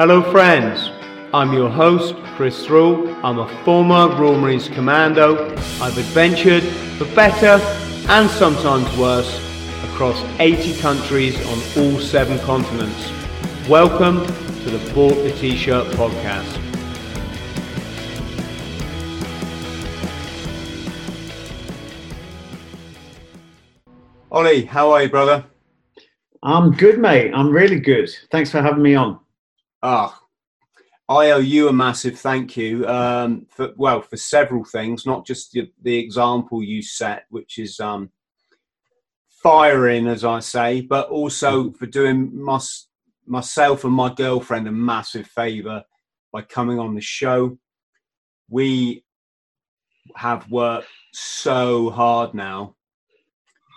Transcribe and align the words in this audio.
Hello, 0.00 0.22
friends. 0.32 0.90
I'm 1.34 1.52
your 1.52 1.68
host, 1.68 2.14
Chris 2.34 2.64
Thrall. 2.64 3.06
I'm 3.22 3.38
a 3.38 3.46
former 3.66 4.08
Royal 4.08 4.40
Marines 4.40 4.66
Commando. 4.66 5.54
I've 5.78 5.98
adventured 5.98 6.62
for 6.96 7.04
better 7.14 7.62
and 8.08 8.30
sometimes 8.30 8.96
worse 8.96 9.30
across 9.84 10.18
80 10.38 10.80
countries 10.80 11.36
on 11.48 11.58
all 11.76 12.00
seven 12.00 12.38
continents. 12.38 13.12
Welcome 13.68 14.24
to 14.24 14.70
the 14.70 14.94
Bought 14.94 15.16
the 15.16 15.32
T-Shirt 15.32 15.88
podcast. 15.88 16.48
Ollie, 24.32 24.64
how 24.64 24.92
are 24.92 25.02
you, 25.02 25.10
brother? 25.10 25.44
I'm 26.42 26.72
good, 26.72 26.98
mate. 26.98 27.32
I'm 27.34 27.50
really 27.50 27.80
good. 27.80 28.08
Thanks 28.30 28.50
for 28.50 28.62
having 28.62 28.82
me 28.82 28.94
on. 28.94 29.20
Ah, 29.82 30.20
I 31.08 31.30
owe 31.30 31.38
you 31.38 31.68
a 31.68 31.72
massive 31.72 32.18
thank 32.18 32.56
you 32.56 32.86
um, 32.86 33.46
for 33.50 33.72
well 33.76 34.00
for 34.00 34.16
several 34.16 34.64
things, 34.64 35.06
not 35.06 35.26
just 35.26 35.52
the, 35.52 35.70
the 35.82 35.96
example 35.96 36.62
you 36.62 36.82
set, 36.82 37.24
which 37.30 37.58
is 37.58 37.80
um, 37.80 38.10
firing, 39.28 40.06
as 40.06 40.24
I 40.24 40.40
say, 40.40 40.82
but 40.82 41.08
also 41.08 41.64
mm-hmm. 41.64 41.76
for 41.76 41.86
doing 41.86 42.30
my, 42.44 42.60
myself 43.26 43.84
and 43.84 43.92
my 43.92 44.12
girlfriend 44.14 44.68
a 44.68 44.72
massive 44.72 45.26
favour 45.26 45.82
by 46.32 46.42
coming 46.42 46.78
on 46.78 46.94
the 46.94 47.00
show. 47.00 47.58
We 48.48 49.04
have 50.16 50.50
worked 50.50 50.88
so 51.12 51.90
hard 51.90 52.34
now 52.34 52.76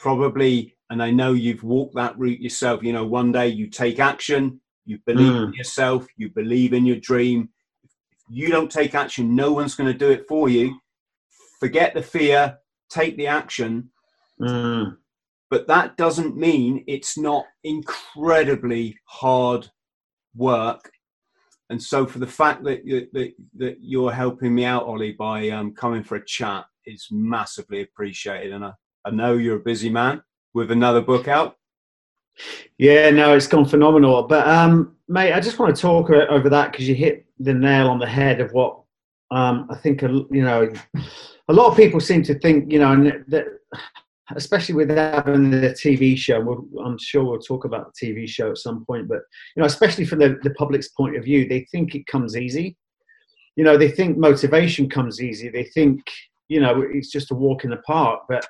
probably, 0.03 0.75
and 0.89 1.01
I 1.01 1.11
know 1.11 1.31
you've 1.31 1.63
walked 1.63 1.95
that 1.95 2.19
route 2.19 2.41
yourself, 2.41 2.83
you 2.83 2.91
know, 2.91 3.05
one 3.05 3.31
day 3.31 3.47
you 3.47 3.67
take 3.67 3.99
action, 3.99 4.59
you 4.85 4.99
believe 5.05 5.33
mm. 5.33 5.47
in 5.47 5.53
yourself, 5.53 6.05
you 6.17 6.29
believe 6.29 6.73
in 6.73 6.85
your 6.85 6.97
dream. 6.97 7.49
If 7.83 7.91
you 8.29 8.49
don't 8.49 8.71
take 8.71 8.95
action, 8.95 9.35
no 9.35 9.51
one's 9.51 9.75
going 9.75 9.91
to 9.91 9.97
do 9.97 10.11
it 10.11 10.27
for 10.27 10.49
you. 10.49 10.79
Forget 11.59 11.93
the 11.93 12.01
fear, 12.01 12.57
take 12.89 13.17
the 13.17 13.27
action. 13.27 13.89
Mm. 14.41 14.97
But 15.49 15.67
that 15.67 15.97
doesn't 15.97 16.35
mean 16.35 16.83
it's 16.87 17.17
not 17.17 17.45
incredibly 17.63 18.97
hard 19.05 19.69
work. 20.35 20.91
And 21.69 21.81
so, 21.81 22.05
for 22.05 22.19
the 22.19 22.27
fact 22.27 22.63
that, 22.65 22.85
you, 22.85 23.07
that, 23.13 23.33
that 23.55 23.77
you're 23.79 24.11
helping 24.11 24.53
me 24.53 24.65
out, 24.65 24.83
Ollie, 24.83 25.13
by 25.13 25.49
um, 25.49 25.73
coming 25.73 26.03
for 26.03 26.15
a 26.15 26.25
chat 26.25 26.65
is 26.85 27.07
massively 27.11 27.81
appreciated. 27.81 28.51
And 28.51 28.65
I, 28.65 28.73
I 29.05 29.11
know 29.11 29.33
you're 29.33 29.57
a 29.57 29.63
busy 29.63 29.89
man 29.89 30.21
with 30.53 30.71
another 30.71 31.01
book 31.01 31.27
out. 31.27 31.55
Yeah, 32.77 33.09
no, 33.09 33.35
it's 33.35 33.47
gone 33.47 33.65
phenomenal. 33.65 34.23
But 34.23 34.47
um, 34.47 34.95
mate, 35.07 35.33
I 35.33 35.39
just 35.39 35.59
want 35.59 35.75
to 35.75 35.81
talk 35.81 36.09
over 36.09 36.49
that 36.49 36.71
because 36.71 36.87
you 36.87 36.95
hit 36.95 37.25
the 37.39 37.53
nail 37.53 37.89
on 37.89 37.99
the 37.99 38.07
head 38.07 38.41
of 38.41 38.51
what 38.53 38.79
um, 39.31 39.67
I 39.69 39.75
think. 39.75 40.01
You 40.01 40.27
know, 40.31 40.71
a 41.47 41.53
lot 41.53 41.67
of 41.67 41.77
people 41.77 41.99
seem 41.99 42.23
to 42.23 42.37
think, 42.39 42.71
you 42.71 42.79
know, 42.79 43.11
that, 43.27 43.45
especially 44.35 44.75
with 44.75 44.89
having 44.89 45.51
the 45.51 45.69
TV 45.69 46.17
show. 46.17 46.41
We'll, 46.41 46.65
I'm 46.83 46.97
sure 46.97 47.23
we'll 47.23 47.39
talk 47.39 47.65
about 47.65 47.93
the 47.93 48.07
TV 48.07 48.27
show 48.27 48.51
at 48.51 48.57
some 48.57 48.85
point. 48.85 49.07
But 49.07 49.21
you 49.55 49.61
know, 49.61 49.65
especially 49.65 50.05
from 50.05 50.19
the, 50.19 50.39
the 50.43 50.51
public's 50.51 50.89
point 50.89 51.15
of 51.15 51.23
view, 51.23 51.47
they 51.47 51.67
think 51.71 51.95
it 51.95 52.07
comes 52.07 52.35
easy. 52.35 52.77
You 53.55 53.63
know, 53.63 53.77
they 53.77 53.89
think 53.89 54.17
motivation 54.17 54.89
comes 54.89 55.21
easy. 55.21 55.49
They 55.49 55.65
think 55.65 56.01
you 56.47 56.59
know 56.59 56.81
it's 56.81 57.11
just 57.11 57.31
a 57.31 57.35
walk 57.35 57.63
in 57.63 57.69
the 57.69 57.77
park, 57.77 58.21
but 58.27 58.45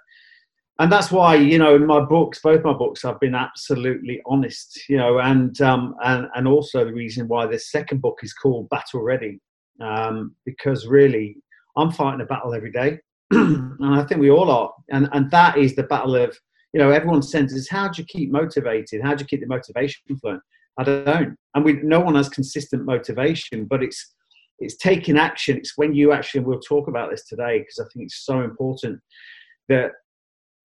and 0.80 0.92
that's 0.92 1.12
why 1.12 1.36
you 1.36 1.58
know 1.58 1.76
in 1.76 1.86
my 1.86 2.00
books 2.00 2.40
both 2.42 2.64
my 2.64 2.74
books 2.74 3.06
i've 3.06 3.20
been 3.20 3.36
absolutely 3.36 4.22
honest 4.26 4.88
you 4.90 4.98
know 4.98 5.20
and 5.20 5.62
um 5.62 5.96
and 6.04 6.28
and 6.36 6.48
also 6.48 6.84
the 6.84 6.94
reason 6.94 7.28
why 7.28 7.46
this 7.46 7.72
second 7.72 8.02
book 8.02 8.20
is 8.24 8.34
called 8.34 8.70
battle 8.70 9.02
ready 9.02 9.40
um 9.82 10.36
because 10.46 10.88
really 10.88 11.36
i'm 11.78 11.92
fighting 11.92 12.22
a 12.22 12.26
battle 12.26 12.54
every 12.54 12.72
day 12.72 12.98
and 13.32 13.96
i 13.96 14.04
think 14.04 14.20
we 14.20 14.32
all 14.32 14.50
are 14.50 14.72
and 14.90 15.08
and 15.14 15.30
that 15.32 15.58
is 15.58 15.76
the 15.76 15.84
battle 15.84 16.16
of 16.16 16.36
you 16.74 16.80
know 16.80 16.90
everyone 16.90 17.22
says 17.22 17.68
how 17.70 17.88
do 17.88 18.02
you 18.02 18.06
keep 18.06 18.32
motivated? 18.32 19.02
How 19.02 19.16
do 19.16 19.22
you 19.22 19.28
keep 19.28 19.42
the 19.42 19.48
motivation 19.48 20.02
flowing? 20.20 20.42
I 20.80 20.84
don't 20.84 21.38
and 21.54 21.64
we 21.64 21.74
no 21.84 22.00
one 22.00 22.16
has 22.16 22.30
consistent 22.30 22.84
motivation 22.84 23.66
but 23.66 23.84
it's 23.84 24.14
it's 24.60 24.78
taking 24.78 25.18
action. 25.18 25.58
It's 25.58 25.78
when 25.78 25.94
you 25.94 26.14
actually 26.14 26.42
we'll 26.42 26.60
talk 26.60 26.88
about 26.88 27.12
this 27.12 27.26
today 27.26 27.60
because 27.60 27.80
i 27.80 27.86
think 27.92 28.06
it's 28.06 28.26
so 28.26 28.42
important 28.42 29.00
that 29.70 29.92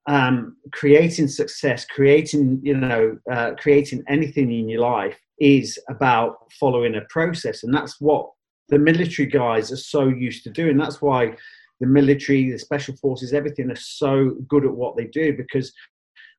um, 0.09 0.57
creating 0.73 1.29
success, 1.29 1.85
creating 1.85 2.61
you 2.63 2.77
know, 2.77 3.17
uh, 3.31 3.53
creating 3.59 4.03
anything 4.09 4.51
in 4.51 4.69
your 4.69 4.81
life 4.81 5.19
is 5.39 5.79
about 5.89 6.39
following 6.59 6.97
a 6.97 7.03
process, 7.11 7.63
and 7.63 7.73
that's 7.73 8.01
what 8.01 8.31
the 8.71 8.79
military 8.79 9.29
guys 9.29 9.71
are 9.71 9.77
so 9.77 10.09
used 10.09 10.43
to 10.45 10.51
doing. 10.51 10.77
That's 10.77 11.01
why 11.01 11.37
the 11.81 11.87
military, 11.87 12.51
the 12.51 12.59
special 12.59 12.97
forces, 12.97 13.33
everything 13.33 13.71
are 13.71 13.77
so 13.77 14.31
good 14.49 14.65
at 14.65 14.75
what 14.75 14.97
they 14.97 15.05
do 15.05 15.37
because 15.37 15.73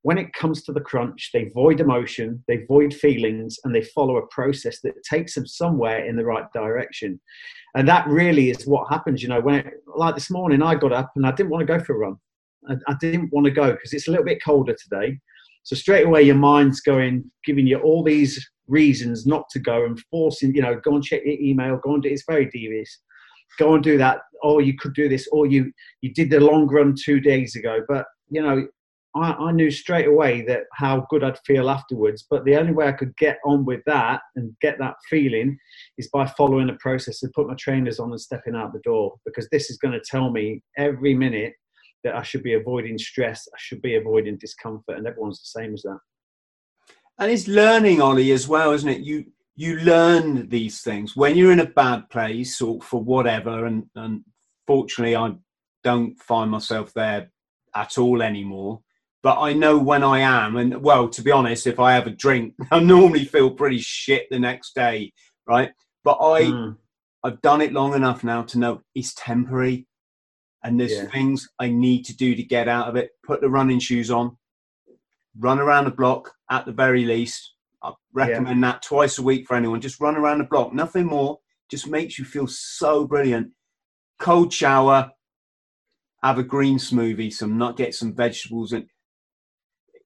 when 0.02 0.18
it 0.18 0.34
comes 0.34 0.64
to 0.64 0.72
the 0.72 0.80
crunch, 0.80 1.30
they 1.34 1.50
void 1.54 1.82
emotion, 1.82 2.44
they 2.48 2.64
void 2.68 2.94
feelings, 2.94 3.58
and 3.64 3.76
they 3.76 3.82
follow 3.82 4.18
a 4.18 4.28
process 4.28 4.80
that 4.82 4.94
takes 5.04 5.36
them 5.36 5.46
somewhere 5.46 6.06
in 6.06 6.16
the 6.16 6.24
right 6.24 6.46
direction. 6.54 7.20
And 7.76 7.88
that 7.88 8.08
really 8.08 8.50
is 8.50 8.66
what 8.66 8.90
happens. 8.90 9.22
You 9.22 9.30
know, 9.30 9.42
when 9.42 9.56
it, 9.56 9.74
like 9.96 10.16
this 10.16 10.32
morning, 10.32 10.64
I 10.64 10.76
got 10.76 10.94
up 10.94 11.12
and 11.16 11.26
I 11.26 11.32
didn't 11.32 11.50
want 11.50 11.68
to 11.68 11.78
go 11.78 11.84
for 11.84 11.96
a 11.96 12.00
run. 12.00 12.18
I, 12.70 12.76
I 12.88 12.96
didn't 13.00 13.32
want 13.34 13.46
to 13.46 13.52
go 13.52 13.72
because 13.72 13.94
it's 13.94 14.08
a 14.08 14.12
little 14.12 14.26
bit 14.26 14.44
colder 14.44 14.76
today. 14.76 15.20
So 15.64 15.76
straight 15.76 16.06
away, 16.06 16.24
your 16.24 16.36
mind's 16.36 16.82
going, 16.82 17.30
giving 17.46 17.68
you 17.68 17.80
all 17.80 18.04
these 18.04 18.50
reasons 18.68 19.26
not 19.26 19.50
to 19.52 19.60
go 19.60 19.86
and 19.86 20.00
forcing, 20.12 20.56
you 20.56 20.62
know, 20.62 20.80
go 20.84 20.96
and 20.96 21.04
check 21.04 21.22
your 21.26 21.40
email, 21.40 21.80
go 21.84 21.96
and 21.96 22.04
do. 22.04 22.10
It's 22.10 22.24
very 22.28 22.46
devious. 22.46 23.02
Go 23.58 23.76
and 23.76 23.84
do 23.84 23.98
that. 23.98 24.20
Or 24.42 24.62
you 24.62 24.78
could 24.78 24.94
do 24.94 25.10
this. 25.10 25.28
Or 25.32 25.46
you 25.46 25.72
you 26.02 26.14
did 26.14 26.30
the 26.30 26.40
long 26.40 26.68
run 26.68 26.96
two 27.04 27.20
days 27.20 27.56
ago. 27.56 27.80
But 27.88 28.06
you 28.30 28.42
know, 28.42 28.68
I, 29.16 29.32
I 29.32 29.52
knew 29.52 29.72
straight 29.72 30.08
away 30.08 30.44
that 30.44 30.64
how 30.74 31.06
good 31.10 31.24
I'd 31.24 31.40
feel 31.46 31.70
afterwards. 31.70 32.26
But 32.30 32.46
the 32.46 32.56
only 32.56 32.74
way 32.74 32.88
I 32.88 32.92
could 32.94 33.16
get 33.18 33.40
on 33.46 33.66
with 33.66 33.82
that 33.86 34.22
and 34.36 34.56
get 34.62 34.78
that 34.80 34.96
feeling 35.10 35.58
is 35.98 36.10
by 36.10 36.26
following 36.26 36.68
the 36.68 36.78
process 36.80 37.24
and 37.24 37.34
put 37.34 37.48
my 37.48 37.56
trainers 37.56 38.00
on 38.00 38.12
and 38.12 38.22
stepping 38.22 38.56
out 38.56 38.72
the 38.72 38.80
door 38.80 39.16
because 39.26 39.48
this 39.52 39.70
is 39.70 39.78
going 39.78 39.94
to 39.94 40.06
tell 40.10 40.32
me 40.32 40.62
every 40.78 41.14
minute 41.16 41.54
that 42.04 42.16
I 42.16 42.24
should 42.24 42.44
be 42.44 42.54
avoiding 42.54 42.98
stress, 42.98 43.48
I 43.54 43.58
should 43.58 43.82
be 43.82 43.96
avoiding 43.96 44.38
discomfort, 44.38 44.98
and 44.98 45.08
everyone's 45.08 45.40
the 45.40 45.60
same 45.60 45.74
as 45.74 45.84
that. 45.84 46.00
And 47.20 47.32
it's 47.32 47.48
learning, 47.48 48.02
Ollie, 48.02 48.32
as 48.32 48.48
well, 48.48 48.72
isn't 48.72 48.90
it? 48.90 49.02
You 49.02 49.26
you 49.56 49.78
learn 49.80 50.48
these 50.48 50.82
things 50.82 51.18
when 51.18 51.36
you're 51.36 51.52
in 51.52 51.60
a 51.60 51.66
bad 51.66 52.10
place 52.10 52.62
or 52.62 52.80
for 52.82 53.04
whatever, 53.04 53.66
and, 53.66 53.88
and 53.96 54.24
fortunately, 54.66 55.18
I 55.18 55.34
don't 55.84 56.18
find 56.18 56.50
myself 56.50 56.94
there 56.94 57.30
at 57.76 57.98
all 57.98 58.22
anymore. 58.22 58.82
But 59.22 59.42
I 59.42 59.52
know 59.52 59.78
when 59.78 60.02
I 60.02 60.20
am, 60.20 60.56
and 60.56 60.82
well, 60.82 61.10
to 61.10 61.22
be 61.22 61.32
honest, 61.32 61.68
if 61.68 61.78
I 61.78 61.92
have 61.92 62.08
a 62.08 62.12
drink, 62.12 62.54
I 62.72 62.80
normally 62.80 63.26
feel 63.26 63.52
pretty 63.52 63.80
shit 63.80 64.28
the 64.30 64.40
next 64.40 64.76
day, 64.76 65.12
right? 65.46 65.72
But 66.06 66.20
I, 66.22 66.44
mm. 66.44 66.78
I've 67.26 67.42
done 67.42 67.60
it 67.60 67.74
long 67.74 67.94
enough 67.96 68.24
now 68.24 68.44
to 68.44 68.60
know 68.60 68.82
it's 68.96 69.14
temporary 69.14 69.89
and 70.64 70.80
there's 70.80 70.94
yeah. 70.94 71.06
things 71.06 71.48
I 71.60 71.70
need 71.70 72.06
to 72.06 72.16
do 72.16 72.36
to 72.36 72.44
get 72.44 72.68
out 72.68 72.88
of 72.88 72.96
it. 72.96 73.12
Put 73.24 73.42
the 73.42 73.50
running 73.50 73.80
shoes 73.80 74.12
on, 74.12 74.38
run 75.38 75.60
around 75.60 75.86
the 75.86 75.92
block 75.92 76.34
at 76.50 76.66
the 76.66 76.72
very 76.72 77.06
least. 77.06 77.54
I 77.82 77.94
recommend 78.14 78.62
yeah. 78.62 78.72
that 78.72 78.82
twice 78.82 79.18
a 79.18 79.24
week 79.24 79.48
for 79.48 79.56
anyone. 79.56 79.82
Just 79.82 80.02
run 80.02 80.18
around 80.18 80.40
the 80.40 80.44
block, 80.46 80.74
nothing 80.74 81.06
more. 81.06 81.40
Just 81.70 81.88
makes 81.88 82.18
you 82.20 82.26
feel 82.26 82.48
so 82.48 83.06
brilliant. 83.06 83.52
Cold 84.20 84.52
shower, 84.52 85.12
have 86.24 86.38
a 86.38 86.44
green 86.44 86.78
smoothie, 86.78 87.32
some 87.32 87.58
nut, 87.58 87.78
get 87.78 87.96
some 87.96 88.14
vegetables, 88.14 88.74
and 88.74 88.88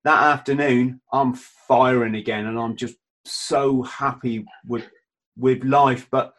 that 0.04 0.22
afternoon 0.22 1.02
I'm 1.12 1.34
firing 1.34 2.16
again, 2.16 2.46
and 2.46 2.60
I'm 2.60 2.76
just 2.76 2.96
so 3.26 3.82
happy 3.82 4.46
with 4.68 4.88
with 5.36 5.64
life. 5.64 6.08
But 6.12 6.34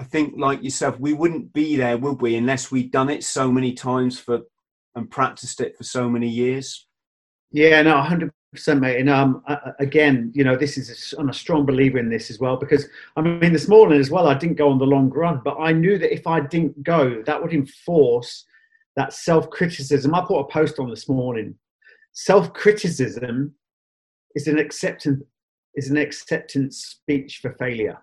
I 0.00 0.04
think, 0.04 0.32
like 0.38 0.62
yourself, 0.62 0.98
we 0.98 1.12
wouldn't 1.12 1.52
be 1.52 1.76
there, 1.76 1.98
would 1.98 2.22
we, 2.22 2.34
unless 2.34 2.70
we'd 2.70 2.90
done 2.90 3.10
it 3.10 3.22
so 3.22 3.52
many 3.52 3.74
times 3.74 4.18
for 4.18 4.40
and 4.94 5.10
practiced 5.10 5.60
it 5.60 5.76
for 5.76 5.84
so 5.84 6.08
many 6.08 6.26
years. 6.26 6.86
Yeah, 7.52 7.82
no, 7.82 8.00
hundred 8.00 8.32
percent, 8.50 8.80
mate. 8.80 8.98
And 8.98 9.10
um, 9.10 9.44
again, 9.78 10.32
you 10.34 10.42
know, 10.42 10.56
this 10.56 10.78
is 10.78 11.14
i 11.16 11.20
I'm 11.20 11.28
a 11.28 11.34
strong 11.34 11.66
believer 11.66 11.98
in 11.98 12.08
this 12.08 12.30
as 12.30 12.38
well 12.40 12.56
because 12.56 12.88
I 13.14 13.20
mean, 13.20 13.52
this 13.52 13.68
morning 13.68 14.00
as 14.00 14.10
well, 14.10 14.26
I 14.26 14.34
didn't 14.34 14.56
go 14.56 14.70
on 14.70 14.78
the 14.78 14.86
long 14.86 15.10
run, 15.10 15.42
but 15.44 15.58
I 15.60 15.72
knew 15.72 15.98
that 15.98 16.14
if 16.14 16.26
I 16.26 16.40
didn't 16.40 16.82
go, 16.82 17.22
that 17.26 17.40
would 17.40 17.52
enforce 17.52 18.46
that 18.96 19.12
self 19.12 19.50
criticism. 19.50 20.14
I 20.14 20.24
put 20.26 20.40
a 20.40 20.44
post 20.44 20.78
on 20.78 20.88
this 20.88 21.10
morning. 21.10 21.56
Self 22.12 22.54
criticism 22.54 23.54
is 24.34 24.48
an 24.48 24.58
acceptance 24.58 25.22
is 25.74 25.90
an 25.90 25.98
acceptance 25.98 26.78
speech 26.78 27.38
for 27.42 27.52
failure. 27.52 27.98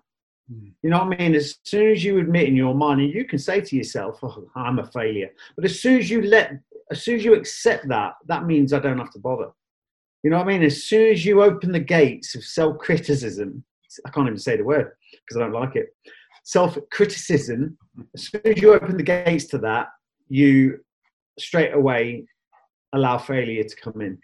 Hmm. 0.50 0.68
You 0.82 0.90
know 0.90 1.04
what 1.04 1.14
I 1.14 1.18
mean? 1.18 1.34
As 1.34 1.58
soon 1.64 1.90
as 1.90 2.02
you 2.02 2.18
admit 2.18 2.48
in 2.48 2.56
your 2.56 2.74
mind, 2.74 3.00
and 3.00 3.12
you 3.12 3.24
can 3.24 3.38
say 3.38 3.60
to 3.60 3.76
yourself, 3.76 4.18
oh, 4.22 4.48
I'm 4.56 4.78
a 4.78 4.86
failure. 4.86 5.30
But 5.56 5.64
as 5.64 5.80
soon 5.80 5.98
as 5.98 6.10
you 6.10 6.22
let, 6.22 6.58
as 6.90 7.02
soon 7.02 7.16
as 7.16 7.24
you 7.24 7.34
accept 7.34 7.88
that, 7.88 8.14
that 8.26 8.46
means 8.46 8.72
I 8.72 8.78
don't 8.78 8.98
have 8.98 9.12
to 9.12 9.18
bother. 9.18 9.50
You 10.22 10.30
know 10.30 10.38
what 10.38 10.48
I 10.48 10.50
mean? 10.50 10.62
As 10.64 10.84
soon 10.84 11.12
as 11.12 11.24
you 11.24 11.42
open 11.42 11.72
the 11.72 11.80
gates 11.80 12.34
of 12.34 12.44
self 12.44 12.78
criticism, 12.78 13.64
I 14.06 14.10
can't 14.10 14.26
even 14.26 14.38
say 14.38 14.56
the 14.56 14.64
word 14.64 14.92
because 15.10 15.36
I 15.36 15.40
don't 15.40 15.52
like 15.52 15.76
it. 15.76 15.94
Self 16.44 16.78
criticism. 16.90 17.76
As 18.14 18.28
soon 18.28 18.40
as 18.44 18.60
you 18.60 18.72
open 18.72 18.96
the 18.96 19.02
gates 19.02 19.46
to 19.46 19.58
that, 19.58 19.88
you 20.28 20.80
straight 21.38 21.72
away 21.72 22.26
allow 22.94 23.18
failure 23.18 23.62
to 23.62 23.76
come 23.76 24.00
in. 24.00 24.18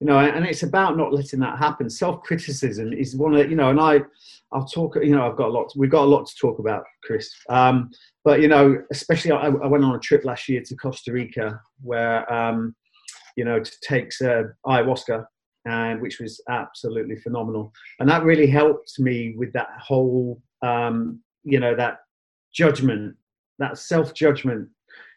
You 0.00 0.06
know, 0.06 0.18
and 0.18 0.46
it's 0.46 0.62
about 0.62 0.96
not 0.96 1.12
letting 1.12 1.40
that 1.40 1.58
happen. 1.58 1.90
Self 1.90 2.22
criticism 2.22 2.92
is 2.92 3.16
one 3.16 3.34
of 3.34 3.50
you 3.50 3.56
know, 3.56 3.70
and 3.70 3.80
I, 3.80 4.00
I'll 4.52 4.66
talk. 4.66 4.96
You 4.96 5.14
know, 5.14 5.30
I've 5.30 5.36
got 5.36 5.48
a 5.48 5.52
lot. 5.52 5.72
we've 5.76 5.90
got 5.90 6.04
a 6.04 6.12
lot 6.12 6.26
to 6.26 6.34
talk 6.40 6.58
about, 6.58 6.84
Chris. 7.04 7.30
Um, 7.48 7.90
but 8.24 8.40
you 8.40 8.48
know, 8.48 8.82
especially 8.90 9.32
I, 9.32 9.46
I, 9.46 9.66
went 9.66 9.84
on 9.84 9.94
a 9.94 10.00
trip 10.00 10.24
last 10.24 10.48
year 10.48 10.62
to 10.64 10.76
Costa 10.76 11.12
Rica 11.12 11.60
where 11.82 12.30
um, 12.32 12.74
you 13.36 13.44
know 13.44 13.60
to 13.60 13.72
take 13.82 14.12
uh, 14.22 14.44
ayahuasca, 14.66 15.24
and 15.66 16.00
which 16.00 16.18
was 16.20 16.42
absolutely 16.48 17.16
phenomenal, 17.16 17.72
and 18.00 18.08
that 18.08 18.24
really 18.24 18.48
helped 18.48 18.98
me 18.98 19.34
with 19.36 19.52
that 19.52 19.68
whole 19.80 20.42
um, 20.62 21.20
you 21.44 21.60
know 21.60 21.74
that 21.76 21.98
judgment, 22.52 23.16
that 23.58 23.78
self 23.78 24.14
judgment 24.14 24.68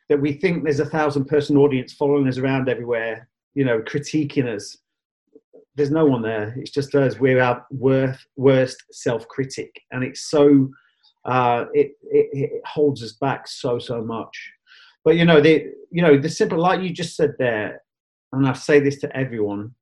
that 0.09 0.21
we 0.21 0.33
think 0.33 0.63
there's 0.63 0.79
a 0.79 0.85
thousand 0.85 1.25
person 1.25 1.57
audience 1.57 1.93
following 1.93 2.27
us 2.27 2.37
around 2.37 2.69
everywhere, 2.69 3.27
you 3.53 3.65
know, 3.65 3.79
critiquing 3.81 4.47
us. 4.53 4.77
There's 5.75 5.91
no 5.91 6.05
one 6.05 6.21
there. 6.21 6.53
It's 6.57 6.71
just 6.71 6.93
us. 6.95 7.19
We're 7.19 7.41
our 7.41 7.65
worst, 7.71 8.25
worst 8.35 8.83
self 8.91 9.27
critic, 9.27 9.71
and 9.91 10.03
it's 10.03 10.29
so 10.29 10.69
uh, 11.25 11.65
it, 11.73 11.91
it, 12.11 12.29
it 12.33 12.61
holds 12.65 13.03
us 13.03 13.13
back 13.13 13.47
so 13.47 13.79
so 13.79 14.03
much. 14.03 14.51
But 15.03 15.15
you 15.15 15.25
know 15.25 15.41
the 15.41 15.65
you 15.91 16.01
know 16.01 16.17
the 16.17 16.29
simple 16.29 16.59
like 16.59 16.81
you 16.81 16.91
just 16.91 17.15
said 17.15 17.33
there, 17.39 17.81
and 18.31 18.47
I 18.47 18.53
say 18.53 18.79
this 18.79 18.99
to 18.99 19.15
everyone. 19.15 19.73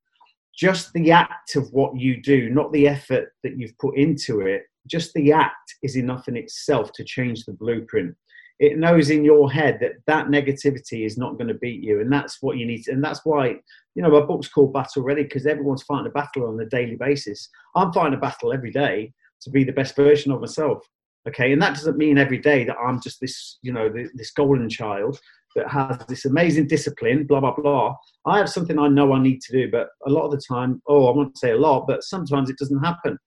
Just 0.57 0.93
the 0.93 1.11
act 1.11 1.55
of 1.55 1.71
what 1.71 1.97
you 1.97 2.21
do, 2.21 2.49
not 2.49 2.71
the 2.73 2.87
effort 2.87 3.33
that 3.43 3.57
you've 3.57 3.77
put 3.79 3.97
into 3.97 4.41
it, 4.41 4.63
just 4.87 5.13
the 5.13 5.31
act 5.31 5.75
is 5.81 5.95
enough 5.95 6.27
in 6.27 6.35
itself 6.35 6.91
to 6.93 7.03
change 7.03 7.45
the 7.45 7.53
blueprint 7.53 8.15
it 8.61 8.77
knows 8.77 9.09
in 9.09 9.25
your 9.25 9.51
head 9.51 9.79
that 9.81 9.93
that 10.07 10.27
negativity 10.27 11.05
is 11.05 11.17
not 11.17 11.33
going 11.33 11.47
to 11.47 11.55
beat 11.55 11.83
you 11.83 11.99
and 11.99 12.13
that's 12.13 12.41
what 12.41 12.57
you 12.57 12.65
need 12.65 12.83
to, 12.83 12.91
and 12.91 13.03
that's 13.03 13.25
why 13.25 13.55
you 13.95 14.01
know 14.01 14.09
my 14.09 14.25
book's 14.25 14.47
called 14.47 14.73
battle 14.73 15.03
ready 15.03 15.23
because 15.23 15.45
everyone's 15.45 15.83
fighting 15.83 16.07
a 16.07 16.11
battle 16.11 16.47
on 16.47 16.59
a 16.59 16.65
daily 16.65 16.95
basis. 16.95 17.49
I'm 17.75 17.91
fighting 17.91 18.13
a 18.13 18.21
battle 18.21 18.53
every 18.53 18.71
day 18.71 19.13
to 19.41 19.49
be 19.49 19.63
the 19.63 19.73
best 19.73 19.95
version 19.95 20.31
of 20.31 20.39
myself 20.39 20.87
okay? 21.27 21.51
And 21.51 21.61
that 21.61 21.75
doesn't 21.75 21.97
mean 21.97 22.17
every 22.17 22.39
day 22.39 22.63
that 22.65 22.77
i'm 22.77 23.01
just 23.01 23.19
this 23.19 23.59
you 23.61 23.71
know 23.71 23.91
this 24.13 24.31
golden 24.31 24.69
child 24.69 25.19
that 25.55 25.67
has 25.67 25.97
this 26.07 26.25
amazing 26.25 26.67
discipline 26.67 27.25
blah 27.25 27.39
blah 27.39 27.55
blah. 27.55 27.95
I 28.25 28.37
have 28.37 28.49
something 28.49 28.79
i 28.79 28.87
know 28.87 29.13
i 29.13 29.21
need 29.21 29.41
to 29.41 29.51
do 29.51 29.71
but 29.71 29.89
a 30.05 30.09
lot 30.09 30.25
of 30.25 30.31
the 30.31 30.41
time 30.47 30.81
oh 30.87 31.07
i 31.07 31.15
won't 31.15 31.37
say 31.37 31.51
a 31.51 31.57
lot 31.57 31.87
but 31.87 32.03
sometimes 32.03 32.49
it 32.49 32.57
doesn't 32.57 32.83
happen. 32.83 33.17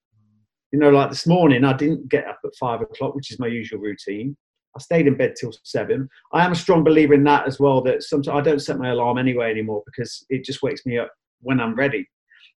You 0.71 0.79
know 0.79 0.89
like 0.89 1.09
this 1.09 1.27
morning 1.27 1.63
i 1.63 1.73
didn't 1.73 2.09
get 2.09 2.27
up 2.27 2.39
at 2.43 2.51
five 2.59 2.81
o'clock 2.81 3.15
which 3.15 3.31
is 3.31 3.39
my 3.39 3.47
usual 3.47 3.79
routine 3.79 4.35
I 4.75 4.79
stayed 4.81 5.07
in 5.07 5.15
bed 5.15 5.35
till 5.39 5.53
seven. 5.63 6.09
I 6.33 6.45
am 6.45 6.51
a 6.51 6.55
strong 6.55 6.83
believer 6.83 7.13
in 7.13 7.23
that 7.23 7.47
as 7.47 7.59
well. 7.59 7.81
That 7.81 8.03
sometimes 8.03 8.37
I 8.37 8.41
don't 8.41 8.61
set 8.61 8.77
my 8.77 8.89
alarm 8.89 9.17
anyway 9.17 9.49
anymore 9.49 9.83
because 9.85 10.25
it 10.29 10.43
just 10.43 10.61
wakes 10.61 10.85
me 10.85 10.97
up 10.97 11.11
when 11.41 11.59
I'm 11.59 11.75
ready, 11.75 12.07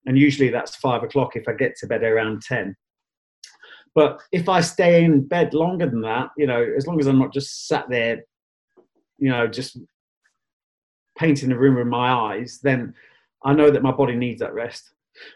and 0.06 0.18
usually 0.18 0.48
that's 0.48 0.76
five 0.76 1.02
o'clock 1.02 1.36
if 1.36 1.46
I 1.48 1.52
get 1.52 1.76
to 1.76 1.86
bed 1.86 2.02
around 2.02 2.42
ten. 2.42 2.74
But 3.94 4.20
if 4.32 4.48
I 4.48 4.60
stay 4.60 5.04
in 5.04 5.26
bed 5.26 5.54
longer 5.54 5.88
than 5.88 6.02
that, 6.02 6.28
you 6.36 6.46
know, 6.46 6.66
as 6.76 6.86
long 6.86 7.00
as 7.00 7.06
I'm 7.06 7.18
not 7.18 7.32
just 7.32 7.66
sat 7.66 7.88
there, 7.88 8.22
you 9.18 9.30
know, 9.30 9.46
just 9.46 9.78
painting 11.18 11.48
the 11.48 11.58
room 11.58 11.76
with 11.76 11.86
my 11.86 12.10
eyes, 12.12 12.60
then 12.62 12.94
I 13.42 13.54
know 13.54 13.70
that 13.70 13.82
my 13.82 13.92
body 13.92 14.14
needs 14.14 14.40
that 14.40 14.52
rest 14.52 14.92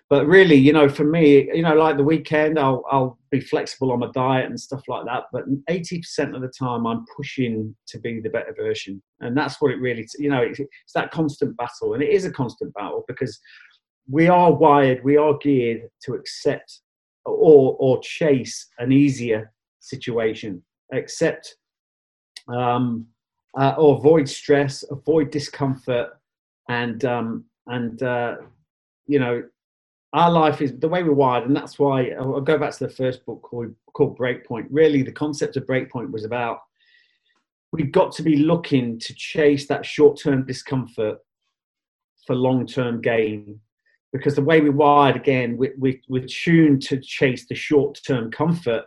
but 0.09 0.27
really 0.27 0.57
you 0.57 0.73
know 0.73 0.89
for 0.89 1.05
me 1.05 1.49
you 1.55 1.63
know 1.63 1.75
like 1.75 1.97
the 1.97 2.03
weekend 2.03 2.59
i'll 2.59 2.85
i'll 2.91 3.19
be 3.31 3.41
flexible 3.41 3.93
on 3.93 4.01
my 4.01 4.11
diet 4.13 4.47
and 4.47 4.59
stuff 4.59 4.83
like 4.89 5.05
that 5.05 5.25
but 5.33 5.45
80% 5.67 6.35
of 6.35 6.43
the 6.43 6.53
time 6.59 6.87
i'm 6.87 7.05
pushing 7.17 7.75
to 7.87 7.99
be 7.99 8.21
the 8.21 8.31
better 8.31 8.55
version. 8.57 9.03
And 9.21 9.37
that's 9.37 9.61
what 9.61 9.73
it 9.73 9.81
really 9.81 10.07
you 10.19 10.31
know 10.31 10.43
it's, 10.43 10.61
it's 10.61 10.93
that 10.95 11.11
constant 11.11 11.57
battle. 11.57 11.95
And 11.95 12.03
it 12.03 12.11
is 12.11 12.25
a 12.25 12.33
constant 12.33 12.73
battle 12.75 13.05
because 13.07 13.39
we 14.09 14.29
are 14.29 14.53
wired 14.53 15.05
we 15.05 15.17
are 15.17 15.37
geared 15.39 15.89
to 16.05 16.15
accept 16.15 16.81
or 17.25 17.77
or 17.79 18.01
chase 18.03 18.69
an 18.79 18.93
easier 18.93 19.53
situation. 19.81 20.63
Accept 20.93 21.57
um 22.49 23.07
uh, 23.59 23.75
or 23.77 23.97
avoid 23.97 24.29
stress 24.29 24.85
avoid 24.91 25.31
discomfort 25.31 26.11
and 26.69 27.05
um 27.05 27.45
and 27.67 28.03
uh 28.03 28.37
you 29.07 29.19
know 29.19 29.43
our 30.13 30.31
life 30.31 30.61
is 30.61 30.79
the 30.79 30.89
way 30.89 31.03
we're 31.03 31.13
wired, 31.13 31.47
and 31.47 31.55
that's 31.55 31.79
why 31.79 32.11
I'll 32.19 32.41
go 32.41 32.59
back 32.59 32.73
to 32.73 32.87
the 32.87 32.93
first 32.93 33.25
book 33.25 33.43
called 33.43 33.75
called 33.93 34.19
Breakpoint. 34.19 34.67
Really, 34.71 35.03
the 35.03 35.13
concept 35.13 35.57
of 35.57 35.67
Breakpoint 35.67 36.11
was 36.11 36.25
about 36.25 36.61
we've 37.73 37.93
got 37.93 38.13
to 38.13 38.23
be 38.23 38.37
looking 38.37 38.99
to 38.99 39.15
chase 39.15 39.69
that 39.69 39.87
short-term 39.87 40.45
discomfort 40.45 41.19
for 42.27 42.35
long-term 42.35 43.01
gain, 43.01 43.61
because 44.13 44.35
the 44.35 44.43
way 44.43 44.61
we're 44.61 44.73
wired, 44.73 45.15
again, 45.15 45.57
we, 45.57 45.71
we, 45.79 46.03
we're 46.09 46.27
tuned 46.27 46.83
to 46.83 46.99
chase 46.99 47.47
the 47.47 47.55
short-term 47.55 48.29
comfort, 48.31 48.87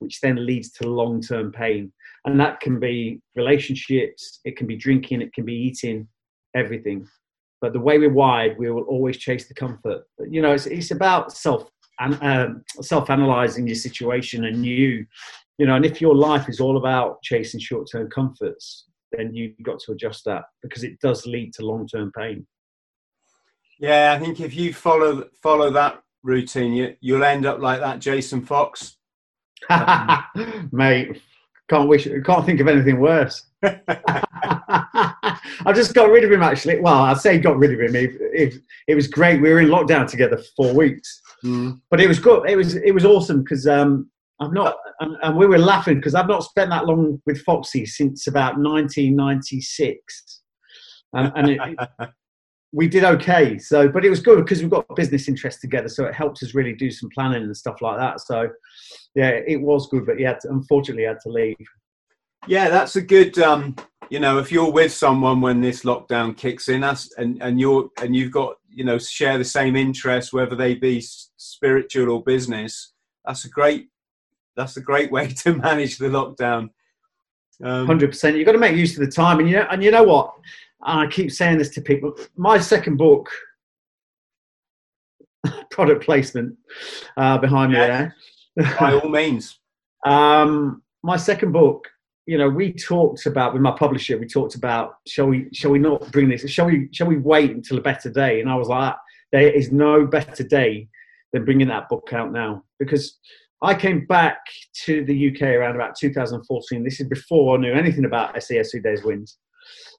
which 0.00 0.20
then 0.20 0.44
leads 0.44 0.70
to 0.72 0.88
long-term 0.88 1.52
pain, 1.52 1.92
and 2.24 2.40
that 2.40 2.58
can 2.58 2.80
be 2.80 3.20
relationships, 3.36 4.40
it 4.44 4.56
can 4.56 4.66
be 4.66 4.76
drinking, 4.76 5.22
it 5.22 5.32
can 5.32 5.44
be 5.44 5.54
eating, 5.54 6.08
everything 6.56 7.06
but 7.60 7.72
the 7.72 7.80
way 7.80 7.98
we're 7.98 8.12
wired, 8.12 8.58
we 8.58 8.70
will 8.70 8.82
always 8.82 9.16
chase 9.16 9.48
the 9.48 9.54
comfort. 9.54 10.04
But, 10.18 10.32
you 10.32 10.42
know, 10.42 10.52
it's, 10.52 10.66
it's 10.66 10.90
about 10.90 11.32
self 11.32 11.70
and 11.98 12.18
um, 12.22 12.64
self 12.82 13.08
analyzing 13.10 13.66
your 13.66 13.76
situation 13.76 14.44
and 14.44 14.64
you, 14.64 15.06
you 15.58 15.66
know, 15.66 15.76
and 15.76 15.86
if 15.86 16.00
your 16.00 16.14
life 16.14 16.48
is 16.48 16.60
all 16.60 16.76
about 16.76 17.22
chasing 17.22 17.60
short 17.60 17.88
term 17.90 18.10
comforts, 18.10 18.84
then 19.12 19.34
you've 19.34 19.54
got 19.62 19.78
to 19.80 19.92
adjust 19.92 20.24
that 20.26 20.44
because 20.62 20.84
it 20.84 21.00
does 21.00 21.26
lead 21.26 21.54
to 21.54 21.64
long 21.64 21.86
term 21.88 22.12
pain. 22.16 22.46
Yeah, 23.78 24.14
I 24.16 24.22
think 24.22 24.40
if 24.40 24.54
you 24.54 24.72
follow 24.72 25.28
follow 25.42 25.70
that 25.70 26.02
routine, 26.22 26.72
you, 26.72 26.96
you'll 27.00 27.24
end 27.24 27.46
up 27.46 27.60
like 27.60 27.80
that 27.80 28.00
Jason 28.00 28.44
Fox. 28.44 28.96
Mate, 30.72 31.22
can't 31.68 31.88
wish, 31.88 32.08
can't 32.24 32.44
think 32.46 32.60
of 32.60 32.68
anything 32.68 33.00
worse. 33.00 33.46
I 35.66 35.72
just 35.74 35.94
got 35.94 36.10
rid 36.10 36.24
of 36.24 36.32
him 36.32 36.42
actually. 36.42 36.80
Well, 36.80 36.94
I 36.94 37.14
say 37.14 37.38
got 37.38 37.56
rid 37.56 37.72
of 37.72 37.80
him. 37.80 37.96
It, 37.96 38.10
it, 38.20 38.54
it, 38.86 38.94
was 38.94 39.06
great. 39.06 39.40
We 39.40 39.50
were 39.50 39.60
in 39.60 39.68
lockdown 39.68 40.08
together 40.08 40.36
for 40.36 40.44
four 40.56 40.74
weeks, 40.74 41.20
mm. 41.44 41.80
but 41.90 42.00
it 42.00 42.08
was 42.08 42.18
good. 42.18 42.48
It 42.48 42.56
was 42.56 42.76
it 42.76 42.92
was 42.92 43.04
awesome 43.04 43.42
because 43.42 43.66
um, 43.66 44.10
I'm 44.40 44.52
not 44.52 44.76
and, 45.00 45.16
and, 45.22 45.36
we 45.36 45.46
were 45.46 45.58
laughing 45.58 45.96
because 45.96 46.14
I've 46.14 46.28
not 46.28 46.44
spent 46.44 46.70
that 46.70 46.86
long 46.86 47.20
with 47.26 47.42
Foxy 47.42 47.86
since 47.86 48.26
about 48.26 48.58
1996, 48.58 50.42
and, 51.14 51.32
and 51.34 51.50
it, 51.50 51.88
we 52.72 52.88
did 52.88 53.04
okay. 53.04 53.58
So, 53.58 53.88
but 53.88 54.04
it 54.04 54.10
was 54.10 54.20
good 54.20 54.44
because 54.44 54.60
we've 54.60 54.70
got 54.70 54.84
business 54.94 55.28
interests 55.28 55.60
together, 55.60 55.88
so 55.88 56.04
it 56.04 56.14
helped 56.14 56.42
us 56.42 56.54
really 56.54 56.74
do 56.74 56.90
some 56.90 57.08
planning 57.14 57.42
and 57.42 57.56
stuff 57.56 57.80
like 57.80 57.98
that. 57.98 58.20
So, 58.20 58.48
yeah, 59.14 59.30
it 59.46 59.60
was 59.60 59.88
good, 59.88 60.04
but 60.04 60.18
he 60.18 60.24
had 60.24 60.40
to, 60.40 60.50
unfortunately 60.50 61.04
had 61.04 61.20
to 61.22 61.30
leave. 61.30 61.56
Yeah, 62.46 62.68
that's 62.68 62.96
a 62.96 63.02
good. 63.02 63.38
Um, 63.38 63.76
you 64.10 64.20
know, 64.20 64.38
if 64.38 64.52
you're 64.52 64.70
with 64.70 64.92
someone 64.92 65.40
when 65.40 65.60
this 65.60 65.82
lockdown 65.82 66.36
kicks 66.36 66.68
in, 66.68 66.84
us 66.84 67.12
and 67.18 67.42
and 67.42 67.60
you're 67.60 67.88
and 68.00 68.14
you've 68.14 68.32
got 68.32 68.56
you 68.68 68.84
know 68.84 68.98
share 68.98 69.38
the 69.38 69.44
same 69.44 69.76
interests, 69.76 70.32
whether 70.32 70.54
they 70.54 70.74
be 70.74 71.00
spiritual 71.00 72.10
or 72.10 72.22
business, 72.22 72.92
that's 73.24 73.44
a 73.44 73.48
great 73.48 73.88
that's 74.56 74.76
a 74.76 74.80
great 74.80 75.10
way 75.10 75.28
to 75.28 75.54
manage 75.56 75.98
the 75.98 76.06
lockdown. 76.06 76.70
Um, 77.64 77.86
Hundred 77.86 78.06
um, 78.06 78.10
percent. 78.10 78.36
You've 78.36 78.46
got 78.46 78.52
to 78.52 78.58
make 78.58 78.76
use 78.76 78.98
of 78.98 79.04
the 79.04 79.10
time, 79.10 79.40
and 79.40 79.48
you 79.48 79.56
know, 79.56 79.66
and 79.70 79.82
you 79.82 79.90
know 79.90 80.04
what? 80.04 80.32
And 80.84 81.00
I 81.00 81.06
keep 81.06 81.32
saying 81.32 81.58
this 81.58 81.70
to 81.70 81.80
people. 81.80 82.16
My 82.36 82.58
second 82.58 82.96
book, 82.96 83.28
product 85.70 86.04
placement, 86.04 86.56
uh, 87.16 87.38
behind 87.38 87.72
me 87.72 87.78
there. 87.78 88.14
By 88.78 88.94
all 88.94 89.08
means. 89.08 89.58
Um, 90.04 90.82
my 91.02 91.16
second 91.16 91.52
book 91.52 91.88
you 92.26 92.36
know, 92.36 92.48
we 92.48 92.72
talked 92.72 93.24
about 93.26 93.52
with 93.52 93.62
my 93.62 93.70
publisher. 93.70 94.18
We 94.18 94.26
talked 94.26 94.56
about 94.56 94.96
shall 95.06 95.26
we 95.26 95.48
shall 95.52 95.70
we 95.70 95.78
not 95.78 96.10
bring 96.10 96.28
this? 96.28 96.48
Shall 96.50 96.66
we 96.66 96.88
shall 96.92 97.06
we 97.06 97.18
wait 97.18 97.52
until 97.52 97.78
a 97.78 97.82
better 97.82 98.10
day? 98.10 98.40
And 98.40 98.50
I 98.50 98.56
was 98.56 98.68
like, 98.68 98.94
there 99.32 99.50
is 99.50 99.70
no 99.72 100.06
better 100.06 100.42
day 100.42 100.88
than 101.32 101.44
bringing 101.44 101.68
that 101.68 101.88
book 101.88 102.12
out 102.12 102.32
now 102.32 102.64
because 102.78 103.18
I 103.62 103.74
came 103.74 104.06
back 104.06 104.38
to 104.84 105.04
the 105.04 105.30
UK 105.30 105.42
around 105.42 105.76
about 105.76 105.96
2014. 105.96 106.84
This 106.84 107.00
is 107.00 107.08
before 107.08 107.56
I 107.56 107.60
knew 107.60 107.72
anything 107.72 108.04
about 108.04 108.36
Who 108.36 108.80
Dares 108.80 109.02
Wins. 109.02 109.38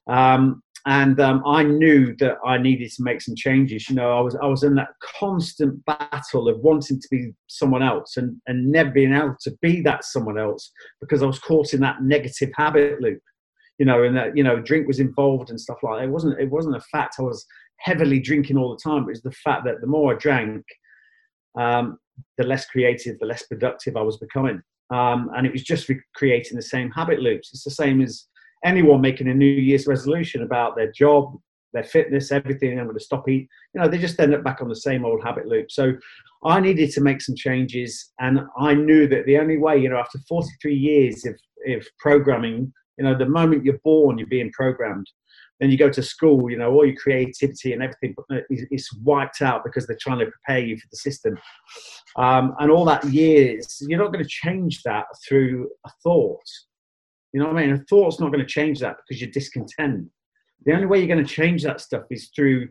Um, 0.06 0.62
and 0.88 1.20
um, 1.20 1.42
I 1.46 1.64
knew 1.64 2.16
that 2.16 2.38
I 2.46 2.56
needed 2.56 2.90
to 2.92 3.02
make 3.02 3.20
some 3.20 3.36
changes. 3.36 3.90
You 3.90 3.96
know, 3.96 4.10
I 4.16 4.20
was 4.22 4.34
I 4.36 4.46
was 4.46 4.62
in 4.62 4.74
that 4.76 4.94
constant 5.20 5.84
battle 5.84 6.48
of 6.48 6.60
wanting 6.60 6.98
to 6.98 7.08
be 7.10 7.32
someone 7.46 7.82
else 7.82 8.16
and 8.16 8.40
and 8.46 8.72
never 8.72 8.90
being 8.90 9.12
able 9.12 9.36
to 9.42 9.50
be 9.60 9.82
that 9.82 10.02
someone 10.04 10.38
else 10.38 10.72
because 11.02 11.22
I 11.22 11.26
was 11.26 11.38
caught 11.38 11.74
in 11.74 11.80
that 11.80 12.02
negative 12.02 12.50
habit 12.56 13.02
loop. 13.02 13.20
You 13.78 13.84
know, 13.84 14.02
and 14.02 14.16
that 14.16 14.34
you 14.34 14.42
know, 14.42 14.60
drink 14.60 14.88
was 14.88 14.98
involved 14.98 15.50
and 15.50 15.60
stuff 15.60 15.76
like 15.82 15.98
that. 15.98 16.04
It 16.06 16.10
wasn't 16.10 16.40
it 16.40 16.50
wasn't 16.50 16.76
a 16.76 16.80
fact 16.90 17.16
I 17.18 17.22
was 17.22 17.44
heavily 17.80 18.18
drinking 18.18 18.56
all 18.56 18.74
the 18.74 18.82
time. 18.82 19.02
It 19.02 19.08
was 19.08 19.22
the 19.22 19.30
fact 19.30 19.66
that 19.66 19.82
the 19.82 19.86
more 19.86 20.14
I 20.14 20.16
drank, 20.16 20.64
um, 21.58 21.98
the 22.38 22.44
less 22.44 22.64
creative, 22.64 23.18
the 23.18 23.26
less 23.26 23.42
productive 23.42 23.94
I 23.94 24.02
was 24.02 24.16
becoming. 24.16 24.62
Um, 24.90 25.30
and 25.36 25.46
it 25.46 25.52
was 25.52 25.62
just 25.62 25.86
re- 25.90 26.00
creating 26.14 26.56
the 26.56 26.62
same 26.62 26.90
habit 26.92 27.20
loops. 27.20 27.50
It's 27.52 27.64
the 27.64 27.70
same 27.70 28.00
as 28.00 28.24
anyone 28.64 29.00
making 29.00 29.28
a 29.28 29.34
New 29.34 29.46
Year's 29.46 29.86
resolution 29.86 30.42
about 30.42 30.76
their 30.76 30.90
job, 30.92 31.36
their 31.72 31.84
fitness, 31.84 32.32
everything. 32.32 32.78
I'm 32.78 32.86
going 32.86 32.98
to 32.98 33.04
stop 33.04 33.28
eating. 33.28 33.48
You 33.74 33.80
know, 33.80 33.88
they 33.88 33.98
just 33.98 34.18
end 34.20 34.34
up 34.34 34.44
back 34.44 34.60
on 34.60 34.68
the 34.68 34.76
same 34.76 35.04
old 35.04 35.22
habit 35.22 35.46
loop. 35.46 35.70
So 35.70 35.92
I 36.44 36.60
needed 36.60 36.90
to 36.92 37.00
make 37.00 37.20
some 37.20 37.34
changes, 37.34 38.12
and 38.20 38.40
I 38.58 38.74
knew 38.74 39.06
that 39.08 39.26
the 39.26 39.38
only 39.38 39.58
way, 39.58 39.78
you 39.78 39.88
know, 39.88 39.98
after 39.98 40.18
43 40.28 40.74
years 40.74 41.24
of, 41.26 41.34
of 41.68 41.86
programming, 41.98 42.72
you 42.96 43.04
know, 43.04 43.16
the 43.16 43.26
moment 43.26 43.64
you're 43.64 43.78
born, 43.84 44.18
you're 44.18 44.26
being 44.26 44.52
programmed. 44.52 45.06
Then 45.60 45.70
you 45.70 45.78
go 45.78 45.90
to 45.90 46.02
school, 46.02 46.50
you 46.50 46.56
know, 46.56 46.70
all 46.72 46.86
your 46.86 46.94
creativity 46.96 47.72
and 47.72 47.82
everything 47.82 48.14
is, 48.48 48.64
it's 48.70 48.94
wiped 48.98 49.42
out 49.42 49.64
because 49.64 49.86
they're 49.86 49.98
trying 50.00 50.20
to 50.20 50.26
prepare 50.30 50.64
you 50.64 50.76
for 50.76 50.86
the 50.90 50.96
system. 50.96 51.36
Um, 52.16 52.54
and 52.60 52.70
all 52.70 52.84
that 52.84 53.04
years, 53.06 53.82
you're 53.88 53.98
not 53.98 54.12
going 54.12 54.24
to 54.24 54.30
change 54.30 54.82
that 54.84 55.06
through 55.26 55.68
a 55.84 55.90
thought. 56.02 56.48
You 57.32 57.40
know 57.40 57.46
what 57.46 57.56
I 57.56 57.66
mean? 57.66 57.74
A 57.74 57.78
thought's 57.84 58.20
not 58.20 58.32
going 58.32 58.44
to 58.44 58.46
change 58.46 58.80
that 58.80 58.96
because 58.96 59.20
you're 59.20 59.30
discontent. 59.30 60.08
The 60.64 60.72
only 60.72 60.86
way 60.86 60.98
you're 60.98 61.14
going 61.14 61.24
to 61.24 61.34
change 61.34 61.62
that 61.62 61.80
stuff 61.80 62.04
is 62.10 62.30
through 62.34 62.68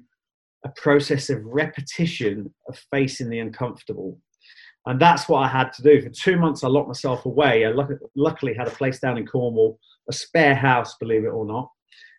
a 0.66 0.70
process 0.70 1.30
of 1.30 1.46
repetition 1.46 2.54
of 2.68 2.80
facing 2.92 3.30
the 3.30 3.40
uncomfortable. 3.40 4.20
And 4.86 5.00
that's 5.00 5.28
what 5.28 5.40
I 5.40 5.48
had 5.48 5.74
to 5.74 5.84
do. 5.84 6.02
For 6.02 6.10
two 6.10 6.38
months, 6.38 6.64
I 6.64 6.70
locked 6.70 6.88
myself 6.88 7.26
away. 7.26 7.66
I 7.66 7.74
luckily 8.16 8.54
had 8.54 8.68
a 8.68 8.72
place 8.72 9.00
down 9.00 9.18
in 9.18 9.28
Cornwall, 9.28 9.80
a 10.10 10.14
spare 10.14 10.56
house, 10.56 10.96
believe 11.00 11.26
it 11.26 11.30
or 11.30 11.46
not, 11.46 11.70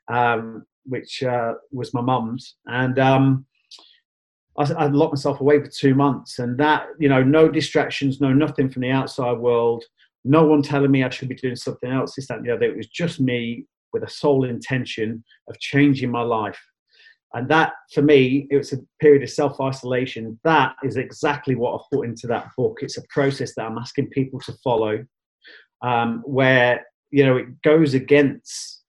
um, 0.09 0.67
which 0.85 1.23
uh, 1.23 1.55
was 1.73 1.95
my 1.95 2.03
mum's. 2.03 2.57
And 2.67 2.99
um, 2.99 3.47
I, 4.59 4.71
I, 4.73 4.87
locked 4.89 5.15
myself 5.15 5.41
away 5.41 5.61
for 5.61 5.69
two 5.69 5.95
months. 5.95 6.39
And 6.41 6.59
that, 6.59 6.89
you 6.99 7.09
know, 7.09 7.23
no 7.23 7.49
distractions, 7.49 8.21
no 8.21 8.35
nothing 8.35 8.69
from 8.69 8.83
the 8.83 8.91
outside 8.91 9.39
world, 9.39 9.85
no 10.29 10.45
one 10.45 10.61
telling 10.61 10.91
me 10.91 11.03
I 11.03 11.09
should 11.09 11.31
be 11.31 11.35
doing 11.35 11.57
something 11.57 11.91
else, 11.91 12.15
this, 12.15 12.29
that, 12.29 12.39
and 12.39 12.47
the 12.47 12.53
other. 12.53 12.67
It 12.67 12.77
was 12.77 12.87
just 12.87 13.19
me 13.19 13.65
with 13.95 14.03
a 14.03 14.11
sole 14.11 14.45
intention 14.45 15.25
of 15.49 15.59
changing 15.59 16.11
my 16.11 16.21
life. 16.21 16.61
And 17.33 17.49
that, 17.49 17.73
for 17.95 18.03
me, 18.03 18.47
it 18.51 18.57
was 18.57 18.73
a 18.75 18.79
period 19.01 19.23
of 19.23 19.31
self 19.31 19.59
isolation. 19.59 20.39
That 20.45 20.75
is 20.85 20.97
exactly 20.99 21.55
what 21.55 21.75
I 21.75 21.85
put 21.93 22.07
into 22.07 22.27
that 22.27 22.49
book. 22.59 22.79
It's 22.83 22.99
a 22.99 23.03
process 23.09 23.55
that 23.55 23.65
I'm 23.65 23.79
asking 23.79 24.11
people 24.11 24.39
to 24.41 24.53
follow, 24.65 25.05
um, 25.83 26.23
where 26.27 26.87
you 27.11 27.25
know 27.25 27.39
it 27.39 27.63
goes 27.63 27.95
against 27.95 28.83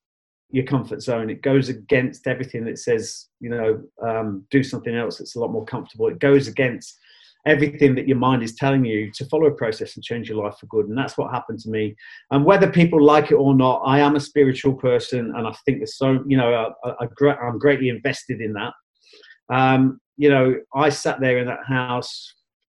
your 0.52 0.66
comfort 0.66 1.02
zone. 1.02 1.30
It 1.30 1.42
goes 1.42 1.70
against 1.70 2.28
everything 2.28 2.66
that 2.66 2.80
says 2.80 3.28
you 3.40 3.50
know 3.50 3.82
um, 4.06 4.46
do 4.52 4.64
something 4.64 4.96
else 4.96 5.18
that's 5.18 5.36
a 5.36 5.40
lot 5.40 5.52
more 5.52 5.66
comfortable. 5.66 6.08
It 6.08 6.20
goes 6.20 6.48
against 6.48 6.98
everything 7.46 7.96
that 7.96 8.08
your 8.08 8.18
mind 8.18 8.44
is 8.44 8.56
telling 8.56 8.84
you 8.84 9.12
to 9.14 9.26
follow 9.26 9.48
a 9.48 9.52
process 9.52 9.96
and 9.96 10.04
change 10.04 10.30
your 10.30 10.44
life 10.44 10.58
for 10.60 10.66
good. 10.68 10.88
And 10.88 10.98
that's 10.98 11.18
what 11.18 11.32
happened 11.32 11.60
to 11.60 11.70
me. 11.70 11.96
And 12.32 12.46
whether 12.46 12.70
people 12.70 13.02
like 13.04 13.32
it 13.32 13.36
or 13.36 13.56
not, 13.56 13.82
I 13.86 14.00
am 14.00 14.16
a 14.16 14.20
spiritual 14.20 14.74
person, 14.74 15.34
and 15.36 15.48
I 15.48 15.54
think 15.66 15.80
there's 15.80 15.98
so 15.98 16.24
you 16.28 16.38
know 16.38 16.74
I, 16.84 16.94
I'm 17.42 17.60
greatly 17.60 17.90
invested 17.90 18.42
in 18.42 18.54
that. 18.54 18.74
Um, 19.52 20.00
you 20.18 20.30
know, 20.30 20.56
I 20.76 20.90
sat 20.90 21.22
there 21.22 21.40
in 21.40 21.48
that 21.48 21.66
house 21.66 22.36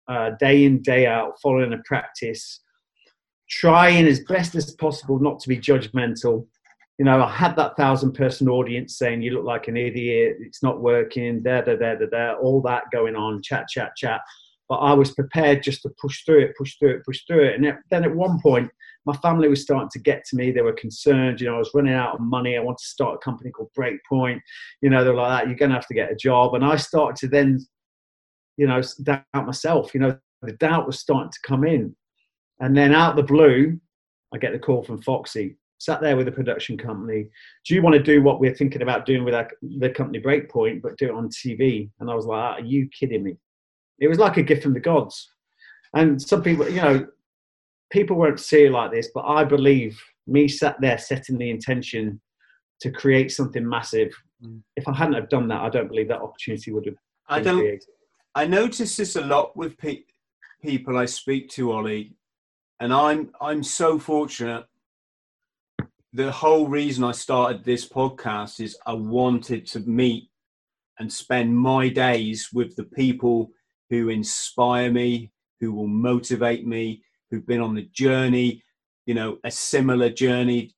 uh, 0.07 0.31
day 0.39 0.65
in 0.65 0.81
day 0.81 1.07
out, 1.07 1.33
following 1.41 1.73
a 1.73 1.79
practice, 1.85 2.61
trying 3.49 4.05
as 4.05 4.21
best 4.21 4.55
as 4.55 4.73
possible 4.75 5.19
not 5.19 5.39
to 5.39 5.49
be 5.49 5.57
judgmental. 5.57 6.45
You 6.99 7.05
know, 7.05 7.23
I 7.23 7.31
had 7.31 7.55
that 7.55 7.75
thousand 7.77 8.13
person 8.13 8.47
audience 8.47 8.97
saying, 8.99 9.23
You 9.23 9.31
look 9.31 9.45
like 9.45 9.67
an 9.67 9.75
idiot, 9.75 10.37
it's 10.39 10.61
not 10.61 10.81
working, 10.81 11.41
da 11.41 11.61
da 11.61 11.75
da 11.75 11.95
da 11.95 12.05
da, 12.05 12.33
all 12.35 12.61
that 12.61 12.83
going 12.91 13.15
on, 13.15 13.41
chat, 13.41 13.67
chat, 13.67 13.95
chat 13.97 14.21
but 14.71 14.77
I 14.77 14.93
was 14.93 15.11
prepared 15.11 15.63
just 15.63 15.81
to 15.81 15.89
push 15.99 16.23
through 16.23 16.43
it, 16.43 16.55
push 16.57 16.77
through 16.77 16.91
it, 16.91 17.05
push 17.05 17.25
through 17.27 17.43
it. 17.43 17.55
And 17.55 17.77
then 17.89 18.05
at 18.05 18.15
one 18.15 18.39
point, 18.39 18.71
my 19.05 19.13
family 19.17 19.49
was 19.49 19.61
starting 19.61 19.89
to 19.91 19.99
get 19.99 20.23
to 20.29 20.37
me. 20.37 20.49
They 20.49 20.61
were 20.61 20.71
concerned. 20.71 21.41
You 21.41 21.47
know, 21.47 21.55
I 21.55 21.59
was 21.59 21.71
running 21.73 21.93
out 21.93 22.13
of 22.13 22.21
money. 22.21 22.55
I 22.55 22.61
wanted 22.61 22.77
to 22.77 22.85
start 22.85 23.15
a 23.15 23.17
company 23.17 23.51
called 23.51 23.69
Breakpoint. 23.77 24.39
You 24.81 24.89
know, 24.89 25.03
they're 25.03 25.13
like 25.13 25.41
that. 25.41 25.49
You're 25.49 25.57
going 25.57 25.71
to 25.71 25.75
have 25.75 25.87
to 25.87 25.93
get 25.93 26.09
a 26.09 26.15
job. 26.15 26.55
And 26.55 26.63
I 26.63 26.77
started 26.77 27.17
to 27.17 27.27
then, 27.27 27.59
you 28.55 28.65
know, 28.65 28.81
doubt 29.03 29.25
myself. 29.33 29.93
You 29.93 29.99
know, 29.99 30.17
the 30.41 30.53
doubt 30.53 30.87
was 30.87 30.99
starting 30.99 31.31
to 31.31 31.39
come 31.45 31.65
in. 31.65 31.93
And 32.61 32.73
then 32.73 32.95
out 32.95 33.17
the 33.17 33.23
blue, 33.23 33.77
I 34.33 34.37
get 34.37 34.53
the 34.53 34.59
call 34.59 34.83
from 34.83 35.01
Foxy. 35.01 35.57
Sat 35.79 35.99
there 35.99 36.15
with 36.15 36.29
a 36.29 36.31
production 36.31 36.77
company. 36.77 37.27
Do 37.67 37.75
you 37.75 37.81
want 37.81 37.95
to 37.95 38.01
do 38.01 38.23
what 38.23 38.39
we're 38.39 38.55
thinking 38.55 38.83
about 38.83 39.05
doing 39.05 39.25
with 39.25 39.33
our, 39.33 39.49
the 39.61 39.89
company 39.89 40.21
Breakpoint, 40.21 40.81
but 40.81 40.97
do 40.97 41.09
it 41.09 41.13
on 41.13 41.27
TV? 41.27 41.89
And 41.99 42.09
I 42.09 42.15
was 42.15 42.25
like, 42.25 42.61
Are 42.61 42.65
you 42.65 42.87
kidding 42.97 43.23
me? 43.23 43.35
It 44.01 44.07
was 44.07 44.19
like 44.19 44.37
a 44.37 44.43
gift 44.43 44.63
from 44.63 44.73
the 44.73 44.79
gods. 44.79 45.29
And 45.93 46.21
some 46.21 46.41
people, 46.41 46.67
you 46.67 46.81
know, 46.81 47.07
people 47.91 48.17
won't 48.17 48.39
see 48.39 48.65
it 48.65 48.71
like 48.71 48.91
this, 48.91 49.09
but 49.13 49.25
I 49.25 49.43
believe 49.43 50.01
me 50.27 50.47
sat 50.47 50.79
there 50.81 50.97
setting 50.97 51.37
the 51.37 51.49
intention 51.49 52.19
to 52.81 52.91
create 52.91 53.31
something 53.31 53.67
massive. 53.67 54.11
Mm. 54.43 54.61
If 54.75 54.87
I 54.87 54.95
hadn't 54.95 55.13
have 55.13 55.29
done 55.29 55.47
that, 55.49 55.61
I 55.61 55.69
don't 55.69 55.87
believe 55.87 56.07
that 56.07 56.21
opportunity 56.21 56.71
would 56.71 56.87
have. 56.87 56.95
I 57.29 57.39
don't. 57.41 57.59
Created. 57.59 57.85
I 58.33 58.47
notice 58.47 58.95
this 58.95 59.15
a 59.17 59.21
lot 59.21 59.55
with 59.55 59.77
pe- 59.77 60.03
people 60.63 60.97
I 60.97 61.05
speak 61.05 61.49
to, 61.51 61.71
Ollie, 61.71 62.15
and 62.79 62.93
I'm 62.93 63.31
I'm 63.39 63.61
so 63.61 63.99
fortunate. 63.99 64.65
The 66.13 66.31
whole 66.31 66.67
reason 66.67 67.03
I 67.03 67.11
started 67.11 67.63
this 67.63 67.87
podcast 67.87 68.59
is 68.59 68.77
I 68.85 68.93
wanted 68.93 69.65
to 69.67 69.79
meet 69.81 70.29
and 70.99 71.11
spend 71.11 71.55
my 71.55 71.87
days 71.87 72.49
with 72.53 72.75
the 72.75 72.83
people 72.83 73.51
who 73.91 74.07
inspire 74.07 74.89
me, 74.89 75.31
who 75.59 75.73
will 75.73 75.87
motivate 75.87 76.65
me, 76.65 77.03
who've 77.29 77.45
been 77.45 77.59
on 77.59 77.75
the 77.75 77.87
journey, 77.93 78.63
you 79.05 79.13
know, 79.13 79.37
a 79.43 79.51
similar 79.51 80.09
journey 80.09 80.73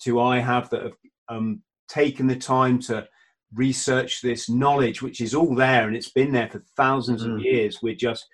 to 0.00 0.18
I 0.18 0.38
have 0.38 0.70
that 0.70 0.82
have 0.82 0.92
um, 1.28 1.62
taken 1.88 2.26
the 2.26 2.36
time 2.36 2.78
to 2.80 3.06
research 3.52 4.22
this 4.22 4.48
knowledge, 4.48 5.02
which 5.02 5.20
is 5.20 5.34
all 5.34 5.54
there 5.54 5.86
and 5.86 5.94
it's 5.94 6.10
been 6.10 6.32
there 6.32 6.48
for 6.48 6.64
thousands 6.74 7.22
mm. 7.24 7.34
of 7.34 7.40
years. 7.40 7.80
We're 7.82 7.94
just 7.94 8.26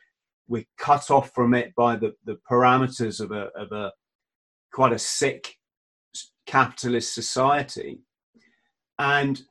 we're 0.47 0.65
cut 0.79 1.11
off 1.11 1.33
from 1.35 1.53
it 1.53 1.75
by 1.75 1.97
the, 1.97 2.15
the 2.25 2.39
parameters 2.49 3.21
of 3.21 3.33
a 3.33 3.49
of 3.57 3.73
a 3.73 3.91
quite 4.73 4.93
a 4.93 4.99
sick 4.99 5.57
capitalist 6.47 7.15
society. 7.15 8.01
And 8.97 9.43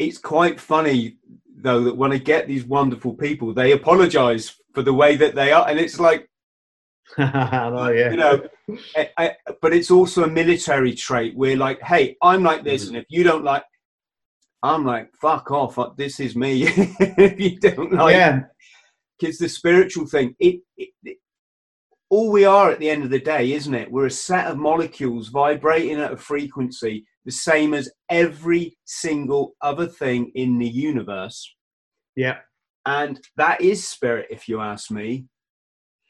it's 0.00 0.18
quite 0.18 0.58
funny 0.58 1.18
though 1.62 1.84
that 1.84 1.96
when 1.96 2.12
I 2.12 2.18
get 2.18 2.46
these 2.46 2.64
wonderful 2.64 3.14
people, 3.14 3.52
they 3.52 3.72
apologize 3.72 4.54
for 4.74 4.82
the 4.82 4.92
way 4.92 5.16
that 5.16 5.34
they 5.34 5.52
are, 5.52 5.68
and 5.68 5.78
it's 5.78 6.00
like, 6.00 6.28
oh, 7.18 7.88
yeah. 7.90 8.10
you 8.10 8.16
know, 8.16 8.42
I, 8.96 9.10
I, 9.18 9.36
but 9.60 9.74
it's 9.74 9.90
also 9.90 10.24
a 10.24 10.28
military 10.28 10.94
trait. 10.94 11.36
We're 11.36 11.56
like, 11.56 11.80
hey, 11.82 12.16
I'm 12.22 12.42
like 12.42 12.64
this, 12.64 12.86
mm-hmm. 12.86 12.96
and 12.96 13.04
if 13.04 13.06
you 13.10 13.24
don't 13.24 13.44
like, 13.44 13.64
I'm 14.62 14.84
like, 14.84 15.10
fuck 15.20 15.50
off. 15.50 15.78
This 15.96 16.20
is 16.20 16.36
me. 16.36 16.62
if 16.66 17.40
you 17.40 17.58
don't 17.58 17.92
like, 17.92 18.14
yeah, 18.14 18.42
Because 19.18 19.38
the 19.38 19.48
spiritual 19.48 20.06
thing. 20.06 20.36
It, 20.38 20.60
it, 20.76 20.90
it, 21.04 21.18
all 22.08 22.30
we 22.30 22.44
are 22.44 22.70
at 22.70 22.78
the 22.78 22.90
end 22.90 23.02
of 23.02 23.10
the 23.10 23.18
day, 23.18 23.52
isn't 23.52 23.74
it? 23.74 23.90
We're 23.90 24.06
a 24.06 24.10
set 24.10 24.46
of 24.46 24.58
molecules 24.58 25.28
vibrating 25.28 25.98
at 25.98 26.12
a 26.12 26.16
frequency 26.16 27.06
the 27.24 27.32
same 27.32 27.74
as 27.74 27.90
every 28.08 28.76
single 28.84 29.54
other 29.60 29.86
thing 29.86 30.32
in 30.34 30.58
the 30.58 30.68
universe. 30.68 31.54
Yeah. 32.16 32.38
And 32.84 33.20
that 33.36 33.60
is 33.60 33.86
spirit, 33.86 34.26
if 34.30 34.48
you 34.48 34.60
ask 34.60 34.90
me. 34.90 35.26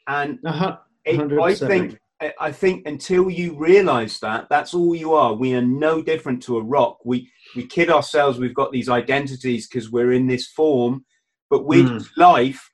And 0.07 0.39
uh-huh. 0.45 0.77
it, 1.05 1.39
I 1.39 1.53
think 1.53 1.97
I 2.39 2.51
think 2.51 2.87
until 2.87 3.29
you 3.29 3.57
realize 3.57 4.19
that, 4.19 4.47
that's 4.49 4.73
all 4.73 4.95
you 4.95 5.13
are. 5.13 5.33
We 5.33 5.53
are 5.55 5.61
no 5.61 6.01
different 6.01 6.41
to 6.43 6.57
a 6.57 6.63
rock. 6.63 6.99
We 7.05 7.29
we 7.55 7.65
kid 7.65 7.89
ourselves 7.89 8.39
we've 8.39 8.53
got 8.53 8.71
these 8.71 8.89
identities 8.89 9.67
because 9.67 9.91
we're 9.91 10.13
in 10.13 10.27
this 10.27 10.47
form, 10.47 11.05
but 11.49 11.65
with 11.65 11.85
mm. 11.85 12.07
life, 12.17 12.71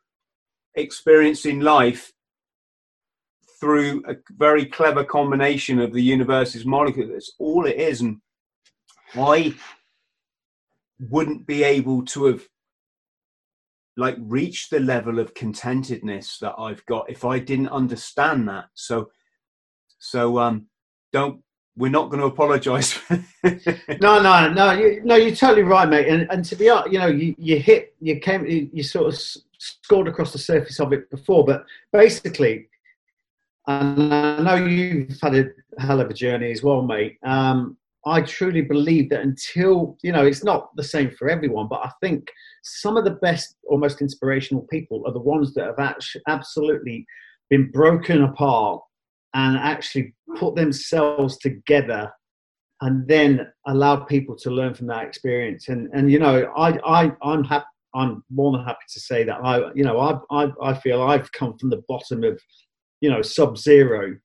experiencing 0.76 1.62
life 1.62 2.12
through 3.60 4.04
a 4.08 4.16
very 4.38 4.66
clever 4.66 5.04
combination 5.04 5.80
of 5.80 5.94
the 5.94 6.02
universe's 6.02 6.66
molecules. 6.66 7.12
That's 7.12 7.34
all 7.40 7.66
it 7.66 7.76
is. 7.76 8.02
And 8.02 8.22
I 9.16 9.54
wouldn't 11.00 11.48
be 11.48 11.64
able 11.64 12.04
to 12.06 12.26
have 12.26 12.48
like 13.98 14.16
reached 14.20 14.70
the 14.70 14.80
level 14.80 15.20
of 15.20 15.34
contentedness 15.34 16.40
that 16.40 16.56
I've 16.58 16.86
got 16.86 17.10
if 17.10 17.26
I 17.26 17.40
didn't 17.40 17.70
understand 17.70 18.48
that. 18.48 18.66
So, 18.74 19.12
so 20.00 20.40
um, 20.40 20.68
don't. 21.12 21.42
We're 21.78 21.90
not 21.90 22.10
going 22.10 22.20
to 22.20 22.26
apologise. 22.26 23.00
no, 23.10 24.22
no, 24.22 24.52
no. 24.52 24.72
You, 24.74 25.02
no, 25.06 25.16
you're 25.16 25.36
totally 25.36 25.64
right, 25.64 25.88
mate. 25.88 26.10
And 26.10 26.30
and 26.30 26.44
to 26.44 26.56
be 26.58 26.70
honest, 26.70 26.92
you 26.92 27.00
know, 27.00 27.08
you, 27.08 27.36
you 27.38 27.58
hit, 27.58 27.96
you 28.02 28.20
came, 28.20 28.46
you, 28.46 28.70
you 28.74 28.84
sort 28.84 29.14
of 29.14 29.20
scored 29.60 30.10
across 30.10 30.34
the 30.34 30.40
surface 30.40 30.80
of 30.82 30.92
it 30.92 31.10
before, 31.10 31.46
but 31.46 31.66
basically, 31.94 32.68
and 33.68 34.14
I 34.14 34.42
know 34.42 34.56
you've 34.56 35.20
had 35.22 35.36
a 35.36 35.46
hell 35.78 36.02
of 36.02 36.10
a 36.10 36.14
journey 36.14 36.52
as 36.52 36.64
well, 36.64 36.82
mate. 36.82 37.18
Um, 37.24 37.78
I 38.06 38.22
truly 38.22 38.62
believe 38.62 39.10
that 39.10 39.22
until, 39.22 39.98
you 40.02 40.12
know, 40.12 40.26
it's 40.26 40.44
not 40.44 40.76
the 40.76 40.84
same 40.84 41.12
for 41.12 41.30
everyone, 41.30 41.68
but 41.68 41.82
I 41.84 41.92
think 42.02 42.32
some 42.64 42.98
of 42.98 43.04
the 43.04 43.12
best 43.12 43.56
or 43.64 43.78
most 43.78 44.02
inspirational 44.02 44.66
people 44.70 45.04
are 45.06 45.14
the 45.14 45.20
ones 45.20 45.54
that 45.56 45.66
have 45.66 45.80
actually 45.80 46.22
absolutely 46.28 47.06
been 47.50 47.70
broken 47.72 48.24
apart 48.24 48.82
and 49.34 49.58
actually 49.58 50.14
put 50.38 50.56
themselves 50.56 51.38
together 51.38 52.12
and 52.82 53.08
then 53.08 53.48
allow 53.68 53.98
people 53.98 54.36
to 54.38 54.50
learn 54.50 54.74
from 54.74 54.88
that 54.88 55.06
experience. 55.06 55.68
And, 55.68 55.90
and 55.94 56.10
you 56.10 56.20
know, 56.20 56.52
I, 56.56 56.80
I, 56.86 57.12
I'm 57.22 57.44
happy. 57.44 57.66
I'm 57.96 58.24
more 58.30 58.52
than 58.52 58.66
happy 58.66 58.86
to 58.94 59.00
say 59.00 59.24
that 59.24 59.40
I, 59.44 59.72
you 59.74 59.84
know, 59.84 60.00
I, 60.00 60.20
I, 60.30 60.52
I 60.62 60.74
feel 60.76 61.02
I've 61.02 61.32
come 61.32 61.58
from 61.58 61.72
the 61.72 61.84
bottom 61.88 62.24
of, 62.24 62.40
you 63.02 63.10
know, 63.10 63.24
sub 63.24 63.58
zero 63.58 64.16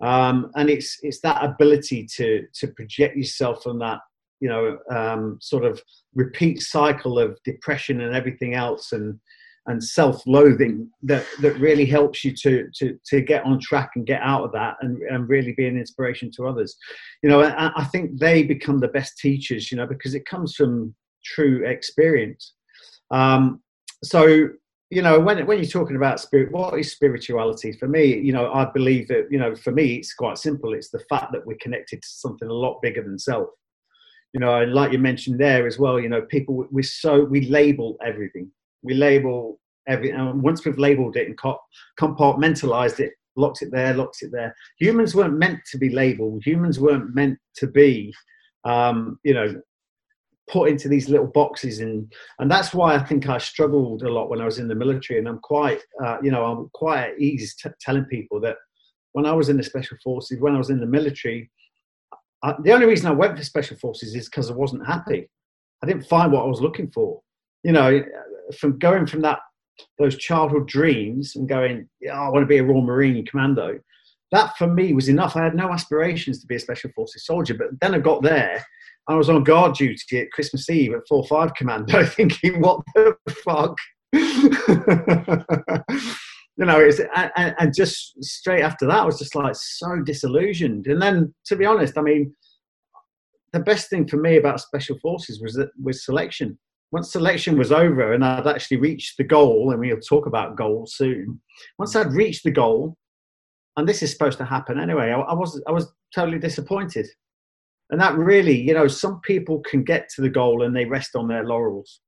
um, 0.00 0.50
and 0.54 0.70
it's 0.70 0.98
it's 1.02 1.20
that 1.20 1.44
ability 1.44 2.06
to 2.16 2.46
to 2.54 2.68
project 2.68 3.16
yourself 3.16 3.62
from 3.62 3.78
that 3.78 4.00
you 4.40 4.48
know 4.48 4.78
um, 4.90 5.38
sort 5.40 5.64
of 5.64 5.80
repeat 6.14 6.62
cycle 6.62 7.18
of 7.18 7.38
depression 7.44 8.00
and 8.00 8.14
everything 8.14 8.54
else 8.54 8.92
and 8.92 9.18
and 9.66 9.84
self-loathing 9.84 10.88
that 11.02 11.26
that 11.42 11.54
really 11.58 11.84
helps 11.84 12.24
you 12.24 12.34
to 12.34 12.68
to 12.74 12.98
to 13.06 13.20
get 13.20 13.44
on 13.44 13.60
track 13.60 13.90
and 13.96 14.06
get 14.06 14.22
out 14.22 14.44
of 14.44 14.52
that 14.52 14.76
and, 14.80 15.02
and 15.02 15.28
really 15.28 15.52
be 15.52 15.66
an 15.66 15.76
inspiration 15.76 16.30
to 16.34 16.46
others. 16.46 16.76
You 17.22 17.28
know 17.28 17.42
I, 17.42 17.70
I 17.76 17.84
think 17.84 18.18
they 18.18 18.42
become 18.42 18.80
the 18.80 18.88
best 18.88 19.18
teachers 19.18 19.70
you 19.70 19.76
know 19.76 19.86
because 19.86 20.14
it 20.14 20.26
comes 20.26 20.54
from 20.54 20.94
true 21.24 21.66
experience. 21.66 22.54
Um, 23.10 23.60
so 24.04 24.48
you 24.90 25.02
know 25.02 25.20
when 25.20 25.44
when 25.46 25.58
you're 25.58 25.66
talking 25.66 25.96
about 25.96 26.20
spirit 26.20 26.50
what 26.50 26.78
is 26.78 26.92
spirituality? 26.92 27.72
For 27.72 27.88
me 27.88 28.18
you 28.18 28.32
know 28.32 28.52
i 28.52 28.64
believe 28.64 29.08
that 29.08 29.28
you 29.30 29.38
know 29.38 29.54
for 29.54 29.72
me 29.72 29.96
it's 29.96 30.14
quite 30.14 30.38
simple. 30.38 30.72
It's 30.74 30.90
the 30.90 31.04
fact 31.10 31.32
that 31.32 31.46
we're 31.46 31.58
connected 31.60 32.02
to 32.02 32.08
something 32.08 32.48
a 32.48 32.52
lot 32.52 32.80
bigger 32.82 33.02
than 33.02 33.18
self. 33.18 33.48
You 34.32 34.40
know 34.40 34.62
and 34.62 34.72
like 34.72 34.92
you 34.92 34.98
mentioned 34.98 35.38
there 35.38 35.66
as 35.66 35.78
well 35.78 36.00
you 36.00 36.08
know 36.08 36.22
people 36.22 36.66
we're 36.70 36.82
so 36.82 37.24
we 37.24 37.46
label 37.48 37.96
everything. 38.04 38.50
We 38.82 38.94
label 38.94 39.60
every 39.86 40.10
and 40.10 40.42
once 40.42 40.64
we've 40.64 40.78
labeled 40.78 41.16
it 41.16 41.28
and 41.28 41.38
compartmentalized 41.98 43.00
it 43.00 43.12
locked 43.36 43.62
it 43.62 43.70
there 43.70 43.94
locked 43.94 44.22
it 44.22 44.32
there 44.32 44.54
humans 44.78 45.14
weren't 45.14 45.38
meant 45.38 45.60
to 45.70 45.78
be 45.78 45.90
labeled. 45.90 46.42
Humans 46.44 46.80
weren't 46.80 47.14
meant 47.14 47.38
to 47.56 47.66
be 47.66 48.12
um, 48.64 49.18
you 49.22 49.34
know 49.34 49.60
put 50.48 50.70
into 50.70 50.88
these 50.88 51.08
little 51.08 51.26
boxes. 51.26 51.80
And 51.80 52.12
and 52.38 52.50
that's 52.50 52.74
why 52.74 52.94
I 52.94 53.02
think 53.02 53.28
I 53.28 53.38
struggled 53.38 54.02
a 54.02 54.12
lot 54.12 54.30
when 54.30 54.40
I 54.40 54.44
was 54.44 54.58
in 54.58 54.68
the 54.68 54.74
military. 54.74 55.18
And 55.18 55.28
I'm 55.28 55.38
quite 55.38 55.80
uh, 56.04 56.18
you 56.22 56.30
know 56.30 56.44
I'm 56.44 56.68
quite 56.74 57.00
at 57.00 57.20
ease 57.20 57.54
t- 57.56 57.70
telling 57.80 58.04
people 58.04 58.40
that 58.40 58.56
when 59.12 59.26
I 59.26 59.32
was 59.32 59.48
in 59.48 59.56
the 59.56 59.62
special 59.62 59.96
forces 60.02 60.40
when 60.40 60.54
I 60.54 60.58
was 60.58 60.70
in 60.70 60.80
the 60.80 60.86
military 60.86 61.50
I, 62.42 62.54
the 62.62 62.72
only 62.72 62.86
reason 62.86 63.06
I 63.06 63.12
went 63.12 63.36
for 63.36 63.44
special 63.44 63.76
forces 63.78 64.14
is 64.14 64.28
because 64.28 64.50
I 64.50 64.54
wasn't 64.54 64.86
happy. 64.86 65.28
I 65.82 65.86
didn't 65.86 66.06
find 66.06 66.32
what 66.32 66.44
I 66.44 66.48
was 66.48 66.60
looking 66.60 66.90
for. 66.90 67.20
You 67.64 67.72
know 67.72 68.02
from 68.58 68.78
going 68.78 69.06
from 69.06 69.22
that 69.22 69.40
those 69.98 70.16
childhood 70.16 70.66
dreams 70.66 71.36
and 71.36 71.48
going 71.48 71.88
I 72.12 72.28
want 72.28 72.42
to 72.42 72.46
be 72.46 72.58
a 72.58 72.64
Royal 72.64 72.82
Marine 72.82 73.24
commando 73.26 73.78
that 74.30 74.56
for 74.56 74.66
me 74.66 74.92
was 74.92 75.08
enough. 75.08 75.36
I 75.36 75.44
had 75.44 75.54
no 75.54 75.70
aspirations 75.72 76.40
to 76.40 76.46
be 76.46 76.56
a 76.56 76.60
special 76.60 76.90
forces 76.94 77.24
soldier. 77.24 77.54
But 77.54 77.68
then 77.80 77.94
I 77.94 77.98
got 77.98 78.22
there 78.22 78.64
I 79.08 79.14
was 79.14 79.30
on 79.30 79.42
guard 79.42 79.74
duty 79.74 80.20
at 80.20 80.30
Christmas 80.32 80.68
Eve 80.68 80.92
at 80.92 81.08
4 81.08 81.26
5 81.26 81.54
Commando 81.54 82.04
thinking, 82.04 82.60
what 82.60 82.80
the 82.94 83.16
fuck? 83.44 83.74
you 84.12 84.20
know, 86.64 86.78
it's, 86.78 87.00
and, 87.16 87.54
and, 87.58 87.74
just 87.74 88.22
straight 88.22 88.62
after 88.62 88.86
that, 88.86 89.00
I 89.00 89.04
was 89.04 89.18
just 89.18 89.34
like 89.34 89.54
so 89.54 90.00
disillusioned. 90.04 90.86
And 90.86 91.00
then, 91.00 91.34
to 91.46 91.56
be 91.56 91.64
honest, 91.64 91.96
I 91.96 92.02
mean, 92.02 92.34
the 93.52 93.60
best 93.60 93.88
thing 93.88 94.06
for 94.06 94.18
me 94.18 94.36
about 94.36 94.60
special 94.60 94.98
forces 94.98 95.40
was 95.40 95.54
that 95.54 95.70
was 95.82 96.04
selection. 96.04 96.58
Once 96.90 97.12
selection 97.12 97.58
was 97.58 97.70
over 97.70 98.14
and 98.14 98.24
I'd 98.24 98.46
actually 98.46 98.78
reached 98.78 99.18
the 99.18 99.24
goal, 99.24 99.70
and 99.70 99.80
we'll 99.80 100.00
talk 100.00 100.26
about 100.26 100.56
goals 100.56 100.94
soon. 100.96 101.40
Once 101.78 101.96
I'd 101.96 102.12
reached 102.12 102.44
the 102.44 102.50
goal, 102.50 102.96
and 103.76 103.88
this 103.88 104.02
is 104.02 104.10
supposed 104.10 104.38
to 104.38 104.44
happen 104.44 104.78
anyway, 104.78 105.10
I, 105.10 105.20
I 105.20 105.34
was 105.34 105.62
I 105.66 105.72
was 105.72 105.90
totally 106.14 106.38
disappointed 106.38 107.06
and 107.90 108.00
that 108.00 108.16
really 108.16 108.56
you 108.56 108.74
know 108.74 108.88
some 108.88 109.20
people 109.20 109.60
can 109.60 109.82
get 109.82 110.08
to 110.10 110.22
the 110.22 110.28
goal 110.28 110.62
and 110.62 110.74
they 110.74 110.84
rest 110.84 111.16
on 111.16 111.28
their 111.28 111.44
laurels. 111.44 112.00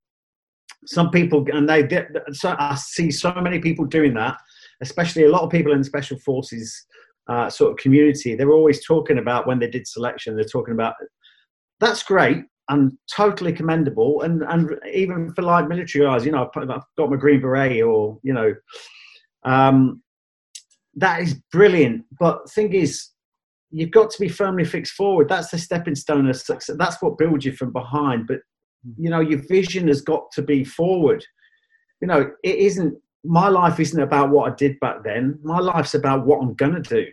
Some 0.87 1.11
people 1.11 1.45
and 1.53 1.69
they 1.69 2.07
so 2.33 2.57
i 2.59 2.75
see 2.75 3.11
so 3.11 3.33
many 3.35 3.59
people 3.59 3.85
doing 3.85 4.15
that 4.15 4.39
especially 4.81 5.25
a 5.25 5.31
lot 5.31 5.43
of 5.43 5.51
people 5.51 5.73
in 5.73 5.85
special 5.85 6.19
forces 6.21 6.87
uh, 7.29 7.49
sort 7.49 7.71
of 7.71 7.77
community. 7.77 8.35
They're 8.35 8.51
always 8.51 8.85
talking 8.85 9.19
about 9.19 9.47
when 9.47 9.59
they 9.59 9.69
did 9.69 9.87
selection 9.87 10.37
they're 10.37 10.45
talking 10.45 10.75
about 10.75 10.95
that's 11.81 12.03
great 12.03 12.45
and 12.71 12.93
totally 13.15 13.53
commendable. 13.53 14.23
And 14.23 14.43
and 14.45 14.75
even 14.91 15.33
for 15.35 15.43
like 15.43 15.69
military 15.69 16.05
guys 16.07 16.25
you 16.25 16.33
know 16.33 16.51
i've 16.57 16.85
got 16.97 17.11
my 17.11 17.17
green 17.17 17.41
beret 17.41 17.83
or 17.83 18.19
you 18.23 18.33
know 18.33 18.55
um, 19.45 20.03
that 20.95 21.23
is 21.23 21.35
brilliant. 21.53 22.05
But 22.19 22.51
thing 22.51 22.73
is 22.73 23.09
you've 23.71 23.91
got 23.91 24.11
to 24.11 24.21
be 24.21 24.29
firmly 24.29 24.65
fixed 24.65 24.93
forward. 24.93 25.29
That's 25.29 25.51
the 25.51 25.59
stepping 25.59 25.95
stone 25.95 26.29
of 26.29 26.37
success. 26.37 26.77
That's 26.77 27.01
what 27.01 27.19
builds 27.19 27.45
you 27.45 27.53
from 27.53 27.73
behind. 27.73 28.27
But 28.27 28.39
mm. 28.87 28.95
you 28.99 29.11
know, 29.11 29.21
your 29.21 29.41
vision 29.49 29.89
has 29.89 30.01
got 30.01 30.31
to 30.33 30.43
be 30.43 30.65
forward. 30.65 31.25
You 32.01 32.09
know, 32.09 32.31
it 32.43 32.57
isn't. 32.57 32.97
My 33.23 33.49
life 33.49 33.79
isn't 33.79 34.01
about 34.01 34.31
what 34.31 34.51
I 34.51 34.55
did 34.55 34.81
back 34.81 35.05
then. 35.05 35.39
My 35.43 35.59
life's 35.59 35.95
about 35.95 36.27
what 36.27 36.41
I'm 36.41 36.55
gonna 36.55 36.81
do. 36.81 37.07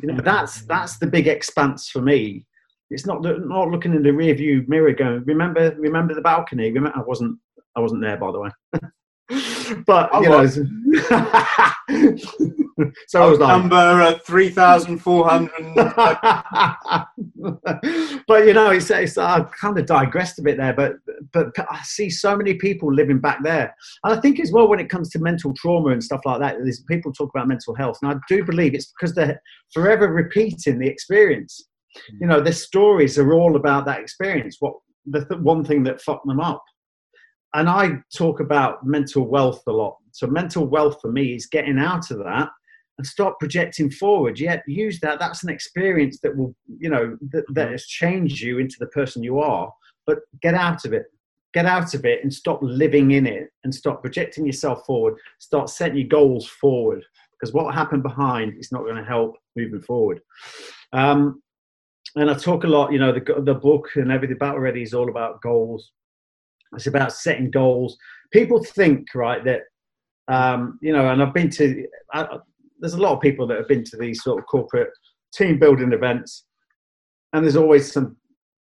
You 0.00 0.12
know, 0.12 0.20
that's 0.22 0.62
that's 0.66 0.98
the 0.98 1.06
big 1.06 1.26
expanse 1.26 1.88
for 1.88 2.00
me. 2.00 2.46
It's 2.90 3.06
not 3.06 3.22
not 3.22 3.68
looking 3.68 3.94
in 3.94 4.02
the 4.02 4.12
rear 4.12 4.34
view 4.34 4.64
mirror 4.68 4.92
going. 4.92 5.24
Remember, 5.24 5.74
remember 5.78 6.14
the 6.14 6.22
balcony. 6.22 6.70
Remember, 6.72 6.98
I 6.98 7.02
wasn't 7.02 7.38
I 7.76 7.80
wasn't 7.80 8.02
there 8.02 8.16
by 8.16 8.32
the 8.32 8.40
way. 8.40 8.50
but 9.86 10.12
you 10.14 10.28
know, 10.28 10.44
so 13.06 13.22
I 13.22 13.26
was 13.26 13.38
like, 13.38 13.58
number 13.58 13.76
uh, 13.76 14.18
three 14.26 14.50
thousand 14.50 14.98
four 14.98 15.28
hundred. 15.28 15.52
but 18.26 18.44
you 18.44 18.52
know, 18.54 18.70
it's, 18.70 18.90
it's 18.90 19.16
I 19.16 19.42
kind 19.60 19.78
of 19.78 19.86
digressed 19.86 20.40
a 20.40 20.42
bit 20.42 20.56
there, 20.56 20.72
but 20.72 20.94
but 21.32 21.52
I 21.58 21.80
see 21.84 22.10
so 22.10 22.36
many 22.36 22.54
people 22.54 22.92
living 22.92 23.20
back 23.20 23.38
there, 23.44 23.72
and 24.02 24.18
I 24.18 24.20
think 24.20 24.40
as 24.40 24.50
well 24.50 24.66
when 24.66 24.80
it 24.80 24.88
comes 24.88 25.10
to 25.10 25.20
mental 25.20 25.54
trauma 25.56 25.90
and 25.90 26.02
stuff 26.02 26.22
like 26.24 26.40
that, 26.40 26.56
there's 26.60 26.82
people 26.88 27.12
talk 27.12 27.30
about 27.32 27.46
mental 27.46 27.76
health, 27.76 27.98
and 28.02 28.10
I 28.12 28.16
do 28.28 28.44
believe 28.44 28.74
it's 28.74 28.92
because 28.98 29.14
they're 29.14 29.40
forever 29.72 30.12
repeating 30.12 30.80
the 30.80 30.88
experience. 30.88 31.68
You 32.20 32.26
know, 32.26 32.40
their 32.40 32.52
stories 32.52 33.16
are 33.16 33.32
all 33.32 33.54
about 33.54 33.84
that 33.86 34.00
experience. 34.00 34.56
What 34.58 34.74
the 35.06 35.24
th- 35.24 35.40
one 35.40 35.64
thing 35.64 35.84
that 35.84 36.00
fucked 36.00 36.26
them 36.26 36.40
up 36.40 36.64
and 37.54 37.68
I 37.68 37.98
talk 38.14 38.40
about 38.40 38.86
mental 38.86 39.26
wealth 39.26 39.62
a 39.66 39.72
lot. 39.72 39.96
So 40.12 40.26
mental 40.26 40.66
wealth 40.66 41.00
for 41.00 41.10
me 41.10 41.34
is 41.34 41.46
getting 41.46 41.78
out 41.78 42.10
of 42.10 42.18
that 42.18 42.48
and 42.98 43.06
start 43.06 43.38
projecting 43.38 43.90
forward. 43.90 44.38
Yet 44.38 44.62
use 44.66 45.00
that. 45.00 45.18
That's 45.18 45.42
an 45.42 45.48
experience 45.48 46.20
that 46.22 46.36
will, 46.36 46.54
you 46.78 46.90
know, 46.90 47.16
that, 47.30 47.44
that 47.54 47.64
mm-hmm. 47.64 47.72
has 47.72 47.86
changed 47.86 48.40
you 48.40 48.58
into 48.58 48.76
the 48.78 48.86
person 48.88 49.22
you 49.22 49.38
are. 49.38 49.72
But 50.06 50.18
get 50.42 50.54
out 50.54 50.84
of 50.84 50.92
it. 50.92 51.06
Get 51.52 51.66
out 51.66 51.94
of 51.94 52.04
it 52.04 52.22
and 52.22 52.32
stop 52.32 52.60
living 52.62 53.12
in 53.12 53.26
it 53.26 53.48
and 53.64 53.74
stop 53.74 54.02
projecting 54.02 54.46
yourself 54.46 54.84
forward. 54.86 55.14
Start 55.38 55.68
setting 55.68 55.98
your 55.98 56.08
goals 56.08 56.46
forward 56.46 57.04
because 57.32 57.52
what 57.52 57.74
happened 57.74 58.02
behind 58.02 58.54
is 58.58 58.70
not 58.70 58.82
going 58.82 58.96
to 58.96 59.04
help 59.04 59.36
moving 59.56 59.80
forward. 59.80 60.20
Um, 60.92 61.42
and 62.16 62.30
I 62.30 62.34
talk 62.34 62.64
a 62.64 62.68
lot, 62.68 62.92
you 62.92 62.98
know, 62.98 63.12
the, 63.12 63.42
the 63.42 63.54
book 63.54 63.90
and 63.94 64.12
everything 64.12 64.36
about 64.36 64.56
already 64.56 64.82
is 64.82 64.94
all 64.94 65.08
about 65.08 65.40
goals. 65.40 65.90
It's 66.74 66.86
about 66.86 67.12
setting 67.12 67.50
goals. 67.50 67.96
People 68.32 68.62
think, 68.62 69.08
right, 69.14 69.44
that 69.44 69.62
um, 70.28 70.78
you 70.80 70.92
know, 70.92 71.08
and 71.08 71.22
I've 71.22 71.34
been 71.34 71.50
to, 71.50 71.86
I, 72.12 72.38
there's 72.78 72.94
a 72.94 73.00
lot 73.00 73.14
of 73.14 73.20
people 73.20 73.46
that 73.48 73.58
have 73.58 73.68
been 73.68 73.84
to 73.84 73.96
these 73.96 74.22
sort 74.22 74.38
of 74.38 74.46
corporate 74.46 74.90
team 75.34 75.58
building 75.58 75.92
events, 75.92 76.44
and 77.32 77.44
there's 77.44 77.56
always 77.56 77.90
some 77.90 78.16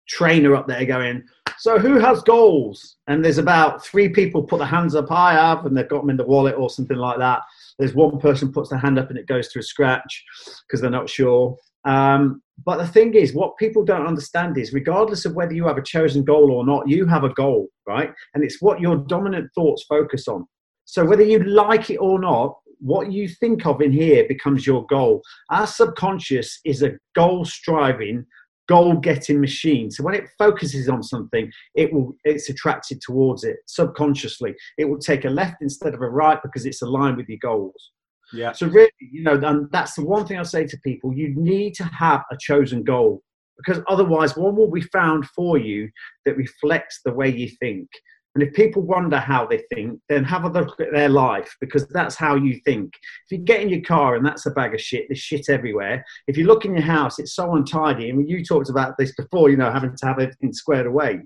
trainer 0.08 0.54
up 0.54 0.68
there 0.68 0.84
going, 0.84 1.24
"So 1.58 1.78
who 1.78 1.98
has 1.98 2.22
goals?" 2.22 2.96
And 3.06 3.24
there's 3.24 3.38
about 3.38 3.84
three 3.84 4.10
people 4.10 4.42
put 4.42 4.58
their 4.58 4.68
hands 4.68 4.94
up. 4.94 5.10
I 5.10 5.32
have, 5.32 5.64
and 5.64 5.76
they've 5.76 5.88
got 5.88 6.02
them 6.02 6.10
in 6.10 6.18
the 6.18 6.26
wallet 6.26 6.56
or 6.56 6.68
something 6.68 6.96
like 6.96 7.18
that. 7.18 7.40
There's 7.78 7.94
one 7.94 8.18
person 8.18 8.52
puts 8.52 8.70
their 8.70 8.78
hand 8.78 8.98
up 8.98 9.08
and 9.08 9.18
it 9.18 9.26
goes 9.26 9.48
to 9.48 9.58
a 9.58 9.62
scratch 9.62 10.24
because 10.66 10.80
they're 10.80 10.90
not 10.90 11.08
sure. 11.08 11.56
Um, 11.84 12.42
but 12.64 12.78
the 12.78 12.86
thing 12.86 13.14
is, 13.14 13.34
what 13.34 13.56
people 13.58 13.84
don't 13.84 14.06
understand 14.06 14.56
is, 14.58 14.72
regardless 14.72 15.24
of 15.24 15.34
whether 15.34 15.52
you 15.52 15.66
have 15.66 15.78
a 15.78 15.82
chosen 15.82 16.24
goal 16.24 16.50
or 16.50 16.64
not, 16.64 16.88
you 16.88 17.06
have 17.06 17.24
a 17.24 17.32
goal, 17.34 17.68
right? 17.86 18.12
And 18.34 18.42
it's 18.42 18.62
what 18.62 18.80
your 18.80 18.96
dominant 18.96 19.50
thoughts 19.54 19.84
focus 19.88 20.26
on. 20.26 20.46
So 20.84 21.04
whether 21.04 21.22
you 21.22 21.42
like 21.44 21.90
it 21.90 21.98
or 21.98 22.18
not, 22.18 22.56
what 22.78 23.12
you 23.12 23.28
think 23.28 23.66
of 23.66 23.80
in 23.80 23.92
here 23.92 24.26
becomes 24.28 24.66
your 24.66 24.86
goal. 24.86 25.22
Our 25.50 25.66
subconscious 25.66 26.60
is 26.64 26.82
a 26.82 26.92
goal 27.14 27.44
striving, 27.44 28.24
goal 28.68 28.96
getting 28.96 29.40
machine. 29.40 29.90
So 29.90 30.02
when 30.02 30.14
it 30.14 30.28
focuses 30.38 30.88
on 30.88 31.02
something, 31.02 31.50
it 31.74 31.92
will 31.92 32.14
it's 32.24 32.48
attracted 32.48 33.00
towards 33.00 33.44
it 33.44 33.56
subconsciously. 33.66 34.54
It 34.78 34.86
will 34.86 34.98
take 34.98 35.24
a 35.24 35.30
left 35.30 35.56
instead 35.62 35.94
of 35.94 36.02
a 36.02 36.08
right 36.08 36.38
because 36.42 36.66
it's 36.66 36.82
aligned 36.82 37.16
with 37.16 37.28
your 37.28 37.38
goals. 37.40 37.92
Yeah. 38.32 38.52
So 38.52 38.66
really, 38.66 38.90
you 38.98 39.22
know, 39.22 39.34
and 39.34 39.70
that's 39.70 39.94
the 39.94 40.04
one 40.04 40.26
thing 40.26 40.38
I 40.38 40.42
say 40.42 40.66
to 40.66 40.78
people: 40.84 41.14
you 41.14 41.34
need 41.36 41.74
to 41.74 41.84
have 41.84 42.22
a 42.30 42.36
chosen 42.36 42.82
goal. 42.82 43.22
because 43.58 43.82
otherwise, 43.88 44.36
what 44.36 44.54
will 44.54 44.70
be 44.70 44.82
found 44.82 45.26
for 45.28 45.58
you 45.58 45.88
that 46.24 46.36
reflects 46.36 47.00
the 47.04 47.12
way 47.12 47.28
you 47.28 47.48
think? 47.60 47.88
And 48.34 48.42
if 48.42 48.52
people 48.52 48.82
wonder 48.82 49.18
how 49.18 49.46
they 49.46 49.62
think, 49.72 49.98
then 50.10 50.22
have 50.24 50.44
a 50.44 50.50
look 50.50 50.78
at 50.78 50.92
their 50.92 51.08
life 51.08 51.56
because 51.58 51.88
that's 51.88 52.16
how 52.16 52.34
you 52.34 52.60
think. 52.66 52.92
If 53.24 53.38
you 53.38 53.38
get 53.38 53.62
in 53.62 53.70
your 53.70 53.80
car 53.80 54.14
and 54.14 54.26
that's 54.26 54.44
a 54.44 54.50
bag 54.50 54.74
of 54.74 54.80
shit, 54.80 55.06
there's 55.08 55.20
shit 55.20 55.48
everywhere. 55.48 56.04
If 56.26 56.36
you 56.36 56.44
look 56.46 56.66
in 56.66 56.74
your 56.74 56.84
house, 56.84 57.18
it's 57.18 57.34
so 57.34 57.54
untidy. 57.54 58.10
And 58.10 58.28
you 58.28 58.44
talked 58.44 58.68
about 58.68 58.98
this 58.98 59.14
before, 59.14 59.48
you 59.48 59.56
know, 59.56 59.72
having 59.72 59.96
to 59.96 60.06
have 60.06 60.18
everything 60.18 60.52
squared 60.52 60.86
away. 60.86 61.20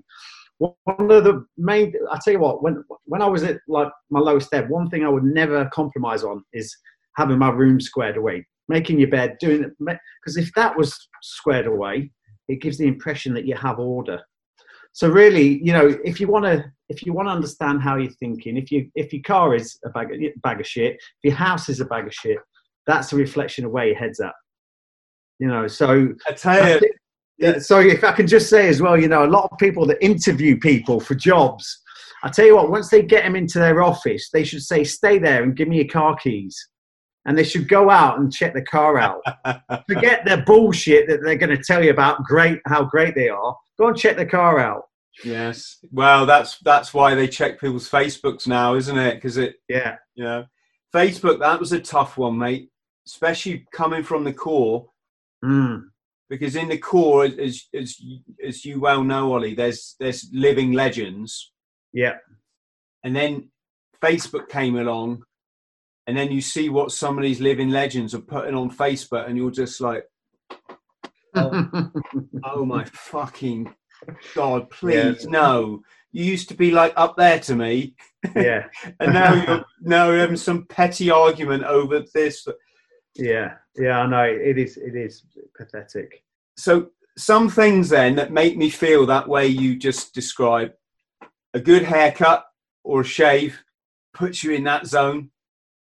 One 0.61 1.11
of 1.11 1.23
the 1.23 1.45
main, 1.57 1.93
I 2.11 2.19
tell 2.23 2.33
you 2.33 2.39
what, 2.39 2.61
when 2.61 2.83
when 3.05 3.21
I 3.21 3.27
was 3.27 3.43
at 3.43 3.59
like 3.67 3.91
my 4.09 4.19
lowest 4.19 4.53
ebb, 4.53 4.69
one 4.69 4.89
thing 4.89 5.03
I 5.03 5.09
would 5.09 5.23
never 5.23 5.69
compromise 5.73 6.23
on 6.23 6.43
is 6.53 6.75
having 7.17 7.39
my 7.39 7.49
room 7.49 7.79
squared 7.79 8.17
away, 8.17 8.45
making 8.67 8.99
your 8.99 9.09
bed, 9.09 9.37
doing 9.39 9.63
it. 9.63 9.71
Because 9.79 10.37
if 10.37 10.53
that 10.53 10.77
was 10.77 10.95
squared 11.23 11.65
away, 11.65 12.11
it 12.47 12.61
gives 12.61 12.77
the 12.77 12.87
impression 12.87 13.33
that 13.33 13.45
you 13.45 13.55
have 13.55 13.79
order 13.79 14.21
so 14.93 15.07
really 15.07 15.63
you 15.63 15.71
know 15.71 15.97
if 16.03 16.19
you 16.19 16.27
want 16.27 16.45
to 16.45 16.63
if 16.89 17.05
you 17.05 17.13
want 17.13 17.27
to 17.27 17.31
understand 17.31 17.81
how 17.81 17.95
you're 17.95 18.11
thinking 18.13 18.57
if 18.57 18.71
you 18.71 18.89
if 18.95 19.13
your 19.13 19.21
car 19.23 19.55
is 19.55 19.79
a 19.85 19.89
bag 19.89 20.11
of, 20.11 20.41
bag 20.41 20.59
of 20.59 20.67
shit 20.67 20.95
if 20.95 21.23
your 21.23 21.33
house 21.33 21.69
is 21.69 21.79
a 21.79 21.85
bag 21.85 22.05
of 22.05 22.13
shit 22.13 22.37
that's 22.87 23.13
a 23.13 23.15
reflection 23.15 23.65
of 23.65 23.71
where 23.71 23.87
your 23.87 23.95
head's 23.95 24.19
at 24.19 24.33
you 25.39 25.47
know 25.47 25.67
so 25.67 26.09
i 26.27 26.31
tell 26.33 26.79
you 26.79 26.89
yeah, 27.41 27.59
so 27.59 27.79
if 27.79 28.03
i 28.03 28.11
can 28.11 28.27
just 28.27 28.49
say 28.49 28.69
as 28.69 28.81
well 28.81 28.99
you 28.99 29.07
know 29.07 29.25
a 29.25 29.27
lot 29.27 29.49
of 29.51 29.57
people 29.57 29.85
that 29.85 30.03
interview 30.03 30.57
people 30.57 30.99
for 30.99 31.15
jobs 31.15 31.81
i 32.23 32.29
tell 32.29 32.45
you 32.45 32.55
what 32.55 32.69
once 32.69 32.89
they 32.89 33.01
get 33.01 33.23
them 33.23 33.35
into 33.35 33.59
their 33.59 33.81
office 33.83 34.29
they 34.31 34.43
should 34.43 34.61
say 34.61 34.83
stay 34.83 35.17
there 35.17 35.43
and 35.43 35.55
give 35.55 35.67
me 35.67 35.77
your 35.77 35.87
car 35.87 36.15
keys 36.15 36.69
and 37.25 37.37
they 37.37 37.43
should 37.43 37.67
go 37.67 37.89
out 37.89 38.19
and 38.19 38.33
check 38.33 38.53
the 38.53 38.63
car 38.63 38.97
out. 38.97 39.21
Forget 39.87 40.25
their 40.25 40.43
bullshit 40.43 41.07
that 41.07 41.21
they're 41.23 41.35
going 41.35 41.55
to 41.55 41.63
tell 41.63 41.83
you 41.83 41.91
about 41.91 42.23
great 42.23 42.59
how 42.65 42.83
great 42.83 43.15
they 43.15 43.29
are. 43.29 43.55
Go 43.77 43.87
and 43.87 43.97
check 43.97 44.17
the 44.17 44.25
car 44.25 44.59
out. 44.59 44.83
Yes. 45.23 45.77
Well, 45.91 46.25
that's 46.25 46.57
that's 46.59 46.93
why 46.93 47.15
they 47.15 47.27
check 47.27 47.59
people's 47.59 47.89
Facebooks 47.89 48.47
now, 48.47 48.75
isn't 48.75 48.97
it? 48.97 49.15
Because 49.15 49.37
it. 49.37 49.55
Yeah. 49.67 49.97
You 50.15 50.23
know, 50.23 50.45
Facebook. 50.93 51.39
That 51.39 51.59
was 51.59 51.73
a 51.73 51.79
tough 51.79 52.17
one, 52.17 52.37
mate. 52.37 52.69
Especially 53.05 53.65
coming 53.71 54.03
from 54.03 54.23
the 54.23 54.33
Corps. 54.33 54.87
Mm. 55.43 55.83
Because 56.31 56.55
in 56.55 56.69
the 56.69 56.77
Corps, 56.77 57.25
as 57.25 57.67
as 57.75 58.01
as 58.43 58.65
you 58.65 58.79
well 58.79 59.03
know, 59.03 59.33
Ollie, 59.33 59.53
there's 59.53 59.95
there's 59.99 60.29
living 60.31 60.71
legends. 60.71 61.51
Yeah. 61.93 62.15
And 63.03 63.15
then 63.15 63.49
Facebook 64.01 64.47
came 64.47 64.77
along 64.77 65.23
and 66.07 66.17
then 66.17 66.31
you 66.31 66.41
see 66.41 66.69
what 66.69 66.91
some 66.91 67.17
of 67.17 67.23
these 67.23 67.39
living 67.39 67.69
legends 67.69 68.13
are 68.13 68.21
putting 68.21 68.55
on 68.55 68.69
Facebook, 68.69 69.27
and 69.27 69.37
you're 69.37 69.51
just 69.51 69.79
like, 69.79 70.03
oh, 71.35 71.91
oh 72.43 72.65
my 72.65 72.83
fucking 72.85 73.73
god, 74.35 74.69
please 74.69 75.23
yeah. 75.23 75.29
no. 75.29 75.83
You 76.11 76.25
used 76.25 76.49
to 76.49 76.55
be 76.55 76.71
like 76.71 76.93
up 76.97 77.15
there 77.15 77.39
to 77.39 77.55
me, 77.55 77.95
yeah, 78.35 78.67
and 78.99 79.13
now 79.13 79.33
you're 79.33 79.65
now 79.79 80.09
you're 80.09 80.19
having 80.19 80.35
some 80.37 80.65
petty 80.65 81.09
argument 81.09 81.63
over 81.63 82.03
this. 82.13 82.45
Yeah, 83.15 83.55
yeah, 83.75 83.99
I 83.99 84.07
know 84.07 84.23
it 84.23 84.57
is. 84.57 84.77
It 84.77 84.95
is 84.95 85.23
pathetic. 85.55 86.23
So 86.57 86.91
some 87.17 87.49
things 87.49 87.89
then 87.89 88.15
that 88.15 88.31
make 88.31 88.57
me 88.57 88.69
feel 88.69 89.05
that 89.05 89.27
way 89.27 89.47
you 89.47 89.75
just 89.75 90.13
described. 90.13 90.73
A 91.53 91.59
good 91.59 91.83
haircut 91.83 92.45
or 92.83 93.01
a 93.01 93.05
shave 93.05 93.61
puts 94.13 94.43
you 94.43 94.53
in 94.53 94.63
that 94.63 94.87
zone 94.87 95.29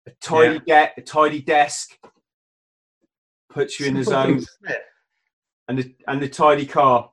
a 0.06 0.10
tidy 0.20 0.60
yeah. 0.66 0.90
a 0.96 1.00
tidy 1.00 1.42
desk 1.42 1.98
puts 3.50 3.80
you 3.80 3.86
in 3.86 3.94
the 3.94 4.04
zone, 4.04 4.44
and 5.68 5.78
the 5.78 5.94
and 6.06 6.22
the 6.22 6.28
tidy 6.28 6.66
car. 6.66 7.10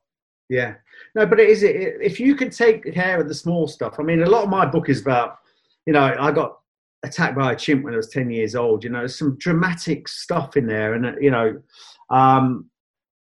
Yeah, 0.50 0.76
no, 1.16 1.26
but 1.26 1.40
it 1.40 1.50
is 1.50 1.64
it, 1.64 1.98
if 2.02 2.20
you 2.20 2.36
can 2.36 2.50
take 2.50 2.94
care 2.94 3.20
of 3.20 3.28
the 3.28 3.34
small 3.34 3.68
stuff. 3.68 3.96
I 4.00 4.04
mean, 4.04 4.22
a 4.22 4.30
lot 4.30 4.44
of 4.44 4.50
my 4.50 4.66
book 4.66 4.90
is 4.90 5.02
about, 5.02 5.40
you 5.86 5.94
know, 5.94 6.16
I 6.20 6.32
got 6.32 6.60
attacked 7.04 7.36
by 7.36 7.52
a 7.52 7.56
chimp 7.56 7.84
when 7.84 7.94
I 7.94 7.98
was 7.98 8.10
ten 8.10 8.30
years 8.30 8.56
old. 8.56 8.84
You 8.84 8.90
know, 8.90 9.00
there's 9.00 9.18
some 9.18 9.38
dramatic 9.38 10.08
stuff 10.08 10.58
in 10.58 10.68
there, 10.68 10.94
and 10.94 11.22
you 11.22 11.32
know, 11.32 11.62
um, 12.10 12.70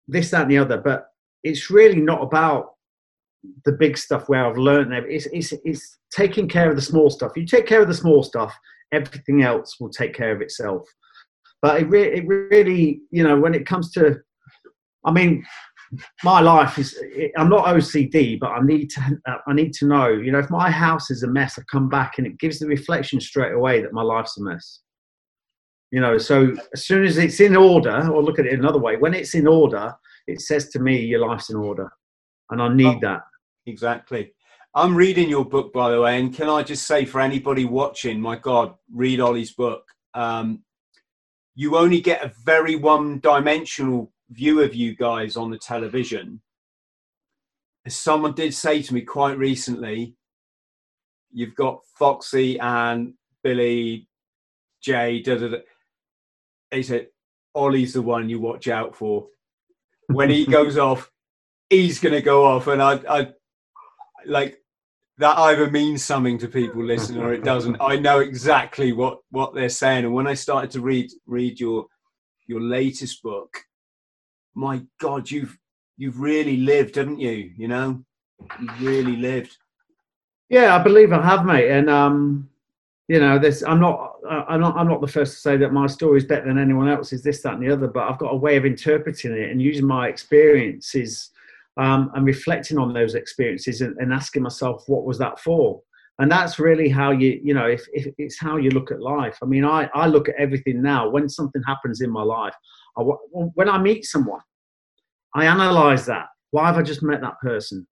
this, 0.08 0.30
that, 0.30 0.42
and 0.42 0.50
the 0.50 0.58
other. 0.58 0.78
But 0.78 1.08
it's 1.42 1.70
really 1.70 2.00
not 2.00 2.22
about 2.22 2.74
the 3.64 3.72
big 3.72 3.96
stuff 3.96 4.28
where 4.28 4.44
I've 4.44 4.58
learned. 4.58 4.92
It's, 4.92 5.26
it's, 5.26 5.52
it's 5.64 5.98
taking 6.10 6.48
care 6.48 6.68
of 6.70 6.76
the 6.76 6.82
small 6.82 7.10
stuff. 7.10 7.32
You 7.36 7.46
take 7.46 7.66
care 7.66 7.82
of 7.82 7.88
the 7.88 7.94
small 7.94 8.22
stuff, 8.22 8.56
everything 8.92 9.42
else 9.42 9.78
will 9.78 9.90
take 9.90 10.14
care 10.14 10.34
of 10.34 10.40
itself. 10.40 10.82
But 11.62 11.82
it, 11.82 11.88
re- 11.88 12.12
it 12.12 12.26
really, 12.26 13.00
you 13.10 13.22
know, 13.22 13.38
when 13.38 13.54
it 13.54 13.66
comes 13.66 13.90
to, 13.92 14.16
I 15.04 15.12
mean, 15.12 15.44
my 16.24 16.40
life 16.40 16.78
is 16.78 16.98
i'm 17.36 17.48
not 17.48 17.64
ocd 17.66 18.40
but 18.40 18.50
i 18.50 18.60
need 18.60 18.88
to 18.90 19.00
i 19.46 19.52
need 19.52 19.72
to 19.72 19.86
know 19.86 20.08
you 20.08 20.32
know 20.32 20.38
if 20.38 20.50
my 20.50 20.70
house 20.70 21.10
is 21.10 21.22
a 21.22 21.28
mess 21.28 21.58
i 21.58 21.62
come 21.70 21.88
back 21.88 22.18
and 22.18 22.26
it 22.26 22.38
gives 22.38 22.58
the 22.58 22.66
reflection 22.66 23.20
straight 23.20 23.52
away 23.52 23.80
that 23.80 23.92
my 23.92 24.02
life's 24.02 24.38
a 24.38 24.42
mess. 24.42 24.80
You 25.92 26.00
know 26.00 26.18
so 26.18 26.52
as 26.72 26.84
soon 26.84 27.04
as 27.04 27.16
it's 27.16 27.40
in 27.40 27.56
order 27.56 28.08
or 28.10 28.22
look 28.22 28.38
at 28.38 28.46
it 28.46 28.58
another 28.58 28.78
way 28.78 28.96
when 28.96 29.14
it's 29.14 29.34
in 29.34 29.46
order 29.46 29.94
it 30.26 30.40
says 30.40 30.68
to 30.70 30.78
me 30.78 31.00
your 31.00 31.26
life's 31.26 31.50
in 31.50 31.56
order. 31.56 31.90
And 32.50 32.62
i 32.62 32.72
need 32.72 33.00
that. 33.00 33.22
Exactly. 33.66 34.32
I'm 34.74 34.94
reading 34.94 35.28
your 35.28 35.44
book, 35.44 35.72
by 35.72 35.90
the 35.90 36.00
way, 36.00 36.20
and 36.20 36.34
can 36.34 36.48
I 36.48 36.62
just 36.62 36.86
say 36.86 37.04
for 37.06 37.20
anybody 37.20 37.64
watching, 37.64 38.20
my 38.20 38.36
God, 38.36 38.74
read 38.92 39.20
Ollie's 39.20 39.52
book. 39.52 39.82
Um, 40.14 40.62
you 41.54 41.78
only 41.78 42.00
get 42.00 42.22
a 42.22 42.32
very 42.44 42.76
one-dimensional 42.76 44.12
view 44.30 44.60
of 44.60 44.74
you 44.74 44.94
guys 44.94 45.36
on 45.36 45.50
the 45.50 45.58
television. 45.58 46.40
Someone 47.88 48.34
did 48.34 48.52
say 48.52 48.82
to 48.82 48.94
me 48.94 49.02
quite 49.02 49.38
recently, 49.38 50.14
you've 51.32 51.54
got 51.54 51.82
Foxy 51.98 52.58
and 52.58 53.14
Billy, 53.42 54.08
Jay, 54.80 55.22
da 55.22 55.36
da 55.36 55.48
da. 55.48 55.58
He 56.70 56.82
said, 56.82 57.08
Ollie's 57.54 57.92
the 57.92 58.02
one 58.02 58.28
you 58.28 58.40
watch 58.40 58.68
out 58.68 58.96
for. 58.96 59.28
When 60.08 60.30
he 60.30 60.44
goes 60.50 60.76
off, 60.76 61.10
he's 61.70 62.00
going 62.00 62.14
to 62.14 62.22
go 62.22 62.44
off. 62.44 62.66
And 62.66 62.82
I, 62.82 63.00
I, 63.08 63.28
like, 64.26 64.58
that 65.18 65.38
either 65.38 65.70
means 65.70 66.04
something 66.04 66.38
to 66.38 66.48
people 66.48 66.84
listening 66.84 67.22
or 67.22 67.32
it 67.32 67.44
doesn't. 67.44 67.76
I 67.80 67.96
know 68.00 68.20
exactly 68.20 68.92
what 68.92 69.20
what 69.30 69.54
they're 69.54 69.68
saying, 69.68 70.04
and 70.04 70.14
when 70.14 70.26
I 70.26 70.34
started 70.34 70.70
to 70.72 70.80
read 70.80 71.10
read 71.26 71.58
your 71.58 71.86
your 72.46 72.60
latest 72.60 73.22
book, 73.22 73.64
my 74.56 74.82
God, 75.00 75.30
you've 75.30 75.56
you've 75.96 76.18
really 76.18 76.56
lived, 76.56 76.96
haven't 76.96 77.20
you? 77.20 77.52
You 77.56 77.68
know, 77.68 78.02
you've 78.60 78.82
really 78.82 79.16
lived. 79.16 79.56
Yeah, 80.48 80.74
I 80.74 80.82
believe 80.82 81.12
I 81.12 81.22
have, 81.22 81.44
mate, 81.44 81.70
and 81.70 81.90
um, 81.90 82.48
you 83.06 83.20
know, 83.20 83.38
this 83.38 83.62
I'm 83.62 83.80
not 83.80 84.14
I'm 84.28 84.60
not 84.60 84.76
I'm 84.76 84.88
not 84.88 85.00
the 85.00 85.06
first 85.06 85.34
to 85.34 85.40
say 85.40 85.56
that 85.58 85.72
my 85.72 85.86
story 85.86 86.18
is 86.18 86.24
better 86.24 86.46
than 86.46 86.58
anyone 86.58 86.88
else's, 86.88 87.22
this, 87.22 87.42
that, 87.42 87.54
and 87.54 87.62
the 87.62 87.72
other, 87.72 87.86
but 87.86 88.08
I've 88.08 88.18
got 88.18 88.32
a 88.32 88.36
way 88.36 88.56
of 88.56 88.64
interpreting 88.64 89.32
it 89.32 89.50
and 89.50 89.60
using 89.60 89.86
my 89.86 90.08
experiences 90.08 91.30
um, 91.76 92.10
and 92.14 92.24
reflecting 92.24 92.78
on 92.78 92.94
those 92.94 93.14
experiences 93.14 93.82
and, 93.82 93.96
and, 93.98 94.12
asking 94.12 94.42
myself 94.42 94.84
what 94.86 95.04
was 95.04 95.18
that 95.18 95.38
for 95.38 95.82
and 96.18 96.30
that's 96.30 96.58
really 96.58 96.88
how 96.88 97.10
you 97.10 97.38
you 97.44 97.52
know 97.52 97.66
if, 97.66 97.86
if 97.92 98.06
it's 98.16 98.40
how 98.40 98.56
you 98.56 98.70
look 98.70 98.90
at 98.90 99.00
life 99.00 99.36
i 99.42 99.44
mean 99.44 99.64
i 99.64 99.88
i 99.94 100.06
look 100.06 100.28
at 100.28 100.34
everything 100.36 100.80
now 100.80 101.08
when 101.08 101.28
something 101.28 101.62
happens 101.66 102.00
in 102.00 102.10
my 102.10 102.22
life 102.22 102.54
I, 102.98 103.02
when 103.02 103.68
i 103.68 103.78
meet 103.78 104.04
someone 104.04 104.40
i 105.34 105.44
analyze 105.44 106.06
that 106.06 106.26
why 106.50 106.66
have 106.66 106.78
i 106.78 106.82
just 106.82 107.02
met 107.02 107.20
that 107.20 107.38
person 107.40 107.86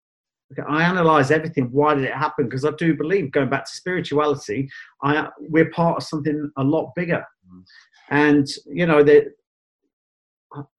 okay, 0.52 0.66
i 0.68 0.82
analyze 0.82 1.30
everything 1.30 1.70
why 1.72 1.94
did 1.94 2.04
it 2.04 2.14
happen 2.14 2.46
because 2.46 2.64
i 2.64 2.70
do 2.78 2.94
believe 2.94 3.32
going 3.32 3.50
back 3.50 3.64
to 3.64 3.70
spirituality 3.70 4.68
i 5.02 5.28
we're 5.38 5.70
part 5.70 5.98
of 5.98 6.02
something 6.02 6.50
a 6.58 6.64
lot 6.64 6.92
bigger 6.94 7.24
mm. 7.50 7.62
and 8.10 8.48
you 8.66 8.86
know 8.86 9.02
that 9.02 9.24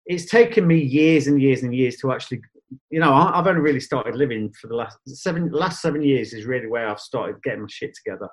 it's 0.06 0.26
taken 0.26 0.66
me 0.66 0.78
years 0.78 1.28
and 1.28 1.42
years 1.42 1.64
and 1.64 1.76
years 1.76 1.98
to 1.98 2.12
actually 2.12 2.42
you 2.90 3.00
know, 3.00 3.14
I've 3.14 3.48
only 3.48 3.62
really 3.62 3.80
started 3.80 4.16
living 4.16 4.52
for 4.60 4.68
the 4.68 4.76
last 4.76 4.98
seven 5.06 5.50
last 5.52 5.82
seven 5.82 6.02
years 6.02 6.34
is 6.34 6.46
really 6.46 6.68
where 6.68 6.88
I've 6.88 7.00
started 7.00 7.42
getting 7.44 7.62
my 7.62 7.68
shit 7.70 7.96
together 7.96 8.28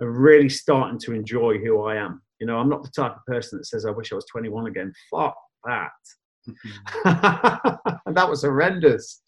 and 0.00 0.16
really 0.16 0.48
starting 0.48 0.98
to 1.00 1.12
enjoy 1.12 1.58
who 1.58 1.82
I 1.82 1.96
am. 1.96 2.22
You 2.42 2.46
know, 2.46 2.58
I'm 2.58 2.68
not 2.68 2.82
the 2.82 2.90
type 2.90 3.14
of 3.14 3.24
person 3.24 3.58
that 3.58 3.66
says 3.66 3.86
I 3.86 3.92
wish 3.92 4.10
I 4.10 4.16
was 4.16 4.26
21 4.26 4.66
again. 4.66 4.92
Fuck 5.12 5.36
that. 5.64 5.92
And 8.04 8.16
that 8.16 8.28
was 8.28 8.42
horrendous. 8.42 9.22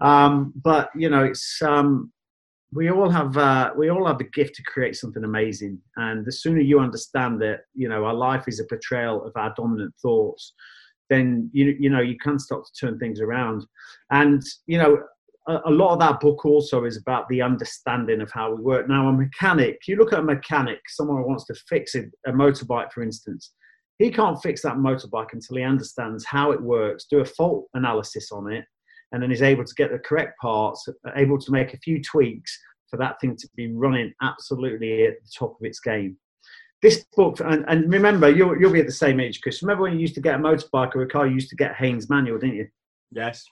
Um, 0.00 0.54
but 0.64 0.88
you 0.96 1.10
know, 1.10 1.24
it's 1.24 1.60
um, 1.60 2.10
we 2.72 2.90
all 2.90 3.10
have 3.10 3.36
uh, 3.36 3.72
we 3.76 3.90
all 3.90 4.06
have 4.06 4.16
the 4.16 4.30
gift 4.32 4.54
to 4.54 4.62
create 4.62 4.96
something 4.96 5.24
amazing, 5.24 5.78
and 5.96 6.24
the 6.24 6.32
sooner 6.32 6.60
you 6.60 6.80
understand 6.80 7.38
that, 7.42 7.64
you 7.74 7.86
know, 7.86 8.06
our 8.06 8.14
life 8.14 8.44
is 8.48 8.60
a 8.60 8.64
portrayal 8.64 9.22
of 9.26 9.32
our 9.36 9.52
dominant 9.54 9.92
thoughts 10.00 10.54
then 11.10 11.48
you 11.54 11.74
you 11.78 11.88
know 11.88 12.00
you 12.00 12.18
can 12.18 12.38
start 12.38 12.64
to 12.66 12.86
turn 12.86 12.98
things 12.98 13.20
around. 13.20 13.66
And 14.10 14.42
you 14.66 14.78
know, 14.78 14.98
a, 15.48 15.70
lot 15.70 15.94
of 15.94 15.98
that 16.00 16.20
book 16.20 16.44
also 16.44 16.84
is 16.84 16.96
about 16.96 17.28
the 17.28 17.40
understanding 17.40 18.20
of 18.20 18.30
how 18.30 18.54
we 18.54 18.62
work. 18.62 18.88
Now, 18.88 19.08
a 19.08 19.12
mechanic, 19.12 19.78
you 19.86 19.96
look 19.96 20.12
at 20.12 20.18
a 20.18 20.22
mechanic, 20.22 20.80
someone 20.88 21.18
who 21.18 21.26
wants 21.26 21.46
to 21.46 21.54
fix 21.68 21.94
a, 21.94 22.04
a 22.26 22.32
motorbike, 22.32 22.92
for 22.92 23.02
instance. 23.02 23.52
He 23.98 24.10
can't 24.10 24.40
fix 24.42 24.62
that 24.62 24.76
motorbike 24.76 25.32
until 25.32 25.56
he 25.56 25.62
understands 25.62 26.24
how 26.24 26.52
it 26.52 26.62
works, 26.62 27.06
do 27.10 27.20
a 27.20 27.24
fault 27.24 27.66
analysis 27.74 28.30
on 28.30 28.52
it, 28.52 28.64
and 29.12 29.22
then 29.22 29.32
is 29.32 29.42
able 29.42 29.64
to 29.64 29.74
get 29.74 29.90
the 29.90 29.98
correct 29.98 30.38
parts, 30.40 30.86
able 31.16 31.38
to 31.38 31.50
make 31.50 31.74
a 31.74 31.78
few 31.78 32.02
tweaks 32.02 32.56
for 32.90 32.96
that 32.98 33.20
thing 33.20 33.36
to 33.36 33.48
be 33.56 33.72
running 33.72 34.12
absolutely 34.22 35.06
at 35.06 35.14
the 35.14 35.30
top 35.36 35.56
of 35.58 35.66
its 35.66 35.80
game. 35.80 36.16
This 36.80 37.04
book, 37.16 37.40
and, 37.40 37.64
and 37.66 37.92
remember, 37.92 38.30
you'll, 38.30 38.56
you'll 38.56 38.72
be 38.72 38.80
at 38.80 38.86
the 38.86 38.92
same 38.92 39.18
age, 39.18 39.40
Chris. 39.40 39.62
Remember 39.62 39.82
when 39.82 39.94
you 39.94 40.00
used 40.00 40.14
to 40.14 40.20
get 40.20 40.36
a 40.36 40.38
motorbike 40.38 40.94
or 40.94 41.02
a 41.02 41.08
car, 41.08 41.26
you 41.26 41.34
used 41.34 41.50
to 41.50 41.56
get 41.56 41.74
Haynes 41.74 42.08
manual, 42.08 42.38
didn't 42.38 42.56
you? 42.56 42.68
Yes. 43.10 43.44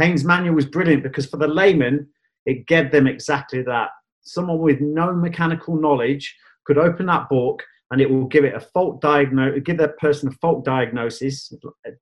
Haynes 0.00 0.24
manual 0.24 0.54
was 0.54 0.66
brilliant 0.66 1.02
because 1.02 1.26
for 1.26 1.36
the 1.36 1.48
layman, 1.48 2.08
it 2.46 2.66
gave 2.66 2.90
them 2.90 3.06
exactly 3.06 3.62
that. 3.62 3.90
Someone 4.22 4.58
with 4.58 4.80
no 4.80 5.12
mechanical 5.12 5.76
knowledge 5.76 6.34
could 6.64 6.78
open 6.78 7.06
that 7.06 7.28
book 7.28 7.62
and 7.90 8.00
it 8.00 8.08
will 8.08 8.26
give 8.26 8.44
it 8.44 8.54
a 8.54 8.60
fault 8.60 9.00
diagnosis, 9.00 9.62
give 9.64 9.78
that 9.78 9.98
person 9.98 10.28
a 10.28 10.32
fault 10.32 10.64
diagnosis, 10.64 11.52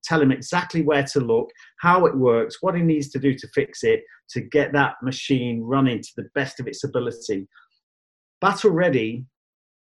tell 0.03 0.21
him 0.21 0.31
exactly 0.31 0.83
where 0.83 1.03
to 1.03 1.19
look, 1.19 1.49
how 1.79 2.05
it 2.05 2.15
works, 2.15 2.57
what 2.61 2.75
he 2.75 2.81
needs 2.81 3.09
to 3.09 3.19
do 3.19 3.33
to 3.33 3.47
fix 3.55 3.83
it, 3.83 4.03
to 4.29 4.41
get 4.41 4.71
that 4.73 4.95
machine 5.01 5.61
running 5.61 5.99
to 5.99 6.09
the 6.15 6.29
best 6.35 6.59
of 6.59 6.67
its 6.67 6.83
ability. 6.83 7.47
Battle 8.39 8.69
Ready 8.69 9.25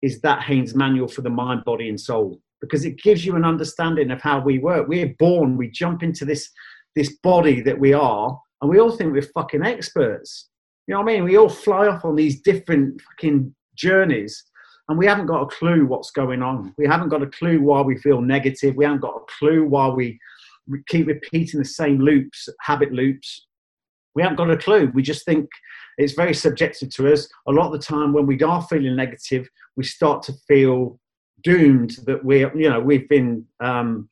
is 0.01 0.21
that 0.23 0.43
Haynes 0.43 0.75
manual 0.75 1.09
for 1.09 1.21
the 1.21 1.31
mind, 1.31 1.65
body, 1.65 1.89
and 1.89 2.01
soul 2.01 2.41
because 2.63 2.85
it 2.85 3.03
gives 3.03 3.27
you 3.27 3.37
an 3.37 3.45
understanding 3.45 4.11
of 4.11 4.23
how 4.23 4.41
we 4.41 4.59
work. 4.59 4.89
We're 4.89 5.15
born, 5.19 5.57
we 5.57 5.69
jump 5.69 6.03
into 6.03 6.25
this 6.25 6.49
this 6.95 7.17
body 7.23 7.61
that 7.63 7.79
we 7.79 7.93
are, 7.93 8.39
and 8.61 8.71
we 8.71 8.79
all 8.79 8.91
think 8.91 9.13
we're 9.13 9.23
fucking 9.23 9.65
experts. 9.65 10.49
You 10.87 10.95
know 10.95 11.01
what 11.01 11.11
I 11.11 11.15
mean? 11.15 11.25
We 11.25 11.37
all 11.37 11.49
fly 11.49 11.87
off 11.89 12.05
on 12.05 12.17
these 12.17 12.43
different 12.43 13.01
fucking 13.01 13.55
journeys 13.75 14.45
and 14.89 14.99
we 14.99 15.07
haven't 15.07 15.27
got 15.27 15.43
a 15.43 15.47
clue 15.47 15.87
what's 15.87 16.11
going 16.11 16.43
on. 16.43 16.75
We 16.77 16.87
haven't 16.87 17.09
got 17.09 17.23
a 17.23 17.27
clue 17.27 17.61
why 17.61 17.83
we 17.83 17.97
feel 17.97 18.21
negative. 18.21 18.77
We 18.77 18.85
haven't 18.85 19.01
got 19.01 19.15
a 19.15 19.25
clue 19.39 19.65
why 19.65 19.89
we 19.89 20.19
keep 20.89 21.07
repeating 21.07 21.61
the 21.61 21.65
same 21.65 21.99
loops, 21.99 22.49
habit 22.61 22.93
loops. 22.93 23.47
We 24.15 24.23
haven't 24.23 24.37
got 24.37 24.51
a 24.51 24.57
clue. 24.57 24.91
We 24.93 25.03
just 25.03 25.25
think 25.25 25.49
it's 25.99 26.15
very 26.15 26.35
subjective 26.35 26.91
to 26.91 27.13
us. 27.13 27.29
A 27.47 27.53
lot 27.53 27.67
of 27.67 27.73
the 27.73 27.79
time, 27.79 28.13
when 28.13 28.27
we 28.27 28.39
are 28.43 28.63
feeling 28.63 28.97
negative, 28.97 29.49
we 29.77 29.85
start 29.85 30.23
to 30.25 30.35
feel 30.47 30.99
doomed 31.43 31.97
that 32.07 32.25
we're, 32.25 32.55
you 32.57 32.69
know, 32.69 32.81
we've 32.81 33.09
been, 33.09 33.47
um, 33.61 34.09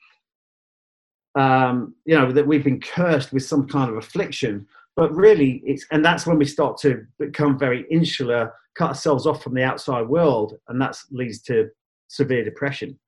um, 1.35 1.95
you 2.05 2.17
know, 2.17 2.33
that 2.33 2.47
we've 2.47 2.65
been 2.65 2.81
cursed 2.81 3.33
with 3.33 3.45
some 3.45 3.67
kind 3.69 3.91
of 3.91 3.97
affliction. 3.97 4.67
But 4.97 5.15
really, 5.15 5.63
it's, 5.65 5.87
and 5.91 6.05
that's 6.05 6.27
when 6.27 6.39
we 6.39 6.45
start 6.45 6.79
to 6.79 7.07
become 7.19 7.59
very 7.59 7.87
insular 7.91 8.53
cut 8.77 8.91
ourselves 8.91 9.27
off 9.27 9.43
from 9.43 9.55
the 9.55 9.63
outside 9.63 10.09
world, 10.09 10.55
and 10.69 10.81
that 10.81 10.97
leads 11.11 11.41
to 11.43 11.69
severe 12.09 12.45
depression. 12.45 12.99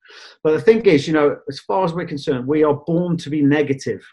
But 0.42 0.52
the 0.52 0.60
thing 0.60 0.84
is, 0.86 1.06
you 1.06 1.14
know, 1.14 1.38
as 1.48 1.60
far 1.60 1.84
as 1.84 1.92
we're 1.92 2.06
concerned, 2.06 2.46
we 2.46 2.64
are 2.64 2.74
born 2.86 3.16
to 3.18 3.30
be 3.30 3.42
negative. 3.42 4.04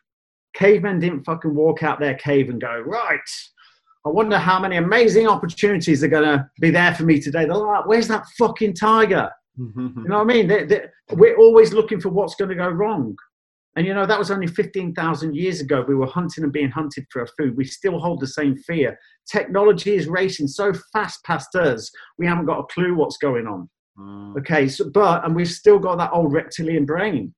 Cavemen 0.56 1.00
didn't 1.00 1.24
fucking 1.24 1.54
walk 1.54 1.84
out 1.84 2.00
their 2.00 2.16
cave 2.16 2.50
and 2.50 2.60
go, 2.60 2.80
right, 2.80 3.20
I 4.06 4.10
wonder 4.10 4.38
how 4.38 4.60
many 4.60 4.78
amazing 4.78 5.28
opportunities 5.28 6.04
are 6.04 6.08
going 6.08 6.24
to 6.24 6.50
be 6.60 6.72
there 6.72 6.96
for 6.96 7.04
me 7.04 7.20
today. 7.20 7.46
They're 7.46 7.56
like, 7.56 7.86
where's 7.86 8.08
that 8.08 8.26
fucking 8.38 8.74
tiger? 8.76 9.30
you 9.58 9.92
know 10.08 10.18
what 10.18 10.22
I 10.22 10.34
mean? 10.34 10.48
They, 10.48 10.64
they, 10.64 10.86
we're 11.12 11.38
always 11.38 11.74
looking 11.74 12.00
for 12.00 12.10
what's 12.10 12.36
going 12.36 12.50
to 12.50 12.56
go 12.56 12.70
wrong. 12.70 13.18
And 13.80 13.88
you 13.88 13.94
know, 13.94 14.06
that 14.06 14.20
was 14.20 14.30
only 14.30 14.48
15,000 14.48 15.34
years 15.34 15.62
ago. 15.62 15.86
We 15.88 15.96
were 15.96 16.06
hunting 16.06 16.44
and 16.44 16.52
being 16.52 16.70
hunted 16.70 17.06
for 17.10 17.22
our 17.22 17.30
food. 17.38 17.56
We 17.56 17.64
still 17.64 17.98
hold 17.98 18.20
the 18.20 18.28
same 18.28 18.58
fear. 18.58 19.00
Technology 19.26 19.96
is 19.96 20.10
racing 20.10 20.50
so 20.50 20.74
fast 20.92 21.24
past 21.24 21.56
us, 21.56 21.90
we 22.18 22.28
haven't 22.28 22.46
got 22.46 22.60
a 22.60 22.64
clue 22.66 22.94
what's 22.94 23.16
going 23.16 23.48
on. 23.48 23.70
Mm. 23.98 24.38
Okay, 24.40 24.68
so, 24.68 24.90
but, 24.90 25.24
and 25.24 25.34
we've 25.34 25.48
still 25.48 25.80
got 25.80 25.98
that 25.98 26.12
old 26.12 26.34
reptilian 26.34 26.86
brain. 26.86 27.34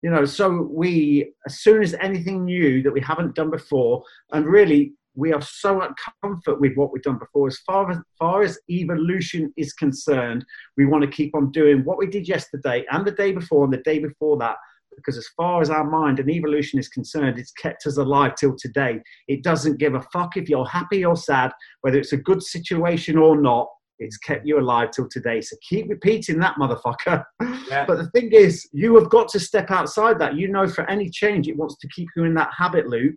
You 0.00 0.08
know, 0.08 0.24
so 0.24 0.66
we, 0.72 1.34
as 1.46 1.60
soon 1.60 1.82
as 1.82 1.92
anything 2.00 2.46
new 2.46 2.82
that 2.82 2.94
we 2.94 3.02
haven't 3.02 3.34
done 3.34 3.50
before, 3.50 4.02
and 4.32 4.46
really 4.46 4.94
we 5.14 5.34
are 5.34 5.42
so 5.42 5.82
at 5.82 5.90
comfort 6.22 6.62
with 6.62 6.74
what 6.76 6.94
we've 6.94 7.02
done 7.02 7.18
before. 7.18 7.46
As 7.46 7.58
far 7.58 7.90
as, 7.90 7.98
far 8.18 8.42
as 8.42 8.58
evolution 8.70 9.52
is 9.58 9.74
concerned, 9.74 10.46
we 10.78 10.86
want 10.86 11.04
to 11.04 11.10
keep 11.10 11.34
on 11.34 11.52
doing 11.52 11.84
what 11.84 11.98
we 11.98 12.06
did 12.06 12.26
yesterday 12.26 12.86
and 12.90 13.06
the 13.06 13.12
day 13.12 13.32
before 13.32 13.64
and 13.64 13.72
the 13.72 13.82
day 13.82 13.98
before 13.98 14.38
that 14.38 14.56
because 14.96 15.16
as 15.16 15.28
far 15.36 15.60
as 15.60 15.70
our 15.70 15.84
mind 15.84 16.20
and 16.20 16.30
evolution 16.30 16.78
is 16.78 16.88
concerned, 16.88 17.38
it's 17.38 17.52
kept 17.52 17.86
us 17.86 17.96
alive 17.96 18.34
till 18.36 18.56
today. 18.56 19.00
It 19.28 19.42
doesn't 19.42 19.78
give 19.78 19.94
a 19.94 20.02
fuck 20.12 20.36
if 20.36 20.48
you're 20.48 20.66
happy 20.66 21.04
or 21.04 21.16
sad, 21.16 21.52
whether 21.82 21.98
it's 21.98 22.12
a 22.12 22.18
good 22.18 22.42
situation 22.42 23.18
or 23.18 23.40
not. 23.40 23.68
It's 23.98 24.18
kept 24.18 24.46
you 24.46 24.58
alive 24.58 24.90
till 24.90 25.08
today. 25.08 25.40
So 25.40 25.56
keep 25.68 25.88
repeating 25.88 26.38
that, 26.40 26.56
motherfucker. 26.56 27.24
Yeah. 27.68 27.86
But 27.86 27.96
the 27.96 28.10
thing 28.10 28.32
is, 28.32 28.68
you 28.72 28.94
have 28.96 29.08
got 29.08 29.28
to 29.28 29.40
step 29.40 29.70
outside 29.70 30.18
that. 30.18 30.36
You 30.36 30.48
know, 30.48 30.66
for 30.66 30.88
any 30.90 31.08
change, 31.08 31.48
it 31.48 31.56
wants 31.56 31.76
to 31.78 31.88
keep 31.88 32.08
you 32.16 32.24
in 32.24 32.34
that 32.34 32.50
habit 32.56 32.88
loop. 32.88 33.16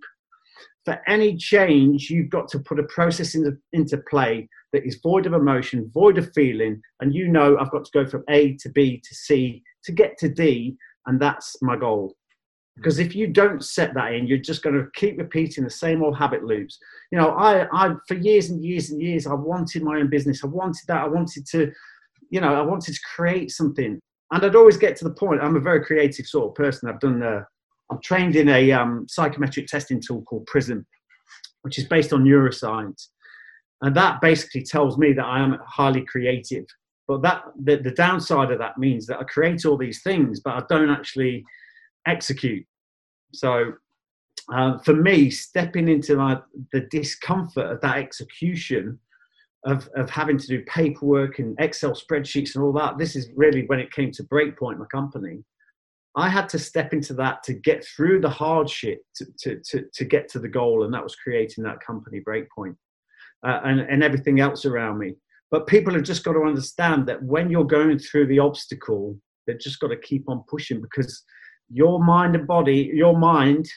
For 0.85 1.01
any 1.07 1.35
change, 1.35 2.09
you've 2.09 2.29
got 2.29 2.47
to 2.49 2.59
put 2.59 2.79
a 2.79 2.83
process 2.83 3.35
into, 3.35 3.57
into 3.73 3.97
play 4.09 4.47
that 4.73 4.85
is 4.85 4.99
void 5.01 5.25
of 5.25 5.33
emotion, 5.33 5.89
void 5.93 6.17
of 6.17 6.31
feeling, 6.33 6.81
and 7.01 7.13
you 7.13 7.27
know 7.27 7.57
I've 7.57 7.71
got 7.71 7.85
to 7.85 7.91
go 7.93 8.05
from 8.05 8.23
A 8.29 8.55
to 8.57 8.69
B 8.69 9.01
to 9.03 9.15
C 9.15 9.63
to 9.83 9.91
get 9.91 10.17
to 10.19 10.29
D 10.29 10.77
and 11.07 11.19
that's 11.19 11.61
my 11.61 11.75
goal. 11.75 12.15
Because 12.75 12.99
if 12.99 13.15
you 13.15 13.27
don't 13.27 13.65
set 13.65 13.95
that 13.95 14.13
in 14.13 14.27
you're 14.27 14.37
just 14.37 14.61
going 14.61 14.75
to 14.75 14.87
keep 14.93 15.17
repeating 15.17 15.63
the 15.63 15.69
same 15.69 16.03
old 16.03 16.15
habit 16.15 16.43
loops. 16.43 16.77
You 17.11 17.17
know 17.17 17.29
i 17.29 17.67
i 17.71 17.95
for 18.07 18.13
years 18.13 18.49
and 18.49 18.63
years 18.63 18.91
and 18.91 19.01
years 19.01 19.25
i 19.25 19.33
wanted 19.33 19.83
my 19.83 19.97
own 19.97 20.09
business. 20.09 20.43
I 20.43 20.47
wanted 20.47 20.85
that. 20.87 21.03
I 21.03 21.07
wanted 21.07 21.45
to 21.47 21.71
you 22.29 22.39
know 22.39 22.53
i 22.53 22.61
wanted 22.61 22.93
to 22.93 23.01
create 23.15 23.51
something. 23.51 23.99
And 24.31 24.45
i'd 24.45 24.55
always 24.55 24.77
get 24.77 24.95
to 24.97 25.05
the 25.05 25.13
point 25.13 25.41
i'm 25.41 25.55
a 25.55 25.61
very 25.61 25.83
creative 25.83 26.27
sort 26.27 26.49
of 26.49 26.55
person. 26.55 26.87
I've 26.87 26.99
done 26.99 27.23
uh, 27.23 27.41
i'm 27.89 27.99
trained 28.01 28.35
in 28.35 28.49
a 28.49 28.71
um, 28.71 29.05
psychometric 29.09 29.67
testing 29.67 30.01
tool 30.05 30.21
called 30.21 30.45
prism 30.45 30.85
which 31.63 31.79
is 31.79 31.85
based 31.85 32.13
on 32.13 32.23
neuroscience. 32.23 33.07
And 33.81 33.93
that 33.95 34.21
basically 34.21 34.63
tells 34.63 34.97
me 34.97 35.13
that 35.13 35.25
i 35.25 35.39
am 35.39 35.57
highly 35.65 36.01
creative 36.05 36.65
but 37.07 37.21
that 37.21 37.43
the, 37.63 37.77
the 37.77 37.91
downside 37.91 38.51
of 38.51 38.59
that 38.59 38.77
means 38.77 39.05
that 39.07 39.19
I 39.19 39.23
create 39.23 39.65
all 39.65 39.77
these 39.77 40.01
things, 40.01 40.39
but 40.39 40.55
I 40.55 40.63
don't 40.69 40.89
actually 40.89 41.45
execute. 42.05 42.65
So 43.33 43.73
uh, 44.53 44.77
for 44.79 44.93
me, 44.93 45.29
stepping 45.29 45.87
into 45.87 46.15
my, 46.15 46.39
the 46.71 46.81
discomfort 46.91 47.71
of 47.71 47.81
that 47.81 47.97
execution, 47.97 48.99
of, 49.65 49.89
of 49.95 50.09
having 50.09 50.37
to 50.37 50.47
do 50.47 50.63
paperwork 50.63 51.39
and 51.39 51.55
Excel 51.59 51.91
spreadsheets 51.91 52.55
and 52.55 52.63
all 52.63 52.71
that, 52.73 52.97
this 52.97 53.15
is 53.15 53.29
really 53.35 53.65
when 53.65 53.79
it 53.79 53.91
came 53.91 54.11
to 54.11 54.23
Breakpoint, 54.23 54.77
my 54.77 54.85
company. 54.85 55.43
I 56.15 56.29
had 56.29 56.49
to 56.49 56.59
step 56.59 56.93
into 56.93 57.13
that 57.15 57.43
to 57.43 57.53
get 57.53 57.85
through 57.85 58.21
the 58.21 58.29
hardship 58.29 59.01
to, 59.15 59.25
to, 59.39 59.61
to, 59.69 59.85
to 59.93 60.05
get 60.05 60.29
to 60.29 60.39
the 60.39 60.47
goal, 60.47 60.83
and 60.83 60.93
that 60.93 61.03
was 61.03 61.15
creating 61.15 61.63
that 61.65 61.79
company 61.79 62.21
Breakpoint 62.21 62.75
uh, 63.45 63.59
and, 63.65 63.81
and 63.81 64.03
everything 64.03 64.39
else 64.39 64.65
around 64.65 64.97
me. 64.97 65.13
But 65.49 65.67
people 65.67 65.93
have 65.93 66.03
just 66.03 66.23
got 66.23 66.33
to 66.33 66.43
understand 66.43 67.07
that 67.07 67.23
when 67.23 67.49
you're 67.49 67.63
going 67.63 67.99
through 67.99 68.27
the 68.27 68.39
obstacle, 68.39 69.17
they've 69.45 69.59
just 69.59 69.79
got 69.79 69.87
to 69.87 69.97
keep 69.97 70.27
on 70.29 70.43
pushing 70.47 70.81
because 70.81 71.23
your 71.69 72.03
mind 72.03 72.35
and 72.35 72.45
body, 72.45 72.91
your 72.93 73.17
mind 73.17 73.67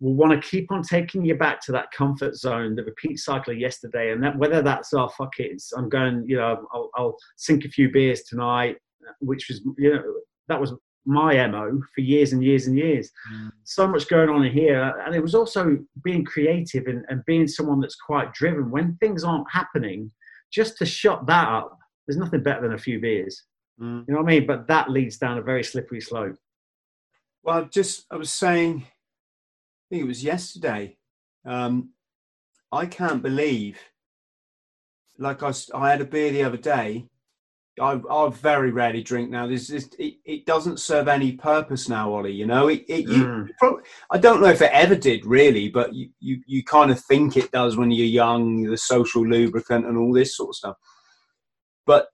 will 0.00 0.14
want 0.14 0.32
to 0.32 0.48
keep 0.48 0.72
on 0.72 0.82
taking 0.82 1.24
you 1.24 1.36
back 1.36 1.60
to 1.60 1.72
that 1.72 1.90
comfort 1.92 2.34
zone, 2.36 2.74
the 2.74 2.84
repeat 2.84 3.18
cycle 3.18 3.52
of 3.52 3.58
yesterday. 3.58 4.12
And 4.12 4.22
that 4.22 4.36
whether 4.36 4.60
that's, 4.60 4.92
oh, 4.92 5.08
fuck 5.08 5.38
it, 5.38 5.62
I'm 5.76 5.88
going, 5.88 6.24
you 6.26 6.36
know, 6.36 6.66
I'll, 6.72 6.90
I'll 6.96 7.16
sink 7.36 7.64
a 7.64 7.68
few 7.68 7.90
beers 7.90 8.22
tonight, 8.22 8.76
which 9.20 9.48
was, 9.48 9.60
you 9.78 9.94
know, 9.94 10.02
that 10.48 10.60
was 10.60 10.74
my 11.04 11.46
MO 11.46 11.80
for 11.94 12.00
years 12.00 12.32
and 12.32 12.42
years 12.42 12.66
and 12.66 12.76
years. 12.76 13.10
Mm. 13.32 13.50
So 13.64 13.86
much 13.86 14.08
going 14.08 14.28
on 14.28 14.44
in 14.44 14.52
here. 14.52 14.94
And 15.04 15.14
it 15.14 15.22
was 15.22 15.34
also 15.34 15.78
being 16.02 16.24
creative 16.24 16.86
and, 16.86 17.04
and 17.08 17.24
being 17.24 17.46
someone 17.46 17.80
that's 17.80 17.96
quite 17.96 18.32
driven. 18.34 18.70
When 18.70 18.96
things 18.96 19.24
aren't 19.24 19.50
happening, 19.50 20.10
just 20.52 20.76
to 20.78 20.86
shut 20.86 21.26
that 21.26 21.48
up, 21.48 21.78
there's 22.06 22.18
nothing 22.18 22.42
better 22.42 22.62
than 22.62 22.74
a 22.74 22.78
few 22.78 23.00
beers. 23.00 23.44
Mm. 23.80 24.04
You 24.06 24.14
know 24.14 24.20
what 24.20 24.32
I 24.32 24.38
mean? 24.38 24.46
But 24.46 24.68
that 24.68 24.90
leads 24.90 25.16
down 25.16 25.38
a 25.38 25.42
very 25.42 25.64
slippery 25.64 26.00
slope. 26.00 26.36
Well, 27.42 27.64
just 27.64 28.06
I 28.10 28.16
was 28.16 28.30
saying, 28.30 28.84
I 28.86 29.84
think 29.90 30.02
it 30.04 30.08
was 30.08 30.22
yesterday. 30.22 30.96
Um, 31.44 31.90
I 32.70 32.86
can't 32.86 33.22
believe, 33.22 33.80
like 35.18 35.42
I, 35.42 35.52
I 35.74 35.90
had 35.90 36.00
a 36.00 36.04
beer 36.06 36.30
the 36.30 36.44
other 36.44 36.56
day, 36.56 37.08
I, 37.80 37.98
I 38.10 38.28
very 38.30 38.70
rarely 38.70 39.02
drink 39.02 39.30
now. 39.30 39.46
This 39.46 39.70
is 39.70 39.88
it, 39.98 40.16
it, 40.26 40.44
doesn't 40.44 40.78
serve 40.78 41.08
any 41.08 41.32
purpose 41.32 41.88
now, 41.88 42.12
Ollie. 42.12 42.32
You 42.32 42.46
know, 42.46 42.68
it, 42.68 42.84
it 42.86 43.08
you, 43.08 43.24
mm. 43.24 43.48
probably, 43.58 43.82
I 44.10 44.18
don't 44.18 44.42
know 44.42 44.48
if 44.48 44.60
it 44.60 44.70
ever 44.72 44.94
did 44.94 45.24
really, 45.24 45.70
but 45.70 45.94
you, 45.94 46.10
you 46.20 46.42
you 46.46 46.64
kind 46.64 46.90
of 46.90 47.00
think 47.00 47.36
it 47.36 47.50
does 47.50 47.78
when 47.78 47.90
you're 47.90 48.06
young, 48.06 48.64
the 48.64 48.76
social 48.76 49.26
lubricant 49.26 49.86
and 49.86 49.96
all 49.96 50.12
this 50.12 50.36
sort 50.36 50.50
of 50.50 50.56
stuff. 50.56 50.76
But 51.86 52.08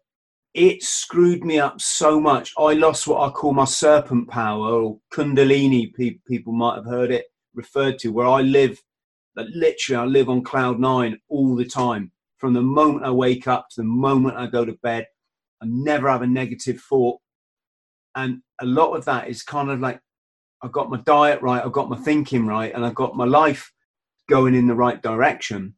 it 0.55 0.83
screwed 0.83 1.45
me 1.45 1.59
up 1.59 1.81
so 1.81 2.21
much. 2.21 2.53
I 2.57 2.75
lost 2.75 3.09
what 3.09 3.29
I 3.29 3.33
call 3.33 3.53
my 3.53 3.65
serpent 3.65 4.29
power 4.29 4.71
or 4.71 5.01
kundalini. 5.13 5.93
People 5.93 6.23
people 6.29 6.53
might 6.53 6.77
have 6.77 6.87
heard 6.87 7.11
it 7.11 7.27
referred 7.55 7.99
to, 8.01 8.13
where 8.13 8.29
I 8.29 8.43
live. 8.43 8.81
Literally, 9.35 10.03
I 10.03 10.05
live 10.05 10.29
on 10.29 10.43
cloud 10.43 10.79
nine 10.79 11.19
all 11.29 11.57
the 11.57 11.65
time. 11.65 12.13
From 12.37 12.55
the 12.55 12.63
moment 12.63 13.05
I 13.05 13.11
wake 13.11 13.49
up 13.49 13.69
to 13.71 13.81
the 13.81 13.85
moment 13.85 14.37
I 14.37 14.47
go 14.47 14.65
to 14.65 14.73
bed 14.83 15.07
I 15.63 15.67
never 15.67 16.09
have 16.09 16.23
a 16.23 16.27
negative 16.27 16.81
thought. 16.81 17.21
and 18.15 18.41
a 18.61 18.67
lot 18.67 18.95
of 18.95 19.05
that 19.05 19.29
is 19.29 19.43
kind 19.43 19.71
of 19.71 19.81
like 19.81 20.01
I've 20.63 20.73
got 20.73 20.91
my 20.91 20.99
diet 20.99 21.41
right, 21.41 21.65
I've 21.65 21.73
got 21.73 21.89
my 21.89 21.97
thinking 21.97 22.47
right, 22.47 22.73
and 22.75 22.85
I've 22.85 22.95
got 22.95 23.17
my 23.17 23.25
life 23.25 23.73
going 24.29 24.55
in 24.55 24.67
the 24.67 24.75
right 24.75 25.01
direction. 25.01 25.75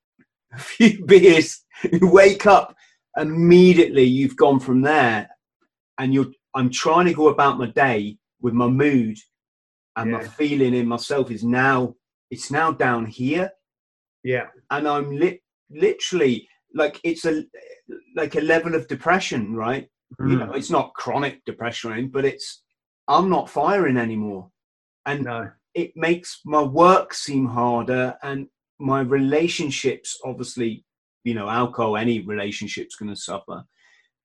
A 0.54 0.58
few 0.58 1.04
beers, 1.04 1.64
you 1.92 2.08
wake 2.08 2.46
up 2.46 2.74
immediately, 3.16 4.04
you've 4.04 4.36
gone 4.36 4.60
from 4.60 4.82
there, 4.82 5.28
and 5.98 6.12
you're. 6.14 6.32
I'm 6.54 6.70
trying 6.70 7.06
to 7.06 7.14
go 7.14 7.28
about 7.28 7.58
my 7.58 7.66
day 7.68 8.18
with 8.42 8.52
my 8.52 8.66
mood 8.66 9.16
and 9.96 10.10
yeah. 10.10 10.18
my 10.18 10.24
feeling 10.24 10.74
in 10.74 10.86
myself 10.86 11.30
is 11.30 11.42
now 11.42 11.94
it's 12.30 12.50
now 12.50 12.72
down 12.72 13.06
here. 13.06 13.50
Yeah, 14.22 14.48
and 14.70 14.86
I'm 14.86 15.10
li- 15.10 15.40
literally 15.70 16.48
like 16.74 17.00
it's 17.04 17.24
a 17.24 17.44
like 18.16 18.34
a 18.34 18.40
level 18.40 18.74
of 18.74 18.88
depression, 18.88 19.54
right? 19.54 19.88
Mm. 20.20 20.30
You 20.30 20.36
know, 20.38 20.52
it's 20.52 20.70
not 20.70 20.94
chronic 20.94 21.44
depression, 21.44 22.08
but 22.08 22.24
it's 22.24 22.62
I'm 23.08 23.28
not 23.28 23.50
firing 23.50 23.96
anymore, 23.96 24.50
and 25.06 25.24
no. 25.24 25.50
it 25.74 25.92
makes 25.96 26.40
my 26.44 26.62
work 26.62 27.14
seem 27.14 27.46
harder, 27.46 28.14
and 28.22 28.46
my 28.78 29.00
relationships, 29.00 30.18
obviously, 30.24 30.84
you 31.24 31.34
know, 31.34 31.48
alcohol, 31.48 31.96
any 31.96 32.20
relationship's 32.20 32.96
going 32.96 33.10
to 33.10 33.20
suffer. 33.20 33.64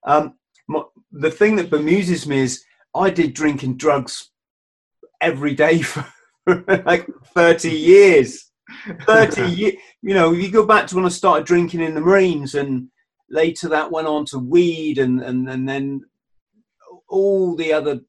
Um, 0.06 0.34
my, 0.68 0.82
the 1.12 1.30
thing 1.30 1.56
that 1.56 1.70
bemuses 1.70 2.26
me 2.26 2.38
is 2.38 2.64
I 2.94 3.10
did 3.10 3.34
drinking 3.34 3.76
drugs 3.76 4.30
every 5.20 5.54
day 5.54 5.82
for 5.82 6.04
like 6.84 7.06
30 7.34 7.70
years. 7.70 8.47
30 9.02 9.50
years. 9.50 9.74
You 10.02 10.14
know, 10.14 10.32
you 10.32 10.50
go 10.50 10.66
back 10.66 10.86
to 10.88 10.96
when 10.96 11.04
I 11.04 11.08
started 11.08 11.46
drinking 11.46 11.80
in 11.80 11.94
the 11.94 12.00
Marines 12.00 12.54
and 12.54 12.88
later 13.30 13.68
that 13.68 13.90
went 13.90 14.06
on 14.06 14.24
to 14.26 14.38
weed 14.38 14.98
and, 14.98 15.20
and, 15.20 15.48
and 15.48 15.68
then 15.68 16.02
all 17.08 17.56
the 17.56 17.72
other 17.72 18.00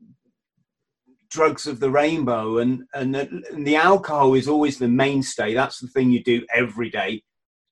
drugs 1.29 1.67
of 1.67 1.79
the 1.79 1.89
rainbow 1.89 2.57
and, 2.57 2.83
and, 2.93 3.13
the, 3.13 3.43
and 3.51 3.65
the 3.65 3.75
alcohol 3.75 4.33
is 4.33 4.47
always 4.47 4.77
the 4.77 4.87
mainstay. 4.87 5.53
That's 5.53 5.79
the 5.79 5.87
thing 5.87 6.11
you 6.11 6.23
do 6.23 6.45
every 6.53 6.89
day. 6.89 7.23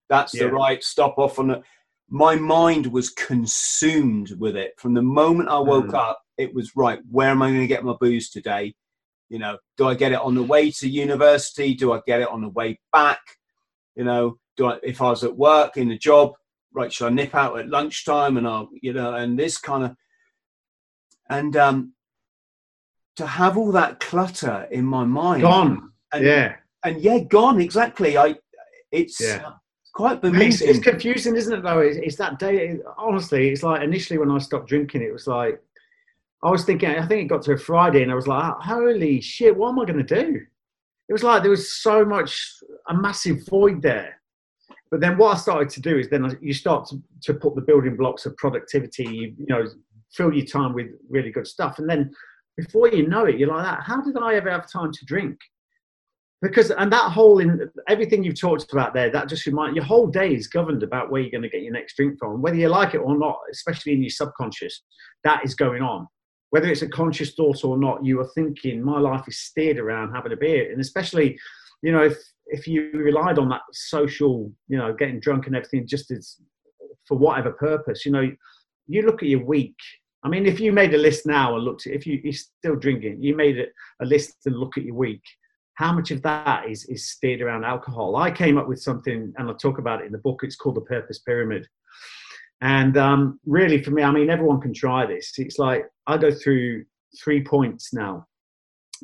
That's 0.10 0.34
yeah. 0.34 0.44
the 0.44 0.52
right 0.52 0.84
stop 0.84 1.18
off 1.18 1.40
on 1.40 1.52
it. 1.52 1.62
My 2.10 2.36
mind 2.36 2.88
was 2.88 3.10
consumed 3.10 4.32
with 4.40 4.56
it 4.56 4.74
from 4.78 4.94
the 4.94 5.02
moment 5.02 5.50
I 5.50 5.60
woke 5.60 5.88
mm. 5.88 5.96
up. 5.96 6.22
It 6.38 6.54
was 6.54 6.76
right. 6.76 7.00
Where 7.12 7.30
am 7.30 7.42
I 7.42 7.50
going 7.50 7.62
to 7.62 7.68
get 7.68 7.84
my 7.84 7.96
booze 8.00 8.30
today? 8.30 8.76
You 9.30 9.40
know, 9.40 9.58
do 9.78 9.88
I 9.88 9.94
get 9.94 10.14
it 10.14 10.20
on 10.20 10.36
the 10.36 10.44
way 10.44 10.72
to 10.72 10.90
university? 10.90 11.74
Do 11.74 11.94
I 11.94 12.02
get 12.08 12.22
it 12.22 12.30
on 12.30 12.42
the 12.42 12.50
way 12.50 12.80
back? 12.94 13.20
You 13.96 14.04
know, 14.04 14.38
do 14.56 14.68
I, 14.68 14.78
if 14.84 15.02
I 15.02 15.10
was 15.10 15.24
at 15.24 15.36
work 15.36 15.78
in 15.78 15.90
the 15.90 15.98
job, 15.98 16.34
right, 16.74 16.92
should 16.92 17.08
I 17.08 17.10
nip 17.10 17.36
out 17.36 17.60
at 17.60 17.70
lunchtime 17.70 18.38
and 18.38 18.48
I'll, 18.48 18.70
you 18.82 18.94
know, 18.94 19.14
and 19.14 19.38
this 19.38 19.58
kind 19.58 19.84
of, 19.84 19.96
and 21.30 21.58
um, 21.58 21.94
to 23.18 23.26
have 23.26 23.58
all 23.58 23.72
that 23.74 24.00
clutter 24.00 24.68
in 24.72 24.86
my 24.86 25.04
mind, 25.04 25.42
gone, 25.42 25.92
and, 26.14 26.26
yeah, 26.26 26.56
and 26.84 27.02
yeah, 27.02 27.20
gone 27.20 27.60
exactly. 27.60 28.18
I, 28.18 28.36
it's 28.92 29.20
yeah. 29.20 29.52
quite 29.94 30.22
bemusing. 30.22 30.70
It's, 30.70 30.78
it's, 30.78 30.80
confusing, 30.80 31.36
isn't 31.36 31.54
it? 31.54 31.64
Though 31.64 31.80
it's, 31.80 31.98
it's 31.98 32.16
that 32.18 32.40
day. 32.40 32.80
Honestly, 32.98 33.50
it's 33.50 33.64
like 33.64 33.82
initially 33.82 34.20
when 34.20 34.32
I 34.32 34.38
stopped 34.38 34.70
drinking, 34.70 35.02
it 35.02 35.12
was 35.12 35.28
like 35.28 35.62
I 36.48 36.52
was 36.52 36.64
thinking. 36.64 36.90
I 36.90 37.06
think 37.06 37.22
it 37.22 37.30
got 37.30 37.42
to 37.44 37.54
a 37.54 37.58
Friday, 37.58 38.04
and 38.04 38.12
I 38.12 38.16
was 38.16 38.28
like, 38.28 38.54
"Holy 38.60 39.22
shit! 39.22 39.56
What 39.56 39.70
am 39.70 39.80
I 39.80 39.86
going 39.86 40.06
to 40.06 40.24
do?" 40.24 40.40
It 41.10 41.14
was 41.14 41.24
like 41.24 41.42
there 41.42 41.52
was 41.52 41.74
so 41.82 42.04
much 42.04 42.54
a 42.90 42.94
massive 42.94 43.46
void 43.48 43.82
there 43.82 44.18
but 44.90 45.02
then 45.02 45.18
what 45.18 45.36
I 45.36 45.40
started 45.40 45.70
to 45.70 45.82
do 45.82 45.98
is 45.98 46.10
then 46.10 46.38
you 46.42 46.54
start 46.54 46.88
to, 46.90 47.02
to 47.24 47.34
put 47.34 47.56
the 47.56 47.62
building 47.62 47.96
blocks 47.98 48.26
of 48.26 48.38
productivity, 48.38 49.04
you, 49.04 49.34
you 49.38 49.46
know, 49.48 49.66
fill 50.14 50.34
your 50.34 50.46
time 50.46 50.74
with 50.74 50.88
really 51.10 51.32
good 51.32 51.48
stuff. 51.48 51.80
And 51.80 51.90
then 51.90 52.12
before 52.56 52.88
you 52.88 53.08
know 53.08 53.26
it, 53.26 53.38
you're 53.38 53.50
like 53.50 53.66
that. 53.66 53.84
How 53.84 54.02
did 54.02 54.18
I 54.18 54.36
ever 54.36 54.50
have 54.50 54.72
time 54.72 54.92
to 54.92 55.06
drink? 55.06 55.38
Because 56.42 56.70
and 56.70 56.92
that 56.94 57.12
whole 57.12 57.40
in 57.40 57.70
everything 57.90 58.24
you've 58.24 58.40
talked 58.40 58.72
about 58.72 58.94
there, 58.94 59.10
that 59.10 59.28
just 59.28 59.46
remind 59.48 59.76
your 59.76 59.86
whole 59.86 60.08
day 60.08 60.34
is 60.34 60.48
governed 60.48 60.84
about 60.84 61.10
where 61.10 61.22
you're 61.22 61.32
going 61.32 61.42
to 61.42 61.50
get 61.50 61.64
your 61.64 61.74
next 61.74 61.98
drink 61.98 62.18
from, 62.20 62.42
whether 62.42 62.58
you 62.58 62.70
like 62.70 62.94
it 62.94 63.00
or 63.00 63.18
not. 63.18 63.40
Especially 63.52 63.94
in 63.94 64.02
your 64.04 64.12
subconscious, 64.12 64.84
that 65.24 65.44
is 65.44 65.56
going 65.56 65.82
on. 65.82 66.08
Whether 66.50 66.70
it's 66.70 66.82
a 66.82 66.90
conscious 66.90 67.34
thought 67.34 67.64
or 67.64 67.78
not, 67.78 68.06
you 68.06 68.20
are 68.22 68.30
thinking, 68.34 68.82
my 68.82 69.00
life 69.00 69.26
is 69.28 69.40
steered 69.40 69.78
around 69.78 70.14
having 70.14 70.32
a 70.32 70.38
beer, 70.38 70.72
and 70.72 70.80
especially, 70.80 71.38
you 71.82 71.92
know, 71.92 72.04
if 72.04 72.18
if 72.48 72.68
you 72.68 72.92
relied 72.94 73.38
on 73.38 73.50
that 73.50 73.62
social, 73.74 74.52
you 74.68 74.78
know, 74.78 74.94
getting 74.94 75.20
drunk 75.20 75.48
and 75.48 75.56
everything 75.56 75.86
just 75.86 76.12
as 76.12 76.38
for 77.06 77.18
whatever 77.18 77.52
purpose, 77.52 78.06
you 78.06 78.12
know, 78.12 78.30
you 78.88 79.02
look 79.02 79.22
at 79.22 79.30
your 79.30 79.46
week. 79.46 79.76
I 80.24 80.30
mean, 80.30 80.46
if 80.46 80.60
you 80.60 80.72
made 80.72 80.94
a 80.94 80.98
list 80.98 81.26
now 81.26 81.56
and 81.56 81.64
looked, 81.64 81.86
if 81.86 82.08
you, 82.08 82.20
you're 82.24 82.34
still 82.34 82.76
drinking, 82.76 83.22
you 83.22 83.36
made 83.36 83.58
a 84.02 84.06
list 84.06 84.38
and 84.46 84.58
look 84.58 84.78
at 84.78 84.84
your 84.84 84.96
week. 84.96 85.22
How 85.76 85.94
much 85.94 86.10
of 86.12 86.22
that 86.24 86.70
is 86.70 86.86
is 86.86 87.10
steered 87.10 87.42
around 87.42 87.66
alcohol? 87.66 88.16
I 88.16 88.32
came 88.32 88.58
up 88.58 88.68
with 88.68 88.82
something, 88.82 89.34
and 89.38 89.50
I 89.50 89.54
talk 89.54 89.78
about 89.78 90.02
it 90.02 90.08
in 90.08 90.12
the 90.12 90.18
book. 90.18 90.42
It's 90.44 90.56
called 90.56 90.76
the 90.76 90.82
Purpose 90.82 91.20
Pyramid. 91.20 91.68
And 92.62 92.98
um, 92.98 93.40
really, 93.46 93.84
for 93.84 93.92
me, 93.92 94.04
I 94.04 94.12
mean, 94.12 94.30
everyone 94.30 94.60
can 94.60 94.74
try 94.74 95.06
this. 95.06 95.34
It's 95.38 95.60
like 95.60 95.86
I 96.08 96.18
go 96.18 96.32
through 96.32 96.86
three 97.22 97.44
points 97.44 97.94
now 97.94 98.28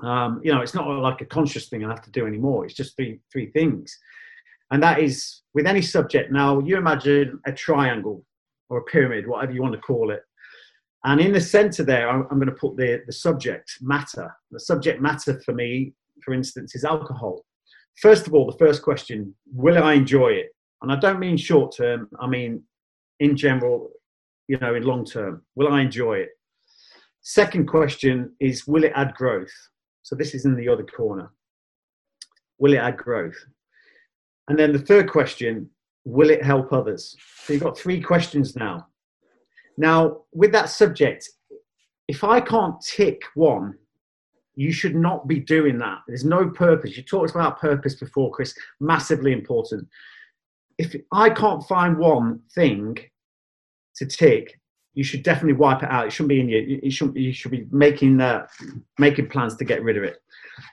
um, 0.02 0.42
you 0.44 0.52
know, 0.52 0.62
it's 0.62 0.74
not 0.74 0.88
like 0.88 1.22
a 1.22 1.26
conscious 1.26 1.68
thing 1.68 1.86
I 1.86 1.90
have 1.90 2.02
to 2.04 2.12
do 2.12 2.26
anymore. 2.26 2.66
It's 2.66 2.74
just 2.74 2.96
three 2.96 3.20
three 3.32 3.52
things, 3.52 3.98
and 4.72 4.82
that 4.82 5.00
is 5.00 5.42
with 5.54 5.68
any 5.68 5.82
subject. 5.82 6.32
Now, 6.32 6.60
you 6.60 6.78
imagine 6.78 7.40
a 7.46 7.52
triangle 7.52 8.26
or 8.70 8.80
a 8.80 8.84
pyramid, 8.84 9.28
whatever 9.28 9.52
you 9.52 9.62
want 9.62 9.76
to 9.76 9.82
call 9.82 10.10
it, 10.10 10.22
and 11.04 11.22
in 11.22 11.32
the 11.32 11.42
center 11.42 11.84
there, 11.84 12.10
I'm, 12.10 12.26
I'm 12.32 12.40
going 12.40 12.48
to 12.48 12.56
put 12.56 12.76
the 12.76 13.04
the 13.06 13.14
subject 13.14 13.78
matter. 13.82 14.34
The 14.52 14.60
subject 14.60 15.02
matter 15.02 15.40
for 15.46 15.54
me, 15.54 15.94
for 16.24 16.34
instance, 16.34 16.76
is 16.76 16.86
alcohol. 16.86 17.46
First 18.02 18.26
of 18.26 18.34
all, 18.34 18.50
the 18.50 18.58
first 18.58 18.82
question: 18.82 19.36
Will 19.54 19.82
I 19.82 19.94
enjoy 19.94 20.30
it? 20.30 20.48
And 20.82 20.92
I 20.92 20.96
don't 20.96 21.20
mean 21.20 21.38
short 21.38 21.76
term. 21.78 22.10
I 22.20 22.28
mean 22.28 22.64
in 23.20 23.36
general. 23.36 23.90
You 24.48 24.58
know, 24.60 24.76
in 24.76 24.84
long 24.84 25.06
term, 25.06 25.42
will 25.56 25.72
I 25.72 25.82
enjoy 25.82 26.18
it? 26.18 26.30
Second 27.22 27.68
question 27.68 28.34
is: 28.40 28.68
Will 28.68 28.84
it 28.84 28.92
add 28.96 29.14
growth? 29.14 29.54
So 30.02 30.16
this 30.16 30.34
is 30.34 30.46
in 30.46 30.56
the 30.56 30.68
other 30.68 30.84
corner. 30.84 31.32
Will 32.60 32.74
it 32.74 32.78
add 32.78 32.98
growth? 32.98 33.38
And 34.50 34.60
then 34.60 34.74
the 34.74 34.80
third 34.80 35.10
question, 35.10 35.70
will 36.04 36.30
it 36.30 36.44
help 36.44 36.74
others? 36.74 37.16
So 37.44 37.54
you've 37.54 37.64
got 37.64 37.78
three 37.78 38.02
questions 38.02 38.56
now. 38.56 38.88
Now, 39.78 40.24
with 40.34 40.52
that 40.52 40.70
subject, 40.70 41.30
if 42.08 42.24
I 42.24 42.42
can't 42.42 42.76
tick 42.82 43.22
one, 43.36 43.76
you 44.56 44.72
should 44.72 44.96
not 44.96 45.28
be 45.28 45.40
doing 45.40 45.80
that. 45.80 46.00
There's 46.08 46.26
no 46.26 46.50
purpose. 46.50 46.96
You 46.96 47.04
talked 47.04 47.32
about 47.32 47.60
purpose 47.60 47.96
before, 47.96 48.32
Chris, 48.32 48.54
massively 48.80 49.32
important. 49.32 49.88
If 50.78 50.96
I 51.12 51.30
can't 51.30 51.64
find 51.64 51.98
one 51.98 52.42
thing 52.54 52.98
to 53.96 54.06
tick, 54.06 54.60
you 54.94 55.04
should 55.04 55.24
definitely 55.24 55.54
wipe 55.54 55.84
it 55.84 55.90
out. 55.90 56.08
It 56.08 56.12
shouldn't 56.12 56.30
be 56.30 56.40
in 56.40 56.50
you. 56.50 56.80
It 56.84 56.92
shouldn't. 56.92 57.18
you 57.18 57.34
should 57.34 57.52
be 57.52 57.68
making 57.72 58.22
uh, 58.22 58.48
making 59.00 59.30
plans 59.30 59.56
to 59.58 59.66
get 59.66 59.84
rid 59.84 59.98
of 59.98 60.04
it. 60.04 60.18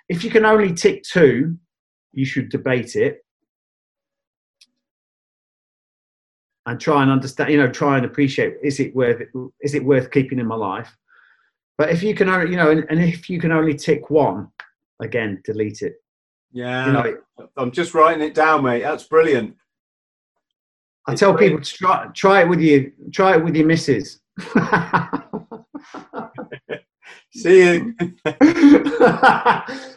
If 0.08 0.24
you 0.24 0.30
can 0.30 0.44
only 0.44 0.74
tick 0.74 1.02
two, 1.02 1.56
you 2.12 2.24
should 2.24 2.50
debate 2.50 2.96
it 2.96 3.24
and 6.66 6.78
try 6.78 7.02
and 7.02 7.10
understand. 7.10 7.50
You 7.50 7.58
know, 7.58 7.70
try 7.70 7.96
and 7.96 8.04
appreciate 8.04 8.56
is 8.62 8.80
it 8.80 8.94
worth 8.94 9.22
is 9.62 9.74
it 9.74 9.84
worth 9.84 10.10
keeping 10.10 10.38
in 10.38 10.46
my 10.46 10.56
life. 10.56 10.94
But 11.78 11.90
if 11.90 12.02
you 12.02 12.14
can 12.14 12.28
only 12.28 12.50
you 12.50 12.56
know, 12.56 12.70
and, 12.70 12.84
and 12.90 13.00
if 13.02 13.30
you 13.30 13.40
can 13.40 13.52
only 13.52 13.74
tick 13.74 14.10
one, 14.10 14.48
again, 15.00 15.40
delete 15.44 15.80
it. 15.80 15.94
Yeah, 16.52 16.86
you 16.86 16.92
know, 16.92 17.48
I'm 17.56 17.70
just 17.70 17.94
writing 17.94 18.22
it 18.22 18.34
down, 18.34 18.64
mate. 18.64 18.82
That's 18.82 19.04
brilliant. 19.04 19.56
I 21.06 21.14
tell 21.14 21.32
great. 21.32 21.48
people 21.50 21.64
to 21.64 21.72
try 21.72 22.06
try 22.14 22.42
it 22.42 22.48
with 22.48 22.60
you. 22.60 22.92
Try 23.12 23.36
it 23.36 23.44
with 23.44 23.56
your 23.56 23.66
missus. 23.66 24.20
See 27.32 27.62
you. 27.62 27.94
but 28.24 28.34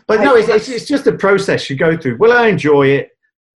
no, 0.09 0.35
it's, 0.35 0.49
it's, 0.49 0.69
it's 0.69 0.85
just 0.85 1.07
a 1.07 1.13
process 1.13 1.69
you 1.69 1.75
go 1.75 1.97
through. 1.97 2.17
Will 2.17 2.31
I 2.31 2.47
enjoy 2.47 2.87
it? 2.87 3.09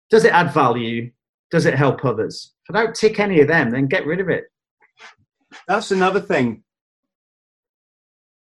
Does 0.10 0.25
it 0.25 0.33
add 0.33 0.53
value? 0.53 1.12
Does 1.51 1.65
it 1.65 1.75
help 1.75 2.04
others? 2.04 2.54
If 2.67 2.75
I 2.75 2.83
don't 2.83 2.95
tick 2.95 3.19
any 3.19 3.39
of 3.41 3.48
them, 3.48 3.71
then 3.71 3.87
get 3.87 4.06
rid 4.06 4.19
of 4.19 4.29
it. 4.29 4.45
That's 5.67 5.91
another 5.91 6.19
thing. 6.19 6.63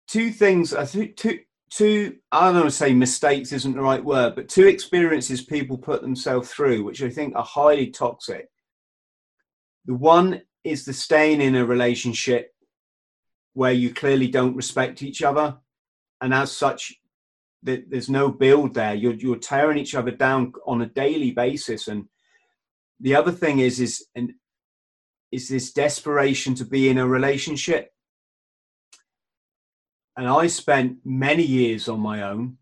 Two 0.08 0.32
things. 0.32 0.74
I 0.74 0.86
think 0.86 1.18
two 1.18 1.39
two. 1.72 2.18
I 2.32 2.45
don't 2.45 2.56
want 2.56 2.66
to 2.68 2.72
say 2.72 2.93
mistakes 2.93 3.51
isn't 3.51 3.74
the 3.74 3.82
right 3.82 4.04
word, 4.04 4.36
but 4.36 4.49
two 4.49 4.68
experiences 4.68 5.43
people 5.43 5.78
put 5.78 6.01
themselves 6.01 6.51
through, 6.51 6.84
which 6.84 7.01
I 7.01 7.10
think 7.10 7.36
are 7.36 7.43
highly 7.43 7.88
toxic. 7.88 8.47
The 9.86 9.94
one 9.94 10.42
is 10.64 10.86
the 10.86 10.94
staying 10.94 11.42
in 11.42 11.56
a 11.56 11.66
relationship 11.66 12.54
where 13.54 13.74
you 13.74 13.94
clearly 13.94 14.28
don't 14.28 14.56
respect 14.56 15.04
each 15.04 15.22
other, 15.22 15.58
and 16.22 16.34
as 16.34 16.56
such, 16.56 16.94
there's 17.62 18.10
no 18.10 18.30
build 18.30 18.74
there. 18.74 18.94
You're 18.94 19.14
you're 19.14 19.38
tearing 19.38 19.78
each 19.78 19.96
other 19.96 20.12
down 20.12 20.54
on 20.66 20.82
a 20.82 20.88
daily 20.88 21.32
basis, 21.32 21.88
and 21.88 22.06
the 23.00 23.16
other 23.16 23.32
thing 23.32 23.60
is 23.60 23.80
is 23.80 24.06
and 24.16 24.34
is 25.32 25.50
this 25.50 25.74
desperation 25.74 26.56
to 26.56 26.66
be 26.66 26.90
in 26.90 26.98
a 26.98 27.08
relationship. 27.08 27.94
and 30.16 30.28
I 30.28 30.48
spent 30.48 30.98
many 31.04 31.44
years 31.44 31.90
on 31.90 32.00
my 32.00 32.22
own, 32.24 32.58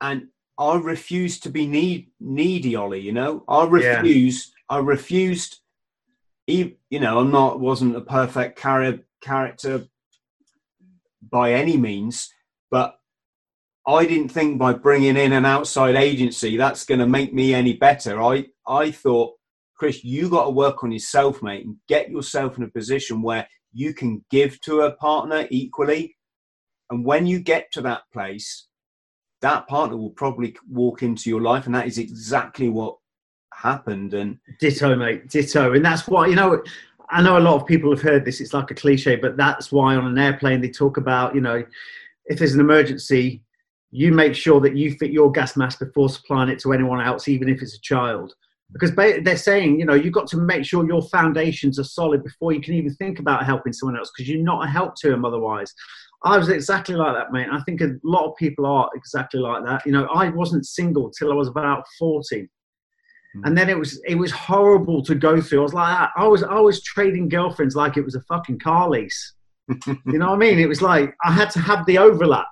and 0.00 0.28
I 0.58 0.76
refused 0.76 1.44
to 1.44 1.50
be 1.50 1.66
need, 1.66 2.10
needy, 2.18 2.74
Ollie. 2.74 3.00
You 3.00 3.12
know, 3.12 3.44
I 3.48 3.64
refused. 3.64 4.52
Yeah. 4.70 4.76
I 4.76 4.80
refused. 4.80 5.60
You 6.46 6.76
know, 6.90 7.20
I'm 7.20 7.30
not 7.30 7.60
wasn't 7.60 7.96
a 7.96 8.00
perfect 8.00 8.58
character 8.58 9.86
by 11.30 11.52
any 11.52 11.76
means, 11.76 12.32
but 12.70 12.98
I 13.86 14.04
didn't 14.06 14.30
think 14.30 14.58
by 14.58 14.72
bringing 14.72 15.16
in 15.16 15.32
an 15.32 15.44
outside 15.44 15.94
agency 15.94 16.56
that's 16.56 16.84
going 16.84 17.00
to 17.00 17.06
make 17.06 17.32
me 17.32 17.54
any 17.54 17.74
better. 17.74 18.22
I 18.22 18.46
I 18.66 18.90
thought, 18.90 19.34
Chris, 19.76 20.02
you 20.04 20.28
got 20.28 20.44
to 20.44 20.50
work 20.50 20.82
on 20.84 20.92
yourself, 20.92 21.42
mate, 21.42 21.64
and 21.64 21.76
get 21.86 22.10
yourself 22.10 22.58
in 22.58 22.64
a 22.64 22.68
position 22.68 23.22
where 23.22 23.46
you 23.72 23.94
can 23.94 24.24
give 24.30 24.60
to 24.62 24.82
a 24.82 24.92
partner 24.92 25.46
equally. 25.50 26.16
And 26.90 27.04
when 27.04 27.26
you 27.26 27.40
get 27.40 27.70
to 27.72 27.82
that 27.82 28.02
place, 28.12 28.67
that 29.40 29.66
partner 29.68 29.96
will 29.96 30.10
probably 30.10 30.56
walk 30.70 31.02
into 31.02 31.30
your 31.30 31.40
life, 31.40 31.66
and 31.66 31.74
that 31.74 31.86
is 31.86 31.98
exactly 31.98 32.68
what 32.68 32.96
happened. 33.54 34.14
And 34.14 34.38
ditto, 34.60 34.96
mate, 34.96 35.28
ditto. 35.28 35.74
And 35.74 35.84
that's 35.84 36.06
why 36.06 36.26
you 36.26 36.36
know. 36.36 36.62
I 37.10 37.22
know 37.22 37.38
a 37.38 37.40
lot 37.40 37.58
of 37.58 37.66
people 37.66 37.88
have 37.88 38.02
heard 38.02 38.26
this. 38.26 38.38
It's 38.38 38.52
like 38.52 38.70
a 38.70 38.74
cliche, 38.74 39.16
but 39.16 39.38
that's 39.38 39.72
why 39.72 39.96
on 39.96 40.04
an 40.04 40.18
airplane 40.18 40.60
they 40.60 40.68
talk 40.68 40.98
about 40.98 41.34
you 41.34 41.40
know 41.40 41.64
if 42.26 42.38
there's 42.38 42.52
an 42.52 42.60
emergency, 42.60 43.42
you 43.90 44.12
make 44.12 44.34
sure 44.34 44.60
that 44.60 44.76
you 44.76 44.92
fit 44.92 45.10
your 45.10 45.32
gas 45.32 45.56
mask 45.56 45.78
before 45.78 46.10
supplying 46.10 46.50
it 46.50 46.58
to 46.58 46.74
anyone 46.74 47.00
else, 47.00 47.26
even 47.26 47.48
if 47.48 47.62
it's 47.62 47.76
a 47.76 47.80
child 47.80 48.34
because 48.72 48.94
they're 48.94 49.36
saying 49.36 49.78
you 49.78 49.86
know 49.86 49.94
you've 49.94 50.12
got 50.12 50.26
to 50.26 50.36
make 50.36 50.64
sure 50.64 50.86
your 50.86 51.02
foundations 51.02 51.78
are 51.78 51.84
solid 51.84 52.22
before 52.22 52.52
you 52.52 52.60
can 52.60 52.74
even 52.74 52.94
think 52.94 53.18
about 53.18 53.44
helping 53.44 53.72
someone 53.72 53.96
else 53.96 54.10
because 54.14 54.28
you're 54.28 54.42
not 54.42 54.64
a 54.64 54.68
help 54.68 54.94
to 54.94 55.08
them 55.08 55.24
otherwise 55.24 55.72
i 56.24 56.36
was 56.36 56.48
exactly 56.48 56.94
like 56.94 57.14
that 57.14 57.32
mate. 57.32 57.48
I 57.50 57.60
think 57.62 57.80
a 57.80 57.94
lot 58.04 58.26
of 58.28 58.36
people 58.36 58.66
are 58.66 58.90
exactly 58.94 59.40
like 59.40 59.64
that. 59.64 59.84
You 59.86 59.92
know 59.92 60.06
i 60.06 60.28
wasn't 60.28 60.66
single 60.66 61.10
till 61.10 61.32
i 61.32 61.34
was 61.34 61.48
about 61.48 61.84
40 61.98 62.48
hmm. 63.34 63.44
and 63.44 63.56
then 63.56 63.68
it 63.68 63.78
was 63.78 64.00
it 64.06 64.16
was 64.16 64.30
horrible 64.30 65.02
to 65.04 65.14
go 65.14 65.40
through. 65.40 65.60
I 65.60 65.62
was 65.62 65.74
like 65.74 66.08
i 66.16 66.26
was 66.26 66.42
i 66.42 66.60
was 66.60 66.82
trading 66.82 67.28
girlfriends 67.28 67.76
like 67.76 67.96
it 67.96 68.04
was 68.04 68.14
a 68.14 68.22
fucking 68.22 68.58
car 68.58 68.88
lease. 68.88 69.34
You 69.86 70.18
know 70.18 70.30
what 70.30 70.36
i 70.36 70.38
mean? 70.38 70.58
It 70.58 70.68
was 70.68 70.82
like 70.82 71.14
i 71.24 71.32
had 71.32 71.50
to 71.50 71.60
have 71.60 71.84
the 71.86 71.98
overlap. 71.98 72.48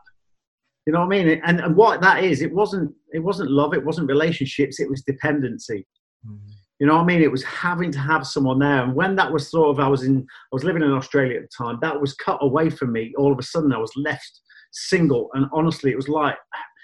You 0.87 0.93
know 0.93 1.01
what 1.01 1.07
i 1.07 1.25
mean? 1.25 1.41
And, 1.45 1.61
and 1.61 1.75
what 1.77 2.01
that 2.03 2.23
is 2.23 2.43
it 2.43 2.53
wasn't 2.53 2.93
it 3.12 3.21
wasn't 3.21 3.51
love 3.51 3.75
it 3.75 3.85
wasn't 3.85 4.09
relationships 4.09 4.81
it 4.81 4.91
was 4.91 5.03
dependency. 5.03 5.87
Mm-hmm. 6.27 6.56
You 6.79 6.87
know 6.87 6.97
what 6.97 7.03
I 7.03 7.07
mean? 7.07 7.22
It 7.22 7.33
was 7.33 7.45
having 7.45 7.91
to 7.93 7.99
have 7.99 8.27
someone 8.27 8.59
there. 8.59 8.83
And 8.85 8.95
when 8.95 9.16
that 9.16 9.33
was 9.33 9.51
sort 9.51 9.70
of, 9.70 9.81
I 9.81 9.89
was 9.89 10.03
in, 10.03 10.18
I 10.20 10.55
was 10.55 10.64
living 10.64 10.83
in 10.83 10.93
Australia 10.93 11.37
at 11.37 11.43
the 11.43 11.64
time, 11.64 11.79
that 11.81 12.01
was 12.01 12.14
cut 12.14 12.39
away 12.43 12.68
from 12.68 12.93
me. 12.93 13.14
All 13.16 13.33
of 13.33 13.39
a 13.39 13.43
sudden, 13.43 13.72
I 13.72 13.79
was 13.79 13.93
left 13.97 14.41
single. 14.72 15.31
And 15.35 15.47
honestly, 15.53 15.91
it 15.91 15.97
was 15.97 16.09
like, 16.09 16.37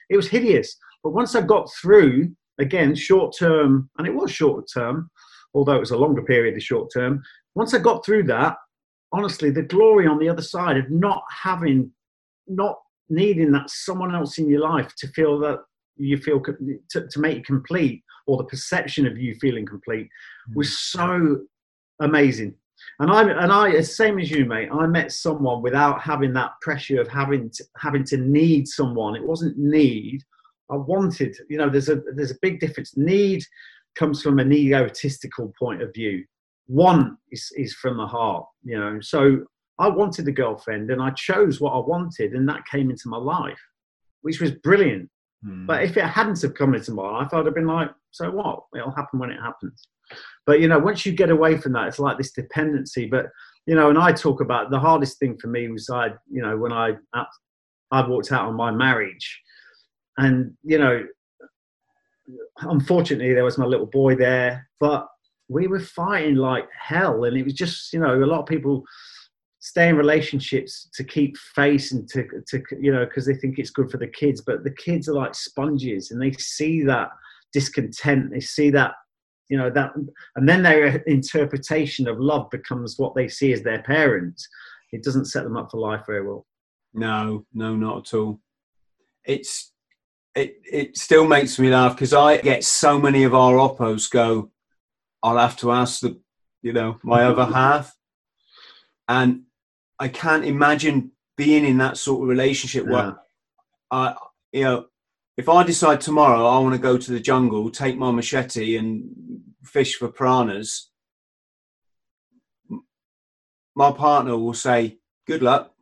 it 0.08 0.16
was 0.16 0.28
hideous. 0.28 0.76
But 1.02 1.10
once 1.10 1.34
I 1.34 1.42
got 1.42 1.68
through, 1.80 2.34
again, 2.58 2.94
short 2.94 3.34
term, 3.38 3.90
and 3.98 4.06
it 4.06 4.14
was 4.14 4.30
short 4.30 4.64
term, 4.72 5.10
although 5.54 5.76
it 5.76 5.80
was 5.80 5.90
a 5.90 5.96
longer 5.98 6.22
period, 6.22 6.56
the 6.56 6.60
short 6.60 6.90
term, 6.92 7.22
once 7.54 7.74
I 7.74 7.78
got 7.78 8.04
through 8.04 8.24
that, 8.24 8.56
honestly, 9.12 9.50
the 9.50 9.62
glory 9.62 10.06
on 10.06 10.18
the 10.18 10.28
other 10.28 10.42
side 10.42 10.78
of 10.78 10.90
not 10.90 11.22
having, 11.30 11.90
not 12.46 12.78
needing 13.10 13.52
that 13.52 13.68
someone 13.68 14.14
else 14.14 14.38
in 14.38 14.48
your 14.48 14.60
life 14.60 14.94
to 14.96 15.08
feel 15.08 15.38
that 15.40 15.58
you 15.96 16.16
feel 16.16 16.40
to, 16.90 17.06
to 17.06 17.20
make 17.20 17.36
you 17.36 17.42
complete 17.42 18.02
or 18.26 18.36
the 18.36 18.44
perception 18.44 19.06
of 19.06 19.18
you 19.18 19.34
feeling 19.36 19.66
complete 19.66 20.08
mm. 20.50 20.56
was 20.56 20.78
so 20.78 21.40
amazing. 22.00 22.54
And 22.98 23.10
I 23.10 23.22
and 23.22 23.52
I, 23.52 23.80
same 23.80 24.18
as 24.18 24.30
you, 24.30 24.44
mate. 24.44 24.68
I 24.72 24.86
met 24.86 25.12
someone 25.12 25.62
without 25.62 26.00
having 26.00 26.32
that 26.34 26.52
pressure 26.60 27.00
of 27.00 27.08
having 27.08 27.50
to, 27.50 27.64
having 27.78 28.04
to 28.04 28.16
need 28.16 28.68
someone. 28.68 29.14
It 29.16 29.26
wasn't 29.26 29.58
need. 29.58 30.22
I 30.70 30.76
wanted. 30.76 31.36
You 31.48 31.58
know, 31.58 31.68
there's 31.68 31.88
a 31.88 32.02
there's 32.14 32.32
a 32.32 32.38
big 32.42 32.60
difference. 32.60 32.96
Need 32.96 33.44
comes 33.94 34.22
from 34.22 34.38
an 34.38 34.52
egotistical 34.52 35.52
point 35.58 35.82
of 35.82 35.92
view. 35.94 36.24
Want 36.68 37.18
is 37.30 37.52
is 37.56 37.74
from 37.74 37.96
the 37.96 38.06
heart. 38.06 38.46
You 38.64 38.78
know, 38.78 38.98
so 39.00 39.44
I 39.78 39.88
wanted 39.88 40.28
a 40.28 40.32
girlfriend, 40.32 40.90
and 40.90 41.02
I 41.02 41.10
chose 41.10 41.60
what 41.60 41.72
I 41.72 41.78
wanted, 41.78 42.32
and 42.32 42.48
that 42.48 42.66
came 42.70 42.90
into 42.90 43.08
my 43.08 43.18
life, 43.18 43.60
which 44.22 44.40
was 44.40 44.52
brilliant. 44.52 45.08
Hmm. 45.44 45.66
But 45.66 45.82
if 45.82 45.96
it 45.96 46.04
hadn't 46.04 46.40
have 46.42 46.54
come 46.54 46.74
into 46.74 46.92
my 46.92 47.02
life, 47.02 47.32
I'd 47.32 47.46
have 47.46 47.54
been 47.54 47.66
like, 47.66 47.90
so 48.10 48.30
what? 48.30 48.64
It'll 48.76 48.94
happen 48.94 49.18
when 49.18 49.30
it 49.30 49.40
happens. 49.40 49.88
But 50.46 50.60
you 50.60 50.68
know, 50.68 50.78
once 50.78 51.06
you 51.06 51.12
get 51.12 51.30
away 51.30 51.56
from 51.56 51.72
that, 51.72 51.88
it's 51.88 51.98
like 51.98 52.18
this 52.18 52.32
dependency. 52.32 53.06
But 53.06 53.26
you 53.66 53.74
know, 53.74 53.90
and 53.90 53.98
I 53.98 54.12
talk 54.12 54.40
about 54.40 54.70
the 54.70 54.80
hardest 54.80 55.18
thing 55.18 55.38
for 55.38 55.48
me 55.48 55.68
was 55.68 55.88
I, 55.90 56.08
you 56.30 56.42
know, 56.42 56.56
when 56.56 56.72
I 56.72 56.92
I 57.90 58.06
walked 58.06 58.32
out 58.32 58.46
on 58.46 58.54
my 58.54 58.70
marriage, 58.70 59.40
and 60.18 60.52
you 60.62 60.78
know, 60.78 61.06
unfortunately 62.60 63.34
there 63.34 63.44
was 63.44 63.58
my 63.58 63.66
little 63.66 63.86
boy 63.86 64.14
there, 64.14 64.68
but 64.80 65.08
we 65.48 65.66
were 65.66 65.80
fighting 65.80 66.36
like 66.36 66.68
hell, 66.78 67.24
and 67.24 67.36
it 67.36 67.44
was 67.44 67.54
just 67.54 67.92
you 67.92 68.00
know 68.00 68.22
a 68.22 68.26
lot 68.26 68.40
of 68.40 68.46
people 68.46 68.84
stay 69.64 69.88
in 69.88 69.96
relationships 69.96 70.88
to 70.92 71.04
keep 71.04 71.36
face 71.36 71.92
and 71.92 72.08
to, 72.08 72.24
to 72.48 72.60
you 72.80 72.92
know 72.92 73.04
because 73.04 73.24
they 73.24 73.34
think 73.34 73.58
it's 73.58 73.70
good 73.70 73.90
for 73.90 73.96
the 73.96 74.08
kids 74.08 74.40
but 74.40 74.64
the 74.64 74.74
kids 74.74 75.08
are 75.08 75.14
like 75.14 75.34
sponges 75.34 76.10
and 76.10 76.20
they 76.20 76.32
see 76.32 76.82
that 76.82 77.08
discontent 77.52 78.28
they 78.30 78.40
see 78.40 78.70
that 78.70 78.92
you 79.48 79.56
know 79.56 79.70
that 79.70 79.92
and 80.36 80.48
then 80.48 80.62
their 80.62 80.96
interpretation 81.06 82.08
of 82.08 82.18
love 82.18 82.50
becomes 82.50 82.98
what 82.98 83.14
they 83.14 83.28
see 83.28 83.52
as 83.52 83.62
their 83.62 83.82
parents 83.82 84.48
it 84.92 85.02
doesn't 85.02 85.24
set 85.24 85.44
them 85.44 85.56
up 85.56 85.70
for 85.70 85.78
life 85.78 86.02
very 86.06 86.26
well. 86.26 86.46
No 86.94 87.46
no 87.52 87.74
not 87.74 88.06
at 88.06 88.14
all. 88.14 88.40
It's 89.24 89.72
it 90.34 90.56
it 90.64 90.96
still 90.96 91.26
makes 91.26 91.58
me 91.58 91.70
laugh 91.70 91.94
because 91.94 92.14
i 92.14 92.38
get 92.38 92.64
so 92.64 92.98
many 92.98 93.24
of 93.24 93.34
our 93.34 93.56
oppos 93.56 94.10
go 94.10 94.50
i'll 95.22 95.36
have 95.36 95.58
to 95.58 95.70
ask 95.70 96.00
the 96.00 96.18
you 96.62 96.72
know 96.72 96.98
my 97.02 97.24
other 97.24 97.44
half. 97.52 97.94
And 99.08 99.42
I 100.02 100.08
can't 100.08 100.44
imagine 100.44 101.12
being 101.36 101.64
in 101.64 101.78
that 101.78 101.96
sort 101.96 102.22
of 102.22 102.28
relationship 102.28 102.86
where. 102.86 103.16
I, 103.92 104.16
you 104.50 104.64
know, 104.64 104.86
if 105.36 105.48
I 105.48 105.62
decide 105.62 106.00
tomorrow 106.00 106.44
I 106.44 106.58
want 106.58 106.74
to 106.74 106.80
go 106.80 106.98
to 106.98 107.12
the 107.12 107.20
jungle, 107.20 107.70
take 107.70 107.96
my 107.96 108.10
machete 108.10 108.76
and 108.76 109.04
fish 109.62 109.94
for 109.94 110.08
piranhas, 110.08 110.90
my 113.76 113.92
partner 113.92 114.36
will 114.36 114.54
say, 114.54 114.98
"Good 115.28 115.40
luck." 115.40 115.72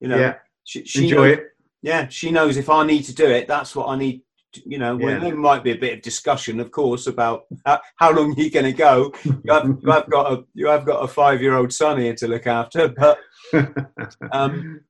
You 0.00 0.08
know, 0.08 0.18
yeah. 0.18 0.34
she, 0.64 0.84
she 0.84 1.04
enjoy 1.04 1.28
knows, 1.28 1.38
it. 1.38 1.44
Yeah, 1.82 2.08
she 2.08 2.30
knows 2.30 2.56
if 2.56 2.70
I 2.70 2.86
need 2.86 3.02
to 3.02 3.14
do 3.14 3.26
it, 3.26 3.48
that's 3.48 3.76
what 3.76 3.88
I 3.88 3.96
need. 3.96 4.22
You 4.66 4.78
know, 4.78 4.98
yeah. 4.98 5.18
there 5.18 5.36
might 5.36 5.64
be 5.64 5.72
a 5.72 5.78
bit 5.78 5.94
of 5.94 6.02
discussion, 6.02 6.60
of 6.60 6.70
course, 6.70 7.06
about 7.06 7.44
how, 7.64 7.80
how 7.96 8.12
long 8.12 8.34
you're 8.36 8.50
going 8.50 8.64
to 8.64 8.72
go. 8.72 9.12
You 9.24 9.52
have, 9.52 9.78
you 9.82 9.90
have 9.90 10.10
got 10.10 10.32
a 10.32 10.44
you 10.54 10.66
have 10.66 10.84
got 10.84 11.04
a 11.04 11.08
five 11.08 11.40
year 11.42 11.54
old 11.54 11.72
son 11.72 11.98
here 11.98 12.14
to 12.14 12.28
look 12.28 12.46
after, 12.46 12.88
but 12.88 13.18
um, 14.32 14.80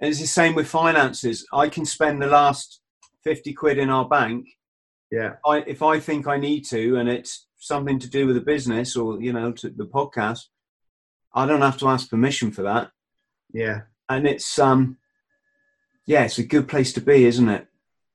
it's 0.00 0.20
the 0.20 0.26
same 0.26 0.54
with 0.54 0.68
finances. 0.68 1.46
I 1.52 1.68
can 1.68 1.84
spend 1.84 2.20
the 2.20 2.26
last 2.26 2.80
50 3.24 3.52
quid 3.54 3.78
in 3.78 3.90
our 3.90 4.08
bank. 4.08 4.46
Yeah. 5.10 5.34
I, 5.44 5.58
if 5.66 5.82
I 5.82 5.98
think 6.00 6.26
I 6.26 6.36
need 6.36 6.64
to, 6.66 6.96
and 6.96 7.08
it's 7.08 7.46
something 7.58 7.98
to 8.00 8.08
do 8.08 8.26
with 8.26 8.36
the 8.36 8.42
business 8.42 8.96
or, 8.96 9.20
you 9.20 9.32
know, 9.32 9.52
to 9.52 9.70
the 9.70 9.86
podcast, 9.86 10.44
I 11.34 11.46
don't 11.46 11.62
have 11.62 11.78
to 11.78 11.88
ask 11.88 12.10
permission 12.10 12.50
for 12.50 12.62
that. 12.62 12.90
Yeah. 13.52 13.82
And 14.08 14.26
it's, 14.26 14.58
um, 14.58 14.98
yeah, 16.06 16.24
it's 16.24 16.38
a 16.38 16.44
good 16.44 16.68
place 16.68 16.92
to 16.94 17.00
be, 17.00 17.24
isn't 17.24 17.48
it? 17.48 17.66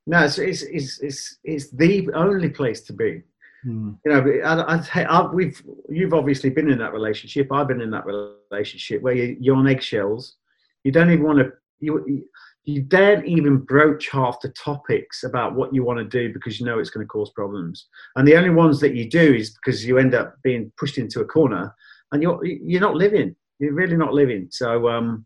No, 0.07 0.23
it's, 0.23 0.37
it's, 0.37 0.63
it's, 0.63 0.99
it's, 0.99 1.37
it's 1.43 1.69
the 1.71 2.09
only 2.13 2.49
place 2.49 2.81
to 2.81 2.93
be. 2.93 3.21
Hmm. 3.63 3.91
You 4.05 4.11
know, 4.11 4.41
I, 4.43 4.77
I, 4.77 5.03
I, 5.03 5.31
we've 5.31 5.61
you've 5.87 6.13
obviously 6.13 6.49
been 6.49 6.69
in 6.69 6.79
that 6.79 6.93
relationship. 6.93 7.51
I've 7.51 7.67
been 7.67 7.81
in 7.81 7.91
that 7.91 8.05
relationship 8.05 9.01
where 9.01 9.13
you, 9.13 9.37
you're 9.39 9.55
on 9.55 9.67
eggshells. 9.67 10.37
You 10.83 10.91
don't 10.91 11.11
even 11.11 11.23
want 11.23 11.39
to. 11.39 11.51
You 11.79 12.25
you 12.63 12.81
daren't 12.81 13.25
even 13.25 13.57
broach 13.57 14.09
half 14.09 14.39
the 14.41 14.49
topics 14.49 15.23
about 15.23 15.55
what 15.55 15.73
you 15.73 15.83
want 15.83 15.97
to 15.97 16.05
do 16.05 16.31
because 16.31 16.59
you 16.59 16.65
know 16.65 16.79
it's 16.79 16.91
going 16.91 17.05
to 17.05 17.09
cause 17.09 17.31
problems. 17.31 17.87
And 18.15 18.27
the 18.27 18.35
only 18.35 18.51
ones 18.51 18.79
that 18.81 18.95
you 18.95 19.09
do 19.09 19.33
is 19.33 19.51
because 19.51 19.85
you 19.85 19.97
end 19.97 20.13
up 20.13 20.35
being 20.43 20.71
pushed 20.77 20.97
into 20.97 21.21
a 21.21 21.25
corner, 21.25 21.73
and 22.11 22.23
you're 22.23 22.43
you're 22.43 22.81
not 22.81 22.95
living. 22.95 23.35
You're 23.59 23.73
really 23.73 23.97
not 23.97 24.13
living. 24.13 24.47
So 24.49 24.89
um, 24.89 25.25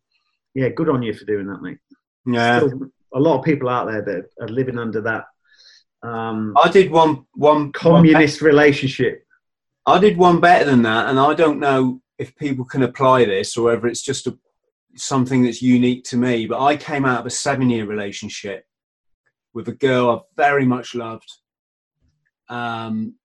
yeah, 0.53 0.69
good 0.69 0.89
on 0.89 1.03
you 1.03 1.13
for 1.13 1.23
doing 1.23 1.47
that, 1.47 1.61
mate. 1.61 1.77
Yeah. 2.25 2.59
Still, 2.59 2.89
a 3.15 3.19
lot 3.19 3.39
of 3.39 3.45
people 3.45 3.69
out 3.69 3.87
there 3.87 4.03
that 4.03 4.29
are 4.41 4.47
living 4.47 4.77
under 4.77 5.01
that 5.01 5.25
um, 6.05 6.55
I 6.61 6.69
did 6.69 6.91
one 6.91 7.25
one 7.33 7.71
communist 7.71 8.41
one 8.41 8.49
relationship. 8.49 9.25
I 9.85 9.99
did 9.99 10.17
one 10.17 10.39
better 10.39 10.65
than 10.65 10.83
that, 10.83 11.09
and 11.09 11.19
I 11.19 11.33
don't 11.33 11.59
know 11.59 12.01
if 12.17 12.35
people 12.35 12.65
can 12.65 12.83
apply 12.83 13.25
this 13.25 13.57
or 13.57 13.65
whether 13.65 13.87
it's 13.87 14.03
just 14.03 14.27
a, 14.27 14.37
something 14.95 15.43
that's 15.43 15.61
unique 15.61 16.03
to 16.05 16.17
me. 16.17 16.45
But 16.45 16.63
I 16.63 16.77
came 16.77 17.05
out 17.05 17.21
of 17.21 17.25
a 17.25 17.31
seven-year 17.31 17.85
relationship 17.85 18.65
with 19.53 19.67
a 19.67 19.73
girl 19.73 20.09
I 20.09 20.19
very 20.37 20.65
much 20.65 20.95
loved, 20.95 21.31
um, 22.49 23.15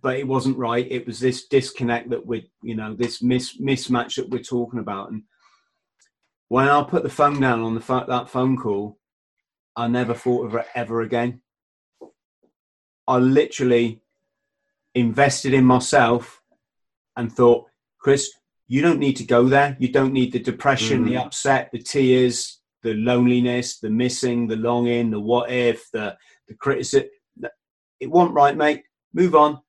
but 0.00 0.16
it 0.16 0.28
wasn't 0.28 0.58
right. 0.58 0.86
It 0.88 1.06
was 1.06 1.18
this 1.18 1.46
disconnect 1.48 2.10
that 2.10 2.24
we, 2.24 2.50
you 2.62 2.76
know, 2.76 2.94
this 2.94 3.20
mis- 3.22 3.58
mismatch 3.60 4.16
that 4.16 4.30
we're 4.30 4.42
talking 4.42 4.80
about, 4.80 5.10
and 5.10 5.22
when 6.48 6.68
I 6.68 6.82
put 6.82 7.02
the 7.02 7.08
phone 7.08 7.40
down 7.40 7.60
on 7.60 7.74
the 7.74 8.04
that 8.08 8.28
phone 8.28 8.56
call, 8.56 8.98
I 9.76 9.88
never 9.88 10.14
thought 10.14 10.46
of 10.46 10.54
it 10.54 10.66
ever 10.74 11.00
again. 11.00 11.40
I 13.06 13.18
literally 13.18 14.02
invested 14.94 15.52
in 15.52 15.64
myself 15.64 16.40
and 17.16 17.30
thought, 17.30 17.66
Chris, 17.98 18.30
you 18.66 18.80
don't 18.80 18.98
need 18.98 19.16
to 19.16 19.24
go 19.24 19.48
there. 19.48 19.76
You 19.78 19.88
don't 19.88 20.12
need 20.12 20.32
the 20.32 20.38
depression, 20.38 21.04
mm. 21.04 21.08
the 21.08 21.16
upset, 21.18 21.70
the 21.72 21.78
tears, 21.78 22.60
the 22.82 22.94
loneliness, 22.94 23.78
the 23.78 23.90
missing, 23.90 24.46
the 24.46 24.56
longing, 24.56 25.10
the 25.10 25.20
what 25.20 25.50
if, 25.50 25.90
the 25.92 26.16
the 26.48 26.54
criticism. 26.54 27.08
It 28.00 28.10
wasn't 28.10 28.34
right, 28.34 28.56
mate. 28.56 28.84
Move 29.12 29.34
on. 29.34 29.60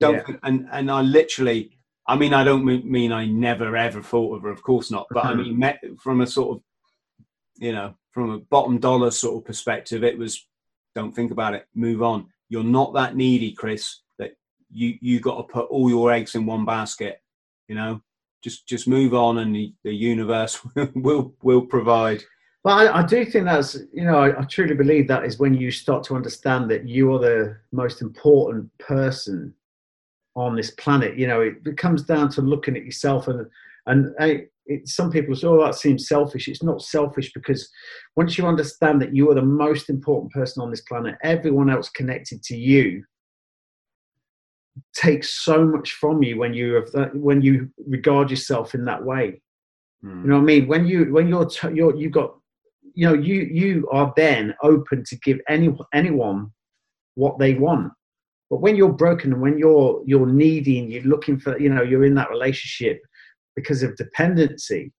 Don't. 0.00 0.26
Yeah. 0.28 0.36
And 0.42 0.68
and 0.70 0.90
I 0.90 1.02
literally, 1.02 1.78
I 2.06 2.16
mean, 2.16 2.34
I 2.34 2.42
don't 2.42 2.64
mean 2.64 3.12
I 3.12 3.26
never 3.26 3.76
ever 3.76 4.02
thought 4.02 4.36
of 4.36 4.42
her. 4.42 4.50
Of 4.50 4.62
course 4.62 4.90
not. 4.90 5.06
But 5.10 5.24
I 5.24 5.32
mm-hmm. 5.32 5.42
mean, 5.42 5.58
met, 5.58 5.80
from 6.02 6.20
a 6.20 6.26
sort 6.26 6.56
of, 6.56 6.62
you 7.58 7.72
know, 7.72 7.94
from 8.10 8.30
a 8.30 8.38
bottom 8.38 8.78
dollar 8.78 9.10
sort 9.10 9.36
of 9.36 9.44
perspective, 9.44 10.02
it 10.02 10.18
was, 10.18 10.46
don't 10.94 11.14
think 11.14 11.30
about 11.30 11.54
it. 11.54 11.66
Move 11.74 12.02
on. 12.02 12.26
You're 12.48 12.64
not 12.64 12.94
that 12.94 13.16
needy, 13.16 13.52
Chris. 13.52 14.00
That 14.18 14.32
you 14.70 14.98
you 15.00 15.20
got 15.20 15.36
to 15.36 15.52
put 15.52 15.70
all 15.70 15.88
your 15.88 16.12
eggs 16.12 16.34
in 16.34 16.44
one 16.44 16.64
basket. 16.64 17.22
You 17.68 17.76
know, 17.76 18.02
just 18.42 18.66
just 18.66 18.88
move 18.88 19.14
on, 19.14 19.38
and 19.38 19.54
the, 19.54 19.72
the 19.84 19.94
universe 19.94 20.60
will 20.94 21.34
will 21.42 21.62
provide. 21.62 22.22
But 22.64 22.70
I, 22.70 23.00
I, 23.00 23.06
do 23.06 23.24
think 23.24 23.46
that's, 23.46 23.76
you 23.92 24.04
know, 24.04 24.18
I, 24.18 24.40
I, 24.40 24.44
truly 24.44 24.76
believe 24.76 25.08
that 25.08 25.24
is 25.24 25.40
when 25.40 25.52
you 25.52 25.72
start 25.72 26.04
to 26.04 26.14
understand 26.14 26.70
that 26.70 26.86
you 26.86 27.12
are 27.12 27.18
the 27.18 27.56
most 27.72 28.02
important 28.02 28.70
person 28.78 29.52
on 30.34 30.56
this 30.56 30.70
planet. 30.72 31.16
You 31.18 31.26
know, 31.26 31.40
it, 31.40 31.54
it 31.64 31.76
comes 31.76 32.02
down 32.02 32.30
to 32.30 32.42
looking 32.42 32.76
at 32.76 32.84
yourself 32.84 33.28
and, 33.28 33.46
and 33.86 34.14
I, 34.18 34.46
it, 34.66 34.88
some 34.88 35.10
people 35.10 35.34
say, 35.34 35.46
oh, 35.46 35.64
that 35.64 35.74
seems 35.74 36.08
selfish. 36.08 36.48
It's 36.48 36.62
not 36.62 36.82
selfish 36.82 37.32
because 37.32 37.68
once 38.16 38.38
you 38.38 38.46
understand 38.46 39.02
that 39.02 39.14
you 39.14 39.30
are 39.30 39.34
the 39.34 39.42
most 39.42 39.90
important 39.90 40.32
person 40.32 40.62
on 40.62 40.70
this 40.70 40.82
planet, 40.82 41.16
everyone 41.22 41.68
else 41.68 41.88
connected 41.90 42.42
to 42.44 42.56
you 42.56 43.04
takes 44.94 45.44
so 45.44 45.64
much 45.64 45.92
from 45.92 46.22
you 46.22 46.38
when 46.38 46.54
you 46.54 46.74
have 46.74 46.90
that, 46.92 47.14
when 47.14 47.42
you 47.42 47.68
regard 47.86 48.30
yourself 48.30 48.74
in 48.74 48.84
that 48.84 49.02
way. 49.02 49.40
Mm. 50.04 50.22
You 50.22 50.28
know 50.30 50.36
what 50.36 50.42
I 50.42 50.44
mean? 50.44 50.66
When 50.66 50.86
you 50.86 51.12
when 51.12 51.28
you're, 51.28 51.46
t- 51.46 51.74
you're 51.74 51.94
you've 51.96 52.12
got 52.12 52.34
you 52.94 53.06
know 53.06 53.14
you 53.14 53.48
you 53.52 53.88
are 53.92 54.12
then 54.16 54.54
open 54.62 55.04
to 55.04 55.16
give 55.16 55.40
any 55.48 55.74
anyone 55.92 56.50
what 57.14 57.38
they 57.38 57.54
want 57.54 57.92
but 58.52 58.60
when 58.60 58.76
you're 58.76 58.92
broken 58.92 59.32
and 59.32 59.40
when 59.40 59.56
you're 59.56 60.02
you're 60.04 60.26
needy 60.26 60.78
and 60.78 60.92
you're 60.92 61.02
looking 61.04 61.38
for 61.40 61.58
you 61.58 61.70
know 61.72 61.82
you're 61.82 62.04
in 62.04 62.14
that 62.14 62.30
relationship 62.30 63.00
because 63.56 63.82
of 63.82 63.96
dependency 63.96 64.92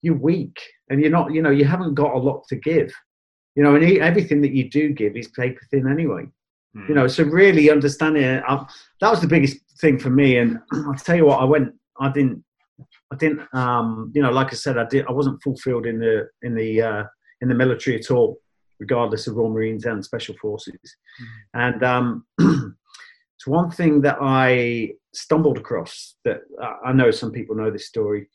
you're 0.00 0.16
weak 0.16 0.58
and 0.88 1.00
you're 1.00 1.10
not 1.10 1.32
you 1.32 1.42
know 1.42 1.50
you 1.50 1.64
haven't 1.64 1.94
got 1.94 2.14
a 2.14 2.18
lot 2.18 2.42
to 2.48 2.56
give 2.56 2.90
you 3.54 3.62
know 3.62 3.74
and 3.74 3.84
everything 3.98 4.40
that 4.40 4.52
you 4.52 4.70
do 4.70 4.88
give 4.92 5.14
is 5.14 5.28
paper 5.28 5.60
thin 5.70 5.86
anyway 5.86 6.24
mm. 6.74 6.88
you 6.88 6.94
know 6.94 7.06
so 7.06 7.22
really 7.24 7.70
understanding 7.70 8.22
it 8.22 8.42
I, 8.48 8.64
that 9.02 9.10
was 9.10 9.20
the 9.20 9.28
biggest 9.28 9.58
thing 9.80 9.98
for 9.98 10.10
me 10.10 10.38
and 10.38 10.58
i'll 10.72 10.94
tell 10.94 11.16
you 11.16 11.26
what 11.26 11.40
i 11.40 11.44
went 11.44 11.74
i 12.00 12.10
didn't 12.10 12.42
i 13.12 13.16
didn't 13.16 13.42
um 13.52 14.10
you 14.14 14.22
know 14.22 14.30
like 14.30 14.48
i 14.48 14.56
said 14.56 14.78
i 14.78 14.86
did 14.86 15.06
i 15.06 15.12
wasn't 15.12 15.42
fulfilled 15.42 15.84
in 15.84 15.98
the 15.98 16.28
in 16.42 16.54
the 16.54 16.80
uh 16.80 17.04
in 17.40 17.48
the 17.48 17.54
military 17.54 17.98
at 17.98 18.10
all, 18.10 18.38
regardless 18.78 19.26
of 19.26 19.36
Royal 19.36 19.50
Marines 19.50 19.84
and 19.84 20.04
Special 20.04 20.34
Forces. 20.40 20.74
Mm-hmm. 21.54 21.60
And 21.60 21.82
um, 21.84 22.26
it's 23.46 23.52
one 23.52 23.70
thing 23.70 24.00
that 24.00 24.18
I 24.20 24.94
stumbled 25.14 25.56
across 25.56 26.16
that 26.24 26.40
I 26.84 26.92
know 26.92 27.12
some 27.12 27.30
people 27.30 27.54
know 27.54 27.70
this 27.70 27.86
story. 27.86 28.28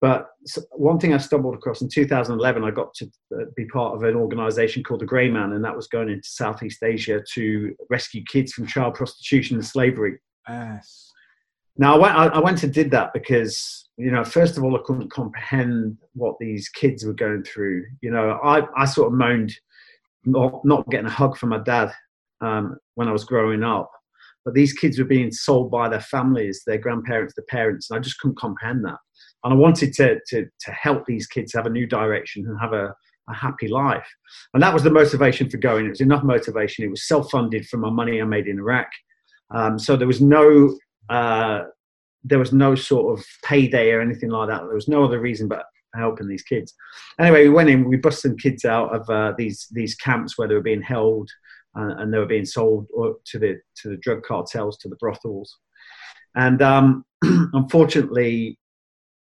But 0.00 0.28
one 0.72 0.98
thing 0.98 1.12
I 1.14 1.18
stumbled 1.18 1.54
across 1.54 1.82
in 1.82 1.88
2011, 1.88 2.64
I 2.64 2.70
got 2.70 2.94
to 2.94 3.06
uh, 3.34 3.44
be 3.54 3.66
part 3.66 3.94
of 3.94 4.02
an 4.02 4.14
organization 4.14 4.82
called 4.82 5.00
the 5.00 5.06
Grey 5.06 5.30
Man, 5.30 5.52
and 5.52 5.64
that 5.64 5.76
was 5.76 5.88
going 5.88 6.08
into 6.08 6.28
Southeast 6.28 6.82
Asia 6.82 7.22
to 7.34 7.74
rescue 7.90 8.22
kids 8.24 8.52
from 8.52 8.66
child 8.66 8.94
prostitution 8.94 9.56
and 9.56 9.64
slavery. 9.64 10.18
Yes. 10.48 11.12
Now, 11.78 11.96
I 11.96 11.98
went, 11.98 12.34
I 12.34 12.38
went 12.38 12.62
and 12.62 12.72
did 12.72 12.90
that 12.92 13.12
because 13.12 13.88
you 13.98 14.10
know, 14.10 14.24
first 14.24 14.56
of 14.56 14.64
all, 14.64 14.76
I 14.76 14.80
couldn't 14.84 15.10
comprehend 15.10 15.98
what 16.14 16.36
these 16.38 16.68
kids 16.68 17.04
were 17.04 17.14
going 17.14 17.44
through. 17.44 17.84
You 18.02 18.10
know, 18.10 18.38
I, 18.42 18.62
I 18.76 18.84
sort 18.84 19.08
of 19.08 19.18
moaned 19.18 19.54
not, 20.24 20.64
not 20.64 20.88
getting 20.90 21.06
a 21.06 21.10
hug 21.10 21.36
from 21.36 21.50
my 21.50 21.58
dad 21.58 21.92
um, 22.40 22.76
when 22.94 23.08
I 23.08 23.12
was 23.12 23.24
growing 23.24 23.62
up. 23.62 23.90
But 24.46 24.54
these 24.54 24.72
kids 24.72 24.98
were 24.98 25.04
being 25.04 25.32
sold 25.32 25.72
by 25.72 25.88
their 25.88 26.00
families, 26.00 26.62
their 26.66 26.78
grandparents, 26.78 27.34
their 27.34 27.44
parents, 27.48 27.90
and 27.90 27.98
I 27.98 28.00
just 28.00 28.20
couldn't 28.20 28.38
comprehend 28.38 28.84
that. 28.84 28.98
And 29.42 29.52
I 29.52 29.56
wanted 29.56 29.92
to, 29.94 30.20
to, 30.28 30.46
to 30.60 30.70
help 30.70 31.04
these 31.04 31.26
kids 31.26 31.52
have 31.52 31.66
a 31.66 31.70
new 31.70 31.84
direction 31.84 32.46
and 32.46 32.56
have 32.60 32.72
a, 32.72 32.94
a 33.28 33.34
happy 33.34 33.66
life. 33.66 34.06
And 34.54 34.62
that 34.62 34.72
was 34.72 34.84
the 34.84 34.90
motivation 34.90 35.50
for 35.50 35.56
going. 35.56 35.86
It 35.86 35.90
was 35.90 36.00
enough 36.00 36.22
motivation. 36.22 36.84
It 36.84 36.90
was 36.90 37.08
self 37.08 37.28
funded 37.30 37.66
from 37.66 37.80
my 37.80 37.90
money 37.90 38.22
I 38.22 38.24
made 38.24 38.46
in 38.46 38.60
Iraq. 38.60 38.88
Um, 39.52 39.80
so 39.80 39.96
there 39.96 40.06
was 40.06 40.20
no 40.20 40.76
uh, 41.08 41.62
there 42.22 42.38
was 42.38 42.52
no 42.52 42.74
sort 42.74 43.18
of 43.18 43.24
payday 43.44 43.90
or 43.90 44.00
anything 44.00 44.30
like 44.30 44.48
that. 44.48 44.62
There 44.62 44.74
was 44.74 44.88
no 44.88 45.04
other 45.04 45.20
reason 45.20 45.48
but 45.48 45.64
helping 45.94 46.28
these 46.28 46.42
kids. 46.42 46.74
Anyway, 47.18 47.44
we 47.44 47.54
went 47.54 47.70
in, 47.70 47.88
we 47.88 47.96
busted 47.96 48.32
some 48.32 48.38
kids 48.38 48.64
out 48.64 48.94
of 48.94 49.08
uh, 49.10 49.32
these 49.36 49.66
these 49.72 49.94
camps 49.96 50.36
where 50.36 50.46
they 50.46 50.54
were 50.54 50.60
being 50.60 50.82
held 50.82 51.30
uh, 51.78 51.96
and 51.98 52.12
they 52.12 52.18
were 52.18 52.26
being 52.26 52.44
sold 52.44 52.86
to 53.24 53.38
the 53.38 53.60
to 53.82 53.90
the 53.90 53.96
drug 53.96 54.22
cartels, 54.22 54.78
to 54.78 54.88
the 54.88 54.96
brothels. 54.96 55.58
And 56.34 56.62
um, 56.62 57.04
unfortunately, 57.22 58.58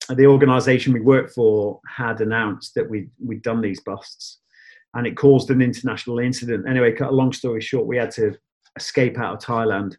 the 0.09 0.27
organisation 0.27 0.93
we 0.93 1.01
worked 1.01 1.33
for 1.33 1.81
had 1.87 2.21
announced 2.21 2.75
that 2.75 2.89
we 2.89 3.09
we'd 3.25 3.43
done 3.43 3.61
these 3.61 3.81
busts, 3.81 4.39
and 4.95 5.07
it 5.07 5.17
caused 5.17 5.51
an 5.51 5.63
international 5.63 6.19
incident. 6.19 6.69
Anyway, 6.69 6.93
cut 6.93 7.11
a 7.11 7.15
long 7.15 7.33
story 7.33 7.61
short, 7.61 7.87
we 7.87 7.97
had 7.97 8.11
to 8.13 8.35
escape 8.77 9.19
out 9.19 9.35
of 9.35 9.41
Thailand. 9.41 9.97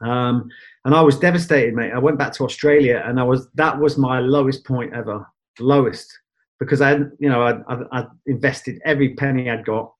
Um, 0.00 0.48
and 0.84 0.94
I 0.94 1.00
was 1.00 1.18
devastated, 1.18 1.74
mate. 1.74 1.92
I 1.92 1.98
went 1.98 2.18
back 2.18 2.32
to 2.34 2.44
Australia, 2.44 3.02
and 3.04 3.18
I 3.18 3.24
was 3.24 3.48
that 3.54 3.78
was 3.78 3.98
my 3.98 4.20
lowest 4.20 4.64
point 4.64 4.94
ever, 4.94 5.26
lowest, 5.58 6.16
because 6.60 6.80
I, 6.80 6.96
you 7.18 7.28
know, 7.28 7.42
I, 7.42 7.74
I, 7.74 8.00
I 8.00 8.06
invested 8.26 8.80
every 8.84 9.14
penny 9.14 9.50
I'd 9.50 9.66
got. 9.66 9.92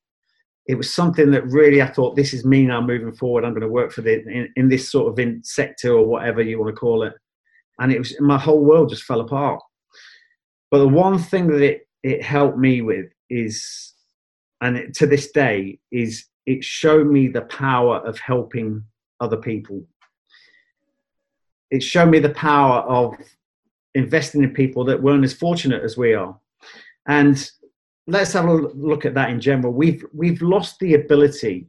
It 0.69 0.77
was 0.77 0.95
something 0.95 1.31
that 1.31 1.47
really 1.47 1.83
I 1.83 1.89
thought 1.89 2.14
this 2.14 2.35
is 2.35 2.45
me 2.45 2.66
now 2.66 2.81
moving 2.81 3.12
forward. 3.12 3.45
I'm 3.45 3.53
going 3.53 3.62
to 3.62 3.69
work 3.69 3.91
for 3.91 4.03
the 4.03 4.23
in, 4.23 4.53
in 4.57 4.69
this 4.69 4.91
sort 4.91 5.11
of 5.11 5.19
in 5.19 5.43
sector 5.43 5.93
or 5.93 6.07
whatever 6.07 6.43
you 6.43 6.61
want 6.61 6.75
to 6.75 6.79
call 6.79 7.03
it, 7.03 7.14
and 7.79 7.91
it 7.91 7.99
was 7.99 8.14
my 8.21 8.39
whole 8.39 8.64
world 8.64 8.91
just 8.91 9.05
fell 9.05 9.21
apart. 9.21 9.61
But 10.71 10.81
the 10.81 10.89
one 10.89 11.19
thing 11.19 11.47
that 11.49 11.62
it 11.62 11.89
it 12.03 12.23
helped 12.23 12.59
me 12.59 12.83
with 12.83 13.07
is, 13.31 13.95
and 14.61 14.77
it, 14.77 14.95
to 14.95 15.07
this 15.07 15.33
day, 15.33 15.81
is 15.91 16.27
it 16.47 16.62
showed 16.62 17.07
me 17.09 17.29
the 17.29 17.43
power 17.43 17.97
of 18.07 18.19
helping 18.19 18.85
other 19.21 19.37
people 19.37 19.85
it 21.71 21.83
showed 21.83 22.11
me 22.11 22.19
the 22.19 22.31
power 22.31 22.81
of 22.81 23.14
investing 23.95 24.43
in 24.43 24.51
people 24.51 24.85
that 24.85 25.03
weren't 25.03 25.25
as 25.25 25.35
fortunate 25.35 25.83
as 25.83 25.97
we 25.97 26.14
are. 26.14 26.39
And 27.07 27.51
let's 28.09 28.32
have 28.32 28.46
a 28.46 28.52
look 28.52 29.04
at 29.04 29.14
that 29.14 29.30
in 29.30 29.40
general. 29.40 29.72
We've 29.72 30.04
we've 30.12 30.42
lost 30.42 30.78
the 30.80 30.94
ability 30.94 31.68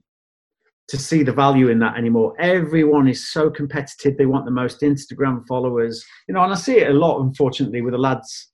to 0.87 0.97
see 0.97 1.21
the 1.21 1.31
value 1.31 1.69
in 1.69 1.77
that 1.79 1.97
anymore. 1.97 2.33
Everyone 2.39 3.07
is 3.07 3.29
so 3.31 3.49
competitive; 3.49 4.17
they 4.17 4.25
want 4.25 4.45
the 4.45 4.51
most 4.51 4.81
Instagram 4.81 5.45
followers, 5.47 6.03
you 6.27 6.33
know. 6.33 6.43
And 6.43 6.53
I 6.53 6.55
see 6.55 6.79
it 6.79 6.89
a 6.89 6.93
lot, 6.93 7.21
unfortunately, 7.21 7.81
with 7.81 7.93
the 7.93 7.99
lads 7.99 8.47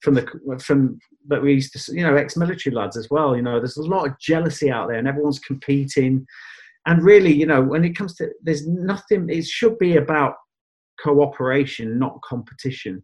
from 0.00 0.14
the 0.14 0.26
from 0.60 0.98
that 1.28 1.42
we 1.42 1.54
used 1.54 1.72
to, 1.72 1.94
you 1.94 2.02
know, 2.02 2.16
ex-military 2.16 2.74
lads 2.74 2.96
as 2.96 3.08
well. 3.10 3.36
You 3.36 3.42
know, 3.42 3.58
there's 3.58 3.76
a 3.76 3.82
lot 3.82 4.06
of 4.06 4.18
jealousy 4.20 4.70
out 4.70 4.88
there, 4.88 4.98
and 4.98 5.08
everyone's 5.08 5.40
competing. 5.40 6.24
And 6.86 7.04
really, 7.04 7.32
you 7.32 7.46
know, 7.46 7.62
when 7.62 7.84
it 7.84 7.96
comes 7.96 8.14
to 8.16 8.30
there's 8.42 8.66
nothing. 8.66 9.28
It 9.28 9.44
should 9.44 9.78
be 9.78 9.96
about 9.96 10.34
cooperation, 11.02 11.98
not 11.98 12.20
competition. 12.22 13.02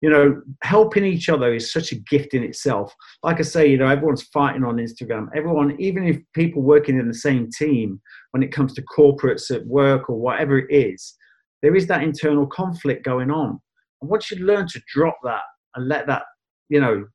You 0.00 0.08
know, 0.08 0.40
helping 0.62 1.04
each 1.04 1.28
other 1.28 1.52
is 1.52 1.72
such 1.72 1.92
a 1.92 1.96
gift 1.96 2.32
in 2.32 2.42
itself. 2.42 2.94
Like 3.22 3.38
I 3.38 3.42
say, 3.42 3.66
you 3.66 3.76
know, 3.76 3.88
everyone's 3.88 4.22
fighting 4.22 4.64
on 4.64 4.76
Instagram. 4.76 5.28
Everyone, 5.36 5.76
even 5.78 6.06
if 6.06 6.18
people 6.34 6.62
working 6.62 6.98
in 6.98 7.06
the 7.06 7.14
same 7.14 7.50
team, 7.50 8.00
when 8.30 8.42
it 8.42 8.52
comes 8.52 8.72
to 8.74 8.82
corporates 8.82 9.54
at 9.54 9.66
work 9.66 10.08
or 10.08 10.16
whatever 10.16 10.58
it 10.58 10.68
is, 10.70 11.14
there 11.62 11.76
is 11.76 11.86
that 11.88 12.02
internal 12.02 12.46
conflict 12.46 13.04
going 13.04 13.30
on. 13.30 13.60
And 14.00 14.10
once 14.10 14.30
you 14.30 14.44
learn 14.44 14.66
to 14.68 14.80
drop 14.92 15.18
that 15.24 15.42
and 15.74 15.86
let 15.86 16.06
that, 16.06 16.22
you 16.70 16.80
know, 16.80 17.06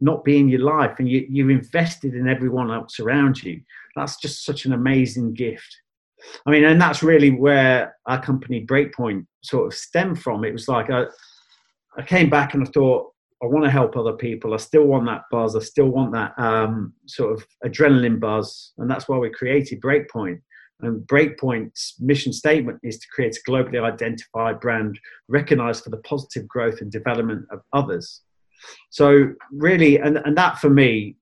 not 0.00 0.24
be 0.24 0.38
in 0.38 0.48
your 0.48 0.60
life 0.60 0.98
and 0.98 1.08
you, 1.08 1.26
you've 1.28 1.50
invested 1.50 2.14
in 2.14 2.28
everyone 2.28 2.70
else 2.70 3.00
around 3.00 3.42
you, 3.42 3.60
that's 3.96 4.16
just 4.16 4.44
such 4.44 4.64
an 4.64 4.72
amazing 4.72 5.34
gift. 5.34 5.76
I 6.46 6.50
mean, 6.50 6.64
and 6.64 6.80
that's 6.80 7.02
really 7.02 7.30
where 7.30 7.96
our 8.06 8.22
company 8.22 8.64
Breakpoint 8.64 9.26
sort 9.42 9.66
of 9.66 9.78
stemmed 9.78 10.22
from. 10.22 10.44
It 10.44 10.52
was 10.52 10.68
like 10.68 10.90
I, 10.90 11.04
I 11.96 12.02
came 12.02 12.30
back 12.30 12.54
and 12.54 12.66
I 12.66 12.70
thought, 12.70 13.12
I 13.42 13.46
want 13.46 13.64
to 13.64 13.70
help 13.70 13.96
other 13.96 14.12
people. 14.12 14.54
I 14.54 14.58
still 14.58 14.84
want 14.84 15.06
that 15.06 15.22
buzz. 15.30 15.56
I 15.56 15.60
still 15.60 15.88
want 15.88 16.12
that 16.12 16.32
um, 16.38 16.92
sort 17.06 17.32
of 17.32 17.44
adrenaline 17.64 18.20
buzz, 18.20 18.72
and 18.78 18.88
that's 18.88 19.08
why 19.08 19.18
we 19.18 19.30
created 19.30 19.80
Breakpoint. 19.80 20.40
And 20.80 21.02
Breakpoint's 21.06 21.96
mission 22.00 22.32
statement 22.32 22.78
is 22.82 22.98
to 22.98 23.06
create 23.12 23.36
a 23.36 23.50
globally 23.50 23.82
identified 23.82 24.60
brand 24.60 24.98
recognized 25.28 25.82
for 25.82 25.90
the 25.90 25.98
positive 25.98 26.46
growth 26.46 26.80
and 26.80 26.90
development 26.90 27.46
of 27.50 27.60
others. 27.72 28.22
So 28.90 29.32
really, 29.50 29.98
and, 29.98 30.18
and 30.18 30.36
that 30.36 30.58
for 30.58 30.70
me, 30.70 31.16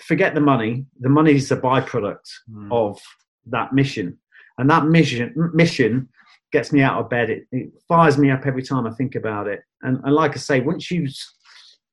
forget 0.00 0.34
the 0.34 0.40
money. 0.40 0.84
The 1.00 1.08
money 1.08 1.34
is 1.34 1.50
a 1.52 1.56
byproduct 1.56 2.28
mm. 2.50 2.68
of 2.72 3.00
that 3.46 3.72
mission, 3.72 4.18
and 4.58 4.68
that 4.70 4.86
mission 4.86 5.32
mission 5.54 6.08
gets 6.52 6.72
me 6.72 6.82
out 6.82 7.00
of 7.00 7.10
bed. 7.10 7.30
It, 7.30 7.46
it, 7.50 7.72
fires 7.88 8.18
me 8.18 8.30
up 8.30 8.46
every 8.46 8.62
time 8.62 8.86
I 8.86 8.92
think 8.92 9.14
about 9.14 9.48
it. 9.48 9.60
And, 9.82 9.98
and 10.04 10.14
like 10.14 10.32
I 10.32 10.36
say, 10.36 10.60
once 10.60 10.90
you, 10.90 11.08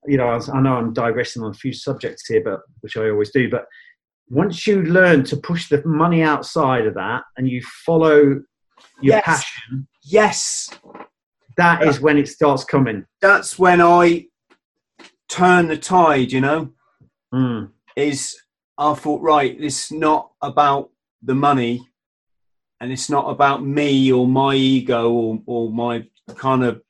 you 0.06 0.18
know, 0.18 0.30
I 0.30 0.62
know 0.62 0.76
I'm 0.76 0.94
digressing 0.94 1.42
on 1.42 1.52
a 1.52 1.56
few 1.56 1.74
subjects 1.74 2.28
here, 2.28 2.42
but 2.44 2.62
which 2.82 2.98
I 2.98 3.10
always 3.10 3.32
do. 3.32 3.50
But 3.50 3.66
once 4.30 4.68
you 4.68 4.84
learn 4.84 5.24
to 5.26 5.38
push 5.38 5.70
the 5.70 5.84
money 5.86 6.22
outside 6.22 6.86
of 6.86 6.94
that, 6.96 7.24
and 7.38 7.48
you 7.48 7.62
follow 7.86 8.42
your 9.02 9.16
yes. 9.16 9.26
passion, 9.26 9.88
yes, 10.04 10.70
that 11.58 11.84
is 11.84 12.00
when 12.00 12.18
it 12.18 12.28
starts 12.28 12.64
coming. 12.64 13.06
That's 13.22 13.58
when 13.58 13.82
I 13.82 14.28
turn 15.28 15.68
the 15.68 15.78
tide. 15.78 16.32
You 16.32 16.42
know, 16.42 16.70
mm. 17.34 17.70
is 17.96 18.40
I 18.78 18.94
thought 18.94 19.22
right. 19.22 19.56
It's 19.60 19.92
not 19.92 20.32
about 20.42 20.92
the 21.24 21.36
money 21.36 21.89
and 22.82 22.92
it's 22.92 23.10
not 23.10 23.30
about 23.30 23.66
me 23.66 24.12
or 24.12 24.28
my 24.28 24.56
ego 24.56 25.12
or, 25.12 25.42
or 25.46 25.72
my 25.72 26.06
kind 26.36 26.64
of 26.64 26.82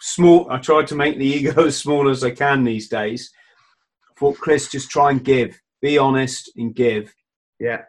small 0.00 0.50
i 0.50 0.58
try 0.58 0.84
to 0.84 0.94
make 0.94 1.18
the 1.18 1.26
ego 1.36 1.66
as 1.66 1.76
small 1.76 2.08
as 2.08 2.22
i 2.22 2.30
can 2.30 2.64
these 2.64 2.88
days. 2.88 3.30
I 4.10 4.20
thought 4.20 4.38
chris 4.38 4.68
just 4.68 4.90
try 4.90 5.10
and 5.10 5.24
give. 5.24 5.60
Be 5.80 5.96
honest 5.96 6.50
and 6.56 6.74
give. 6.74 7.14
Yeah. 7.60 7.82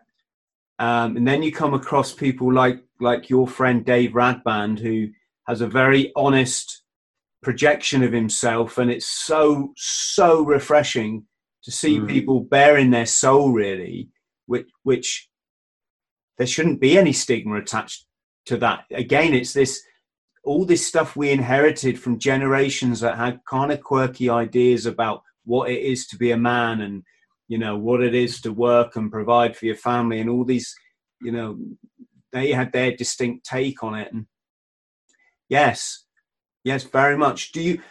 Um, 0.78 1.18
and 1.18 1.28
then 1.28 1.44
you 1.44 1.52
come 1.52 1.74
across 1.74 2.14
people 2.14 2.54
like 2.54 2.82
like 3.00 3.30
your 3.30 3.48
friend 3.48 3.84
dave 3.86 4.12
radband 4.12 4.80
who 4.80 5.10
has 5.48 5.62
a 5.62 5.68
very 5.68 6.12
honest 6.16 6.84
projection 7.42 8.04
of 8.04 8.12
himself. 8.12 8.78
And 8.78 8.92
it's 8.92 9.08
so 9.08 9.74
so 9.76 10.44
refreshing 10.44 11.26
to 11.64 11.72
see 11.72 12.00
mm. 12.00 12.08
people 12.08 12.42
bearing 12.42 12.92
their 12.92 13.06
soul 13.06 13.52
really 13.52 14.10
which 14.46 14.68
which 14.84 15.29
there 16.40 16.48
shouldn't 16.48 16.80
be 16.80 16.98
any 16.98 17.14
stigma 17.14 17.58
attached 17.58 18.06
to 18.48 18.58
that. 18.58 18.86
Again, 18.92 19.36
it's 19.36 19.54
this 19.54 19.84
all 20.46 20.66
this 20.66 20.88
stuff 20.88 21.16
we 21.16 21.30
inherited 21.30 22.00
from 22.00 22.18
generations 22.18 23.02
that 23.02 23.18
had 23.18 23.42
kind 23.48 23.72
of 23.72 23.84
quirky 23.84 24.30
ideas 24.30 24.86
about 24.86 25.22
what 25.44 25.70
it 25.70 25.84
is 25.84 26.08
to 26.08 26.18
be 26.18 26.32
a 26.32 26.38
man 26.38 26.80
and 26.80 27.04
you 27.50 27.58
know 27.58 27.78
what 27.78 28.02
it 28.02 28.16
is 28.16 28.40
to 28.42 28.54
work 28.54 28.96
and 28.96 29.12
provide 29.12 29.56
for 29.56 29.66
your 29.66 29.76
family 29.76 30.22
and 30.22 30.30
all 30.30 30.46
these 30.46 30.74
you 31.22 31.32
know 31.32 31.58
they 32.32 32.52
had 32.52 32.72
their 32.72 32.96
distinct 32.96 33.46
take 33.46 33.84
on 33.84 33.96
it 33.96 34.12
and 34.14 34.26
yes 35.50 36.06
yes 36.64 36.84
very 36.84 37.18
much 37.18 37.52
do 37.52 37.62
you 37.62 37.82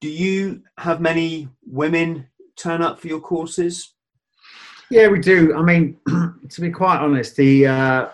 do 0.00 0.08
you 0.08 0.62
have 0.78 1.00
many 1.00 1.48
women 1.64 2.26
turn 2.56 2.82
up 2.82 2.98
for 2.98 3.06
your 3.06 3.20
courses 3.20 3.94
yeah, 4.90 5.08
we 5.08 5.18
do. 5.18 5.54
I 5.56 5.62
mean, 5.62 5.96
to 6.50 6.60
be 6.60 6.70
quite 6.70 6.98
honest, 6.98 7.36
the 7.36 7.66
uh, 7.66 8.08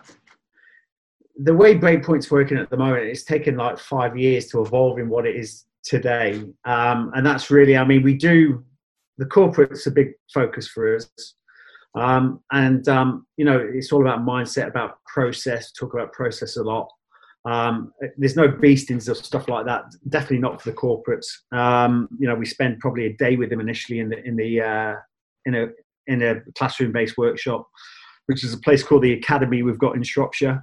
the 1.43 1.55
way 1.55 1.75
Breakpoint's 1.75 2.31
working 2.31 2.59
at 2.59 2.71
the 2.71 2.77
moment, 2.77 3.05
it's 3.05 3.25
taken 3.25 3.57
like 3.57 3.79
five 3.79 4.17
years 4.17 4.47
to 4.49 4.61
evolve 4.61 4.99
in 4.99 5.09
what 5.09 5.27
it 5.27 5.37
is 5.37 5.65
today, 5.83 6.43
um, 6.65 7.11
and 7.15 7.25
that's 7.25 7.51
really. 7.51 7.77
I 7.77 7.85
mean, 7.85 8.03
we 8.03 8.15
do 8.15 8.65
the 9.19 9.27
corporate's 9.27 9.87
a 9.87 9.91
big 9.91 10.13
focus 10.33 10.69
for 10.69 10.97
us, 10.97 11.11
um, 11.95 12.41
and 12.53 12.87
um, 12.89 13.27
you 13.37 13.45
know, 13.45 13.59
it's 13.59 13.93
all 13.93 14.03
about 14.03 14.21
mindset, 14.21 14.69
about 14.69 15.03
process. 15.07 15.73
Talk 15.73 15.95
about 15.95 16.13
process 16.13 16.57
a 16.57 16.63
lot. 16.63 16.89
Um, 17.47 17.93
there's 18.19 18.37
no 18.37 18.49
beastings 18.49 19.09
of 19.09 19.17
stuff 19.17 19.49
like 19.49 19.65
that. 19.65 19.85
Definitely 20.09 20.39
not 20.39 20.61
for 20.61 20.71
the 20.71 20.77
corporates. 20.77 21.29
Um, 21.53 22.09
you 22.19 22.29
know, 22.29 22.35
we 22.35 22.45
spend 22.45 22.81
probably 22.81 23.07
a 23.07 23.17
day 23.17 23.37
with 23.37 23.51
them 23.51 23.61
initially 23.61 24.01
in 24.01 24.11
the 24.11 24.23
in 24.25 24.37
the 24.37 24.61
uh, 24.61 24.95
in 25.47 25.55
a 25.55 25.69
in 26.07 26.23
a 26.23 26.41
classroom 26.57 26.93
based 26.93 27.17
workshop, 27.17 27.67
which 28.31 28.45
is 28.45 28.55
a 28.55 28.59
place 28.59 28.81
called 28.85 29.03
the 29.03 29.13
Academy 29.13 29.65
we've 29.65 29.77
got 29.77 29.97
in 29.97 30.05
Shropshire. 30.05 30.63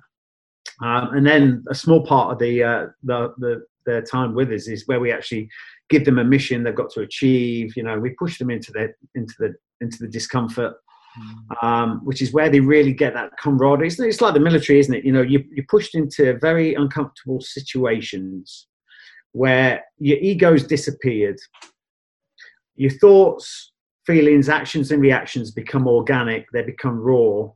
Um, 0.82 1.10
and 1.14 1.28
then 1.28 1.66
a 1.70 1.76
small 1.76 2.02
part 2.06 2.32
of 2.32 2.40
the, 2.40 2.64
uh, 2.64 2.86
the, 3.04 3.34
the, 3.40 3.66
their 3.86 4.02
time 4.02 4.34
with 4.34 4.54
us 4.54 4.70
is 4.70 4.88
where 4.88 5.02
we 5.02 5.12
actually 5.12 5.50
give 5.90 6.06
them 6.06 6.18
a 6.18 6.24
mission 6.24 6.64
they've 6.64 6.74
got 6.74 6.92
to 6.92 7.02
achieve. 7.02 7.74
You 7.76 7.84
know, 7.84 8.00
we 8.00 8.12
push 8.12 8.40
them 8.40 8.50
into 8.50 8.72
the, 8.72 8.94
into 9.16 9.34
the, 9.40 9.54
into 9.82 9.98
the 10.00 10.08
discomfort. 10.08 10.76
Hmm. 11.18 11.68
Um, 11.68 12.06
which 12.06 12.22
is 12.22 12.32
where 12.32 12.50
they 12.50 12.62
really 12.62 12.94
get 12.94 13.14
that 13.16 13.32
camaraderie. 13.38 13.88
It's, 13.88 14.00
it's, 14.00 14.22
like 14.22 14.34
the 14.34 14.40
military, 14.40 14.80
isn't 14.80 14.94
it? 14.94 15.04
You 15.04 15.12
know, 15.12 15.24
you, 15.24 15.44
you're 15.52 15.66
pushed 15.68 15.96
into 15.96 16.38
very 16.40 16.74
uncomfortable 16.76 17.42
situations 17.42 18.68
where 19.34 19.84
your 19.98 20.20
ego's 20.20 20.64
disappeared, 20.64 21.38
your 22.76 22.92
thoughts 22.92 23.72
feelings, 24.08 24.48
actions, 24.48 24.90
and 24.90 25.02
reactions 25.02 25.52
become 25.52 25.86
organic, 25.86 26.50
they 26.54 26.64
become 26.64 26.98
raw. 26.98 27.50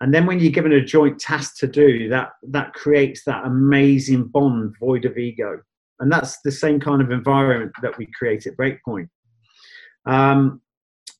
And 0.00 0.14
then 0.14 0.26
when 0.26 0.38
you're 0.38 0.52
given 0.52 0.72
a 0.72 0.84
joint 0.84 1.18
task 1.18 1.58
to 1.58 1.66
do, 1.66 2.08
that 2.08 2.30
that 2.50 2.72
creates 2.74 3.24
that 3.24 3.44
amazing 3.44 4.28
bond 4.28 4.74
void 4.78 5.04
of 5.04 5.18
ego. 5.18 5.60
And 6.00 6.12
that's 6.12 6.40
the 6.42 6.52
same 6.52 6.78
kind 6.78 7.02
of 7.02 7.10
environment 7.10 7.72
that 7.82 7.98
we 7.98 8.06
create 8.16 8.46
at 8.46 8.56
Breakpoint. 8.56 9.08
Um, 10.06 10.60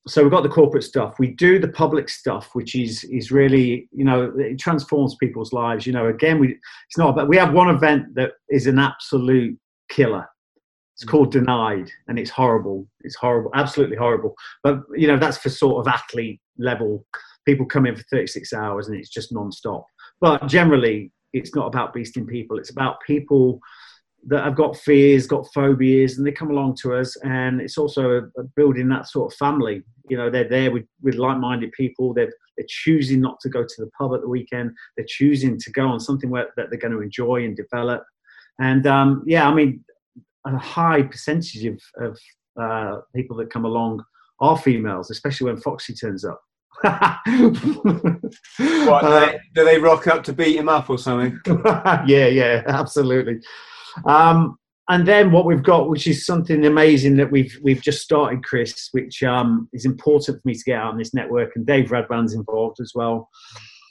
so 0.07 0.23
we've 0.23 0.31
got 0.31 0.43
the 0.43 0.49
corporate 0.49 0.85
stuff. 0.85 1.19
We 1.19 1.27
do 1.27 1.59
the 1.59 1.67
public 1.67 2.07
stuff, 2.07 2.51
which 2.53 2.73
is 2.75 3.03
is 3.05 3.31
really 3.31 3.89
you 3.91 4.05
know 4.05 4.33
it 4.37 4.59
transforms 4.59 5.15
people's 5.15 5.51
lives. 5.51 5.85
You 5.85 5.93
know, 5.93 6.07
again, 6.07 6.39
we 6.39 6.49
it's 6.53 6.97
not, 6.97 7.15
but 7.15 7.27
we 7.27 7.37
have 7.37 7.53
one 7.53 7.69
event 7.69 8.15
that 8.15 8.31
is 8.49 8.65
an 8.65 8.79
absolute 8.79 9.59
killer, 9.89 10.27
it's 10.99 11.09
called 11.09 11.31
Denied, 11.31 11.89
and 12.09 12.19
it's 12.19 12.29
horrible. 12.29 12.85
It's 13.01 13.15
horrible, 13.15 13.51
absolutely 13.55 13.95
horrible. 13.95 14.35
But 14.63 14.81
you 14.97 15.07
know, 15.07 15.17
that's 15.17 15.37
for 15.37 15.49
sort 15.49 15.79
of 15.79 15.93
athlete 15.93 16.41
level. 16.57 17.05
People 17.49 17.65
come 17.65 17.87
in 17.87 17.95
for 17.95 18.03
36 18.11 18.53
hours, 18.53 18.87
and 18.87 18.95
it's 18.95 19.09
just 19.09 19.33
non-stop. 19.33 19.87
But 20.21 20.45
generally, 20.45 21.11
it's 21.33 21.55
not 21.55 21.65
about 21.65 21.95
beasting 21.95 22.27
people. 22.27 22.59
It's 22.59 22.69
about 22.69 23.01
people 23.07 23.59
that 24.27 24.43
have 24.43 24.55
got 24.55 24.77
fears, 24.77 25.25
got 25.25 25.51
phobias, 25.51 26.19
and 26.19 26.27
they 26.27 26.31
come 26.31 26.51
along 26.51 26.75
to 26.83 26.93
us. 26.93 27.15
And 27.23 27.59
it's 27.59 27.79
also 27.79 28.29
building 28.55 28.87
that 28.89 29.07
sort 29.07 29.33
of 29.33 29.37
family. 29.39 29.81
You 30.09 30.17
know, 30.17 30.29
they're 30.29 30.47
there 30.47 30.69
with, 30.69 30.85
with 31.01 31.15
like-minded 31.15 31.71
people. 31.71 32.13
They're, 32.13 32.31
they're 32.55 32.67
choosing 32.69 33.19
not 33.19 33.39
to 33.39 33.49
go 33.49 33.63
to 33.63 33.75
the 33.79 33.89
pub 33.97 34.13
at 34.13 34.21
the 34.21 34.29
weekend. 34.29 34.69
They're 34.95 35.07
choosing 35.09 35.57
to 35.57 35.71
go 35.71 35.87
on 35.87 35.99
something 35.99 36.29
where, 36.29 36.49
that 36.55 36.69
they're 36.69 36.79
going 36.79 36.93
to 36.93 37.01
enjoy 37.01 37.45
and 37.45 37.57
develop. 37.57 38.03
And 38.59 38.85
um, 38.85 39.23
yeah, 39.25 39.49
I 39.49 39.55
mean, 39.55 39.83
a 40.45 40.55
high 40.55 41.01
percentage 41.01 41.65
of, 41.65 41.81
of 41.97 42.19
uh, 42.61 42.99
people 43.15 43.37
that 43.37 43.49
come 43.49 43.65
along 43.65 44.03
are 44.39 44.55
females, 44.55 45.09
especially 45.09 45.51
when 45.51 45.59
Foxy 45.59 45.95
turns 45.95 46.23
up. 46.23 46.39
What, 46.81 46.93
uh, 48.57 49.25
do, 49.25 49.31
they, 49.31 49.39
do, 49.55 49.65
they, 49.65 49.79
rock 49.79 50.07
up 50.07 50.23
to 50.23 50.33
beat 50.33 50.55
him 50.55 50.69
up 50.69 50.89
or 50.89 50.97
something? 50.97 51.39
yeah, 52.05 52.27
yeah, 52.27 52.63
absolutely. 52.67 53.39
Um, 54.05 54.57
and 54.89 55.07
then 55.07 55.31
what 55.31 55.45
we've 55.45 55.63
got, 55.63 55.89
which 55.89 56.07
is 56.07 56.25
something 56.25 56.65
amazing 56.65 57.17
that 57.17 57.31
we've 57.31 57.55
we've 57.61 57.81
just 57.81 58.01
started, 58.01 58.43
Chris, 58.43 58.89
which 58.91 59.21
um, 59.23 59.69
is 59.71 59.85
important 59.85 60.41
for 60.41 60.47
me 60.47 60.55
to 60.55 60.63
get 60.63 60.79
out 60.79 60.91
on 60.91 60.97
this 60.97 61.13
network, 61.13 61.55
and 61.55 61.65
Dave 61.65 61.91
Radband's 61.91 62.33
involved 62.33 62.79
as 62.81 62.93
well, 62.95 63.29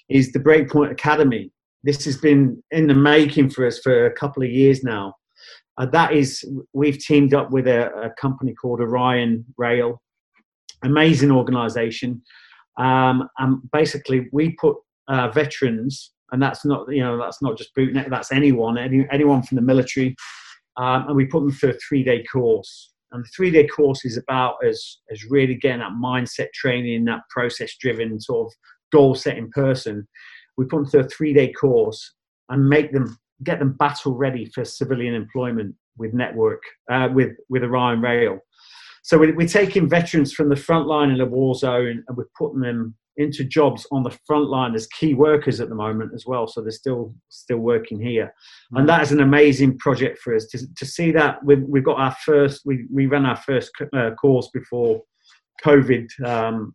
is 0.08 0.32
the 0.32 0.40
Breakpoint 0.40 0.90
Academy. 0.90 1.52
This 1.84 2.04
has 2.04 2.16
been 2.16 2.62
in 2.72 2.88
the 2.88 2.94
making 2.94 3.50
for 3.50 3.66
us 3.66 3.78
for 3.78 4.06
a 4.06 4.12
couple 4.12 4.42
of 4.42 4.50
years 4.50 4.82
now. 4.82 5.14
Uh, 5.78 5.86
that 5.86 6.12
is, 6.12 6.44
we've 6.72 6.98
teamed 6.98 7.32
up 7.32 7.52
with 7.52 7.68
a, 7.68 7.92
a 7.92 8.10
company 8.20 8.52
called 8.52 8.80
Orion 8.80 9.44
Rail, 9.56 10.02
amazing 10.82 11.30
organisation, 11.30 12.20
um, 12.78 13.28
and 13.38 13.58
basically 13.72 14.28
we 14.32 14.56
put 14.60 14.76
uh, 15.08 15.28
veterans, 15.28 16.12
and 16.32 16.42
that's 16.42 16.64
not 16.64 16.90
you 16.90 17.02
know 17.02 17.18
that's 17.18 17.42
not 17.42 17.58
just 17.58 17.74
bootneck, 17.76 18.08
that's 18.08 18.32
anyone, 18.32 18.78
any, 18.78 19.06
anyone 19.10 19.42
from 19.42 19.56
the 19.56 19.62
military, 19.62 20.14
um, 20.76 21.08
and 21.08 21.16
we 21.16 21.26
put 21.26 21.40
them 21.40 21.52
through 21.52 21.70
a 21.70 21.78
three-day 21.88 22.24
course. 22.24 22.92
And 23.10 23.24
the 23.24 23.28
three-day 23.34 23.66
course 23.68 24.04
is 24.04 24.16
about 24.16 24.56
as 24.66 24.98
as 25.10 25.24
really 25.30 25.54
getting 25.54 25.80
that 25.80 25.92
mindset 25.92 26.52
training, 26.52 27.04
that 27.06 27.22
process-driven 27.30 28.20
sort 28.20 28.46
of 28.46 28.52
goal-setting 28.92 29.50
person. 29.52 30.06
We 30.56 30.66
put 30.66 30.76
them 30.76 30.86
through 30.86 31.00
a 31.00 31.08
three-day 31.08 31.52
course 31.52 32.14
and 32.48 32.68
make 32.68 32.92
them 32.92 33.16
get 33.44 33.58
them 33.58 33.72
battle 33.72 34.14
ready 34.14 34.46
for 34.54 34.64
civilian 34.64 35.14
employment 35.14 35.74
with 35.96 36.14
network 36.14 36.62
uh, 36.90 37.08
with 37.12 37.32
with 37.48 37.64
Orion 37.64 38.00
Rail. 38.00 38.38
So 39.08 39.16
we, 39.16 39.32
we're 39.32 39.48
taking 39.48 39.88
veterans 39.88 40.34
from 40.34 40.50
the 40.50 40.56
front 40.56 40.86
line 40.86 41.08
in 41.08 41.18
a 41.22 41.24
war 41.24 41.54
zone 41.54 42.04
and 42.06 42.14
we're 42.14 42.28
putting 42.36 42.60
them 42.60 42.94
into 43.16 43.42
jobs 43.42 43.86
on 43.90 44.02
the 44.02 44.14
front 44.26 44.50
line. 44.50 44.74
As 44.74 44.86
key 44.86 45.14
workers 45.14 45.62
at 45.62 45.70
the 45.70 45.74
moment 45.74 46.12
as 46.14 46.26
well. 46.26 46.46
So 46.46 46.60
they're 46.60 46.70
still 46.70 47.14
still 47.30 47.56
working 47.56 47.98
here, 48.02 48.34
and 48.72 48.86
that 48.86 49.00
is 49.00 49.10
an 49.10 49.20
amazing 49.20 49.78
project 49.78 50.18
for 50.18 50.36
us. 50.36 50.44
To, 50.48 50.58
to 50.74 50.84
see 50.84 51.10
that 51.12 51.42
we've, 51.42 51.62
we've 51.62 51.86
got 51.86 51.98
our 51.98 52.14
first 52.22 52.60
we, 52.66 52.84
we 52.92 53.06
ran 53.06 53.24
our 53.24 53.36
first 53.36 53.70
uh, 53.96 54.10
course 54.10 54.50
before 54.52 55.00
COVID 55.64 56.06
um, 56.26 56.74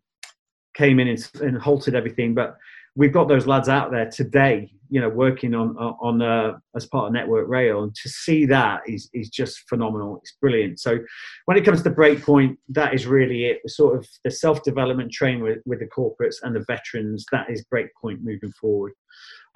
came 0.76 0.98
in 0.98 1.06
and, 1.06 1.30
and 1.40 1.62
halted 1.62 1.94
everything, 1.94 2.34
but 2.34 2.56
we've 2.96 3.12
got 3.12 3.28
those 3.28 3.46
lads 3.46 3.68
out 3.68 3.90
there 3.90 4.08
today, 4.10 4.70
you 4.88 5.00
know, 5.00 5.08
working 5.08 5.54
on 5.54 5.76
on 5.76 6.22
uh, 6.22 6.52
as 6.76 6.86
part 6.86 7.06
of 7.06 7.12
Network 7.12 7.48
Rail, 7.48 7.82
and 7.82 7.94
to 7.94 8.08
see 8.08 8.46
that 8.46 8.82
is 8.86 9.10
is 9.12 9.28
just 9.28 9.68
phenomenal. 9.68 10.18
It's 10.18 10.36
brilliant. 10.40 10.80
So, 10.80 10.98
when 11.46 11.56
it 11.56 11.64
comes 11.64 11.82
to 11.82 11.90
Breakpoint, 11.90 12.56
that 12.68 12.94
is 12.94 13.06
really 13.06 13.46
it. 13.46 13.58
Sort 13.66 13.96
of 13.96 14.06
the 14.22 14.30
self 14.30 14.62
development 14.62 15.12
train 15.12 15.42
with, 15.42 15.58
with 15.66 15.80
the 15.80 15.86
corporates 15.86 16.36
and 16.42 16.54
the 16.54 16.64
veterans. 16.66 17.24
That 17.32 17.50
is 17.50 17.64
Breakpoint 17.72 18.22
moving 18.22 18.52
forward. 18.60 18.92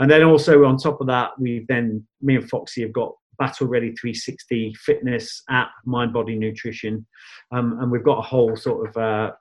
And 0.01 0.11
then 0.11 0.23
also 0.23 0.65
on 0.65 0.77
top 0.77 1.01
of 1.01 1.07
that, 1.09 1.31
we've 1.39 1.67
then 1.67 2.07
me 2.23 2.37
and 2.37 2.49
Foxy 2.49 2.83
have 2.83 2.93
got 2.93 3.13
Battle 3.39 3.67
Ready 3.67 3.93
360 3.93 4.75
fitness 4.75 5.43
app, 5.49 5.71
mind 5.85 6.13
body 6.13 6.37
nutrition, 6.37 7.07
um, 7.53 7.79
and 7.81 7.91
we've 7.91 8.05
got 8.05 8.19
a 8.19 8.23
whole 8.23 8.57
sort 8.57 8.89
of 8.89 8.97
uh, 8.97 9.33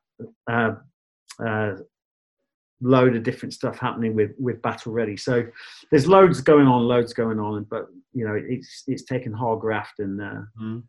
uh, 0.50 0.72
uh, 1.46 1.74
load 2.82 3.16
of 3.16 3.24
different 3.24 3.54
stuff 3.54 3.78
happening 3.80 4.16
with 4.16 4.32
with 4.38 4.62
Battle 4.62 4.92
Ready. 4.92 5.18
So 5.18 5.46
there's 5.92 6.08
loads 6.08 6.42
going 6.42 6.68
on, 6.68 6.84
loads 6.84 7.14
going 7.14 7.40
on, 7.40 7.66
but 7.70 7.88
you 8.14 8.26
know 8.26 8.36
it's 8.36 8.84
it's 8.88 9.04
taken 9.04 9.34
hard 9.34 9.60
graft 9.60 10.00
and. 10.00 10.22
Uh, 10.22 10.42
mm. 10.62 10.84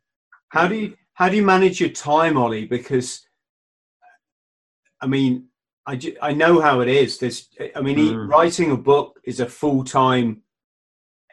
How 0.51 0.67
do 0.67 0.77
you 0.77 0.95
how 1.13 1.29
do 1.29 1.37
you 1.37 1.45
manage 1.45 1.81
your 1.81 1.91
time, 1.91 2.39
Ollie? 2.39 2.65
Because 2.65 3.27
I 5.01 5.07
mean, 5.07 5.49
I, 5.87 6.01
I 6.21 6.33
know 6.33 6.61
how 6.61 6.81
it 6.81 6.89
is. 6.89 7.19
There's, 7.19 7.49
I 7.75 7.81
mean, 7.81 7.99
mm. 7.99 8.29
writing 8.29 8.71
a 8.73 8.77
book 8.77 9.19
is 9.25 9.41
a 9.41 9.47
full 9.47 9.85
time 9.85 10.43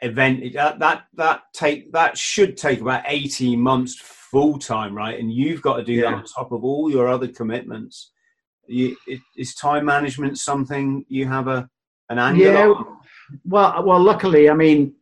event. 0.02 0.54
That 0.54 0.78
that 0.78 1.04
that 1.14 1.42
take 1.52 1.92
that 1.92 2.16
should 2.16 2.56
take 2.56 2.80
about 2.80 3.04
eighteen 3.06 3.60
months 3.60 3.96
full 4.00 4.58
time, 4.58 4.94
right? 4.94 5.18
And 5.18 5.32
you've 5.32 5.62
got 5.62 5.76
to 5.76 5.84
do 5.84 5.94
yeah. 5.94 6.10
that 6.10 6.14
on 6.14 6.24
top 6.24 6.52
of 6.52 6.64
all 6.64 6.90
your 6.90 7.08
other 7.08 7.28
commitments. 7.28 8.12
You, 8.68 8.96
is 9.36 9.54
time 9.54 9.84
management 9.84 10.38
something 10.38 11.04
you 11.08 11.26
have 11.26 11.48
a 11.48 11.68
an 12.08 12.18
angle 12.18 12.44
yeah, 12.44 12.66
on? 12.68 12.98
Well, 13.44 13.84
well, 13.84 14.00
luckily, 14.00 14.48
I 14.48 14.54
mean, 14.54 14.94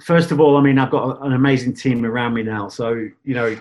first 0.00 0.30
of 0.30 0.40
all, 0.40 0.56
I 0.56 0.60
mean, 0.60 0.78
I've 0.78 0.90
got 0.90 1.24
an 1.24 1.32
amazing 1.32 1.74
team 1.74 2.04
around 2.04 2.34
me 2.34 2.42
now, 2.42 2.68
so 2.68 2.92
you 2.92 3.34
know, 3.34 3.56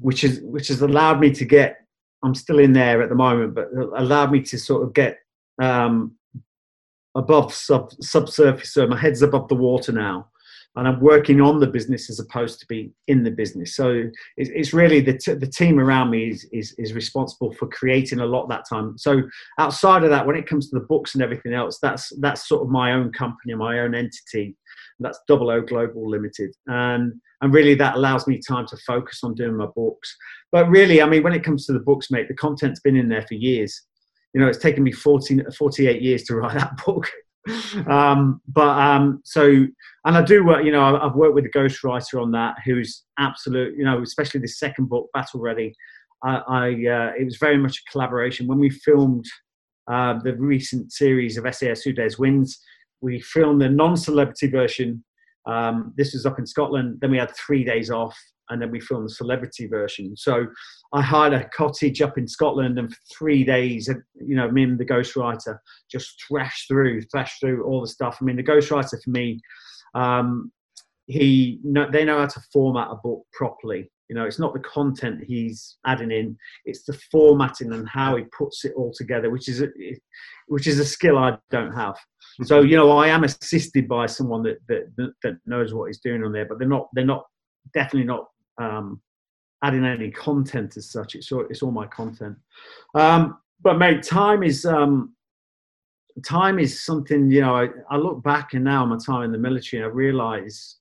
which 0.00 0.24
is 0.24 0.40
which 0.40 0.68
has 0.68 0.82
allowed 0.82 1.20
me 1.20 1.30
to 1.32 1.44
get. 1.44 1.78
I'm 2.24 2.34
still 2.34 2.60
in 2.60 2.72
there 2.72 3.02
at 3.02 3.08
the 3.08 3.16
moment, 3.16 3.54
but 3.54 3.68
allowed 3.72 4.30
me 4.30 4.42
to 4.42 4.58
sort 4.58 4.84
of 4.84 4.94
get 4.94 5.18
um, 5.60 6.12
above 7.14 7.52
sub 7.52 7.92
subsurface. 8.00 8.72
So 8.72 8.86
my 8.86 8.98
head's 8.98 9.22
above 9.22 9.48
the 9.48 9.54
water 9.54 9.92
now, 9.92 10.28
and 10.76 10.88
I'm 10.88 11.00
working 11.00 11.40
on 11.40 11.60
the 11.60 11.66
business 11.66 12.08
as 12.08 12.18
opposed 12.18 12.58
to 12.60 12.66
be 12.66 12.92
in 13.06 13.22
the 13.22 13.30
business. 13.30 13.76
So 13.76 14.04
it's, 14.38 14.50
it's 14.54 14.72
really 14.72 15.00
the, 15.00 15.18
t- 15.18 15.34
the 15.34 15.46
team 15.46 15.78
around 15.78 16.10
me 16.10 16.30
is, 16.30 16.48
is, 16.52 16.74
is 16.78 16.94
responsible 16.94 17.52
for 17.52 17.68
creating 17.68 18.20
a 18.20 18.26
lot 18.26 18.48
that 18.48 18.64
time. 18.66 18.96
So 18.96 19.22
outside 19.58 20.02
of 20.02 20.10
that, 20.10 20.26
when 20.26 20.36
it 20.36 20.46
comes 20.46 20.70
to 20.70 20.78
the 20.78 20.86
books 20.86 21.14
and 21.14 21.22
everything 21.22 21.52
else, 21.52 21.78
that's 21.80 22.12
that's 22.20 22.48
sort 22.48 22.62
of 22.62 22.70
my 22.70 22.92
own 22.92 23.12
company, 23.12 23.54
my 23.54 23.80
own 23.80 23.94
entity. 23.94 24.56
That's 24.98 25.20
Double 25.28 25.50
O 25.50 25.60
Global 25.60 26.08
Limited, 26.08 26.54
and 26.66 27.12
and 27.40 27.52
really 27.52 27.74
that 27.74 27.96
allows 27.96 28.26
me 28.26 28.38
time 28.38 28.66
to 28.68 28.76
focus 28.86 29.20
on 29.24 29.34
doing 29.34 29.56
my 29.56 29.66
books. 29.74 30.16
But 30.52 30.68
really, 30.68 31.02
I 31.02 31.08
mean, 31.08 31.22
when 31.22 31.32
it 31.32 31.44
comes 31.44 31.66
to 31.66 31.72
the 31.72 31.80
books, 31.80 32.10
mate, 32.10 32.28
the 32.28 32.34
content's 32.34 32.80
been 32.80 32.96
in 32.96 33.08
there 33.08 33.26
for 33.26 33.34
years. 33.34 33.82
You 34.32 34.40
know, 34.40 34.46
it's 34.46 34.58
taken 34.58 34.82
me 34.82 34.92
14, 34.92 35.44
48 35.58 36.00
years 36.00 36.22
to 36.24 36.36
write 36.36 36.54
that 36.58 36.76
book 36.84 37.10
um, 37.88 38.40
but 38.48 38.78
um, 38.78 39.20
so, 39.24 39.66
and 40.04 40.16
I 40.16 40.22
do 40.22 40.44
work, 40.44 40.64
you 40.64 40.72
know, 40.72 40.96
I've 40.96 41.14
worked 41.14 41.34
with 41.34 41.46
a 41.46 41.50
ghostwriter 41.50 42.20
on 42.20 42.30
that 42.32 42.56
who's 42.64 43.04
absolute, 43.18 43.76
you 43.76 43.84
know, 43.84 44.02
especially 44.02 44.40
the 44.40 44.48
second 44.48 44.88
book, 44.88 45.08
Battle 45.12 45.40
Ready. 45.40 45.74
I, 46.24 46.36
I 46.48 46.66
uh, 46.68 47.12
it 47.18 47.24
was 47.24 47.36
very 47.38 47.58
much 47.58 47.78
a 47.78 47.90
collaboration. 47.90 48.46
When 48.46 48.58
we 48.58 48.70
filmed 48.70 49.24
uh, 49.90 50.18
the 50.22 50.36
recent 50.36 50.92
series 50.92 51.36
of 51.36 51.52
SAS 51.54 51.82
Who 51.82 51.92
Dares 51.92 52.18
Wins, 52.18 52.60
we 53.00 53.20
filmed 53.20 53.60
the 53.60 53.68
non 53.68 53.96
celebrity 53.96 54.48
version. 54.48 55.04
Um, 55.46 55.92
this 55.96 56.12
was 56.12 56.24
up 56.24 56.38
in 56.38 56.46
Scotland. 56.46 56.98
Then 57.00 57.10
we 57.10 57.18
had 57.18 57.34
three 57.34 57.64
days 57.64 57.90
off 57.90 58.16
and 58.52 58.60
then 58.60 58.70
we 58.70 58.80
filmed 58.80 59.06
the 59.06 59.14
celebrity 59.14 59.66
version. 59.66 60.16
So 60.16 60.46
I 60.92 61.00
hired 61.00 61.32
a 61.32 61.48
cottage 61.48 62.02
up 62.02 62.18
in 62.18 62.28
Scotland, 62.28 62.78
and 62.78 62.90
for 62.90 63.00
three 63.16 63.44
days, 63.44 63.88
you 64.14 64.36
know, 64.36 64.50
me 64.50 64.64
and 64.64 64.78
the 64.78 64.84
ghostwriter 64.84 65.58
just 65.90 66.22
thrashed 66.28 66.68
through, 66.68 67.02
thrashed 67.10 67.40
through 67.40 67.64
all 67.64 67.80
the 67.80 67.88
stuff. 67.88 68.18
I 68.20 68.24
mean, 68.24 68.36
the 68.36 68.42
ghostwriter 68.42 69.02
for 69.02 69.10
me, 69.10 69.40
um, 69.94 70.52
he 71.06 71.60
they 71.92 72.04
know 72.04 72.18
how 72.18 72.26
to 72.26 72.40
format 72.52 72.88
a 72.90 72.96
book 72.96 73.22
properly. 73.32 73.90
You 74.08 74.16
know, 74.16 74.24
it's 74.26 74.38
not 74.38 74.52
the 74.52 74.60
content 74.60 75.24
he's 75.26 75.78
adding 75.86 76.10
in; 76.10 76.36
it's 76.66 76.84
the 76.84 76.98
formatting 77.10 77.72
and 77.72 77.88
how 77.88 78.16
he 78.16 78.24
puts 78.36 78.64
it 78.66 78.74
all 78.76 78.92
together, 78.94 79.30
which 79.30 79.48
is 79.48 79.62
a, 79.62 79.68
which 80.48 80.66
is 80.66 80.78
a 80.78 80.84
skill 80.84 81.16
I 81.16 81.38
don't 81.50 81.72
have. 81.72 81.96
So 82.44 82.60
you 82.60 82.76
know, 82.76 82.90
I 82.90 83.08
am 83.08 83.24
assisted 83.24 83.88
by 83.88 84.06
someone 84.06 84.42
that 84.42 84.58
that 84.68 85.12
that 85.22 85.38
knows 85.46 85.72
what 85.72 85.86
he's 85.86 86.00
doing 86.00 86.22
on 86.22 86.32
there, 86.32 86.44
but 86.44 86.58
they're 86.58 86.68
not 86.68 86.88
they're 86.92 87.06
not 87.06 87.24
definitely 87.74 88.04
not 88.06 88.26
um, 88.58 89.00
adding 89.62 89.84
any 89.84 90.10
content 90.10 90.76
as 90.76 90.90
such. 90.90 91.14
It's 91.14 91.30
all, 91.32 91.46
it's 91.48 91.62
all 91.62 91.70
my 91.70 91.86
content. 91.86 92.36
Um, 92.94 93.38
but 93.62 93.78
mate, 93.78 94.02
time 94.02 94.42
is 94.42 94.64
um, 94.64 95.14
time 96.26 96.58
is 96.58 96.84
something. 96.84 97.30
You 97.30 97.42
know, 97.42 97.56
I, 97.56 97.68
I 97.90 97.96
look 97.96 98.22
back 98.22 98.54
and 98.54 98.64
now 98.64 98.84
my 98.84 98.98
time 99.04 99.22
in 99.22 99.32
the 99.32 99.38
military, 99.38 99.82
I 99.82 99.86
realise, 99.86 100.78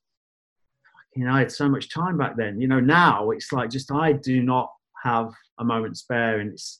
you 1.15 1.26
know, 1.26 1.34
I 1.34 1.39
had 1.39 1.51
so 1.51 1.69
much 1.69 1.93
time 1.93 2.17
back 2.17 2.36
then. 2.38 2.59
You 2.59 2.67
know, 2.67 2.80
now 2.80 3.30
it's 3.32 3.51
like 3.51 3.69
just 3.69 3.91
I 3.91 4.13
do 4.13 4.41
not 4.41 4.72
have 5.03 5.32
a 5.59 5.63
moment 5.63 5.97
spare, 5.97 6.39
and 6.39 6.53
it's. 6.53 6.80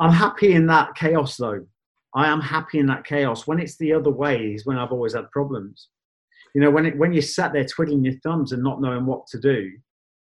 I'm 0.00 0.12
happy 0.12 0.52
in 0.52 0.66
that 0.68 0.94
chaos 0.94 1.36
though. 1.36 1.66
I 2.14 2.28
am 2.28 2.40
happy 2.40 2.78
in 2.78 2.86
that 2.86 3.04
chaos. 3.04 3.46
When 3.46 3.58
it's 3.58 3.76
the 3.76 3.92
other 3.92 4.10
way 4.10 4.52
is 4.54 4.64
when 4.64 4.78
I've 4.78 4.92
always 4.92 5.14
had 5.14 5.30
problems. 5.32 5.88
You 6.54 6.62
know, 6.62 6.70
when 6.70 6.86
it, 6.86 6.96
when 6.96 7.12
you 7.12 7.20
sat 7.20 7.52
there 7.52 7.64
twiddling 7.64 8.04
your 8.04 8.14
thumbs 8.22 8.52
and 8.52 8.62
not 8.62 8.80
knowing 8.80 9.04
what 9.04 9.26
to 9.28 9.40
do, 9.40 9.70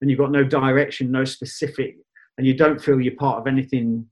and 0.02 0.10
you've 0.10 0.20
got 0.20 0.32
no 0.32 0.44
direction, 0.44 1.12
no 1.12 1.26
specific, 1.26 1.98
and 2.38 2.48
you 2.48 2.56
don't 2.56 2.82
feel 2.82 3.00
you're 3.00 3.16
part 3.16 3.40
of 3.40 3.48
anything 3.48 4.06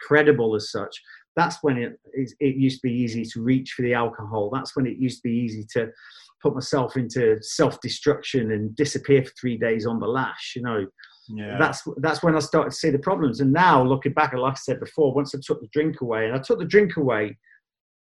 credible 0.00 0.54
as 0.54 0.70
such, 0.70 1.00
that's 1.36 1.62
when 1.62 1.76
it, 1.76 1.98
it 2.40 2.56
used 2.56 2.80
to 2.80 2.88
be 2.88 2.94
easy 2.94 3.24
to 3.24 3.42
reach 3.42 3.72
for 3.72 3.82
the 3.82 3.94
alcohol. 3.94 4.50
That's 4.52 4.76
when 4.76 4.86
it 4.86 4.98
used 4.98 5.18
to 5.22 5.28
be 5.28 5.34
easy 5.34 5.66
to 5.72 5.90
put 6.42 6.54
myself 6.54 6.96
into 6.96 7.38
self-destruction 7.40 8.52
and 8.52 8.76
disappear 8.76 9.24
for 9.24 9.32
three 9.40 9.56
days 9.56 9.86
on 9.86 9.98
the 9.98 10.06
lash. 10.06 10.52
You 10.54 10.62
know, 10.62 10.86
yeah. 11.28 11.56
that's 11.58 11.82
that's 11.98 12.22
when 12.22 12.36
I 12.36 12.40
started 12.40 12.70
to 12.70 12.76
see 12.76 12.90
the 12.90 12.98
problems. 12.98 13.40
And 13.40 13.52
now 13.52 13.82
looking 13.82 14.12
back, 14.12 14.32
like 14.34 14.52
I 14.52 14.56
said 14.56 14.78
before, 14.78 15.14
once 15.14 15.34
I 15.34 15.38
took 15.44 15.60
the 15.60 15.68
drink 15.72 16.00
away, 16.00 16.26
and 16.26 16.34
I 16.34 16.38
took 16.38 16.58
the 16.58 16.64
drink 16.64 16.96
away, 16.96 17.36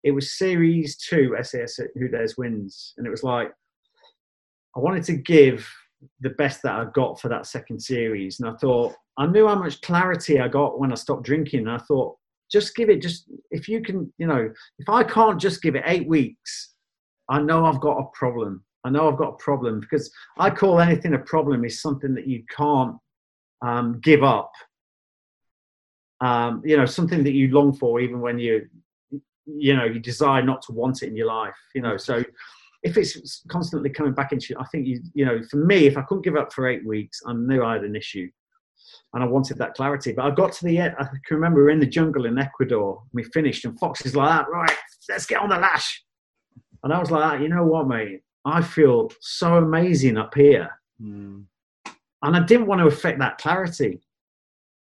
it 0.05 0.13
was 0.13 0.39
series 0.39 0.97
two 0.97 1.35
SAS 1.43 1.81
Who 1.97 2.09
Dares 2.09 2.37
Wins, 2.39 2.95
and 2.97 3.07
it 3.07 3.11
was 3.11 3.25
like 3.25 3.53
I 4.77 4.81
wanted 4.81 5.05
to 5.05 5.15
give 5.15 5.69
the 6.21 6.31
best 6.31 6.63
that 6.63 6.75
I 6.75 6.87
got 6.95 7.21
for 7.21 7.29
that 7.29 7.47
second 7.47 7.81
series. 7.81 8.41
And 8.41 8.49
I 8.49 8.55
thought, 8.55 8.95
I 9.17 9.27
knew 9.27 9.49
how 9.49 9.57
much 9.57 9.81
clarity 9.81 10.41
I 10.41 10.49
got 10.49 10.79
when 10.79 10.93
I 10.93 10.95
stopped 10.95 11.25
drinking. 11.25 11.61
And 11.61 11.71
I 11.71 11.79
thought, 11.79 12.17
just 12.51 12.75
give 12.75 12.89
it, 12.89 13.03
just 13.03 13.31
if 13.51 13.69
you 13.69 13.83
can, 13.83 14.13
you 14.19 14.27
know, 14.27 14.51
if 14.79 14.89
I 14.89 15.03
can't 15.05 15.41
just 15.41 15.61
give 15.63 15.75
it 15.75 15.83
eight 15.87 16.09
weeks, 16.09 16.75
I 17.29 17.41
know 17.41 17.65
I've 17.65 17.81
got 17.81 17.99
a 17.99 18.07
problem. 18.15 18.65
I 18.85 18.91
know 18.91 19.11
I've 19.11 19.19
got 19.19 19.35
a 19.35 19.37
problem 19.37 19.81
because 19.81 20.11
I 20.39 20.51
call 20.51 20.81
anything 20.81 21.15
a 21.15 21.19
problem 21.19 21.65
is 21.65 21.83
something 21.83 22.15
that 22.15 22.27
you 22.27 22.45
can't 22.57 22.97
um, 23.61 24.01
give 24.03 24.23
up. 24.23 24.53
Um, 26.21 26.63
you 26.65 26.77
know, 26.77 26.87
something 26.87 27.23
that 27.25 27.33
you 27.33 27.49
long 27.49 27.73
for, 27.73 28.01
even 28.01 28.21
when 28.21 28.39
you, 28.39 28.67
you 29.47 29.77
know, 29.77 29.85
you 29.85 30.01
desire 30.01 30.43
not 30.43 30.63
to 30.63 30.73
want 30.73 31.03
it 31.03 31.09
in 31.09 31.17
your 31.17 31.27
life. 31.27 31.55
You 31.75 31.83
know, 31.83 31.97
so 31.97 32.25
if 32.83 32.97
it's 32.97 33.43
constantly 33.49 33.91
coming 33.91 34.13
back 34.13 34.33
into, 34.33 34.49
you, 34.51 34.57
I 34.61 34.65
think 34.67 34.87
you, 34.87 35.01
you 35.15 35.25
know, 35.25 35.41
for 35.51 35.57
me, 35.57 35.87
if 35.87 35.97
I 35.97 36.03
couldn't 36.03 36.25
give 36.25 36.37
up 36.37 36.53
for 36.53 36.69
eight 36.69 36.87
weeks, 36.87 37.21
I 37.27 37.33
knew 37.33 37.63
I 37.63 37.75
had 37.75 37.85
an 37.85 37.97
issue, 37.97 38.29
and 39.15 39.23
I 39.23 39.27
wanted 39.27 39.59
that 39.59 39.75
clarity. 39.75 40.13
But 40.13 40.27
I 40.27 40.31
got 40.31 40.53
to 40.53 40.65
the 40.65 40.79
end. 40.79 40.95
I 40.99 41.05
can 41.05 41.37
remember 41.37 41.61
we 41.61 41.65
were 41.65 41.71
in 41.71 41.81
the 41.81 41.87
jungle 41.87 42.27
in 42.27 42.39
Ecuador. 42.39 43.03
We 43.13 43.25
finished, 43.25 43.65
and 43.65 43.79
Fox 43.79 44.05
is 44.07 44.15
like 44.15 44.29
that. 44.29 44.51
Right, 44.51 44.77
let's 45.09 45.27
get 45.27 45.41
on 45.41 45.49
the 45.49 45.59
lash. 45.59 46.05
And 46.85 46.93
I 46.93 46.99
was 47.01 47.11
like, 47.11 47.41
you 47.41 47.49
know 47.49 47.65
what, 47.65 47.89
mate? 47.89 48.23
I 48.45 48.63
feel 48.63 49.11
so 49.21 49.57
amazing 49.57 50.17
up 50.17 50.35
here, 50.35 50.71
mm. 51.03 51.45
and 52.23 52.37
I 52.37 52.41
didn't 52.41 52.67
want 52.67 52.81
to 52.81 52.87
affect 52.87 53.19
that 53.19 53.39
clarity 53.39 54.01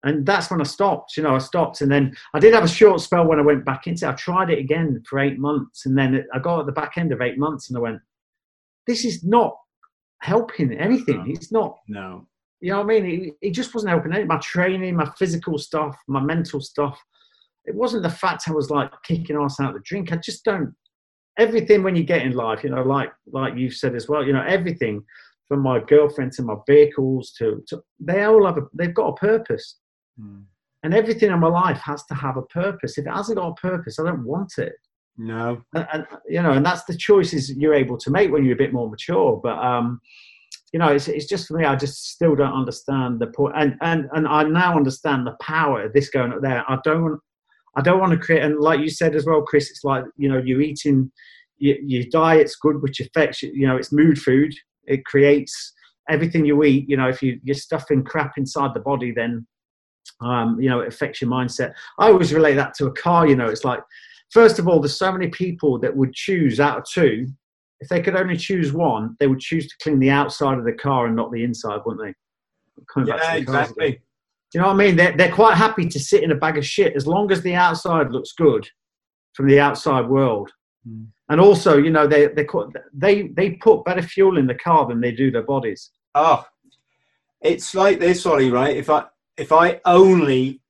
and 0.04 0.24
that's 0.24 0.50
when 0.50 0.60
I 0.60 0.64
stopped. 0.64 1.16
You 1.16 1.22
know, 1.22 1.34
I 1.34 1.38
stopped, 1.38 1.80
and 1.80 1.90
then 1.90 2.14
I 2.34 2.38
did 2.38 2.54
have 2.54 2.64
a 2.64 2.68
short 2.68 3.00
spell 3.00 3.26
when 3.26 3.38
I 3.38 3.42
went 3.42 3.64
back 3.64 3.86
into. 3.86 4.06
it. 4.06 4.10
I 4.10 4.12
tried 4.12 4.50
it 4.50 4.58
again 4.58 5.02
for 5.08 5.18
eight 5.18 5.38
months, 5.38 5.86
and 5.86 5.96
then 5.96 6.24
I 6.32 6.38
got 6.38 6.60
at 6.60 6.66
the 6.66 6.72
back 6.72 6.96
end 6.96 7.12
of 7.12 7.20
eight 7.20 7.38
months, 7.38 7.68
and 7.68 7.76
I 7.76 7.80
went, 7.80 8.00
"This 8.86 9.04
is 9.04 9.24
not 9.24 9.56
helping 10.20 10.72
anything. 10.72 11.24
It's 11.28 11.52
not. 11.52 11.78
No. 11.88 12.26
You 12.60 12.70
know 12.70 12.78
what 12.78 12.96
I 12.96 13.00
mean? 13.00 13.34
It, 13.42 13.48
it 13.48 13.50
just 13.50 13.74
wasn't 13.74 13.90
helping 13.90 14.12
anything. 14.12 14.28
My 14.28 14.38
training, 14.38 14.96
my 14.96 15.10
physical 15.18 15.58
stuff, 15.58 15.96
my 16.08 16.20
mental 16.20 16.60
stuff. 16.60 16.98
It 17.66 17.74
wasn't 17.74 18.02
the 18.02 18.10
fact 18.10 18.44
I 18.48 18.52
was 18.52 18.70
like 18.70 18.90
kicking 19.04 19.36
ass 19.36 19.60
out 19.60 19.70
of 19.70 19.74
the 19.74 19.82
drink. 19.84 20.12
I 20.12 20.16
just 20.16 20.44
don't. 20.44 20.74
Everything 21.38 21.82
when 21.82 21.96
you 21.96 22.04
get 22.04 22.22
in 22.22 22.32
life, 22.32 22.62
you 22.62 22.70
know, 22.70 22.82
like 22.82 23.10
like 23.32 23.56
you've 23.56 23.74
said 23.74 23.94
as 23.94 24.08
well, 24.08 24.24
you 24.24 24.32
know, 24.32 24.44
everything 24.46 25.02
from 25.48 25.60
my 25.60 25.78
girlfriend 25.80 26.32
to 26.32 26.42
my 26.42 26.54
vehicles 26.66 27.32
to, 27.38 27.62
to 27.68 27.82
they 28.00 28.22
all 28.24 28.46
have 28.46 28.56
a, 28.56 28.62
they've 28.72 28.94
got 28.94 29.08
a 29.08 29.14
purpose 29.14 29.78
Mm. 30.20 30.44
And 30.82 30.94
everything 30.94 31.30
in 31.30 31.40
my 31.40 31.48
life 31.48 31.78
has 31.78 32.04
to 32.06 32.14
have 32.14 32.36
a 32.36 32.42
purpose. 32.42 32.98
If 32.98 33.06
it 33.06 33.10
hasn't 33.10 33.38
got 33.38 33.48
a 33.48 33.54
purpose, 33.54 33.98
I 33.98 34.04
don't 34.04 34.24
want 34.24 34.58
it. 34.58 34.74
No. 35.16 35.62
And, 35.74 35.86
and, 35.92 36.06
you 36.28 36.42
know, 36.42 36.52
and 36.52 36.66
that's 36.66 36.84
the 36.84 36.96
choices 36.96 37.54
you're 37.56 37.74
able 37.74 37.96
to 37.98 38.10
make 38.10 38.30
when 38.30 38.44
you're 38.44 38.54
a 38.54 38.58
bit 38.58 38.72
more 38.72 38.90
mature. 38.90 39.40
But 39.42 39.56
um, 39.58 40.00
you 40.74 40.78
know, 40.78 40.88
it's, 40.88 41.06
it's 41.06 41.26
just 41.26 41.46
for 41.46 41.56
me. 41.56 41.64
I 41.64 41.76
just 41.76 42.10
still 42.10 42.34
don't 42.34 42.52
understand 42.52 43.20
the 43.20 43.28
point, 43.28 43.54
and 43.56 43.76
and 43.80 44.08
and 44.12 44.26
I 44.26 44.42
now 44.42 44.76
understand 44.76 45.24
the 45.24 45.36
power 45.40 45.84
of 45.84 45.92
this 45.92 46.10
going 46.10 46.32
up 46.32 46.42
there. 46.42 46.64
I 46.68 46.78
don't 46.82 47.02
want, 47.02 47.20
I 47.76 47.80
don't 47.80 48.00
want 48.00 48.12
to 48.12 48.18
create, 48.18 48.42
and 48.42 48.58
like 48.58 48.80
you 48.80 48.90
said 48.90 49.14
as 49.14 49.24
well, 49.24 49.42
Chris, 49.42 49.70
it's 49.70 49.84
like 49.84 50.02
you 50.16 50.28
know, 50.28 50.42
you're 50.44 50.60
eating, 50.60 51.12
you, 51.58 51.78
your 51.80 52.04
diet's 52.10 52.56
good, 52.56 52.82
which 52.82 52.98
affects 52.98 53.40
you 53.40 53.68
know, 53.68 53.76
it's 53.76 53.92
mood 53.92 54.18
food. 54.18 54.52
It 54.86 55.04
creates 55.04 55.72
everything 56.10 56.44
you 56.44 56.64
eat. 56.64 56.88
You 56.88 56.96
know, 56.96 57.08
if 57.08 57.22
you 57.22 57.38
you're 57.44 57.54
stuffing 57.54 58.02
crap 58.02 58.32
inside 58.36 58.74
the 58.74 58.80
body, 58.80 59.12
then 59.12 59.46
um, 60.20 60.60
you 60.60 60.68
know, 60.68 60.80
it 60.80 60.88
affects 60.88 61.20
your 61.20 61.30
mindset. 61.30 61.74
I 61.98 62.08
always 62.08 62.32
relate 62.32 62.54
that 62.54 62.74
to 62.74 62.86
a 62.86 62.92
car. 62.92 63.26
You 63.26 63.36
know, 63.36 63.48
it's 63.48 63.64
like 63.64 63.80
first 64.30 64.58
of 64.58 64.68
all, 64.68 64.80
there's 64.80 64.98
so 64.98 65.12
many 65.12 65.28
people 65.28 65.78
that 65.80 65.96
would 65.96 66.12
choose 66.12 66.60
out 66.60 66.78
of 66.78 66.84
two 66.84 67.26
if 67.84 67.90
they 67.90 68.00
could 68.00 68.16
only 68.16 68.36
choose 68.36 68.72
one, 68.72 69.14
they 69.20 69.26
would 69.26 69.40
choose 69.40 69.68
to 69.68 69.74
clean 69.82 69.98
the 69.98 70.08
outside 70.08 70.56
of 70.56 70.64
the 70.64 70.72
car 70.72 71.06
and 71.06 71.14
not 71.14 71.30
the 71.30 71.44
inside, 71.44 71.80
wouldn't 71.84 72.06
they? 72.06 72.14
Coming 72.92 73.08
yeah, 73.08 73.34
exactly. 73.34 74.00
you 74.52 74.60
know 74.60 74.68
what 74.68 74.72
I 74.72 74.76
mean? 74.76 74.96
They're, 74.96 75.14
they're 75.14 75.32
quite 75.32 75.54
happy 75.54 75.86
to 75.88 76.00
sit 76.00 76.22
in 76.22 76.32
a 76.32 76.34
bag 76.34 76.56
of 76.56 76.66
shit 76.66 76.96
as 76.96 77.06
long 77.06 77.30
as 77.30 77.42
the 77.42 77.54
outside 77.54 78.10
looks 78.10 78.32
good 78.32 78.66
from 79.34 79.48
the 79.48 79.60
outside 79.60 80.08
world. 80.08 80.50
Mm. 80.88 81.08
And 81.28 81.40
also, 81.40 81.76
you 81.76 81.90
know, 81.90 82.06
they 82.06 82.28
they 82.28 82.46
they 82.92 83.28
they 83.28 83.50
put 83.52 83.84
better 83.84 84.02
fuel 84.02 84.38
in 84.38 84.46
the 84.46 84.54
car 84.54 84.86
than 84.86 85.00
they 85.00 85.12
do 85.12 85.30
their 85.30 85.42
bodies. 85.42 85.90
Oh, 86.14 86.44
it's 87.40 87.74
like 87.74 87.98
this, 87.98 88.26
Ollie. 88.26 88.50
Right? 88.50 88.76
If 88.76 88.90
I 88.90 89.04
if 89.36 89.52
I 89.52 89.80
only 89.84 90.60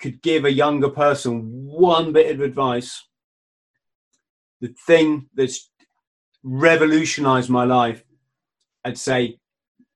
could 0.00 0.22
give 0.22 0.44
a 0.44 0.52
younger 0.52 0.90
person 0.90 1.66
one 1.66 2.12
bit 2.12 2.34
of 2.34 2.40
advice, 2.40 3.06
the 4.60 4.74
thing 4.86 5.28
that's 5.34 5.70
revolutionized 6.42 7.50
my 7.50 7.64
life, 7.64 8.04
I'd 8.84 8.98
say 8.98 9.38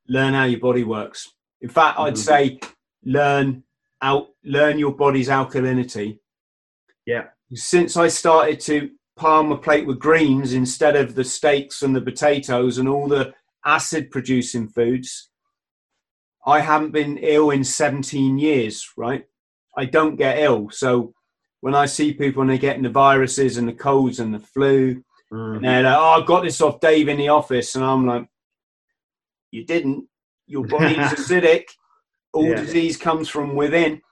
learn 0.09 0.34
how 0.34 0.45
your 0.45 0.61
body 0.61 0.84
works. 0.84 1.32
In 1.61 1.68
fact, 1.68 1.99
I'd 1.99 2.14
mm-hmm. 2.14 2.22
say 2.22 2.61
learn 3.05 3.64
out 4.03 4.28
learn 4.45 4.78
your 4.78 4.95
body's 4.95 5.28
alkalinity. 5.28 6.18
Yeah. 7.07 7.26
Since 7.53 7.97
I 7.97 8.09
started 8.09 8.61
to 8.61 8.91
palm 9.16 9.53
a 9.53 9.59
plate 9.59 9.86
with 9.86 9.99
greens 9.99 10.53
instead 10.53 10.97
of 10.97 11.14
the 11.14 11.24
steaks 11.24 11.82
and 11.82 11.95
the 11.95 12.01
potatoes 12.01 12.78
and 12.78 12.88
all 12.88 13.09
the 13.09 13.34
acid 13.64 14.11
producing 14.11 14.68
foods, 14.68 15.29
I 16.47 16.61
haven't 16.61 16.93
been 16.93 17.18
ill 17.18 17.51
in 17.51 17.64
17 17.64 18.38
years, 18.38 18.88
right? 18.97 19.24
I 19.76 19.84
don't 19.84 20.16
get 20.16 20.38
ill. 20.38 20.70
So 20.70 21.14
when 21.61 21.74
I 21.74 21.86
see 21.86 22.12
people 22.12 22.41
and 22.41 22.51
they're 22.51 22.59
getting 22.59 22.82
the 22.82 22.91
viruses 22.91 23.57
and 23.57 23.68
the 23.68 23.72
colds 23.72 24.20
and 24.20 24.34
the 24.34 24.41
flu, 24.41 25.03
Mm. 25.32 25.57
And 25.57 25.64
they're 25.64 25.82
like, 25.82 25.97
oh, 25.97 26.22
I 26.22 26.26
got 26.26 26.43
this 26.43 26.61
off 26.61 26.80
Dave 26.80 27.09
in 27.09 27.18
the 27.18 27.28
office. 27.28 27.74
And 27.74 27.84
I'm 27.84 28.07
like, 28.07 28.26
you 29.51 29.64
didn't. 29.64 30.07
Your 30.47 30.66
body's 30.66 30.97
acidic. 30.97 31.64
All 32.32 32.49
yeah. 32.49 32.57
disease 32.57 32.97
comes 32.97 33.28
from 33.28 33.55
within. 33.55 34.03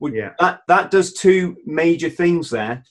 Well, 0.00 0.12
yeah. 0.12 0.32
That, 0.40 0.60
that 0.68 0.90
does 0.90 1.12
two 1.12 1.56
major 1.64 2.10
things 2.10 2.50
there. 2.50 2.84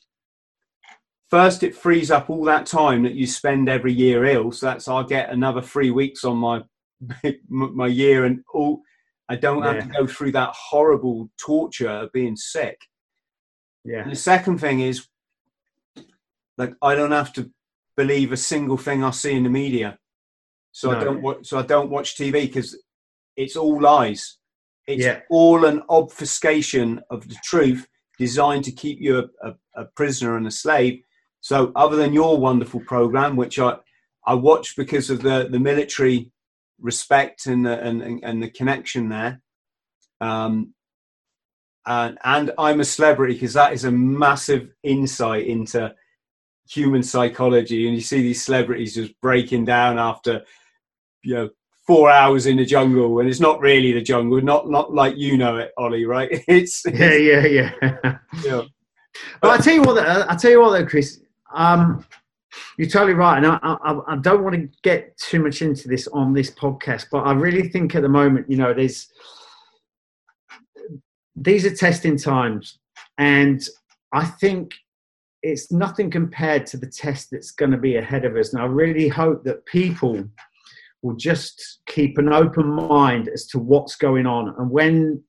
First, 1.30 1.64
it 1.64 1.76
frees 1.76 2.12
up 2.12 2.30
all 2.30 2.44
that 2.46 2.66
time 2.66 3.04
that 3.04 3.16
you 3.16 3.26
spend 3.26 3.68
every 3.68 3.92
year 3.92 4.26
ill. 4.26 4.52
So 4.52 4.68
that's 4.68 4.88
I'll 4.88 5.04
get 5.04 5.32
another 5.32 5.62
three 5.62 5.90
weeks 5.90 6.24
on 6.24 6.38
my 6.38 6.62
my 7.50 7.88
year, 7.88 8.26
and 8.26 8.44
all 8.54 8.82
I 9.30 9.36
don't 9.36 9.64
have 9.64 9.84
to 9.84 9.90
go 9.90 10.06
through 10.06 10.34
that 10.34 10.54
horrible 10.54 11.30
torture 11.38 11.90
of 11.90 12.12
being 12.12 12.36
sick. 12.36 12.78
Yeah. 13.86 14.04
And 14.04 14.12
the 14.12 14.16
second 14.16 14.60
thing 14.60 14.82
is, 14.82 15.08
like, 16.58 16.74
I 16.82 16.96
don't 16.96 17.12
have 17.12 17.34
to 17.34 17.50
believe 17.96 18.32
a 18.32 18.38
single 18.38 18.78
thing 18.78 19.04
I 19.04 19.12
see 19.12 19.34
in 19.34 19.44
the 19.44 19.50
media. 19.50 19.98
So 20.72 20.92
no. 20.92 20.98
I 20.98 21.04
don't 21.04 21.22
watch. 21.22 21.48
So 21.48 21.60
I 21.60 21.62
don't 21.62 21.90
watch 21.90 22.16
TV 22.16 22.34
because 22.34 22.78
it's 23.38 23.56
all 23.56 23.80
lies. 23.80 24.38
It's 24.88 25.04
yeah. 25.04 25.22
all 25.30 25.66
an 25.66 25.82
obfuscation 25.90 27.02
of 27.10 27.28
the 27.28 27.38
truth, 27.44 27.88
designed 28.20 28.66
to 28.66 28.72
keep 28.72 29.00
you 29.00 29.20
a, 29.20 29.48
a, 29.48 29.54
a, 29.76 29.86
prisoner 29.96 30.36
and 30.36 30.46
a 30.46 30.52
slave. 30.52 31.02
So 31.40 31.72
other 31.76 31.96
than 31.96 32.12
your 32.12 32.38
wonderful 32.38 32.82
program, 32.82 33.36
which 33.36 33.60
I 33.60 33.78
I 34.26 34.34
watch 34.34 34.76
because 34.76 35.10
of 35.10 35.22
the 35.22 35.48
the 35.50 35.60
military 35.60 36.33
respect 36.84 37.48
and 37.48 37.66
the 37.66 37.82
and, 37.82 38.24
and 38.24 38.44
the 38.44 38.50
connection 38.50 39.10
there. 39.10 39.42
Um, 40.22 40.76
and, 41.86 42.18
and 42.24 42.52
I'm 42.58 42.80
a 42.80 42.86
celebrity 42.86 43.34
because 43.34 43.54
that 43.54 43.74
is 43.74 43.84
a 43.84 43.92
massive 43.92 44.70
insight 44.84 45.48
into 45.48 45.94
human 46.70 47.04
psychology. 47.04 47.88
And 47.88 47.96
you 47.96 48.02
see 48.02 48.22
these 48.22 48.44
celebrities 48.44 48.96
just 48.96 49.20
breaking 49.22 49.66
down 49.66 49.98
after 49.98 50.44
you 51.24 51.36
know 51.36 51.50
four 51.88 52.10
hours 52.10 52.46
in 52.46 52.58
the 52.58 52.66
jungle 52.66 53.20
and 53.20 53.28
it's 53.28 53.42
not 53.42 53.60
really 53.60 53.92
the 53.92 54.02
jungle 54.02 54.40
not 54.42 54.70
not 54.70 54.94
like 54.94 55.18
you 55.18 55.38
know 55.38 55.58
it 55.58 55.72
ollie 55.78 56.06
right? 56.06 56.44
It's, 56.48 56.84
yeah 56.86 57.16
yeah 57.16 57.46
yeah. 57.46 58.18
Yeah. 58.44 58.62
But 59.42 59.52
i 59.52 59.58
tell 59.58 59.74
you 59.74 59.82
what 59.82 59.98
i 59.98 60.36
tell 60.36 60.52
you 60.52 60.62
what 60.62 60.72
though 60.72 60.86
chris 60.86 61.22
um 61.54 62.06
you're 62.78 62.90
totally 62.90 63.14
right 63.14 63.38
and 63.38 63.48
I, 63.48 63.58
I, 63.62 64.00
I 64.08 64.16
don't 64.18 64.44
want 64.44 64.56
to 64.56 64.70
get 64.82 65.18
too 65.18 65.42
much 65.42 65.62
into 65.62 65.88
this 65.88 66.08
on 66.08 66.34
this 66.34 66.52
podcast 66.52 67.06
but 67.12 67.20
i 67.20 67.34
really 67.34 67.70
think 67.70 67.96
at 67.96 68.02
the 68.02 68.10
moment 68.10 68.50
you 68.50 68.58
know 68.58 68.74
there's 68.74 69.08
these 71.36 71.66
are 71.66 71.76
testing 71.76 72.18
times 72.18 72.80
and 73.18 73.62
i 74.12 74.24
think 74.26 74.74
it's 75.44 75.72
nothing 75.72 76.10
compared 76.10 76.66
to 76.66 76.78
the 76.78 76.88
test 76.88 77.30
that's 77.30 77.52
going 77.52 77.72
to 77.72 77.78
be 77.78 77.98
ahead 77.98 78.24
of 78.24 78.36
us. 78.38 78.54
And 78.54 78.62
I 78.62 78.66
really 78.66 79.10
hope 79.10 79.44
that 79.44 79.66
people 79.66 80.24
will 81.02 81.16
just 81.16 81.82
keep 81.86 82.18
an 82.18 82.32
open 82.32 82.66
mind 82.66 83.28
as 83.28 83.46
to 83.48 83.60
what's 83.60 83.98
going 83.98 84.26
on. 84.26 84.56
And 84.58 84.72
when 84.72 85.22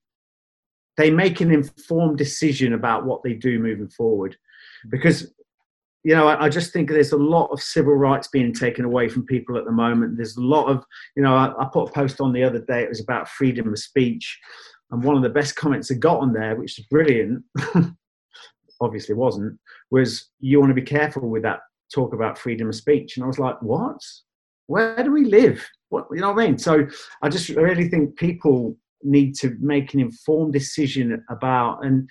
they 0.95 1.11
make 1.11 1.41
an 1.41 1.51
informed 1.51 2.17
decision 2.17 2.73
about 2.73 3.05
what 3.05 3.23
they 3.23 3.33
do 3.33 3.59
moving 3.59 3.89
forward, 3.89 4.37
because 4.89 5.33
you 6.05 6.13
know, 6.13 6.27
I, 6.27 6.45
I, 6.45 6.49
just 6.49 6.71
think 6.71 6.87
there's 6.87 7.13
a 7.13 7.17
lot 7.17 7.47
of 7.47 7.59
civil 7.59 7.95
rights 7.95 8.27
being 8.27 8.53
taken 8.53 8.85
away 8.85 9.09
from 9.09 9.25
people 9.25 9.57
at 9.57 9.65
the 9.65 9.71
moment. 9.71 10.17
There's 10.17 10.37
a 10.37 10.41
lot 10.41 10.67
of, 10.67 10.85
you 11.15 11.23
know, 11.23 11.33
I, 11.35 11.51
I 11.59 11.65
put 11.73 11.89
a 11.89 11.91
post 11.91 12.21
on 12.21 12.31
the 12.31 12.43
other 12.43 12.59
day. 12.59 12.83
It 12.83 12.89
was 12.89 13.01
about 13.01 13.27
freedom 13.27 13.67
of 13.67 13.79
speech, 13.79 14.39
and 14.91 15.03
one 15.03 15.17
of 15.17 15.23
the 15.23 15.29
best 15.29 15.55
comments 15.55 15.89
I 15.89 15.95
got 15.95 16.19
on 16.19 16.31
there, 16.31 16.55
which 16.55 16.77
is 16.77 16.85
brilliant, 16.85 17.43
obviously 18.81 19.15
wasn't, 19.15 19.57
was 19.89 20.29
you 20.39 20.59
want 20.59 20.69
to 20.69 20.75
be 20.75 20.83
careful 20.83 21.27
with 21.27 21.41
that 21.41 21.61
talk 21.91 22.13
about 22.13 22.37
freedom 22.37 22.69
of 22.69 22.75
speech. 22.75 23.17
And 23.17 23.23
I 23.23 23.27
was 23.27 23.39
like, 23.39 23.59
what? 23.63 23.99
Where 24.67 25.03
do 25.03 25.11
we 25.11 25.25
live? 25.25 25.67
What 25.89 26.05
you 26.11 26.21
know 26.21 26.33
what 26.33 26.43
I 26.43 26.47
mean? 26.47 26.59
So 26.59 26.85
I 27.23 27.29
just 27.29 27.49
really 27.49 27.89
think 27.89 28.15
people 28.15 28.77
need 29.01 29.33
to 29.37 29.55
make 29.59 29.95
an 29.95 29.99
informed 29.99 30.53
decision 30.53 31.23
about 31.29 31.83
and 31.83 32.07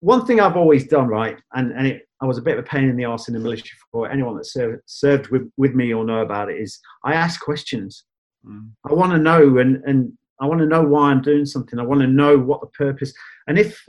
one 0.00 0.26
thing 0.26 0.40
I've 0.40 0.56
always 0.56 0.86
done, 0.86 1.08
right, 1.08 1.36
and, 1.54 1.72
and 1.72 1.86
it, 1.86 2.05
I 2.20 2.26
was 2.26 2.38
a 2.38 2.42
bit 2.42 2.58
of 2.58 2.64
a 2.64 2.68
pain 2.68 2.88
in 2.88 2.96
the 2.96 3.04
arse 3.04 3.28
in 3.28 3.34
the 3.34 3.40
military 3.40 3.76
for 3.92 4.10
anyone 4.10 4.36
that 4.36 4.46
served, 4.46 4.82
served 4.86 5.28
with, 5.28 5.50
with 5.56 5.74
me 5.74 5.92
or 5.92 6.04
know 6.04 6.20
about 6.20 6.50
it, 6.50 6.60
is 6.60 6.78
I 7.04 7.14
ask 7.14 7.40
questions. 7.40 8.04
Mm. 8.46 8.70
I 8.88 8.94
want 8.94 9.12
to 9.12 9.18
know 9.18 9.58
and, 9.58 9.82
and 9.84 10.12
I 10.40 10.46
want 10.46 10.60
to 10.60 10.66
know 10.66 10.82
why 10.82 11.10
I'm 11.10 11.22
doing 11.22 11.46
something. 11.46 11.78
I 11.78 11.82
want 11.82 12.00
to 12.00 12.06
know 12.06 12.38
what 12.38 12.60
the 12.60 12.68
purpose. 12.68 13.12
And 13.46 13.58
if 13.58 13.82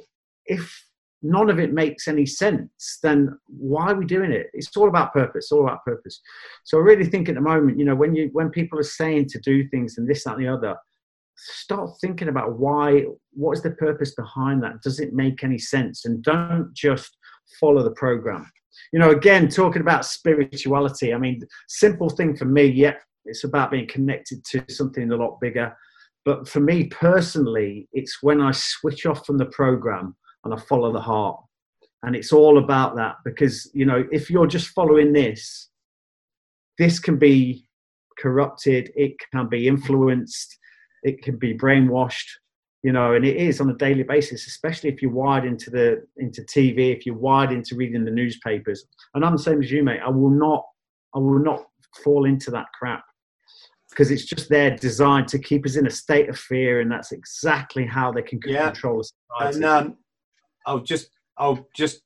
if 0.45 0.83
none 1.21 1.49
of 1.49 1.59
it 1.59 1.73
makes 1.73 2.07
any 2.07 2.25
sense, 2.25 2.99
then 3.03 3.37
why 3.47 3.91
are 3.91 3.95
we 3.95 4.05
doing 4.05 4.31
it? 4.31 4.47
It's 4.53 4.75
all 4.77 4.87
about 4.87 5.13
purpose, 5.13 5.51
all 5.51 5.63
about 5.63 5.83
purpose. 5.83 6.21
So 6.63 6.77
I 6.77 6.81
really 6.81 7.05
think 7.05 7.27
at 7.27 7.35
the 7.35 7.41
moment, 7.41 7.79
you 7.79 7.85
know, 7.85 7.95
when 7.95 8.15
you 8.15 8.29
when 8.33 8.49
people 8.49 8.79
are 8.79 8.83
saying 8.83 9.27
to 9.29 9.39
do 9.39 9.67
things 9.69 9.97
and 9.97 10.07
this, 10.07 10.23
that, 10.23 10.37
and 10.37 10.45
the 10.45 10.51
other, 10.51 10.75
start 11.35 11.91
thinking 12.01 12.29
about 12.29 12.57
why, 12.57 13.03
what 13.33 13.53
is 13.53 13.63
the 13.63 13.71
purpose 13.71 14.15
behind 14.15 14.63
that? 14.63 14.81
Does 14.81 14.99
it 14.99 15.13
make 15.13 15.43
any 15.43 15.57
sense? 15.57 16.05
And 16.05 16.23
don't 16.23 16.73
just 16.73 17.15
follow 17.59 17.83
the 17.83 17.91
program. 17.91 18.49
You 18.93 18.99
know, 18.99 19.11
again, 19.11 19.47
talking 19.49 19.81
about 19.81 20.05
spirituality, 20.05 21.13
I 21.13 21.17
mean, 21.17 21.41
simple 21.67 22.09
thing 22.09 22.35
for 22.35 22.45
me, 22.45 22.65
yeah, 22.65 22.93
it's 23.25 23.43
about 23.43 23.71
being 23.71 23.87
connected 23.87 24.43
to 24.45 24.63
something 24.69 25.11
a 25.11 25.15
lot 25.15 25.39
bigger. 25.41 25.75
But 26.25 26.47
for 26.47 26.59
me 26.59 26.85
personally, 26.85 27.87
it's 27.93 28.21
when 28.21 28.41
I 28.41 28.51
switch 28.51 29.05
off 29.05 29.25
from 29.25 29.37
the 29.37 29.45
program 29.45 30.15
and 30.43 30.53
I 30.53 30.57
follow 30.57 30.91
the 30.91 31.01
heart. 31.01 31.39
And 32.03 32.15
it's 32.15 32.31
all 32.31 32.57
about 32.57 32.95
that 32.95 33.15
because, 33.25 33.69
you 33.73 33.85
know, 33.85 34.05
if 34.11 34.29
you're 34.29 34.47
just 34.47 34.69
following 34.69 35.13
this, 35.13 35.69
this 36.77 36.99
can 36.99 37.17
be 37.17 37.67
corrupted, 38.19 38.91
it 38.95 39.13
can 39.31 39.47
be 39.49 39.67
influenced, 39.67 40.57
it 41.03 41.21
can 41.21 41.37
be 41.37 41.57
brainwashed, 41.57 42.27
you 42.83 42.91
know, 42.91 43.13
and 43.13 43.25
it 43.25 43.37
is 43.37 43.59
on 43.59 43.69
a 43.69 43.75
daily 43.75 44.03
basis, 44.03 44.47
especially 44.47 44.89
if 44.89 45.01
you're 45.01 45.11
wired 45.11 45.45
into 45.45 45.69
the 45.69 46.05
into 46.17 46.41
TV, 46.43 46.95
if 46.95 47.05
you're 47.05 47.15
wired 47.15 47.51
into 47.51 47.75
reading 47.75 48.05
the 48.05 48.11
newspapers. 48.11 48.85
And 49.13 49.25
I'm 49.25 49.33
the 49.33 49.39
same 49.39 49.61
as 49.61 49.71
you, 49.71 49.83
mate. 49.83 49.99
I 50.05 50.09
will 50.09 50.29
not 50.29 50.63
I 51.15 51.19
will 51.19 51.39
not 51.39 51.65
fall 52.03 52.25
into 52.25 52.51
that 52.51 52.67
crap 52.77 53.03
because 53.89 54.11
it's 54.11 54.25
just 54.25 54.49
there 54.49 54.75
designed 54.75 55.27
to 55.29 55.39
keep 55.39 55.65
us 55.65 55.75
in 55.75 55.87
a 55.87 55.91
state 55.91 56.29
of 56.29 56.37
fear, 56.37 56.81
and 56.81 56.91
that's 56.91 57.11
exactly 57.11 57.85
how 57.85 58.11
they 58.11 58.21
can 58.21 58.39
yeah. 58.45 58.65
control 58.65 58.99
us. 58.99 59.11
And 59.39 59.65
um, 59.65 59.97
I'll 60.65 60.79
just 60.79 61.09
I'll 61.37 61.67
just 61.75 62.01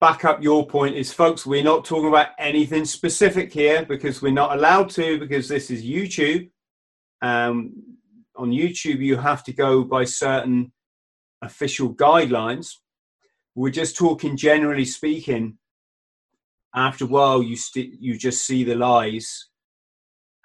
back 0.00 0.24
up 0.24 0.42
your 0.42 0.66
point 0.66 0.94
is, 0.94 1.12
folks, 1.12 1.46
we're 1.46 1.64
not 1.64 1.84
talking 1.84 2.08
about 2.08 2.28
anything 2.38 2.84
specific 2.84 3.52
here 3.52 3.84
because 3.84 4.20
we're 4.20 4.32
not 4.32 4.56
allowed 4.56 4.90
to 4.90 5.18
because 5.18 5.48
this 5.48 5.70
is 5.70 5.82
YouTube. 5.82 6.50
Um, 7.22 7.93
on 8.36 8.50
YouTube, 8.50 8.98
you 8.98 9.16
have 9.16 9.44
to 9.44 9.52
go 9.52 9.84
by 9.84 10.04
certain 10.04 10.72
official 11.42 11.94
guidelines. 11.94 12.74
We're 13.54 13.70
just 13.70 13.96
talking 13.96 14.36
generally 14.36 14.84
speaking. 14.84 15.58
After 16.74 17.04
a 17.04 17.08
while, 17.08 17.42
you 17.42 17.56
st- 17.56 18.00
you 18.00 18.18
just 18.18 18.44
see 18.44 18.64
the 18.64 18.74
lies, 18.74 19.48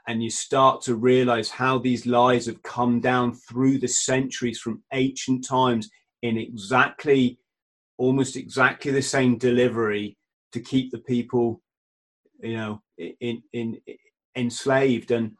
and 0.07 0.21
you 0.21 0.29
start 0.29 0.81
to 0.83 0.95
realize 0.95 1.49
how 1.49 1.79
these 1.79 2.05
lies 2.05 2.45
have 2.45 2.61
come 2.61 2.99
down 2.99 3.33
through 3.33 3.79
the 3.79 3.87
centuries 3.87 4.59
from 4.59 4.83
ancient 4.93 5.47
times 5.47 5.89
in 6.21 6.37
exactly, 6.37 7.39
almost 7.97 8.35
exactly 8.35 8.91
the 8.91 9.01
same 9.01 9.37
delivery 9.37 10.17
to 10.51 10.59
keep 10.59 10.91
the 10.91 10.99
people, 10.99 11.61
you 12.41 12.57
know, 12.57 12.81
in 12.97 13.41
in, 13.53 13.81
in 13.87 13.97
enslaved. 14.35 15.09
And 15.09 15.31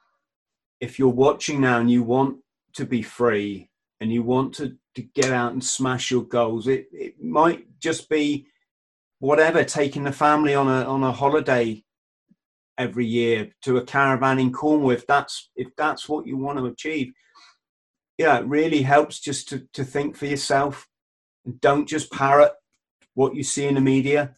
if 0.80 0.98
you're 0.98 1.10
watching 1.10 1.62
now 1.62 1.80
and 1.80 1.92
you 1.92 2.04
want 2.04 2.38
to 2.74 2.86
be 2.86 3.02
free 3.02 3.70
and 4.00 4.12
you 4.12 4.24
want 4.24 4.54
to, 4.56 4.76
to 4.96 5.02
get 5.02 5.32
out 5.32 5.52
and 5.52 5.64
smash 5.64 6.10
your 6.12 6.24
goals, 6.24 6.68
it, 6.68 6.88
it 6.92 7.22
might 7.22 7.80
just 7.80 8.10
be 8.10 8.48
whatever, 9.20 9.64
taking 9.64 10.04
the 10.04 10.12
family 10.12 10.56
on 10.56 10.68
a 10.68 10.86
on 10.86 11.04
a 11.04 11.12
holiday 11.12 11.84
every 12.78 13.06
year 13.06 13.52
to 13.62 13.78
a 13.78 13.84
caravan 13.84 14.40
in 14.40 14.52
Cornwall, 14.52 14.92
if 14.92 15.06
that's 15.06 15.50
if 15.56 15.68
that's 15.76 16.08
what 16.08 16.26
you 16.26 16.38
want 16.38 16.58
to 16.58 16.66
achieve. 16.66 17.12
Yeah, 18.18 18.40
it 18.40 18.46
really 18.48 18.82
helps 18.82 19.20
just 19.20 19.48
to, 19.50 19.68
to 19.74 19.84
think 19.84 20.16
for 20.16 20.26
yourself 20.26 20.88
and 21.46 21.60
don't 21.62 21.88
just 21.88 22.12
parrot 22.12 22.52
what 23.14 23.36
you 23.36 23.44
see 23.44 23.66
in 23.66 23.76
the 23.76 23.82
media. 23.82 24.36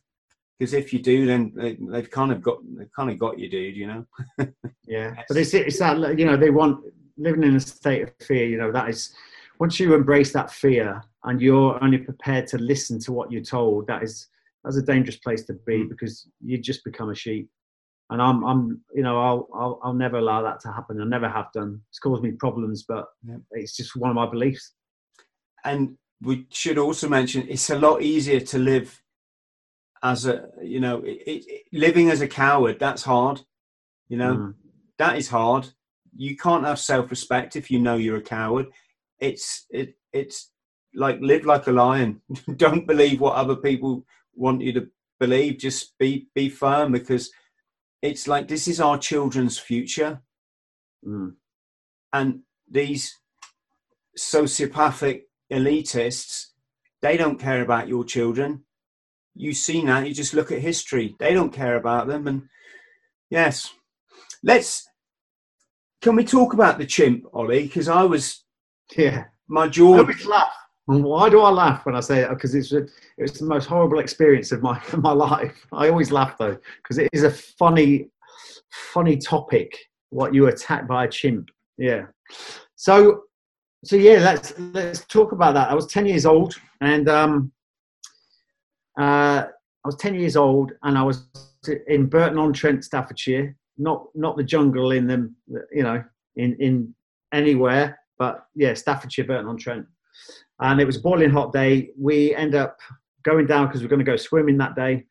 Because 0.61 0.75
if 0.75 0.93
you 0.93 0.99
do, 0.99 1.25
then 1.25 1.51
they, 1.55 1.75
they've 1.81 2.11
kind 2.11 2.31
of 2.31 2.39
got 2.39 2.59
they've 2.77 2.91
kind 2.95 3.09
of 3.09 3.17
got 3.17 3.39
you, 3.39 3.49
dude. 3.49 3.75
You 3.75 3.87
know. 3.87 4.05
yeah, 4.85 5.15
but 5.27 5.35
it's 5.35 5.55
it's 5.55 5.79
that 5.79 6.19
you 6.19 6.23
know 6.23 6.37
they 6.37 6.51
want 6.51 6.85
living 7.17 7.41
in 7.41 7.55
a 7.55 7.59
state 7.59 8.03
of 8.03 8.11
fear. 8.21 8.45
You 8.45 8.59
know 8.59 8.71
that 8.71 8.87
is 8.87 9.11
once 9.59 9.79
you 9.79 9.95
embrace 9.95 10.31
that 10.33 10.51
fear 10.51 11.01
and 11.23 11.41
you're 11.41 11.83
only 11.83 11.97
prepared 11.97 12.45
to 12.49 12.59
listen 12.59 12.99
to 12.99 13.11
what 13.11 13.31
you're 13.31 13.41
told, 13.41 13.87
that 13.87 14.03
is 14.03 14.27
that's 14.63 14.77
a 14.77 14.83
dangerous 14.83 15.17
place 15.17 15.43
to 15.45 15.53
be 15.65 15.79
mm. 15.79 15.89
because 15.89 16.27
you 16.45 16.59
just 16.59 16.83
become 16.83 17.09
a 17.09 17.15
sheep. 17.15 17.49
And 18.11 18.21
I'm, 18.21 18.43
I'm, 18.43 18.81
you 18.93 19.01
know, 19.01 19.19
I'll, 19.19 19.47
I'll, 19.55 19.79
I'll 19.83 19.93
never 19.93 20.17
allow 20.17 20.43
that 20.43 20.59
to 20.59 20.71
happen. 20.71 21.01
I 21.01 21.05
never 21.05 21.29
have 21.29 21.51
done. 21.53 21.81
It's 21.89 21.97
caused 21.97 22.21
me 22.21 22.33
problems, 22.33 22.83
but 22.87 23.05
yeah. 23.27 23.37
it's 23.51 23.75
just 23.75 23.95
one 23.95 24.11
of 24.11 24.15
my 24.15 24.29
beliefs. 24.29 24.73
And 25.63 25.97
we 26.21 26.45
should 26.51 26.77
also 26.77 27.07
mention 27.07 27.47
it's 27.49 27.69
a 27.71 27.79
lot 27.79 28.03
easier 28.03 28.41
to 28.41 28.59
live 28.59 29.01
as 30.03 30.25
a, 30.25 30.49
you 30.61 30.79
know, 30.79 30.99
it, 30.99 31.21
it, 31.25 31.63
living 31.71 32.09
as 32.09 32.21
a 32.21 32.27
coward. 32.27 32.79
That's 32.79 33.03
hard. 33.03 33.41
You 34.09 34.17
know, 34.17 34.35
mm. 34.35 34.53
that 34.97 35.17
is 35.17 35.29
hard. 35.29 35.69
You 36.15 36.35
can't 36.35 36.65
have 36.65 36.79
self-respect 36.79 37.55
if 37.55 37.71
you 37.71 37.79
know 37.79 37.95
you're 37.95 38.17
a 38.17 38.21
coward. 38.21 38.67
It's, 39.19 39.65
it, 39.69 39.95
it's 40.11 40.51
like 40.93 41.19
live 41.21 41.45
like 41.45 41.67
a 41.67 41.71
lion. 41.71 42.21
Don't 42.55 42.87
believe 42.87 43.19
what 43.19 43.35
other 43.35 43.55
people 43.55 44.05
want 44.33 44.61
you 44.61 44.73
to 44.73 44.87
believe. 45.19 45.59
Just 45.59 45.97
be 45.97 46.27
be 46.35 46.49
firm 46.49 46.91
because 46.91 47.31
it's 48.01 48.27
like 48.27 48.47
this 48.47 48.67
is 48.67 48.81
our 48.81 48.97
children's 48.97 49.57
future, 49.57 50.21
mm. 51.05 51.33
and 52.11 52.39
these 52.69 53.17
sociopathic 54.17 55.21
elitists 55.51 56.47
they 57.01 57.17
don't 57.17 57.39
care 57.39 57.61
about 57.61 57.87
your 57.87 58.03
children. 58.03 58.63
You 59.35 59.53
see 59.53 59.83
that. 59.85 60.07
You 60.07 60.13
just 60.13 60.33
look 60.33 60.51
at 60.51 60.59
history. 60.59 61.15
They 61.19 61.33
don't 61.33 61.53
care 61.53 61.75
about 61.75 62.07
them. 62.07 62.27
And 62.27 62.43
yes, 63.29 63.73
let's. 64.43 64.87
Can 66.01 66.15
we 66.15 66.23
talk 66.23 66.53
about 66.53 66.77
the 66.77 66.85
chimp, 66.85 67.25
Ollie? 67.33 67.63
Because 67.63 67.87
I 67.87 68.03
was, 68.03 68.43
yeah, 68.97 69.25
my 69.47 69.67
jaw. 69.67 70.03
laugh. 70.25 70.53
Why 70.85 71.29
do 71.29 71.41
I 71.41 71.49
laugh 71.49 71.85
when 71.85 71.95
I 71.95 71.99
say 71.99 72.21
it? 72.21 72.29
Because 72.29 72.55
it's 72.55 72.73
a, 72.73 72.85
it's 73.17 73.39
the 73.39 73.45
most 73.45 73.67
horrible 73.67 73.99
experience 73.99 74.51
of 74.51 74.61
my 74.61 74.77
of 74.91 75.01
my 75.01 75.11
life. 75.11 75.65
I 75.71 75.89
always 75.89 76.11
laugh 76.11 76.37
though 76.37 76.57
because 76.81 76.97
it 76.97 77.09
is 77.13 77.23
a 77.23 77.31
funny, 77.31 78.09
funny 78.69 79.17
topic. 79.17 79.77
What 80.09 80.33
you 80.33 80.47
attacked 80.47 80.87
by 80.87 81.05
a 81.05 81.07
chimp? 81.07 81.49
Yeah. 81.77 82.07
So, 82.75 83.23
so 83.85 83.95
yeah, 83.95 84.19
let's 84.19 84.53
let's 84.57 85.05
talk 85.05 85.31
about 85.31 85.53
that. 85.53 85.69
I 85.69 85.73
was 85.75 85.87
ten 85.87 86.05
years 86.05 86.25
old, 86.25 86.55
and 86.81 87.07
um, 87.07 87.51
uh, 89.01 89.47
I 89.47 89.87
was 89.87 89.95
ten 89.95 90.15
years 90.15 90.35
old, 90.35 90.73
and 90.83 90.97
I 90.97 91.03
was 91.03 91.25
in 91.87 92.07
Burton 92.07 92.37
on 92.37 92.53
Trent, 92.53 92.83
Staffordshire. 92.83 93.55
Not 93.77 94.07
not 94.15 94.37
the 94.37 94.43
jungle 94.43 94.91
in 94.91 95.07
them, 95.07 95.35
you 95.71 95.83
know, 95.83 96.03
in 96.35 96.55
in 96.59 96.93
anywhere, 97.33 97.99
but 98.19 98.45
yeah, 98.55 98.73
Staffordshire, 98.73 99.25
Burton 99.25 99.47
on 99.47 99.57
Trent 99.57 99.85
and 100.61 100.79
it 100.79 100.85
was 100.85 100.97
a 100.97 101.01
boiling 101.01 101.31
hot 101.31 101.51
day. 101.51 101.89
We 101.99 102.35
end 102.35 102.55
up 102.55 102.77
going 103.23 103.47
down 103.47 103.67
because 103.67 103.81
we 103.81 103.85
are 103.85 103.89
going 103.89 103.99
to 103.99 104.05
go 104.05 104.15
swimming 104.15 104.57
that 104.59 104.75
day, 104.75 105.05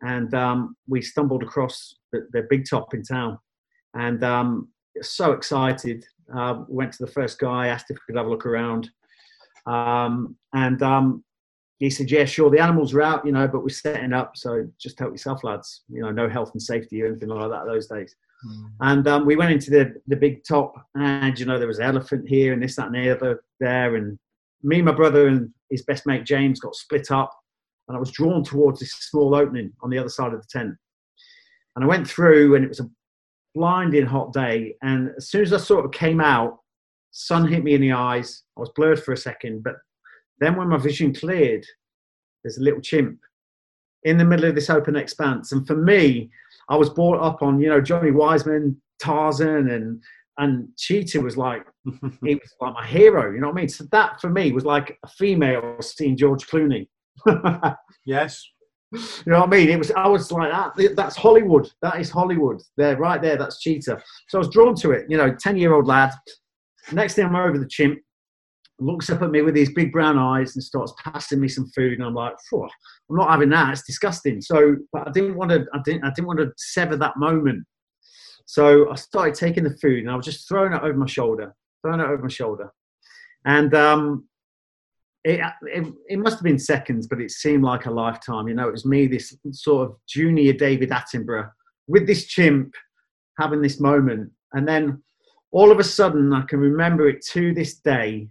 and 0.00 0.32
um, 0.34 0.76
we 0.88 1.02
stumbled 1.02 1.42
across 1.42 1.94
the, 2.12 2.26
the, 2.32 2.46
big 2.48 2.64
top 2.68 2.94
in 2.94 3.02
town, 3.02 3.38
and 3.94 4.22
um, 4.24 4.68
so 5.02 5.32
excited. 5.32 6.04
Uh, 6.34 6.64
went 6.68 6.92
to 6.92 7.04
the 7.04 7.10
first 7.10 7.38
guy, 7.38 7.66
asked 7.66 7.90
if 7.90 7.96
we 7.96 8.00
could 8.06 8.16
have 8.16 8.26
a 8.26 8.30
look 8.30 8.46
around, 8.46 8.88
um, 9.66 10.36
and 10.54 10.82
um, 10.82 11.24
he 11.84 11.90
said, 11.90 12.10
"Yeah, 12.10 12.24
sure. 12.24 12.50
The 12.50 12.60
animals 12.60 12.94
are 12.94 13.02
out, 13.02 13.26
you 13.26 13.32
know, 13.32 13.48
but 13.48 13.62
we're 13.62 13.68
setting 13.70 14.12
up, 14.12 14.36
so 14.36 14.68
just 14.78 14.98
help 14.98 15.12
yourself, 15.12 15.42
lads. 15.44 15.82
You 15.88 16.02
know, 16.02 16.10
no 16.10 16.28
health 16.28 16.52
and 16.52 16.62
safety 16.62 17.02
or 17.02 17.06
anything 17.06 17.28
like 17.28 17.50
that 17.50 17.66
those 17.66 17.86
days." 17.86 18.14
Mm. 18.46 18.70
And 18.80 19.08
um, 19.08 19.26
we 19.26 19.36
went 19.36 19.52
into 19.52 19.70
the, 19.70 19.94
the 20.06 20.16
big 20.16 20.44
top, 20.44 20.74
and 20.94 21.38
you 21.38 21.46
know 21.46 21.58
there 21.58 21.68
was 21.68 21.78
an 21.78 21.86
elephant 21.86 22.28
here 22.28 22.52
and 22.52 22.62
this, 22.62 22.76
that, 22.76 22.86
and 22.86 22.94
the 22.94 23.10
other 23.10 23.42
there, 23.60 23.96
and 23.96 24.18
me, 24.62 24.82
my 24.82 24.92
brother, 24.92 25.28
and 25.28 25.50
his 25.70 25.82
best 25.82 26.06
mate 26.06 26.24
James 26.24 26.60
got 26.60 26.74
split 26.74 27.10
up, 27.10 27.32
and 27.88 27.96
I 27.96 28.00
was 28.00 28.10
drawn 28.10 28.44
towards 28.44 28.80
this 28.80 28.92
small 28.92 29.34
opening 29.34 29.72
on 29.82 29.90
the 29.90 29.98
other 29.98 30.08
side 30.08 30.32
of 30.32 30.40
the 30.40 30.48
tent. 30.50 30.74
And 31.74 31.84
I 31.84 31.88
went 31.88 32.08
through, 32.08 32.54
and 32.54 32.64
it 32.64 32.68
was 32.68 32.80
a 32.80 32.90
blinding 33.54 34.06
hot 34.06 34.32
day. 34.32 34.76
And 34.82 35.10
as 35.16 35.28
soon 35.28 35.42
as 35.42 35.52
I 35.52 35.58
sort 35.58 35.84
of 35.84 35.90
came 35.90 36.20
out, 36.20 36.58
sun 37.10 37.48
hit 37.48 37.64
me 37.64 37.74
in 37.74 37.80
the 37.80 37.92
eyes. 37.92 38.42
I 38.56 38.60
was 38.60 38.70
blurred 38.74 39.02
for 39.02 39.12
a 39.12 39.16
second, 39.16 39.62
but 39.62 39.76
then 40.40 40.56
when 40.56 40.68
my 40.68 40.78
vision 40.78 41.14
cleared, 41.14 41.64
there's 42.42 42.58
a 42.58 42.62
little 42.62 42.80
chimp 42.80 43.18
in 44.04 44.18
the 44.18 44.24
middle 44.24 44.46
of 44.46 44.54
this 44.54 44.70
open 44.70 44.96
expanse. 44.96 45.52
And 45.52 45.66
for 45.66 45.76
me, 45.76 46.30
I 46.68 46.76
was 46.76 46.90
brought 46.90 47.20
up 47.20 47.42
on, 47.42 47.60
you 47.60 47.68
know, 47.68 47.80
Johnny 47.80 48.10
Weissmuller, 48.10 48.74
Tarzan, 49.00 49.70
and 49.70 50.02
and 50.38 50.68
Cheetah 50.78 51.20
was 51.20 51.36
like 51.36 51.66
he 52.24 52.34
was 52.34 52.54
like 52.60 52.74
my 52.74 52.86
hero. 52.86 53.32
You 53.32 53.40
know 53.40 53.48
what 53.48 53.56
I 53.56 53.60
mean? 53.60 53.68
So 53.68 53.84
that 53.92 54.20
for 54.20 54.30
me 54.30 54.52
was 54.52 54.64
like 54.64 54.98
a 55.04 55.08
female 55.08 55.76
seeing 55.80 56.16
George 56.16 56.46
Clooney. 56.46 56.88
yes. 58.06 58.44
You 58.92 59.32
know 59.32 59.40
what 59.40 59.48
I 59.48 59.50
mean? 59.50 59.70
It 59.70 59.78
was. 59.78 59.90
I 59.92 60.06
was 60.06 60.30
like 60.30 60.50
that. 60.50 60.94
That's 60.96 61.16
Hollywood. 61.16 61.70
That 61.80 61.98
is 61.98 62.10
Hollywood. 62.10 62.60
There, 62.76 62.96
right 62.98 63.22
there. 63.22 63.38
That's 63.38 63.58
Cheetah. 63.58 64.02
So 64.28 64.38
I 64.38 64.40
was 64.40 64.50
drawn 64.50 64.74
to 64.76 64.90
it. 64.90 65.06
You 65.08 65.16
know, 65.16 65.34
ten-year-old 65.34 65.86
lad. 65.86 66.12
Next 66.92 67.14
thing 67.14 67.24
I'm 67.24 67.36
over 67.36 67.58
the 67.58 67.66
chimp, 67.66 67.98
looks 68.84 69.10
up 69.10 69.22
at 69.22 69.30
me 69.30 69.42
with 69.42 69.54
these 69.54 69.72
big 69.72 69.92
brown 69.92 70.18
eyes 70.18 70.54
and 70.54 70.62
starts 70.62 70.92
passing 71.02 71.40
me 71.40 71.48
some 71.48 71.66
food, 71.74 71.94
and 71.94 72.04
I'm 72.04 72.14
like, 72.14 72.34
I'm 72.52 72.68
not 73.10 73.30
having 73.30 73.50
that. 73.50 73.72
It's 73.72 73.86
disgusting. 73.86 74.40
So, 74.40 74.76
but 74.92 75.08
I 75.08 75.10
didn't 75.12 75.36
want 75.36 75.50
to. 75.50 75.66
I 75.74 75.78
didn't. 75.84 76.04
I 76.04 76.10
didn't 76.10 76.26
want 76.26 76.40
to 76.40 76.52
sever 76.56 76.96
that 76.96 77.16
moment. 77.16 77.64
So 78.46 78.90
I 78.90 78.96
started 78.96 79.34
taking 79.34 79.64
the 79.64 79.76
food 79.78 80.00
and 80.00 80.10
I 80.10 80.16
was 80.16 80.26
just 80.26 80.48
throwing 80.48 80.72
it 80.72 80.82
over 80.82 80.94
my 80.94 81.06
shoulder, 81.06 81.54
throwing 81.82 82.00
it 82.00 82.06
over 82.06 82.22
my 82.22 82.28
shoulder. 82.28 82.72
And 83.44 83.74
um, 83.74 84.28
it, 85.24 85.40
it, 85.62 85.92
it, 86.08 86.18
must 86.18 86.36
have 86.36 86.44
been 86.44 86.58
seconds, 86.58 87.06
but 87.06 87.20
it 87.20 87.30
seemed 87.30 87.64
like 87.64 87.86
a 87.86 87.90
lifetime. 87.90 88.48
You 88.48 88.54
know, 88.54 88.68
it 88.68 88.72
was 88.72 88.86
me, 88.86 89.06
this 89.06 89.36
sort 89.52 89.88
of 89.88 89.96
junior 90.08 90.52
David 90.52 90.90
Attenborough, 90.90 91.50
with 91.86 92.06
this 92.06 92.26
chimp 92.26 92.74
having 93.38 93.62
this 93.62 93.80
moment. 93.80 94.30
And 94.52 94.66
then 94.66 95.02
all 95.50 95.70
of 95.70 95.78
a 95.78 95.84
sudden, 95.84 96.32
I 96.32 96.42
can 96.42 96.60
remember 96.60 97.08
it 97.08 97.24
to 97.32 97.54
this 97.54 97.74
day. 97.74 98.28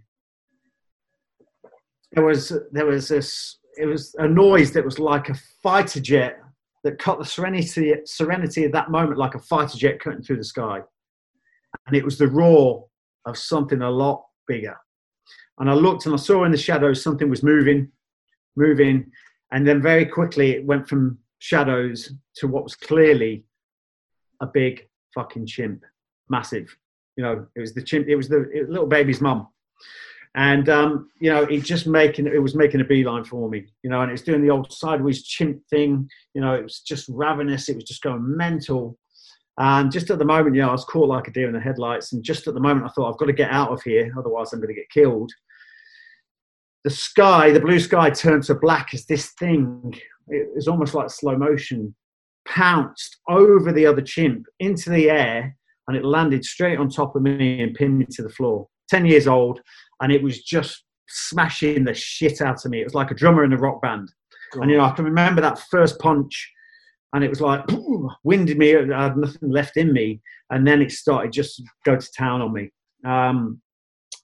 There 2.12 2.24
was 2.24 2.52
there 2.72 2.86
was 2.86 3.08
this 3.08 3.58
it 3.76 3.86
was 3.86 4.14
a 4.18 4.28
noise 4.28 4.72
that 4.72 4.84
was 4.84 4.98
like 4.98 5.28
a 5.28 5.34
fighter 5.62 6.00
jet 6.00 6.38
that 6.84 6.98
cut 6.98 7.18
the 7.18 7.24
serenity, 7.24 7.94
serenity 8.04 8.64
of 8.64 8.72
that 8.72 8.90
moment 8.90 9.18
like 9.18 9.34
a 9.34 9.38
fighter 9.38 9.78
jet 9.78 10.00
cutting 10.00 10.22
through 10.22 10.36
the 10.36 10.44
sky. 10.44 10.80
And 11.86 11.96
it 11.96 12.04
was 12.04 12.18
the 12.18 12.26
roar 12.26 12.86
of 13.24 13.38
something 13.38 13.82
a 13.82 13.90
lot 13.90 14.24
bigger. 14.48 14.76
And 15.58 15.70
I 15.70 15.74
looked 15.74 16.06
and 16.06 16.14
I 16.14 16.18
saw 16.18 16.44
in 16.44 16.52
the 16.52 16.58
shadows 16.58 17.02
something 17.02 17.30
was 17.30 17.42
moving, 17.42 17.88
moving. 18.56 19.10
And 19.52 19.66
then 19.66 19.80
very 19.80 20.06
quickly 20.06 20.52
it 20.52 20.66
went 20.66 20.88
from 20.88 21.18
shadows 21.38 22.12
to 22.36 22.48
what 22.48 22.64
was 22.64 22.74
clearly 22.74 23.44
a 24.40 24.46
big 24.46 24.88
fucking 25.14 25.46
chimp, 25.46 25.84
massive. 26.28 26.76
You 27.16 27.24
know, 27.24 27.46
it 27.54 27.60
was 27.60 27.74
the 27.74 27.82
chimp, 27.82 28.08
it 28.08 28.16
was 28.16 28.28
the 28.28 28.50
it, 28.50 28.68
little 28.68 28.86
baby's 28.86 29.20
mum. 29.20 29.48
And 30.34 30.68
um, 30.68 31.10
you 31.20 31.30
know 31.30 31.42
it 31.42 31.62
just 31.62 31.86
making 31.86 32.26
it 32.26 32.42
was 32.42 32.54
making 32.54 32.80
a 32.80 32.84
beeline 32.84 33.24
for 33.24 33.48
me 33.50 33.66
you 33.82 33.90
know 33.90 34.00
and 34.00 34.10
it's 34.10 34.22
doing 34.22 34.42
the 34.42 34.50
old 34.50 34.72
sideways 34.72 35.22
chimp 35.22 35.60
thing 35.68 36.08
you 36.34 36.40
know 36.40 36.54
it 36.54 36.62
was 36.62 36.80
just 36.80 37.08
ravenous 37.10 37.68
it 37.68 37.76
was 37.76 37.84
just 37.84 38.02
going 38.02 38.36
mental. 38.36 38.98
And 39.58 39.92
just 39.92 40.08
at 40.08 40.18
the 40.18 40.24
moment 40.24 40.56
you 40.56 40.62
know 40.62 40.70
i 40.70 40.72
was 40.72 40.86
caught 40.86 41.08
like 41.08 41.28
a 41.28 41.30
deer 41.30 41.46
in 41.46 41.52
the 41.52 41.60
headlights 41.60 42.12
and 42.12 42.24
just 42.24 42.48
at 42.48 42.54
the 42.54 42.60
moment 42.60 42.86
i 42.86 42.88
thought 42.88 43.12
i've 43.12 43.18
got 43.18 43.26
to 43.26 43.34
get 43.34 43.50
out 43.50 43.70
of 43.70 43.82
here 43.82 44.12
otherwise 44.18 44.52
i'm 44.52 44.60
going 44.60 44.74
to 44.74 44.80
get 44.80 44.90
killed. 44.90 45.30
The 46.84 46.90
sky 46.90 47.52
the 47.52 47.60
blue 47.60 47.78
sky 47.78 48.08
turned 48.10 48.44
to 48.44 48.54
black 48.54 48.94
as 48.94 49.04
this 49.04 49.32
thing. 49.38 49.94
It 50.28 50.48
was 50.54 50.68
almost 50.68 50.94
like 50.94 51.10
slow 51.10 51.36
motion 51.36 51.94
pounced 52.48 53.18
over 53.28 53.70
the 53.70 53.86
other 53.86 54.02
chimp 54.02 54.46
into 54.58 54.90
the 54.90 55.10
air 55.10 55.56
and 55.86 55.96
it 55.96 56.04
landed 56.04 56.44
straight 56.44 56.78
on 56.78 56.88
top 56.88 57.14
of 57.14 57.22
me 57.22 57.60
and 57.60 57.74
pinned 57.74 57.98
me 57.98 58.06
to 58.10 58.22
the 58.22 58.30
floor. 58.30 58.66
10 58.88 59.06
years 59.06 59.26
old 59.26 59.60
and 60.02 60.12
it 60.12 60.22
was 60.22 60.42
just 60.42 60.84
smashing 61.08 61.84
the 61.84 61.94
shit 61.94 62.40
out 62.40 62.64
of 62.64 62.70
me. 62.70 62.80
It 62.80 62.84
was 62.84 62.94
like 62.94 63.10
a 63.10 63.14
drummer 63.14 63.44
in 63.44 63.52
a 63.52 63.56
rock 63.56 63.80
band. 63.80 64.10
God. 64.52 64.62
And 64.62 64.70
you 64.70 64.76
know, 64.76 64.84
I 64.84 64.90
can 64.90 65.04
remember 65.04 65.40
that 65.40 65.60
first 65.70 65.98
punch, 65.98 66.52
and 67.14 67.24
it 67.24 67.30
was 67.30 67.40
like 67.40 67.64
winded 68.24 68.58
me. 68.58 68.76
I 68.76 69.04
had 69.04 69.16
nothing 69.16 69.50
left 69.50 69.76
in 69.76 69.92
me, 69.92 70.20
and 70.50 70.66
then 70.66 70.82
it 70.82 70.92
started 70.92 71.32
just 71.32 71.62
go 71.86 71.96
to 71.96 72.08
town 72.16 72.42
on 72.42 72.52
me. 72.52 72.70
Um, 73.04 73.60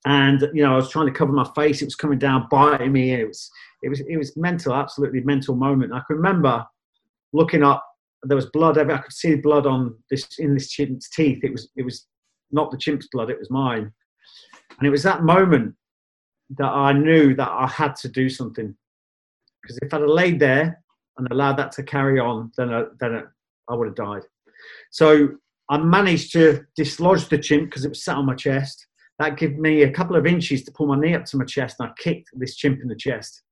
and 0.05 0.43
you 0.53 0.63
know, 0.63 0.73
I 0.73 0.77
was 0.77 0.91
trying 0.91 1.07
to 1.07 1.13
cover 1.13 1.33
my 1.33 1.49
face. 1.55 1.81
It 1.81 1.87
was 1.87 1.97
coming 1.97 2.19
down, 2.19 2.49
biting 2.51 2.93
me. 2.93 3.13
It 3.13 3.27
was, 3.27 3.51
it 3.83 3.89
was, 3.89 4.01
it 4.01 4.17
was 4.17 4.37
mental, 4.37 4.75
absolutely 4.75 5.21
mental 5.21 5.55
moment. 5.55 5.93
I 5.93 6.03
can 6.07 6.17
remember 6.17 6.65
looking 7.33 7.63
up. 7.63 7.85
There 8.25 8.37
was 8.37 8.47
blood. 8.47 8.79
I 8.79 8.99
could 8.99 9.13
see 9.13 9.37
blood 9.37 9.67
on 9.67 9.97
this 10.11 10.27
in 10.39 10.55
this 10.55 10.71
chimp's 10.71 11.09
teeth. 11.11 11.45
It 11.45 11.53
was, 11.53 11.69
it 11.77 11.85
was 11.85 12.07
not 12.51 12.73
the 12.73 12.79
chimp's 12.79 13.07
blood. 13.13 13.31
It 13.31 13.39
was 13.39 13.51
mine. 13.51 13.93
And 14.77 14.87
it 14.87 14.91
was 14.91 15.03
that 15.03 15.23
moment 15.23 15.75
that 16.57 16.69
I 16.69 16.93
knew 16.93 17.35
that 17.35 17.49
I 17.49 17.67
had 17.67 17.97
to 17.97 18.09
do 18.09 18.29
something. 18.29 18.75
Because 19.63 19.79
if 19.83 19.93
I'd 19.93 20.01
have 20.01 20.09
laid 20.09 20.41
there 20.41 20.83
and 21.17 21.29
allowed 21.31 21.57
that 21.59 21.73
to 21.73 21.83
carry 21.83 22.19
on, 22.19 22.53
then 22.57 22.73
I, 22.73 22.85
then 23.01 23.25
I 23.69 23.75
would 23.75 23.89
have 23.89 23.97
died. 23.97 24.23
So 24.91 25.31
I 25.69 25.79
managed 25.79 26.33
to 26.33 26.65
dislodge 26.77 27.29
the 27.29 27.39
chimp 27.39 27.71
because 27.71 27.85
it 27.85 27.91
was 27.91 28.05
sat 28.05 28.17
on 28.17 28.27
my 28.27 28.35
chest. 28.35 28.87
That 29.19 29.37
gave 29.37 29.59
me 29.59 29.83
a 29.83 29.91
couple 29.91 30.17
of 30.17 30.27
inches 30.27 30.63
to 30.65 30.73
pull 30.73 30.87
my 30.87 30.99
knee 30.99 31.15
up 31.15 31.25
to 31.27 31.37
my 31.37 31.45
chest, 31.45 31.77
and 31.81 31.89
I 31.89 31.93
kicked 32.01 32.31
this 32.35 32.55
chimp 32.55 32.81
in 32.81 32.89
the 32.89 32.97
chest. 32.97 33.43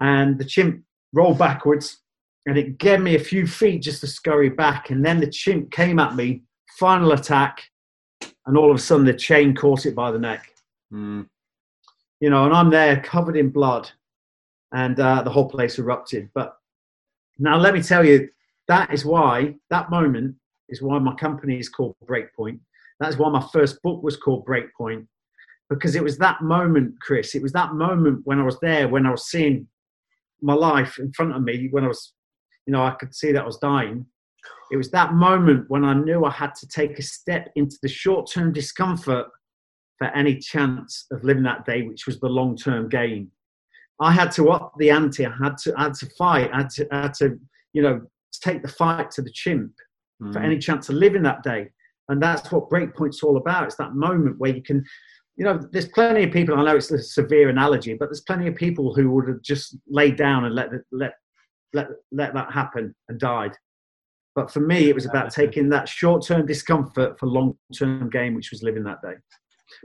And 0.00 0.38
the 0.38 0.44
chimp 0.44 0.84
rolled 1.12 1.38
backwards, 1.38 1.98
and 2.46 2.56
it 2.56 2.78
gave 2.78 3.00
me 3.00 3.16
a 3.16 3.20
few 3.20 3.46
feet 3.46 3.82
just 3.82 4.00
to 4.02 4.06
scurry 4.06 4.48
back. 4.48 4.90
And 4.90 5.04
then 5.04 5.20
the 5.20 5.30
chimp 5.30 5.72
came 5.72 5.98
at 5.98 6.14
me, 6.14 6.44
final 6.78 7.12
attack, 7.12 7.62
and 8.50 8.58
all 8.58 8.68
of 8.68 8.76
a 8.76 8.80
sudden 8.80 9.06
the 9.06 9.14
chain 9.14 9.54
caught 9.54 9.86
it 9.86 9.94
by 9.94 10.10
the 10.10 10.18
neck. 10.18 10.52
Mm. 10.92 11.28
You 12.18 12.30
know, 12.30 12.46
and 12.46 12.52
I'm 12.52 12.68
there 12.68 13.00
covered 13.00 13.36
in 13.36 13.50
blood, 13.50 13.88
and 14.72 14.98
uh, 14.98 15.22
the 15.22 15.30
whole 15.30 15.48
place 15.48 15.78
erupted. 15.78 16.28
But 16.34 16.56
now 17.38 17.56
let 17.56 17.74
me 17.74 17.80
tell 17.80 18.04
you, 18.04 18.28
that 18.66 18.92
is 18.92 19.04
why 19.04 19.54
that 19.70 19.88
moment 19.88 20.34
is 20.68 20.82
why 20.82 20.98
my 20.98 21.14
company 21.14 21.60
is 21.60 21.68
called 21.68 21.94
Breakpoint. 22.04 22.58
That's 22.98 23.16
why 23.16 23.30
my 23.30 23.46
first 23.52 23.80
book 23.82 24.02
was 24.02 24.16
called 24.16 24.44
Breakpoint, 24.44 25.06
because 25.68 25.94
it 25.94 26.02
was 26.02 26.18
that 26.18 26.42
moment, 26.42 27.00
Chris. 27.00 27.36
It 27.36 27.42
was 27.42 27.52
that 27.52 27.74
moment 27.74 28.22
when 28.24 28.40
I 28.40 28.44
was 28.44 28.58
there, 28.58 28.88
when 28.88 29.06
I 29.06 29.12
was 29.12 29.30
seeing 29.30 29.68
my 30.42 30.54
life 30.54 30.98
in 30.98 31.12
front 31.12 31.36
of 31.36 31.42
me, 31.42 31.68
when 31.70 31.84
I 31.84 31.88
was, 31.88 32.14
you 32.66 32.72
know, 32.72 32.84
I 32.84 32.96
could 32.98 33.14
see 33.14 33.30
that 33.30 33.42
I 33.42 33.46
was 33.46 33.58
dying 33.58 34.06
it 34.70 34.76
was 34.76 34.90
that 34.90 35.14
moment 35.14 35.68
when 35.68 35.84
I 35.84 35.94
knew 35.94 36.24
I 36.24 36.30
had 36.30 36.54
to 36.56 36.68
take 36.68 36.98
a 36.98 37.02
step 37.02 37.50
into 37.56 37.76
the 37.82 37.88
short 37.88 38.30
term 38.30 38.52
discomfort 38.52 39.26
for 39.98 40.06
any 40.08 40.38
chance 40.38 41.06
of 41.10 41.24
living 41.24 41.42
that 41.42 41.64
day, 41.64 41.82
which 41.82 42.06
was 42.06 42.18
the 42.20 42.28
long 42.28 42.56
term 42.56 42.88
gain. 42.88 43.30
I 44.00 44.12
had 44.12 44.32
to 44.32 44.50
up 44.50 44.72
the 44.78 44.90
ante. 44.90 45.26
I 45.26 45.36
had 45.36 45.58
to, 45.58 45.74
I 45.76 45.84
had 45.84 45.94
to 45.94 46.06
fight. 46.16 46.50
I 46.52 46.58
had 46.58 46.70
to, 46.70 46.88
I 46.94 47.02
had 47.02 47.14
to, 47.14 47.38
you 47.72 47.82
know, 47.82 48.00
take 48.40 48.62
the 48.62 48.68
fight 48.68 49.10
to 49.12 49.22
the 49.22 49.30
chimp 49.30 49.72
mm. 50.22 50.32
for 50.32 50.38
any 50.38 50.58
chance 50.58 50.88
of 50.88 50.94
living 50.94 51.22
that 51.24 51.42
day. 51.42 51.70
And 52.08 52.22
that's 52.22 52.50
what 52.50 52.70
Breakpoint's 52.70 53.22
all 53.22 53.36
about. 53.36 53.64
It's 53.64 53.76
that 53.76 53.94
moment 53.94 54.38
where 54.38 54.54
you 54.54 54.62
can, 54.62 54.84
you 55.36 55.44
know, 55.44 55.60
there's 55.70 55.88
plenty 55.88 56.24
of 56.24 56.32
people. 56.32 56.58
I 56.58 56.64
know 56.64 56.76
it's 56.76 56.90
a 56.90 57.02
severe 57.02 57.48
analogy, 57.48 57.94
but 57.94 58.06
there's 58.06 58.22
plenty 58.22 58.46
of 58.46 58.54
people 58.54 58.94
who 58.94 59.10
would 59.10 59.28
have 59.28 59.42
just 59.42 59.76
laid 59.86 60.16
down 60.16 60.44
and 60.44 60.54
let 60.54 60.70
let 60.92 61.12
let 61.72 61.88
let 62.10 62.34
that 62.34 62.52
happen 62.52 62.94
and 63.08 63.20
died. 63.20 63.52
But 64.40 64.50
for 64.50 64.60
me, 64.60 64.88
it 64.88 64.94
was 64.94 65.04
about 65.04 65.30
taking 65.30 65.68
that 65.68 65.86
short 65.86 66.24
term 66.24 66.46
discomfort 66.46 67.18
for 67.18 67.26
long 67.26 67.58
term 67.76 68.08
gain, 68.08 68.34
which 68.34 68.50
was 68.50 68.62
living 68.62 68.82
that 68.84 69.02
day. 69.02 69.12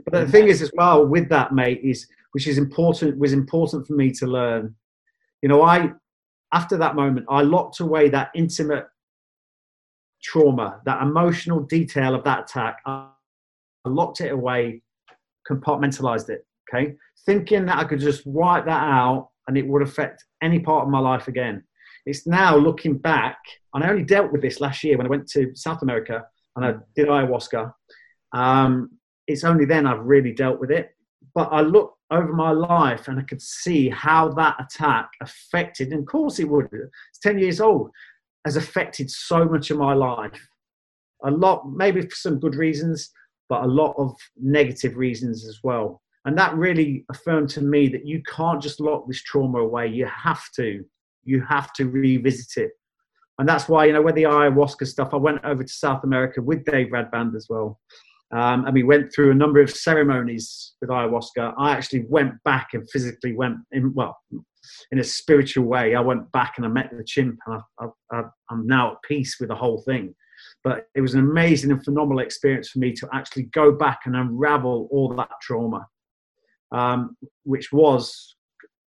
But 0.06 0.24
the 0.24 0.32
thing 0.32 0.48
is, 0.48 0.62
as 0.62 0.70
well, 0.74 1.06
with 1.06 1.28
that, 1.28 1.52
mate, 1.52 1.82
is 1.84 2.08
which 2.32 2.46
is 2.46 2.56
important 2.56 3.18
was 3.18 3.34
important 3.34 3.86
for 3.86 3.92
me 3.92 4.10
to 4.12 4.26
learn. 4.26 4.74
You 5.42 5.50
know, 5.50 5.62
I 5.62 5.92
after 6.54 6.78
that 6.78 6.96
moment, 6.96 7.26
I 7.28 7.42
locked 7.42 7.80
away 7.80 8.08
that 8.08 8.30
intimate 8.34 8.86
trauma, 10.22 10.80
that 10.86 11.02
emotional 11.02 11.60
detail 11.60 12.14
of 12.14 12.24
that 12.24 12.44
attack. 12.44 12.78
I 12.86 13.10
locked 13.84 14.22
it 14.22 14.32
away, 14.32 14.80
compartmentalized 15.50 16.30
it. 16.30 16.46
Okay, 16.72 16.94
thinking 17.26 17.66
that 17.66 17.76
I 17.76 17.84
could 17.84 18.00
just 18.00 18.26
wipe 18.26 18.64
that 18.64 18.84
out 18.84 19.28
and 19.48 19.58
it 19.58 19.66
would 19.66 19.82
affect 19.82 20.24
any 20.42 20.60
part 20.60 20.84
of 20.84 20.88
my 20.88 20.98
life 20.98 21.28
again. 21.28 21.62
It's 22.06 22.26
now 22.26 22.56
looking 22.56 22.96
back, 22.96 23.38
and 23.74 23.82
I 23.82 23.90
only 23.90 24.04
dealt 24.04 24.30
with 24.30 24.40
this 24.40 24.60
last 24.60 24.84
year 24.84 24.96
when 24.96 25.06
I 25.06 25.10
went 25.10 25.28
to 25.30 25.50
South 25.54 25.82
America 25.82 26.24
and 26.54 26.64
I 26.64 26.74
did 26.94 27.08
ayahuasca. 27.08 27.72
Um, 28.32 28.92
it's 29.26 29.44
only 29.44 29.64
then 29.64 29.86
I've 29.86 30.04
really 30.04 30.32
dealt 30.32 30.60
with 30.60 30.70
it. 30.70 30.94
But 31.34 31.48
I 31.52 31.60
look 31.60 31.94
over 32.10 32.32
my 32.32 32.52
life 32.52 33.08
and 33.08 33.18
I 33.18 33.22
could 33.22 33.42
see 33.42 33.90
how 33.90 34.28
that 34.30 34.56
attack 34.60 35.10
affected, 35.20 35.92
and 35.92 36.00
of 36.00 36.06
course 36.06 36.38
it 36.38 36.48
would. 36.48 36.68
It's 36.72 37.18
10 37.22 37.38
years 37.38 37.60
old, 37.60 37.90
has 38.44 38.56
affected 38.56 39.10
so 39.10 39.44
much 39.44 39.70
of 39.70 39.78
my 39.78 39.92
life. 39.92 40.48
A 41.24 41.30
lot, 41.30 41.68
maybe 41.70 42.02
for 42.02 42.14
some 42.14 42.38
good 42.38 42.54
reasons, 42.54 43.10
but 43.48 43.64
a 43.64 43.66
lot 43.66 43.94
of 43.98 44.14
negative 44.40 44.96
reasons 44.96 45.46
as 45.46 45.58
well. 45.64 46.02
And 46.24 46.38
that 46.38 46.54
really 46.54 47.04
affirmed 47.10 47.50
to 47.50 47.60
me 47.60 47.88
that 47.88 48.06
you 48.06 48.22
can't 48.22 48.62
just 48.62 48.80
lock 48.80 49.06
this 49.06 49.22
trauma 49.22 49.58
away. 49.58 49.88
You 49.88 50.06
have 50.06 50.42
to 50.56 50.84
you 51.26 51.42
have 51.42 51.72
to 51.74 51.88
revisit 51.88 52.62
it. 52.64 52.70
And 53.38 53.48
that's 53.48 53.68
why, 53.68 53.84
you 53.84 53.92
know, 53.92 54.02
with 54.02 54.14
the 54.14 54.22
ayahuasca 54.22 54.86
stuff, 54.86 55.12
I 55.12 55.16
went 55.16 55.44
over 55.44 55.62
to 55.62 55.72
South 55.72 56.04
America 56.04 56.40
with 56.40 56.64
Dave 56.64 56.88
Radband 56.88 57.36
as 57.36 57.46
well. 57.50 57.78
Um, 58.34 58.64
and 58.64 58.74
we 58.74 58.82
went 58.82 59.12
through 59.14 59.30
a 59.30 59.34
number 59.34 59.60
of 59.60 59.70
ceremonies 59.70 60.72
with 60.80 60.90
ayahuasca. 60.90 61.54
I 61.58 61.72
actually 61.72 62.06
went 62.08 62.32
back 62.44 62.70
and 62.72 62.88
physically 62.90 63.34
went 63.34 63.58
in, 63.72 63.92
well, 63.94 64.16
in 64.90 64.98
a 64.98 65.04
spiritual 65.04 65.64
way. 65.64 65.94
I 65.94 66.00
went 66.00 66.30
back 66.32 66.54
and 66.56 66.66
I 66.66 66.68
met 66.68 66.90
the 66.96 67.04
chimp, 67.04 67.38
and 67.46 67.60
I, 67.78 67.86
I, 68.10 68.22
I'm 68.50 68.66
now 68.66 68.92
at 68.92 69.02
peace 69.06 69.36
with 69.38 69.50
the 69.50 69.54
whole 69.54 69.82
thing. 69.82 70.14
But 70.64 70.86
it 70.94 71.00
was 71.00 71.14
an 71.14 71.20
amazing 71.20 71.70
and 71.70 71.84
phenomenal 71.84 72.20
experience 72.20 72.70
for 72.70 72.78
me 72.78 72.92
to 72.94 73.08
actually 73.12 73.44
go 73.44 73.70
back 73.72 74.00
and 74.06 74.16
unravel 74.16 74.88
all 74.90 75.14
that 75.14 75.30
trauma, 75.40 75.86
um, 76.72 77.16
which 77.44 77.72
was 77.72 78.35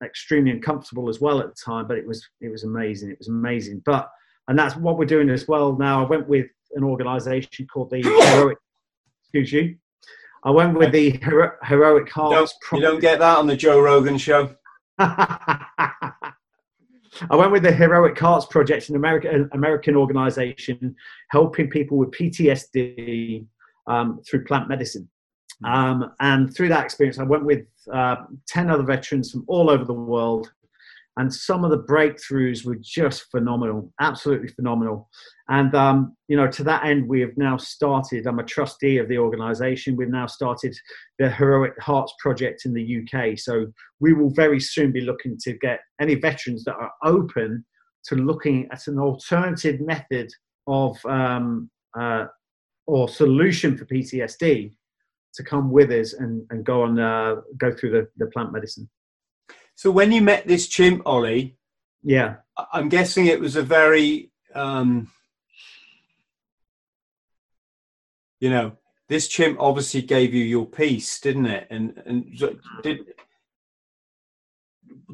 extremely 0.03 0.51
uncomfortable 0.51 1.09
as 1.09 1.19
well 1.19 1.39
at 1.39 1.47
the 1.47 1.55
time, 1.55 1.87
but 1.87 1.97
it 1.97 2.07
was 2.07 2.27
it 2.41 2.49
was 2.49 2.63
amazing. 2.63 3.09
It 3.09 3.17
was 3.17 3.29
amazing. 3.29 3.81
But 3.85 4.09
and 4.47 4.57
that's 4.57 4.75
what 4.75 4.97
we're 4.97 5.05
doing 5.05 5.29
as 5.29 5.47
well 5.47 5.77
now. 5.77 6.03
I 6.03 6.07
went 6.07 6.27
with 6.27 6.47
an 6.73 6.83
organisation 6.83 7.67
called 7.67 7.89
the 7.89 8.01
Heroic. 8.01 8.57
excuse 9.23 9.51
you. 9.51 9.75
I 10.45 10.51
went 10.51 10.77
with 10.77 10.91
the 10.91 11.11
Hero, 11.11 11.53
Heroic 11.63 12.09
Hearts. 12.09 12.53
You 12.63 12.69
don't, 12.69 12.81
you 12.81 12.87
don't 12.87 12.99
get 12.99 13.19
that 13.19 13.37
on 13.37 13.47
the 13.47 13.55
Joe 13.55 13.79
Rogan 13.79 14.17
show. 14.17 14.53
I 17.29 17.35
went 17.35 17.51
with 17.51 17.63
the 17.63 17.71
Heroic 17.71 18.19
Hearts 18.19 18.45
Project, 18.47 18.89
an 18.89 18.95
American 18.95 19.49
American 19.53 19.95
organisation 19.95 20.95
helping 21.29 21.69
people 21.69 21.97
with 21.97 22.11
PTSD 22.11 23.45
um, 23.87 24.21
through 24.27 24.43
plant 24.43 24.67
medicine. 24.67 25.09
Mm. 25.63 25.69
Um, 25.69 26.11
and 26.19 26.55
through 26.55 26.69
that 26.69 26.85
experience, 26.85 27.19
I 27.19 27.23
went 27.23 27.45
with 27.45 27.65
uh, 27.91 28.17
10 28.47 28.69
other 28.69 28.83
veterans 28.83 29.31
from 29.31 29.43
all 29.47 29.69
over 29.69 29.85
the 29.85 29.93
world. 29.93 30.51
And 31.17 31.31
some 31.31 31.63
of 31.63 31.69
the 31.69 31.77
breakthroughs 31.77 32.65
were 32.65 32.77
just 32.81 33.29
phenomenal, 33.29 33.93
absolutely 33.99 34.47
phenomenal. 34.47 35.09
And, 35.47 35.75
um, 35.75 36.17
you 36.27 36.35
know, 36.35 36.47
to 36.47 36.63
that 36.63 36.85
end, 36.85 37.07
we 37.07 37.21
have 37.21 37.37
now 37.37 37.55
started, 37.55 38.25
I'm 38.25 38.39
a 38.39 38.43
trustee 38.43 38.97
of 38.97 39.07
the 39.07 39.19
organization. 39.19 39.95
We've 39.95 40.09
now 40.09 40.25
started 40.25 40.75
the 41.19 41.29
Heroic 41.29 41.79
Hearts 41.79 42.13
Project 42.19 42.65
in 42.65 42.73
the 42.73 43.03
UK. 43.03 43.37
So 43.37 43.67
we 43.99 44.13
will 44.13 44.31
very 44.31 44.59
soon 44.59 44.91
be 44.91 45.01
looking 45.01 45.37
to 45.43 45.53
get 45.53 45.81
any 46.01 46.15
veterans 46.15 46.63
that 46.63 46.75
are 46.75 46.91
open 47.03 47.63
to 48.05 48.15
looking 48.15 48.67
at 48.71 48.87
an 48.87 48.97
alternative 48.97 49.81
method 49.81 50.31
of 50.65 50.97
um, 51.05 51.69
uh, 51.97 52.25
or 52.87 53.07
solution 53.07 53.77
for 53.77 53.85
PTSD 53.85 54.71
to 55.33 55.43
come 55.43 55.71
with 55.71 55.91
us 55.91 56.13
and, 56.13 56.45
and 56.49 56.63
go 56.63 56.83
on 56.83 56.99
uh, 56.99 57.35
go 57.57 57.71
through 57.71 57.91
the, 57.91 58.07
the 58.17 58.27
plant 58.27 58.51
medicine. 58.51 58.89
So 59.75 59.89
when 59.91 60.11
you 60.11 60.21
met 60.21 60.47
this 60.47 60.67
chimp, 60.67 61.01
Ollie, 61.05 61.57
yeah, 62.03 62.35
I'm 62.71 62.89
guessing 62.89 63.25
it 63.25 63.39
was 63.39 63.55
a 63.55 63.63
very, 63.63 64.31
um, 64.53 65.09
you 68.39 68.49
know, 68.49 68.73
this 69.09 69.27
chimp 69.27 69.59
obviously 69.59 70.01
gave 70.01 70.33
you 70.33 70.43
your 70.43 70.65
peace, 70.65 71.19
didn't 71.19 71.47
it? 71.47 71.67
And 71.69 72.01
and 72.05 72.39
did 72.83 72.99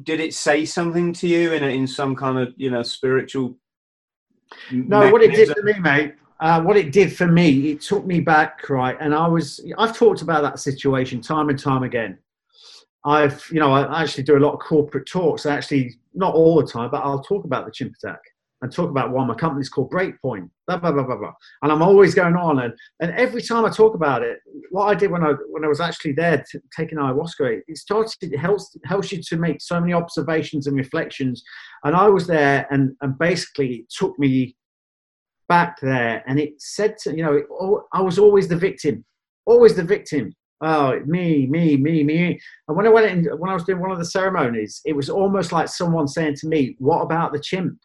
did 0.02 0.20
it 0.20 0.34
say 0.34 0.64
something 0.64 1.12
to 1.14 1.28
you 1.28 1.52
in 1.52 1.62
a, 1.62 1.68
in 1.68 1.86
some 1.86 2.14
kind 2.14 2.38
of 2.38 2.52
you 2.56 2.70
know 2.70 2.82
spiritual? 2.82 3.56
No, 4.70 5.00
mechanism? 5.00 5.12
what 5.12 5.22
it 5.22 5.32
did 5.32 5.54
to 5.54 5.62
me, 5.62 5.78
mate. 5.78 6.14
Uh, 6.40 6.62
what 6.62 6.76
it 6.76 6.90
did 6.90 7.14
for 7.14 7.26
me, 7.26 7.72
it 7.72 7.82
took 7.82 8.06
me 8.06 8.20
back, 8.20 8.68
right? 8.70 8.96
And 9.00 9.14
I 9.14 9.28
was, 9.28 9.60
I've 9.76 9.96
talked 9.96 10.22
about 10.22 10.42
that 10.42 10.58
situation 10.58 11.20
time 11.20 11.50
and 11.50 11.58
time 11.58 11.82
again. 11.82 12.18
I've, 13.04 13.46
you 13.52 13.60
know, 13.60 13.72
I 13.72 14.02
actually 14.02 14.24
do 14.24 14.36
a 14.36 14.40
lot 14.40 14.54
of 14.54 14.60
corporate 14.60 15.06
talks. 15.06 15.46
Actually, 15.46 15.94
not 16.14 16.34
all 16.34 16.60
the 16.60 16.66
time, 16.66 16.90
but 16.90 17.02
I'll 17.02 17.22
talk 17.22 17.44
about 17.44 17.66
the 17.66 17.72
chimp 17.72 17.94
attack 18.02 18.20
and 18.62 18.70
talk 18.70 18.90
about 18.90 19.10
why 19.10 19.24
My 19.24 19.34
company's 19.34 19.68
called 19.68 19.90
Breakpoint. 19.90 20.50
Blah 20.66 20.76
blah 20.76 20.92
blah 20.92 21.04
blah 21.04 21.16
blah. 21.16 21.32
And 21.62 21.72
I'm 21.72 21.82
always 21.82 22.14
going 22.14 22.36
on, 22.36 22.60
and 22.60 22.74
and 23.00 23.10
every 23.12 23.42
time 23.42 23.64
I 23.64 23.70
talk 23.70 23.94
about 23.94 24.22
it, 24.22 24.38
what 24.70 24.84
I 24.84 24.94
did 24.94 25.10
when 25.10 25.24
I 25.24 25.32
when 25.48 25.64
I 25.64 25.68
was 25.68 25.80
actually 25.80 26.12
there 26.12 26.44
t- 26.50 26.58
taking 26.76 26.98
ayahuasca, 26.98 27.60
it 27.66 27.76
started 27.78 28.14
it 28.20 28.38
helps 28.38 28.76
helps 28.84 29.12
you 29.12 29.22
to 29.22 29.36
make 29.36 29.62
so 29.62 29.80
many 29.80 29.94
observations 29.94 30.66
and 30.66 30.76
reflections. 30.76 31.42
And 31.84 31.96
I 31.96 32.08
was 32.08 32.26
there, 32.26 32.66
and 32.70 32.94
and 33.00 33.18
basically 33.18 33.76
it 33.76 33.90
took 33.90 34.18
me 34.18 34.56
back 35.50 35.80
there, 35.80 36.22
and 36.28 36.38
it 36.38 36.54
said 36.58 36.96
to 36.98 37.10
you 37.14 37.24
know 37.24 37.34
it, 37.34 37.46
I 37.92 38.00
was 38.00 38.18
always 38.18 38.46
the 38.46 38.56
victim, 38.56 39.04
always 39.44 39.74
the 39.74 39.84
victim. 39.84 40.32
Oh, 40.62 41.00
me, 41.06 41.46
me, 41.46 41.76
me, 41.76 42.04
me. 42.04 42.38
And 42.68 42.76
when 42.76 42.86
I 42.86 42.90
went 42.90 43.10
in, 43.10 43.24
when 43.38 43.50
I 43.50 43.54
was 43.54 43.64
doing 43.64 43.80
one 43.80 43.90
of 43.90 43.98
the 43.98 44.04
ceremonies, 44.04 44.80
it 44.84 44.94
was 44.94 45.08
almost 45.10 45.52
like 45.52 45.68
someone 45.68 46.06
saying 46.06 46.36
to 46.36 46.48
me, 46.48 46.76
"What 46.78 47.02
about 47.02 47.32
the 47.32 47.40
chimp?" 47.40 47.78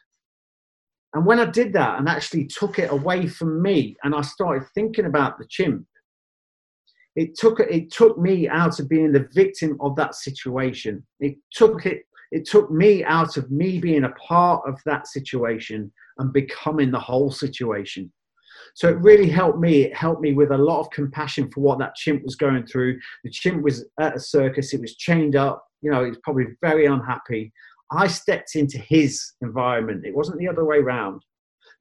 And 1.12 1.26
when 1.26 1.40
I 1.40 1.46
did 1.46 1.72
that 1.72 1.98
and 1.98 2.08
actually 2.08 2.46
took 2.46 2.78
it 2.78 2.92
away 2.92 3.26
from 3.26 3.60
me 3.60 3.96
and 4.04 4.14
I 4.14 4.20
started 4.20 4.68
thinking 4.74 5.06
about 5.06 5.38
the 5.38 5.46
chimp, 5.48 5.86
it 7.16 7.36
took 7.36 7.58
it 7.58 7.90
took 7.90 8.16
me 8.18 8.48
out 8.48 8.78
of 8.78 8.88
being 8.88 9.10
the 9.10 9.28
victim 9.32 9.76
of 9.80 9.96
that 9.96 10.14
situation. 10.14 11.04
It 11.18 11.36
took 11.52 11.84
it 11.84 12.02
it 12.30 12.44
took 12.44 12.70
me 12.70 13.02
out 13.02 13.36
of 13.36 13.50
me 13.50 13.80
being 13.80 14.04
a 14.04 14.14
part 14.28 14.68
of 14.68 14.78
that 14.84 15.08
situation 15.08 15.90
and 16.18 16.32
becoming 16.32 16.90
the 16.90 17.00
whole 17.00 17.30
situation. 17.30 18.12
So 18.74 18.88
it 18.88 18.98
really 18.98 19.28
helped 19.28 19.58
me. 19.58 19.82
It 19.82 19.96
helped 19.96 20.20
me 20.20 20.32
with 20.34 20.50
a 20.50 20.58
lot 20.58 20.80
of 20.80 20.90
compassion 20.90 21.50
for 21.50 21.60
what 21.60 21.78
that 21.78 21.94
chimp 21.94 22.22
was 22.24 22.36
going 22.36 22.66
through. 22.66 22.98
The 23.24 23.30
chimp 23.30 23.62
was 23.62 23.84
at 24.00 24.16
a 24.16 24.20
circus. 24.20 24.74
It 24.74 24.80
was 24.80 24.96
chained 24.96 25.36
up. 25.36 25.64
You 25.82 25.90
know, 25.90 26.04
it 26.04 26.10
was 26.10 26.18
probably 26.22 26.46
very 26.60 26.86
unhappy. 26.86 27.52
I 27.90 28.06
stepped 28.08 28.56
into 28.56 28.78
his 28.78 29.32
environment. 29.40 30.04
It 30.04 30.14
wasn't 30.14 30.38
the 30.38 30.48
other 30.48 30.64
way 30.64 30.78
around. 30.78 31.22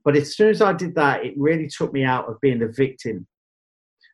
But 0.03 0.15
as 0.15 0.35
soon 0.37 0.49
as 0.49 0.61
I 0.61 0.71
did 0.71 0.95
that, 0.95 1.25
it 1.25 1.33
really 1.35 1.67
took 1.67 1.91
me 1.91 2.03
out 2.03 2.29
of 2.29 2.39
being 2.41 2.59
the 2.59 2.67
victim. 2.67 3.27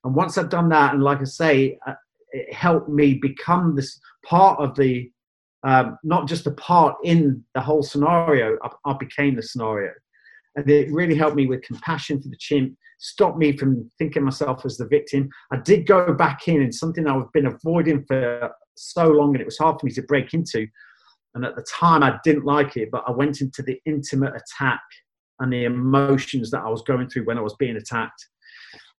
And 0.03 0.15
once 0.15 0.38
I'd 0.38 0.49
done 0.49 0.69
that, 0.69 0.93
and 0.93 1.03
like 1.03 1.19
I 1.19 1.26
say, 1.26 1.77
uh, 1.85 1.93
it 2.31 2.53
helped 2.53 2.89
me 2.89 3.15
become 3.15 3.76
this 3.76 3.99
part 4.26 4.60
of 4.60 4.76
the, 4.76 5.11
um, 5.64 5.98
not 6.03 6.27
just 6.27 6.48
a 6.48 6.52
part 6.52 6.95
in 7.03 7.43
the 7.53 7.61
whole 7.61 7.84
scenario, 7.84 8.57
I, 8.64 8.69
I 8.89 8.93
became 8.98 9.35
the 9.35 9.43
scenario. 9.43 9.91
And 10.56 10.69
it 10.69 10.91
really 10.91 11.15
helped 11.15 11.36
me 11.36 11.48
with 11.48 11.61
compassion 11.61 12.22
for 12.22 12.28
the 12.28 12.38
chimp, 12.38 12.76
stopped 12.99 13.38
me 13.38 13.56
from 13.56 13.90
thinking 13.98 14.23
myself 14.23 14.65
as 14.65 14.78
the 14.78 14.88
victim. 14.88 15.30
I 15.52 15.57
did 15.57 15.88
go 15.88 16.14
back 16.14 16.48
in, 16.48 16.61
and 16.61 16.73
something 16.73 17.07
I've 17.07 17.32
been 17.32 17.48
avoiding 17.48 18.03
for 18.06 18.52
so 18.76 19.07
long, 19.07 19.34
and 19.34 19.41
it 19.41 19.45
was 19.45 19.57
hard 19.57 19.80
for 19.80 19.86
me 19.86 19.91
to 19.94 20.03
break 20.03 20.34
into 20.34 20.68
and 21.34 21.45
at 21.45 21.56
the 21.56 21.64
time, 21.64 22.03
I 22.03 22.19
didn't 22.23 22.45
like 22.45 22.76
it, 22.78 22.90
but 22.91 23.03
I 23.07 23.11
went 23.11 23.41
into 23.41 23.61
the 23.61 23.80
intimate 23.86 24.34
attack 24.36 24.82
and 25.40 25.52
the 25.52 25.64
emotions 25.64 26.52
that 26.52 26.64
I 26.64 26.69
was 26.69 26.82
going 26.82 27.10
through 27.10 27.26
when 27.26 27.38
I 27.38 27.41
was 27.41 27.56
being 27.56 27.78
attacked. 27.78 28.28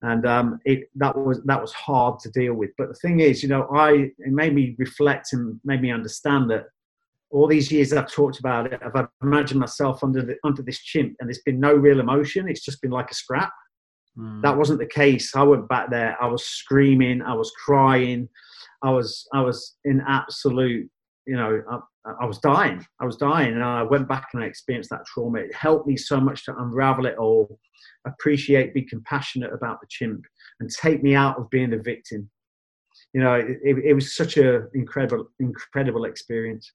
And 0.03 0.27
um, 0.27 0.59
it, 0.65 0.89
that 0.97 1.17
was 1.17 1.41
that 1.45 1.61
was 1.61 1.73
hard 1.73 2.19
to 2.21 2.31
deal 2.31 2.55
with. 2.55 2.71
But 2.77 2.89
the 2.89 2.95
thing 2.95 3.21
is, 3.21 3.43
you 3.43 3.49
know, 3.49 3.69
I 3.73 4.11
it 4.19 4.33
made 4.33 4.55
me 4.55 4.75
reflect 4.79 5.33
and 5.33 5.61
made 5.65 5.81
me 5.81 5.93
understand 5.93 6.51
that 6.51 6.65
all 7.33 7.49
these 7.49 7.73
years 7.73 7.93
I've 7.93 8.11
talked 8.11 8.39
about 8.39 8.73
it, 8.73 8.81
I've 8.83 9.09
imagined 9.23 9.61
myself 9.61 10.05
under 10.05 10.23
the, 10.23 10.37
under 10.45 10.63
this 10.63 10.79
chimp, 10.79 11.17
and 11.19 11.29
there's 11.29 11.43
been 11.45 11.61
no 11.61 11.75
real 11.75 12.01
emotion. 12.01 12.49
It's 12.49 12.65
just 12.65 12.83
been 12.83 12.91
like 12.91 13.11
a 13.11 13.15
scrap. 13.15 13.53
Mm. 14.19 14.43
That 14.43 14.57
wasn't 14.57 14.79
the 14.79 14.87
case. 14.87 15.35
I 15.35 15.43
went 15.43 15.69
back 15.69 15.91
there. 15.91 16.17
I 16.21 16.27
was 16.27 16.45
screaming. 16.45 17.23
I 17.23 17.35
was 17.35 17.51
crying. 17.65 18.29
I 18.83 18.91
was 18.91 19.27
I 19.33 19.41
was 19.41 19.77
in 19.85 20.03
absolute 20.07 20.91
you 21.27 21.37
know, 21.37 21.63
I, 21.71 22.11
I, 22.21 22.27
was 22.27 22.39
dying. 22.39 22.85
I 23.01 23.05
was 23.05 23.17
dying, 23.17 23.53
and 23.53 23.63
I 23.63 23.83
went 23.83 24.09
back 24.09 24.29
and 24.33 24.43
I 24.43 24.47
experienced 24.47 24.91
that 24.91 25.07
trauma. 25.07 25.39
It 25.39 25.55
helped 25.55 25.87
me 25.87 25.97
so 25.97 26.21
much 26.21 26.45
to 26.45 26.57
unravel 26.57 27.07
it 27.07 27.17
all, 27.17 27.59
appreciate, 28.07 28.75
be 28.75 28.83
compassionate 28.83 29.53
about 29.53 29.81
the 29.81 29.87
chimp, 29.89 30.25
and 30.61 30.71
take 30.71 31.03
me 31.03 31.15
out 31.15 31.39
of 31.39 31.51
being 31.51 31.71
the 31.71 31.79
victim. 31.79 32.29
You 33.13 33.21
know, 33.21 33.35
it, 33.35 33.79
it, 33.85 33.95
was 33.95 34.17
such 34.17 34.37
an 34.37 34.69
incredible, 34.75 35.29
incredible 35.39 36.05
experience, 36.05 36.73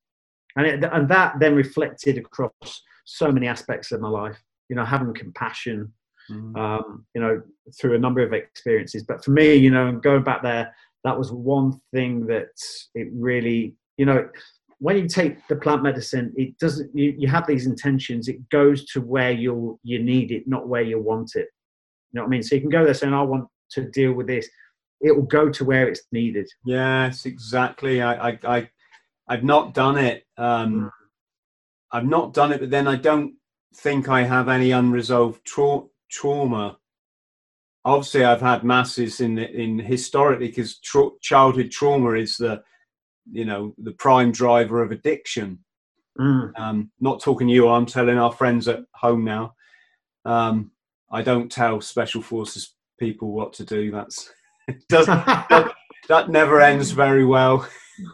and 0.58 0.68
it, 0.68 0.84
and 0.92 1.08
that 1.10 1.40
then 1.40 1.56
reflected 1.56 2.18
across 2.18 2.82
so 3.06 3.32
many 3.32 3.48
aspects 3.48 3.92
of 3.92 4.02
my 4.02 4.10
life. 4.10 4.38
You 4.70 4.76
know, 4.76 4.84
having 4.84 5.14
compassion, 5.14 5.94
mm. 6.30 6.58
um, 6.58 7.06
you 7.16 7.22
know, 7.22 7.42
through 7.80 7.96
a 7.96 8.00
number 8.00 8.22
of 8.22 8.34
experiences. 8.34 9.04
But 9.04 9.24
for 9.24 9.32
me, 9.32 9.56
you 9.56 9.72
know, 9.72 9.94
going 9.94 10.24
back 10.24 10.44
there, 10.44 10.74
that 11.08 11.18
was 11.18 11.32
one 11.32 11.80
thing 11.94 12.26
that 12.28 12.50
it 12.94 13.08
really 13.14 13.74
you 13.98 14.06
know 14.06 14.30
when 14.80 14.98
you 14.98 15.08
take 15.08 15.36
the 15.48 15.56
plant 15.56 15.82
medicine 15.82 16.34
it 16.36 16.58
doesn't 16.60 16.90
you, 16.96 17.16
you 17.18 17.28
have 17.28 17.48
these 17.48 17.66
intentions 17.66 18.28
it 18.28 18.38
goes 18.50 18.86
to 18.86 19.00
where 19.00 19.32
you 19.32 19.80
you 19.84 20.00
need 20.04 20.32
it 20.32 20.48
not 20.48 20.68
where 20.68 20.82
you 20.82 21.00
want 21.00 21.32
it 21.36 21.48
you 22.12 22.14
know 22.14 22.22
what 22.22 22.28
i 22.28 22.30
mean 22.30 22.44
so 22.44 22.56
you 22.56 22.62
can 22.62 22.70
go 22.70 22.84
there 22.84 22.94
saying 22.94 23.14
i 23.14 23.22
want 23.22 23.48
to 23.70 23.90
deal 23.92 24.14
with 24.14 24.28
this 24.28 24.50
it 25.00 25.16
will 25.16 25.24
go 25.24 25.50
to 25.50 25.64
where 25.64 25.88
it's 25.88 26.04
needed 26.12 26.48
yes 26.66 27.26
exactly 27.26 28.02
i 28.02 28.30
i, 28.30 28.40
I 28.46 28.70
i've 29.28 29.44
not 29.44 29.74
done 29.74 29.98
it 29.98 30.26
um 30.38 30.76
mm. 30.76 30.92
i've 31.92 32.06
not 32.06 32.34
done 32.34 32.52
it 32.52 32.60
but 32.60 32.70
then 32.70 32.88
i 32.88 32.96
don't 32.96 33.34
think 33.76 34.10
i 34.10 34.24
have 34.24 34.50
any 34.50 34.72
unresolved 34.72 35.44
tra- 35.46 35.82
trauma 36.10 36.78
obviously 37.86 38.24
i've 38.24 38.42
had 38.42 38.64
masses 38.64 39.20
in 39.20 39.38
in 39.38 39.80
historically 39.80 40.48
because 40.48 40.80
tra- 40.80 41.10
childhood 41.22 41.72
trauma 41.72 42.12
is 42.12 42.38
the 42.38 42.62
you 43.32 43.46
know 43.46 43.74
the 43.78 43.92
prime 43.92 44.32
driver 44.32 44.82
of 44.82 44.92
addiction. 44.92 45.60
Mm. 46.20 46.60
Um, 46.60 46.92
not 47.00 47.22
talking 47.22 47.48
to 47.48 47.54
you, 47.54 47.70
I'm 47.70 47.86
telling 47.86 48.18
our 48.18 48.32
friends 48.32 48.68
at 48.68 48.80
home 48.96 49.24
now. 49.24 49.54
Um, 50.26 50.72
I 51.12 51.22
don't 51.22 51.52
tell 51.52 51.80
special 51.80 52.22
forces 52.22 52.74
people 53.00 53.32
what 53.32 53.54
to 53.54 53.66
do. 53.66 53.92
That's 53.92 54.32
does 54.90 55.06
that, 55.06 55.74
that 56.10 56.30
never 56.30 56.62
ends 56.62 56.92
very 56.92 57.26
well. 57.26 57.68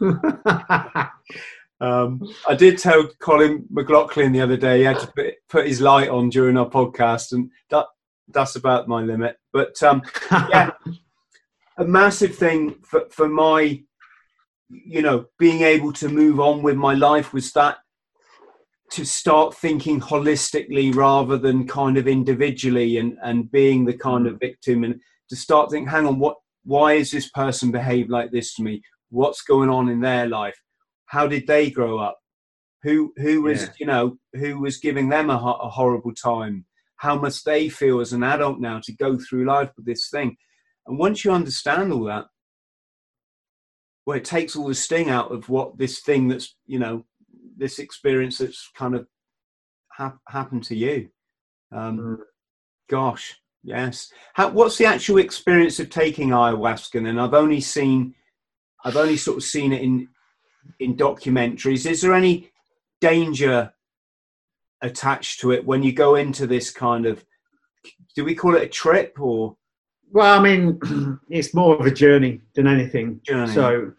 um, 1.80 2.20
I 2.48 2.54
did 2.56 2.78
tell 2.78 3.08
Colin 3.20 3.66
Maclachlan 3.70 4.32
the 4.32 4.40
other 4.40 4.56
day 4.56 4.78
he 4.78 4.84
had 4.84 5.00
to 5.00 5.06
put, 5.08 5.34
put, 5.48 5.66
his 5.66 5.80
light 5.80 6.08
on 6.08 6.30
during 6.30 6.56
our 6.56 6.68
podcast, 6.68 7.32
and 7.32 7.50
that 7.70 7.86
that's 8.28 8.56
about 8.56 8.88
my 8.88 9.02
limit. 9.02 9.36
But 9.52 9.82
um, 9.82 10.02
yeah, 10.30 10.70
a 11.78 11.84
massive 11.84 12.34
thing 12.34 12.76
for, 12.82 13.06
for 13.10 13.28
my 13.28 13.82
you 14.70 15.02
know, 15.02 15.26
being 15.38 15.62
able 15.62 15.92
to 15.92 16.08
move 16.08 16.40
on 16.40 16.62
with 16.62 16.76
my 16.76 16.94
life 16.94 17.32
was 17.32 17.52
that 17.52 17.78
to 18.90 19.04
start 19.04 19.54
thinking 19.54 20.00
holistically 20.00 20.94
rather 20.94 21.36
than 21.36 21.66
kind 21.66 21.96
of 21.96 22.06
individually 22.06 22.98
and, 22.98 23.16
and 23.22 23.50
being 23.50 23.84
the 23.84 23.96
kind 23.96 24.26
of 24.26 24.38
victim 24.38 24.84
and 24.84 25.00
to 25.28 25.36
start 25.36 25.70
thinking, 25.70 25.88
hang 25.88 26.06
on, 26.06 26.18
what, 26.18 26.36
why 26.64 26.94
is 26.94 27.10
this 27.10 27.30
person 27.30 27.70
behave 27.70 28.08
like 28.08 28.30
this 28.30 28.54
to 28.54 28.62
me? 28.62 28.82
What's 29.10 29.42
going 29.42 29.70
on 29.70 29.88
in 29.88 30.00
their 30.00 30.26
life? 30.26 30.58
How 31.06 31.26
did 31.26 31.46
they 31.46 31.70
grow 31.70 31.98
up? 31.98 32.18
Who, 32.82 33.12
who 33.16 33.42
was, 33.42 33.62
yeah. 33.62 33.68
you 33.80 33.86
know, 33.86 34.18
who 34.34 34.60
was 34.60 34.78
giving 34.78 35.08
them 35.08 35.30
a, 35.30 35.34
a 35.34 35.70
horrible 35.70 36.12
time? 36.14 36.66
How 36.96 37.18
must 37.18 37.44
they 37.44 37.68
feel 37.68 38.00
as 38.00 38.12
an 38.12 38.22
adult 38.22 38.60
now 38.60 38.80
to 38.84 38.92
go 38.92 39.18
through 39.18 39.46
life 39.46 39.70
with 39.76 39.86
this 39.86 40.08
thing? 40.10 40.36
And 40.86 40.98
once 40.98 41.24
you 41.24 41.32
understand 41.32 41.92
all 41.92 42.04
that, 42.04 42.26
well, 44.06 44.16
it 44.18 44.24
takes 44.24 44.54
all 44.54 44.68
the 44.68 44.74
sting 44.74 45.08
out 45.10 45.32
of 45.32 45.48
what 45.48 45.78
this 45.78 46.00
thing 46.00 46.28
that's 46.28 46.54
you 46.66 46.78
know 46.78 47.04
this 47.56 47.78
experience 47.78 48.38
that's 48.38 48.70
kind 48.76 48.94
of 48.94 49.06
ha- 49.92 50.18
happened 50.28 50.64
to 50.64 50.76
you. 50.76 51.08
Um, 51.72 51.98
mm. 51.98 52.16
Gosh, 52.90 53.40
yes. 53.62 54.10
How, 54.34 54.50
what's 54.50 54.76
the 54.76 54.86
actual 54.86 55.18
experience 55.18 55.80
of 55.80 55.88
taking 55.88 56.30
ayahuasca? 56.30 57.08
And 57.08 57.20
I've 57.20 57.34
only 57.34 57.60
seen, 57.60 58.14
I've 58.84 58.96
only 58.96 59.16
sort 59.16 59.38
of 59.38 59.42
seen 59.42 59.72
it 59.72 59.82
in 59.82 60.08
in 60.80 60.96
documentaries. 60.96 61.88
Is 61.90 62.00
there 62.00 62.14
any 62.14 62.50
danger 63.00 63.72
attached 64.82 65.40
to 65.40 65.52
it 65.52 65.64
when 65.64 65.82
you 65.82 65.92
go 65.92 66.14
into 66.16 66.46
this 66.46 66.70
kind 66.70 67.06
of? 67.06 67.24
Do 68.16 68.24
we 68.24 68.34
call 68.34 68.54
it 68.54 68.62
a 68.62 68.68
trip 68.68 69.18
or? 69.20 69.56
Well, 70.12 70.38
I 70.38 70.42
mean, 70.42 70.78
it's 71.28 71.54
more 71.54 71.74
of 71.76 71.86
a 71.86 71.90
journey 71.90 72.40
than 72.54 72.68
anything. 72.68 73.20
Journey. 73.24 73.52
So, 73.52 73.92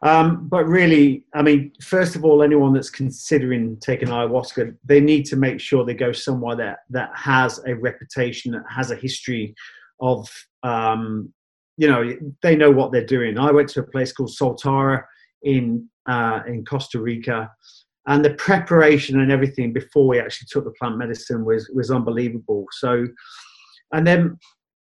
um, 0.00 0.48
but 0.48 0.64
really, 0.66 1.24
I 1.34 1.42
mean, 1.42 1.72
first 1.82 2.16
of 2.16 2.24
all, 2.24 2.42
anyone 2.42 2.72
that's 2.72 2.88
considering 2.88 3.76
taking 3.78 4.08
ayahuasca, 4.08 4.76
they 4.84 5.00
need 5.00 5.24
to 5.26 5.36
make 5.36 5.60
sure 5.60 5.84
they 5.84 5.94
go 5.94 6.12
somewhere 6.12 6.56
that 6.56 6.78
that 6.90 7.10
has 7.14 7.60
a 7.66 7.74
reputation, 7.74 8.52
that 8.52 8.64
has 8.70 8.90
a 8.90 8.96
history 8.96 9.54
of 10.00 10.30
um, 10.62 11.32
you 11.78 11.86
know, 11.86 12.12
they 12.42 12.56
know 12.56 12.72
what 12.72 12.92
they're 12.92 13.06
doing. 13.06 13.38
I 13.38 13.52
went 13.52 13.68
to 13.70 13.80
a 13.80 13.84
place 13.84 14.12
called 14.12 14.30
Soltara 14.30 15.04
in 15.42 15.88
uh, 16.06 16.40
in 16.46 16.64
Costa 16.64 17.00
Rica, 17.00 17.50
and 18.08 18.24
the 18.24 18.34
preparation 18.34 19.20
and 19.20 19.30
everything 19.30 19.72
before 19.72 20.06
we 20.08 20.18
actually 20.18 20.48
took 20.50 20.64
the 20.64 20.72
plant 20.72 20.98
medicine 20.98 21.44
was 21.44 21.70
was 21.72 21.92
unbelievable. 21.92 22.66
So, 22.72 23.06
and 23.92 24.04
then 24.04 24.38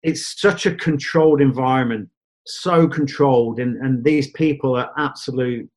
it's 0.02 0.42
such 0.42 0.66
a 0.66 0.76
controlled 0.76 1.42
environment, 1.42 2.10
so 2.48 2.88
controlled, 2.88 3.60
and 3.60 3.78
and 3.78 4.04
these 4.04 4.32
people 4.32 4.76
are 4.76 4.92
absolute 4.98 5.70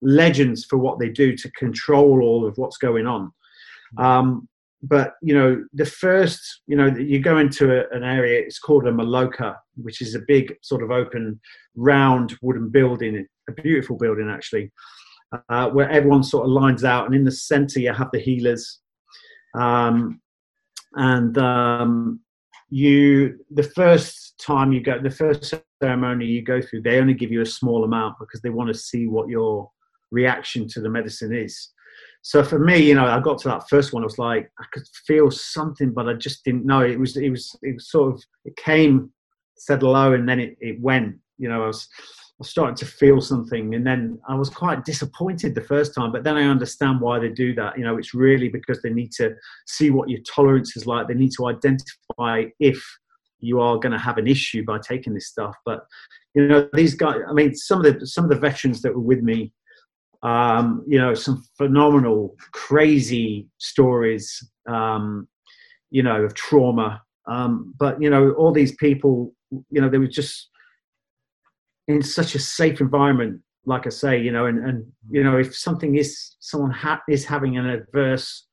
legends 0.00 0.64
for 0.64 0.78
what 0.78 0.98
they 0.98 1.10
do 1.10 1.36
to 1.36 1.50
control 1.52 2.22
all 2.22 2.46
of 2.46 2.56
what's 2.56 2.78
going 2.78 3.06
on. 3.06 3.30
Um, 3.98 4.48
but 4.82 5.14
you 5.22 5.34
know, 5.34 5.64
the 5.72 5.86
first, 5.86 6.62
you 6.66 6.76
know, 6.76 6.86
you 6.86 7.20
go 7.20 7.38
into 7.38 7.72
a, 7.72 7.96
an 7.96 8.02
area. 8.02 8.40
It's 8.40 8.58
called 8.58 8.86
a 8.86 8.92
maloka 8.92 9.56
which 9.76 10.02
is 10.02 10.14
a 10.14 10.22
big 10.26 10.54
sort 10.62 10.82
of 10.82 10.90
open, 10.90 11.40
round 11.76 12.36
wooden 12.42 12.68
building, 12.68 13.26
a 13.48 13.52
beautiful 13.52 13.96
building 13.96 14.28
actually, 14.28 14.70
uh, 15.48 15.70
where 15.70 15.90
everyone 15.90 16.22
sort 16.22 16.44
of 16.44 16.52
lines 16.52 16.84
out, 16.84 17.06
and 17.06 17.14
in 17.14 17.24
the 17.24 17.30
centre 17.30 17.80
you 17.80 17.92
have 17.92 18.10
the 18.12 18.20
healers, 18.20 18.80
um, 19.54 20.20
and 20.94 21.38
um, 21.38 22.20
you 22.70 23.38
the 23.50 23.62
first 23.62 24.34
time 24.44 24.72
you 24.72 24.80
go, 24.80 25.00
the 25.00 25.10
first 25.10 25.54
ceremony 25.82 26.26
you 26.26 26.42
go 26.42 26.60
through, 26.60 26.82
they 26.82 26.98
only 26.98 27.14
give 27.14 27.30
you 27.30 27.40
a 27.40 27.46
small 27.46 27.84
amount 27.84 28.16
because 28.18 28.42
they 28.42 28.50
want 28.50 28.68
to 28.68 28.74
see 28.74 29.06
what 29.06 29.28
your 29.28 29.70
reaction 30.10 30.68
to 30.68 30.80
the 30.80 30.90
medicine 30.90 31.34
is. 31.34 31.70
So 32.22 32.44
for 32.44 32.58
me, 32.58 32.78
you 32.78 32.94
know, 32.94 33.04
I 33.04 33.18
got 33.20 33.38
to 33.40 33.48
that 33.48 33.68
first 33.68 33.92
one. 33.92 34.04
I 34.04 34.06
was 34.06 34.18
like, 34.18 34.50
I 34.60 34.64
could 34.72 34.84
feel 35.06 35.30
something, 35.30 35.92
but 35.92 36.08
I 36.08 36.14
just 36.14 36.44
didn't 36.44 36.64
know. 36.64 36.80
It 36.80 36.98
was, 36.98 37.16
it 37.16 37.30
was, 37.30 37.54
it 37.62 37.74
was 37.74 37.90
sort 37.90 38.14
of, 38.14 38.22
it 38.44 38.56
came, 38.56 39.10
said 39.58 39.80
hello, 39.80 40.12
and 40.12 40.28
then 40.28 40.38
it, 40.38 40.56
it 40.60 40.80
went. 40.80 41.16
You 41.38 41.48
know, 41.48 41.64
I 41.64 41.66
was, 41.66 41.88
I 42.40 42.46
starting 42.46 42.76
to 42.76 42.86
feel 42.86 43.20
something, 43.20 43.74
and 43.74 43.84
then 43.84 44.20
I 44.28 44.36
was 44.36 44.50
quite 44.50 44.84
disappointed 44.84 45.56
the 45.56 45.62
first 45.62 45.96
time. 45.96 46.12
But 46.12 46.22
then 46.22 46.36
I 46.36 46.44
understand 46.44 47.00
why 47.00 47.18
they 47.18 47.28
do 47.28 47.54
that. 47.56 47.76
You 47.76 47.84
know, 47.84 47.98
it's 47.98 48.14
really 48.14 48.48
because 48.48 48.80
they 48.82 48.90
need 48.90 49.10
to 49.12 49.34
see 49.66 49.90
what 49.90 50.08
your 50.08 50.20
tolerance 50.20 50.76
is 50.76 50.86
like. 50.86 51.08
They 51.08 51.14
need 51.14 51.32
to 51.38 51.48
identify 51.48 52.44
if 52.60 52.80
you 53.40 53.60
are 53.60 53.78
going 53.78 53.92
to 53.92 53.98
have 53.98 54.18
an 54.18 54.28
issue 54.28 54.64
by 54.64 54.78
taking 54.78 55.12
this 55.12 55.26
stuff. 55.26 55.56
But 55.66 55.84
you 56.34 56.46
know, 56.46 56.68
these 56.72 56.94
guys. 56.94 57.16
I 57.28 57.32
mean, 57.32 57.52
some 57.56 57.84
of 57.84 57.98
the 57.98 58.06
some 58.06 58.22
of 58.24 58.30
the 58.30 58.38
veterans 58.38 58.80
that 58.82 58.94
were 58.94 59.00
with 59.00 59.22
me 59.22 59.52
um, 60.22 60.84
you 60.86 60.98
know, 60.98 61.14
some 61.14 61.44
phenomenal, 61.56 62.36
crazy 62.52 63.48
stories, 63.58 64.48
um, 64.68 65.26
you 65.90 66.02
know, 66.02 66.22
of 66.22 66.34
trauma. 66.34 67.02
Um, 67.26 67.74
but 67.78 68.00
you 68.00 68.10
know, 68.10 68.32
all 68.32 68.52
these 68.52 68.74
people, 68.76 69.34
you 69.70 69.80
know, 69.80 69.88
they 69.88 69.98
were 69.98 70.06
just 70.06 70.48
in 71.88 72.02
such 72.02 72.34
a 72.34 72.38
safe 72.38 72.80
environment. 72.80 73.40
Like 73.64 73.86
I 73.86 73.90
say, 73.90 74.20
you 74.20 74.32
know, 74.32 74.46
and 74.46 74.64
and 74.64 74.84
you 75.10 75.22
know, 75.22 75.38
if 75.38 75.56
something 75.56 75.96
is 75.96 76.36
someone 76.40 76.70
ha- 76.70 77.02
is 77.08 77.24
having 77.24 77.56
an 77.56 77.66
adverse 77.66 78.46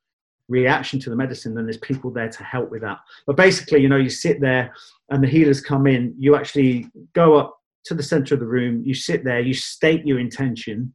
reaction 0.48 0.98
to 1.00 1.10
the 1.10 1.16
medicine, 1.16 1.54
then 1.54 1.64
there's 1.64 1.78
people 1.78 2.10
there 2.10 2.28
to 2.28 2.44
help 2.44 2.70
with 2.70 2.82
that. 2.82 2.98
But 3.26 3.36
basically, 3.36 3.80
you 3.80 3.88
know, 3.88 3.96
you 3.96 4.10
sit 4.10 4.40
there 4.40 4.74
and 5.10 5.22
the 5.22 5.28
healers 5.28 5.60
come 5.60 5.86
in. 5.86 6.14
You 6.18 6.34
actually 6.34 6.88
go 7.12 7.36
up 7.36 7.56
to 7.84 7.94
the 7.94 8.02
center 8.02 8.34
of 8.34 8.40
the 8.40 8.46
room. 8.46 8.82
You 8.84 8.94
sit 8.94 9.24
there. 9.24 9.40
You 9.40 9.54
state 9.54 10.04
your 10.04 10.18
intention 10.18 10.92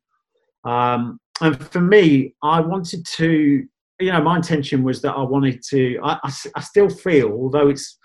um, 0.65 1.19
and 1.41 1.59
for 1.71 1.81
me, 1.81 2.33
I 2.43 2.59
wanted 2.59 3.05
to, 3.17 3.65
you 3.99 4.11
know, 4.11 4.21
my 4.21 4.37
intention 4.37 4.83
was 4.83 5.01
that 5.01 5.13
I 5.13 5.21
wanted 5.21 5.61
to, 5.69 5.99
I, 6.03 6.19
I, 6.23 6.33
I 6.55 6.61
still 6.61 6.89
feel, 6.89 7.31
although 7.31 7.69
it's 7.69 7.97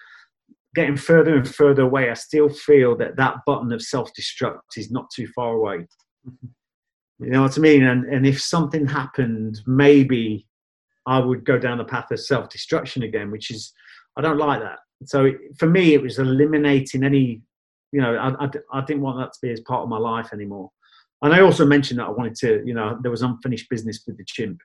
getting 0.74 0.96
further 0.96 1.36
and 1.36 1.48
further 1.48 1.82
away, 1.82 2.10
I 2.10 2.14
still 2.14 2.48
feel 2.48 2.96
that 2.98 3.16
that 3.16 3.36
button 3.46 3.72
of 3.72 3.82
self 3.82 4.10
destruct 4.18 4.76
is 4.76 4.90
not 4.90 5.10
too 5.14 5.26
far 5.34 5.54
away. 5.54 5.86
You 7.18 7.30
know 7.30 7.42
what 7.42 7.58
I 7.58 7.60
mean? 7.60 7.84
And, 7.84 8.04
and 8.06 8.26
if 8.26 8.40
something 8.40 8.86
happened, 8.86 9.60
maybe 9.66 10.46
I 11.06 11.18
would 11.18 11.44
go 11.44 11.58
down 11.58 11.78
the 11.78 11.84
path 11.84 12.10
of 12.10 12.20
self 12.20 12.48
destruction 12.48 13.02
again, 13.02 13.30
which 13.30 13.50
is, 13.50 13.72
I 14.16 14.22
don't 14.22 14.38
like 14.38 14.60
that. 14.60 14.78
So 15.04 15.32
for 15.58 15.66
me, 15.66 15.94
it 15.94 16.02
was 16.02 16.18
eliminating 16.18 17.04
any, 17.04 17.42
you 17.92 18.00
know, 18.00 18.16
I, 18.16 18.44
I, 18.44 18.50
I 18.72 18.84
didn't 18.84 19.02
want 19.02 19.18
that 19.18 19.32
to 19.32 19.38
be 19.42 19.50
as 19.50 19.60
part 19.60 19.82
of 19.82 19.88
my 19.88 19.98
life 19.98 20.32
anymore. 20.32 20.70
And 21.22 21.34
I 21.34 21.40
also 21.40 21.66
mentioned 21.66 22.00
that 22.00 22.06
I 22.06 22.10
wanted 22.10 22.34
to, 22.36 22.62
you 22.64 22.74
know, 22.74 22.98
there 23.02 23.10
was 23.10 23.22
unfinished 23.22 23.68
business 23.68 24.02
with 24.06 24.16
the 24.16 24.24
chimp. 24.24 24.60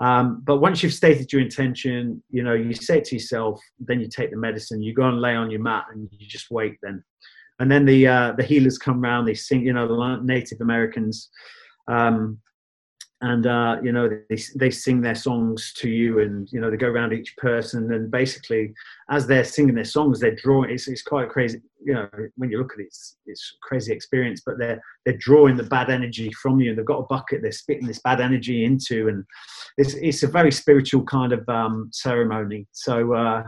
Um, 0.00 0.42
but 0.44 0.58
once 0.58 0.82
you've 0.82 0.92
stated 0.92 1.32
your 1.32 1.42
intention, 1.42 2.22
you 2.30 2.42
know, 2.42 2.54
you 2.54 2.74
say 2.74 2.98
it 2.98 3.04
to 3.06 3.16
yourself, 3.16 3.60
then 3.78 4.00
you 4.00 4.08
take 4.08 4.30
the 4.30 4.36
medicine, 4.36 4.82
you 4.82 4.94
go 4.94 5.08
and 5.08 5.20
lay 5.20 5.34
on 5.34 5.50
your 5.50 5.60
mat 5.60 5.86
and 5.92 6.08
you 6.12 6.26
just 6.26 6.50
wait 6.50 6.76
then. 6.82 7.02
And 7.58 7.70
then 7.70 7.86
the 7.86 8.06
uh, 8.06 8.32
the 8.32 8.42
healers 8.42 8.76
come 8.76 9.02
around, 9.02 9.24
they 9.24 9.34
sing, 9.34 9.64
you 9.64 9.72
know, 9.72 9.88
the 9.88 10.20
Native 10.22 10.60
Americans 10.60 11.30
um, 11.88 12.38
and 13.22 13.46
uh, 13.46 13.76
you 13.82 13.92
know 13.92 14.08
they, 14.08 14.38
they 14.56 14.70
sing 14.70 15.00
their 15.00 15.14
songs 15.14 15.72
to 15.76 15.88
you 15.88 16.20
and 16.20 16.48
you 16.52 16.60
know 16.60 16.70
they 16.70 16.76
go 16.76 16.88
around 16.88 17.12
each 17.12 17.36
person. 17.36 17.92
And 17.92 18.10
basically 18.10 18.74
as 19.10 19.26
they're 19.26 19.44
singing 19.44 19.74
their 19.74 19.84
songs 19.84 20.20
they're 20.20 20.34
drawing 20.34 20.70
it's, 20.70 20.88
it's 20.88 21.02
quite 21.02 21.28
crazy 21.30 21.60
you 21.82 21.94
know 21.94 22.08
when 22.36 22.50
you 22.50 22.58
look 22.58 22.72
at 22.74 22.80
it 22.80 22.86
it's, 22.86 23.16
it's 23.26 23.56
crazy 23.62 23.92
experience 23.92 24.42
but 24.44 24.58
they're 24.58 24.80
they're 25.04 25.16
drawing 25.16 25.56
the 25.56 25.62
bad 25.62 25.88
energy 25.88 26.30
from 26.42 26.60
you 26.60 26.70
and 26.70 26.78
they've 26.78 26.84
got 26.84 26.98
a 26.98 27.06
bucket 27.06 27.40
they're 27.42 27.52
spitting 27.52 27.86
this 27.86 28.00
bad 28.00 28.20
energy 28.20 28.64
into. 28.64 29.08
And 29.08 29.24
it's 29.78 29.94
it's 29.94 30.22
a 30.22 30.28
very 30.28 30.52
spiritual 30.52 31.04
kind 31.04 31.32
of 31.32 31.48
um, 31.48 31.90
ceremony. 31.92 32.66
So 32.72 33.14
uh, 33.14 33.42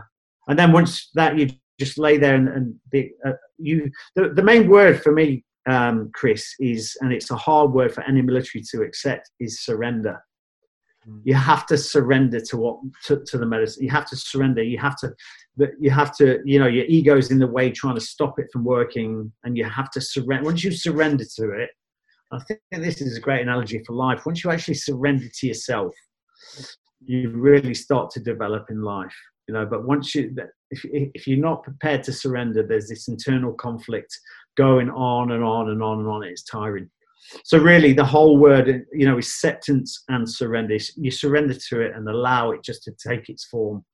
and 0.47 0.57
then 0.57 0.71
once 0.71 1.09
that 1.13 1.37
you 1.37 1.49
just 1.79 1.97
lay 1.97 2.17
there 2.17 2.35
and, 2.35 2.49
and 2.49 2.75
be, 2.91 3.11
uh, 3.25 3.31
you 3.57 3.89
the, 4.15 4.29
the 4.29 4.43
main 4.43 4.67
word 4.69 5.01
for 5.01 5.13
me 5.13 5.43
um, 5.69 6.09
Chris, 6.13 6.55
is, 6.59 6.97
and 7.01 7.13
it's 7.13 7.31
a 7.31 7.35
hard 7.35 7.71
word 7.71 7.93
for 7.93 8.03
any 8.03 8.21
military 8.21 8.63
to 8.71 8.81
accept, 8.81 9.29
is 9.39 9.61
surrender. 9.61 10.19
Mm. 11.07 11.21
You 11.23 11.35
have 11.35 11.65
to 11.67 11.77
surrender 11.77 12.39
to 12.41 12.57
what 12.57 12.79
to, 13.05 13.23
to, 13.25 13.37
the 13.37 13.45
medicine. 13.45 13.83
You 13.83 13.91
have 13.91 14.09
to 14.09 14.15
surrender. 14.15 14.63
You 14.63 14.79
have 14.79 14.97
to, 14.97 15.13
you 15.79 15.91
have 15.91 16.15
to, 16.17 16.39
you 16.43 16.59
know, 16.59 16.67
your 16.67 16.85
ego's 16.85 17.31
in 17.31 17.39
the 17.39 17.47
way 17.47 17.69
trying 17.71 17.95
to 17.95 18.01
stop 18.01 18.39
it 18.39 18.47
from 18.51 18.63
working, 18.63 19.31
and 19.43 19.57
you 19.57 19.65
have 19.65 19.91
to 19.91 20.01
surrender. 20.01 20.45
Once 20.45 20.63
you 20.63 20.71
surrender 20.71 21.25
to 21.37 21.51
it, 21.51 21.69
I 22.31 22.39
think 22.39 22.59
this 22.71 23.01
is 23.01 23.17
a 23.17 23.21
great 23.21 23.41
analogy 23.41 23.81
for 23.85 23.93
life. 23.93 24.25
Once 24.25 24.43
you 24.43 24.51
actually 24.51 24.75
surrender 24.75 25.25
to 25.31 25.47
yourself, 25.47 25.93
you 27.05 27.29
really 27.29 27.73
start 27.73 28.11
to 28.11 28.19
develop 28.19 28.69
in 28.69 28.81
life. 28.81 29.15
You 29.47 29.53
know, 29.53 29.65
but 29.65 29.83
once 29.83 30.13
you, 30.13 30.35
if, 30.69 30.85
if 30.85 31.25
you're 31.27 31.39
not 31.39 31.63
prepared 31.63 32.03
to 32.03 32.13
surrender, 32.13 32.61
there's 32.61 32.87
this 32.87 33.07
internal 33.07 33.53
conflict 33.53 34.15
going 34.59 34.89
on 34.89 35.31
and 35.31 35.41
on 35.41 35.69
and 35.69 35.81
on 35.81 35.99
and 35.99 36.07
on. 36.09 36.23
It's 36.23 36.43
tiring. 36.43 36.89
So 37.45 37.57
really, 37.57 37.93
the 37.93 38.03
whole 38.03 38.37
word, 38.37 38.85
you 38.91 39.05
know, 39.05 39.17
acceptance 39.17 40.03
and 40.09 40.29
surrender. 40.29 40.77
You 40.97 41.11
surrender 41.11 41.53
to 41.69 41.79
it 41.79 41.95
and 41.95 42.09
allow 42.09 42.51
it 42.51 42.61
just 42.61 42.83
to 42.83 42.91
take 43.07 43.29
its 43.29 43.45
form. 43.45 43.85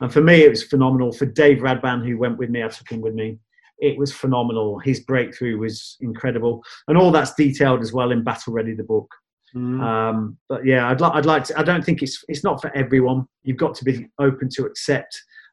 And 0.00 0.12
for 0.12 0.20
me, 0.20 0.44
it 0.44 0.50
was 0.50 0.62
phenomenal. 0.62 1.10
For 1.10 1.26
Dave 1.26 1.58
Radban, 1.58 2.06
who 2.06 2.18
went 2.18 2.38
with 2.38 2.50
me, 2.50 2.62
I 2.62 2.68
took 2.68 2.88
him 2.88 3.00
with 3.00 3.14
me. 3.14 3.38
It 3.78 3.98
was 3.98 4.12
phenomenal. 4.12 4.78
His 4.78 5.00
breakthrough 5.00 5.58
was 5.58 5.96
incredible, 6.00 6.62
and 6.86 6.96
all 6.96 7.10
that's 7.10 7.34
detailed 7.34 7.80
as 7.80 7.92
well 7.92 8.12
in 8.12 8.22
Battle 8.22 8.52
Ready, 8.52 8.74
the 8.74 8.84
book. 8.84 9.10
Mm. 9.54 9.80
Um, 9.82 10.38
but 10.48 10.64
yeah, 10.64 10.88
I'd 10.88 11.00
like. 11.00 11.14
I'd 11.14 11.26
like 11.26 11.44
to. 11.44 11.58
I 11.58 11.64
don't 11.64 11.84
think 11.84 12.02
it's 12.02 12.24
it's 12.28 12.44
not 12.44 12.62
for 12.62 12.70
everyone. 12.76 13.26
You've 13.42 13.64
got 13.64 13.74
to 13.74 13.84
be 13.84 14.08
open 14.18 14.48
to 14.50 14.66
accept 14.66 15.12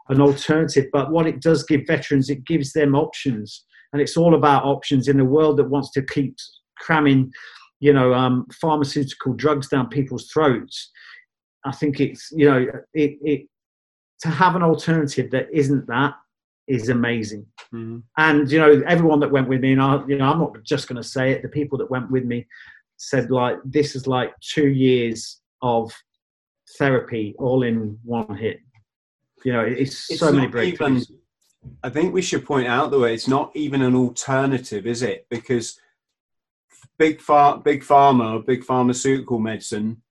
an 0.09 0.21
alternative. 0.21 0.85
But 0.93 1.11
what 1.11 1.25
it 1.25 1.41
does 1.41 1.63
give 1.63 1.81
veterans, 1.87 2.29
it 2.29 2.45
gives 2.45 2.71
them 2.73 2.95
options 2.95 3.65
and 3.93 4.01
it's 4.01 4.17
all 4.17 4.35
about 4.35 4.65
options 4.65 5.07
in 5.07 5.19
a 5.19 5.25
world 5.25 5.57
that 5.57 5.69
wants 5.69 5.91
to 5.91 6.01
keep 6.01 6.35
cramming, 6.79 7.31
you 7.79 7.93
know, 7.93 8.13
um, 8.13 8.45
pharmaceutical 8.59 9.33
drugs 9.33 9.69
down 9.69 9.87
people's 9.87 10.29
throats. 10.31 10.91
I 11.63 11.71
think 11.71 12.01
it's 12.01 12.29
you 12.31 12.49
know 12.49 12.65
it, 12.93 13.17
it 13.21 13.47
to 14.21 14.29
have 14.29 14.55
an 14.55 14.63
alternative 14.63 15.31
that 15.31 15.47
isn't 15.53 15.87
that 15.87 16.15
is 16.67 16.89
amazing. 16.89 17.45
Mm-hmm. 17.73 17.99
And 18.17 18.51
you 18.51 18.59
know, 18.59 18.81
everyone 18.87 19.19
that 19.21 19.31
went 19.31 19.47
with 19.47 19.61
me, 19.61 19.73
and 19.73 19.81
I, 19.81 20.03
you 20.07 20.17
know, 20.17 20.25
I'm 20.25 20.39
not 20.39 20.63
just 20.63 20.87
going 20.87 21.01
to 21.01 21.07
say 21.07 21.31
it. 21.31 21.41
The 21.41 21.49
people 21.49 21.77
that 21.79 21.91
went 21.91 22.09
with 22.11 22.25
me 22.25 22.47
said 22.97 23.31
like 23.31 23.57
this 23.65 23.95
is 23.95 24.07
like 24.07 24.33
two 24.39 24.67
years 24.67 25.41
of 25.61 25.91
therapy 26.77 27.35
all 27.37 27.63
in 27.63 27.97
one 28.03 28.35
hit. 28.35 28.59
You 29.43 29.53
know, 29.53 29.61
it's, 29.61 30.09
it's 30.09 30.19
so 30.19 30.31
many 30.31 30.47
breakthroughs. 30.47 31.09
Even, 31.09 31.19
I 31.83 31.89
think 31.89 32.13
we 32.13 32.21
should 32.21 32.45
point 32.45 32.67
out 32.67 32.91
the 32.91 32.99
way 32.99 33.13
it's 33.13 33.27
not 33.27 33.51
even 33.55 33.81
an 33.81 33.95
alternative, 33.95 34.85
is 34.85 35.01
it? 35.01 35.27
Because 35.29 35.79
big 36.97 37.17
big 37.63 37.83
pharma, 37.83 38.45
big 38.45 38.63
pharmaceutical 38.63 39.39
medicine, 39.39 40.01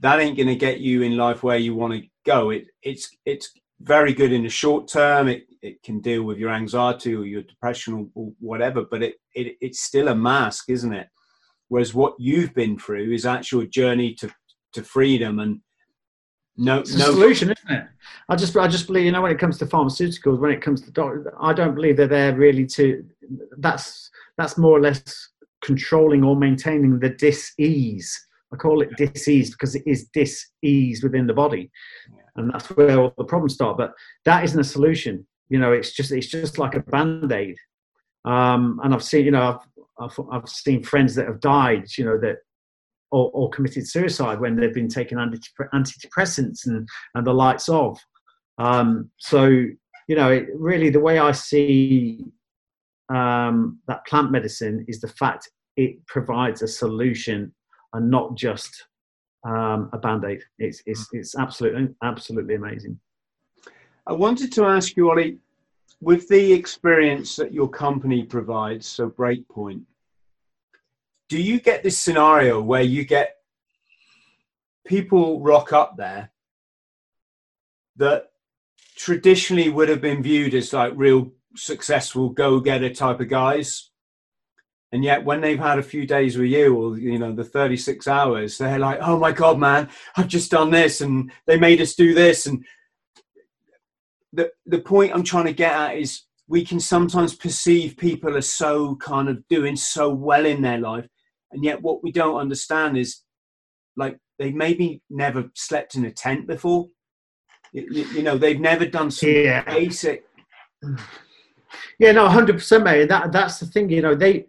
that 0.00 0.20
ain't 0.20 0.36
going 0.36 0.48
to 0.48 0.56
get 0.56 0.80
you 0.80 1.02
in 1.02 1.16
life 1.16 1.42
where 1.42 1.58
you 1.58 1.74
want 1.74 1.94
to 1.94 2.08
go. 2.24 2.50
It 2.50 2.68
it's 2.82 3.16
it's 3.24 3.52
very 3.80 4.12
good 4.12 4.32
in 4.32 4.42
the 4.42 4.48
short 4.48 4.88
term. 4.88 5.28
It 5.28 5.46
it 5.62 5.82
can 5.82 6.00
deal 6.00 6.22
with 6.22 6.38
your 6.38 6.50
anxiety 6.50 7.14
or 7.14 7.24
your 7.24 7.42
depression 7.42 8.10
or, 8.14 8.32
whatever, 8.38 8.84
but 8.84 9.02
it, 9.02 9.16
it 9.34 9.56
it's 9.60 9.80
still 9.80 10.08
a 10.08 10.14
mask, 10.14 10.70
isn't 10.70 10.92
it? 10.92 11.08
Whereas 11.68 11.94
what 11.94 12.14
you've 12.18 12.54
been 12.54 12.78
through 12.78 13.12
is 13.12 13.26
actual 13.26 13.66
journey 13.66 14.14
to 14.14 14.30
to 14.74 14.82
freedom 14.82 15.38
and 15.38 15.60
No, 16.58 16.80
it's 16.80 16.94
a 16.94 16.98
no 16.98 17.04
solution, 17.06 17.52
isn't 17.52 17.70
it? 17.70 17.86
I 18.28 18.36
just, 18.36 18.56
I 18.56 18.66
just 18.66 18.86
believe, 18.86 19.04
you 19.04 19.12
know, 19.12 19.22
when 19.22 19.32
it 19.32 19.38
comes 19.38 19.58
to 19.58 19.66
pharmaceuticals, 19.66 20.38
when 20.38 20.52
it 20.52 20.62
comes 20.62 20.80
to 20.82 20.90
doctors, 20.90 21.26
I 21.40 21.52
don't 21.52 21.74
believe 21.74 21.96
they're 21.96 22.06
there 22.06 22.34
really 22.34 22.66
to. 22.66 23.04
That's 23.58 24.10
that's 24.38 24.56
more 24.56 24.78
or 24.78 24.80
less 24.80 25.02
controlling 25.62 26.24
or 26.24 26.36
maintaining 26.36 26.98
the 26.98 27.10
dis-ease. 27.10 28.26
I 28.52 28.56
call 28.56 28.80
it 28.80 28.96
dis-ease 28.96 29.50
because 29.50 29.74
it 29.74 29.82
is 29.86 30.08
dis-ease 30.12 31.02
within 31.02 31.26
the 31.26 31.34
body, 31.34 31.70
and 32.36 32.50
that's 32.52 32.68
where 32.70 32.98
all 32.98 33.14
the 33.18 33.24
problems 33.24 33.54
start. 33.54 33.76
But 33.76 33.92
that 34.24 34.44
isn't 34.44 34.60
a 34.60 34.64
solution. 34.64 35.26
You 35.48 35.58
know, 35.58 35.72
it's 35.72 35.92
just 35.92 36.10
it's 36.12 36.28
just 36.28 36.58
like 36.58 36.74
a 36.74 36.80
band 36.80 37.30
aid. 37.32 37.56
Um, 38.24 38.80
and 38.82 38.92
I've 38.94 39.04
seen, 39.04 39.24
you 39.24 39.30
know, 39.30 39.60
I've, 39.98 40.10
I've 40.10 40.26
I've 40.32 40.48
seen 40.48 40.82
friends 40.82 41.14
that 41.16 41.26
have 41.26 41.40
died. 41.40 41.86
You 41.96 42.06
know 42.06 42.18
that 42.20 42.38
or, 43.10 43.30
or, 43.32 43.50
committed 43.50 43.86
suicide 43.86 44.40
when 44.40 44.56
they've 44.56 44.74
been 44.74 44.88
taking 44.88 45.18
antidepressants 45.18 46.66
and, 46.66 46.88
and 47.14 47.26
the 47.26 47.32
lights 47.32 47.68
off. 47.68 48.02
Um, 48.58 49.10
so, 49.18 49.46
you 49.46 50.16
know, 50.16 50.30
it, 50.32 50.48
really 50.54 50.90
the 50.90 51.00
way 51.00 51.18
I 51.18 51.32
see 51.32 52.24
um, 53.08 53.78
that 53.86 54.04
plant 54.06 54.30
medicine 54.32 54.84
is 54.88 55.00
the 55.00 55.08
fact 55.08 55.50
it 55.76 56.04
provides 56.06 56.62
a 56.62 56.68
solution 56.68 57.54
and 57.92 58.10
not 58.10 58.34
just 58.34 58.86
um, 59.46 59.90
a 59.92 59.98
band-aid. 59.98 60.42
It's, 60.58 60.82
it's, 60.86 61.06
it's 61.12 61.36
absolutely, 61.36 61.94
absolutely 62.02 62.56
amazing. 62.56 62.98
I 64.06 64.12
wanted 64.12 64.52
to 64.52 64.64
ask 64.64 64.96
you, 64.96 65.10
Ollie, 65.10 65.38
with 66.00 66.28
the 66.28 66.52
experience 66.52 67.36
that 67.36 67.52
your 67.52 67.68
company 67.68 68.22
provides, 68.22 68.86
so 68.86 69.08
Breakpoint, 69.08 69.82
do 71.28 71.40
you 71.40 71.60
get 71.60 71.82
this 71.82 71.98
scenario 71.98 72.60
where 72.60 72.82
you 72.82 73.04
get 73.04 73.36
people 74.86 75.40
rock 75.40 75.72
up 75.72 75.96
there 75.96 76.30
that 77.96 78.30
traditionally 78.96 79.68
would 79.68 79.88
have 79.88 80.00
been 80.00 80.22
viewed 80.22 80.54
as 80.54 80.72
like 80.72 80.92
real 80.94 81.32
successful 81.56 82.28
go-getter 82.28 82.90
type 82.90 83.20
of 83.20 83.28
guys? 83.28 83.90
And 84.92 85.02
yet 85.02 85.24
when 85.24 85.40
they've 85.40 85.58
had 85.58 85.80
a 85.80 85.82
few 85.82 86.06
days 86.06 86.38
with 86.38 86.48
you 86.48 86.76
or 86.76 86.98
you 86.98 87.18
know 87.18 87.34
the 87.34 87.44
36 87.44 88.06
hours 88.06 88.56
they're 88.56 88.78
like 88.78 88.98
oh 89.02 89.18
my 89.18 89.32
god 89.32 89.58
man 89.58 89.90
i've 90.16 90.28
just 90.28 90.52
done 90.52 90.70
this 90.70 91.00
and 91.00 91.32
they 91.46 91.58
made 91.58 91.80
us 91.80 91.94
do 91.94 92.14
this. 92.14 92.46
And 92.46 92.64
the 94.32 94.50
the 94.64 94.78
point 94.78 95.12
i'm 95.12 95.24
trying 95.24 95.46
to 95.46 95.52
get 95.52 95.72
at 95.72 95.98
is 95.98 96.22
we 96.48 96.64
can 96.64 96.78
sometimes 96.78 97.34
perceive 97.34 97.96
people 97.96 98.36
as 98.36 98.48
so 98.48 98.94
kind 98.96 99.28
of 99.28 99.46
doing 99.48 99.74
so 99.74 100.08
well 100.08 100.46
in 100.46 100.62
their 100.62 100.78
life 100.78 101.08
and 101.52 101.64
yet 101.64 101.82
what 101.82 102.02
we 102.02 102.12
don't 102.12 102.36
understand 102.36 102.96
is 102.96 103.22
like 103.96 104.18
they 104.38 104.52
maybe 104.52 105.02
never 105.08 105.50
slept 105.54 105.94
in 105.94 106.04
a 106.04 106.10
tent 106.10 106.46
before. 106.46 106.88
You, 107.72 108.04
you 108.04 108.22
know 108.22 108.38
they've 108.38 108.60
never 108.60 108.86
done 108.86 109.10
some 109.10 109.28
yeah. 109.28 109.62
basic 109.64 110.24
yeah 111.98 112.12
no 112.12 112.28
100% 112.28 112.82
mate. 112.82 113.08
That 113.08 113.32
that's 113.32 113.58
the 113.58 113.66
thing 113.66 113.90
you 113.90 114.02
know 114.02 114.14
they 114.14 114.46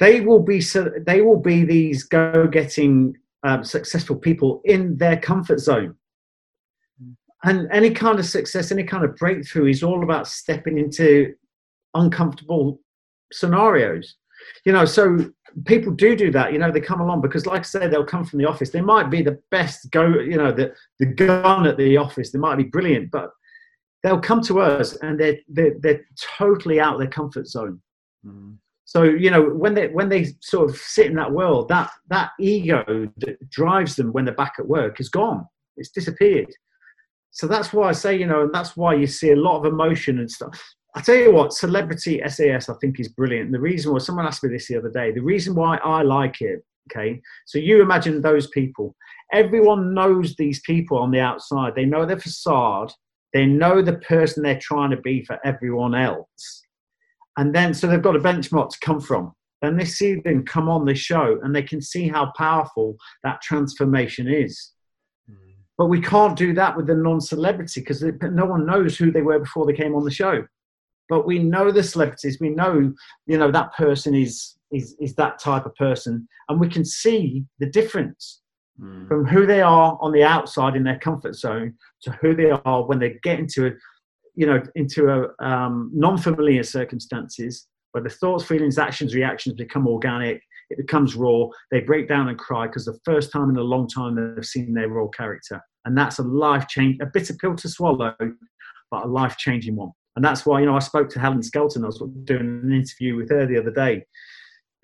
they 0.00 0.20
will 0.20 0.42
be 0.42 0.60
so 0.60 0.90
they 1.06 1.20
will 1.20 1.38
be 1.38 1.64
these 1.64 2.04
go-getting 2.04 3.16
um, 3.44 3.64
successful 3.64 4.16
people 4.16 4.60
in 4.64 4.96
their 4.98 5.16
comfort 5.16 5.60
zone. 5.60 5.96
And 7.44 7.68
any 7.72 7.90
kind 7.90 8.18
of 8.18 8.26
success 8.26 8.72
any 8.72 8.84
kind 8.84 9.04
of 9.04 9.16
breakthrough 9.16 9.66
is 9.66 9.82
all 9.82 10.02
about 10.02 10.28
stepping 10.28 10.78
into 10.78 11.34
uncomfortable 11.94 12.80
scenarios. 13.32 14.16
You 14.64 14.72
know 14.72 14.84
so 14.84 15.30
people 15.64 15.92
do 15.92 16.16
do 16.16 16.30
that 16.30 16.52
you 16.52 16.58
know 16.58 16.70
they 16.70 16.80
come 16.80 17.00
along 17.00 17.20
because 17.20 17.46
like 17.46 17.60
i 17.60 17.62
say 17.62 17.86
they'll 17.86 18.04
come 18.04 18.24
from 18.24 18.38
the 18.38 18.48
office. 18.48 18.70
They 18.70 18.80
might 18.80 19.10
be 19.10 19.22
the 19.22 19.38
best 19.50 19.90
go 19.90 20.06
you 20.06 20.36
know 20.36 20.52
the, 20.52 20.74
the 20.98 21.06
gun 21.06 21.66
at 21.66 21.76
the 21.76 21.96
office. 21.96 22.30
They 22.30 22.38
might 22.38 22.56
be 22.56 22.64
brilliant 22.64 23.10
but 23.10 23.30
they'll 24.02 24.20
come 24.20 24.42
to 24.42 24.60
us 24.60 24.96
and 24.96 25.18
they're 25.18 25.38
they're, 25.48 25.74
they're 25.80 26.04
totally 26.38 26.80
out 26.80 26.94
of 26.94 27.00
their 27.00 27.08
comfort 27.08 27.46
zone. 27.46 27.80
Mm. 28.24 28.56
so 28.84 29.02
you 29.02 29.30
know 29.30 29.42
when 29.42 29.74
they 29.74 29.88
when 29.88 30.08
they 30.08 30.26
sort 30.40 30.70
of 30.70 30.76
sit 30.76 31.06
in 31.06 31.16
that 31.16 31.32
world 31.32 31.68
that 31.68 31.90
that 32.08 32.30
ego 32.38 33.08
that 33.16 33.50
drives 33.50 33.96
them 33.96 34.12
when 34.12 34.24
they're 34.24 34.34
back 34.34 34.54
at 34.58 34.68
work 34.68 35.00
is 35.00 35.08
gone. 35.08 35.46
It's 35.76 35.90
disappeared. 35.90 36.52
So 37.30 37.46
that's 37.46 37.72
why 37.72 37.88
i 37.88 37.92
say 37.92 38.16
you 38.16 38.26
know 38.26 38.42
and 38.42 38.54
that's 38.54 38.76
why 38.76 38.94
you 38.94 39.06
see 39.06 39.30
a 39.30 39.36
lot 39.36 39.58
of 39.58 39.64
emotion 39.64 40.18
and 40.18 40.30
stuff 40.30 40.62
I 40.94 41.00
tell 41.00 41.16
you 41.16 41.32
what, 41.32 41.54
celebrity 41.54 42.20
SAS 42.26 42.68
I 42.68 42.74
think 42.74 43.00
is 43.00 43.08
brilliant. 43.08 43.52
The 43.52 43.60
reason 43.60 43.92
why 43.92 43.98
someone 43.98 44.26
asked 44.26 44.44
me 44.44 44.50
this 44.50 44.68
the 44.68 44.76
other 44.76 44.90
day, 44.90 45.10
the 45.10 45.20
reason 45.22 45.54
why 45.54 45.78
I 45.78 46.02
like 46.02 46.42
it, 46.42 46.62
okay, 46.90 47.20
so 47.46 47.58
you 47.58 47.80
imagine 47.80 48.20
those 48.20 48.48
people. 48.48 48.94
Everyone 49.32 49.94
knows 49.94 50.36
these 50.36 50.60
people 50.60 50.98
on 50.98 51.10
the 51.10 51.20
outside. 51.20 51.74
They 51.74 51.86
know 51.86 52.04
their 52.04 52.18
facade. 52.18 52.92
They 53.32 53.46
know 53.46 53.80
the 53.80 53.94
person 53.98 54.42
they're 54.42 54.58
trying 54.60 54.90
to 54.90 54.98
be 54.98 55.24
for 55.24 55.38
everyone 55.46 55.94
else. 55.94 56.62
And 57.38 57.54
then, 57.54 57.72
so 57.72 57.86
they've 57.86 58.02
got 58.02 58.16
a 58.16 58.20
benchmark 58.20 58.68
to 58.70 58.78
come 58.80 59.00
from. 59.00 59.32
Then 59.62 59.78
they 59.78 59.86
see 59.86 60.16
them 60.16 60.44
come 60.44 60.68
on 60.68 60.84
the 60.84 60.94
show 60.94 61.38
and 61.42 61.56
they 61.56 61.62
can 61.62 61.80
see 61.80 62.08
how 62.08 62.32
powerful 62.36 62.96
that 63.24 63.40
transformation 63.40 64.28
is. 64.28 64.72
Mm. 65.30 65.54
But 65.78 65.86
we 65.86 66.02
can't 66.02 66.36
do 66.36 66.52
that 66.54 66.76
with 66.76 66.88
the 66.88 66.96
non 66.96 67.22
celebrity 67.22 67.80
because 67.80 68.02
no 68.02 68.44
one 68.44 68.66
knows 68.66 68.98
who 68.98 69.10
they 69.10 69.22
were 69.22 69.38
before 69.38 69.64
they 69.64 69.72
came 69.72 69.94
on 69.94 70.04
the 70.04 70.10
show 70.10 70.44
but 71.08 71.26
we 71.26 71.38
know 71.38 71.70
the 71.70 71.82
celebrities. 71.82 72.38
We 72.40 72.50
know 72.50 72.92
you 73.26 73.38
know 73.38 73.50
that 73.50 73.74
person 73.74 74.14
is 74.14 74.56
is 74.70 74.96
is 75.00 75.14
that 75.14 75.38
type 75.38 75.66
of 75.66 75.74
person. 75.74 76.26
And 76.48 76.60
we 76.60 76.68
can 76.68 76.84
see 76.84 77.44
the 77.58 77.66
difference 77.66 78.40
mm. 78.80 79.06
from 79.08 79.26
who 79.26 79.46
they 79.46 79.60
are 79.60 79.98
on 80.00 80.12
the 80.12 80.24
outside 80.24 80.76
in 80.76 80.84
their 80.84 80.98
comfort 80.98 81.34
zone 81.34 81.74
to 82.02 82.12
who 82.20 82.34
they 82.34 82.50
are 82.50 82.84
when 82.84 82.98
they 82.98 83.18
get 83.22 83.38
into 83.38 83.66
a 83.66 83.70
you 84.34 84.46
know 84.46 84.62
into 84.74 85.08
a 85.08 85.44
um, 85.44 85.90
non-familiar 85.92 86.62
circumstances 86.62 87.66
where 87.92 88.02
the 88.02 88.10
thoughts 88.10 88.44
feelings 88.44 88.78
actions 88.78 89.14
reactions 89.14 89.54
become 89.54 89.86
organic 89.86 90.40
it 90.70 90.78
becomes 90.78 91.14
raw 91.14 91.46
they 91.70 91.80
break 91.80 92.08
down 92.08 92.28
and 92.28 92.38
cry 92.38 92.66
because 92.66 92.86
the 92.86 92.98
first 93.04 93.30
time 93.30 93.50
in 93.50 93.56
a 93.56 93.62
long 93.62 93.86
time 93.86 94.14
they've 94.14 94.44
seen 94.44 94.72
their 94.72 94.88
raw 94.88 95.06
character. 95.08 95.60
And 95.84 95.98
that's 95.98 96.18
a 96.18 96.22
life 96.22 96.68
change 96.68 96.98
a 97.02 97.06
bitter 97.06 97.34
pill 97.34 97.56
to 97.56 97.68
swallow 97.68 98.14
but 98.90 99.04
a 99.04 99.06
life 99.06 99.36
changing 99.36 99.76
one 99.76 99.90
and 100.16 100.24
that's 100.24 100.44
why, 100.44 100.60
you 100.60 100.66
know, 100.66 100.76
I 100.76 100.80
spoke 100.80 101.08
to 101.10 101.20
Helen 101.20 101.42
Skelton. 101.42 101.84
I 101.84 101.86
was 101.86 102.02
doing 102.24 102.60
an 102.62 102.72
interview 102.72 103.16
with 103.16 103.30
her 103.30 103.46
the 103.46 103.58
other 103.58 103.70
day. 103.70 104.04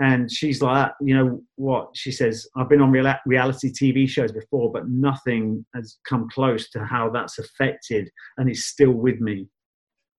And 0.01 0.31
she's 0.31 0.63
like, 0.63 0.93
you 1.01 1.15
know 1.15 1.43
what? 1.57 1.89
She 1.95 2.13
says, 2.13 2.47
I've 2.57 2.69
been 2.69 2.81
on 2.81 2.93
reality 3.27 3.73
TV 3.73 4.09
shows 4.09 4.31
before, 4.31 4.71
but 4.71 4.89
nothing 4.89 5.67
has 5.75 5.99
come 6.09 6.29
close 6.33 6.71
to 6.71 6.85
how 6.85 7.11
that's 7.11 7.39
affected 7.39 8.09
and 8.37 8.49
it's 8.49 8.65
still 8.65 8.93
with 8.93 9.21
me. 9.21 9.49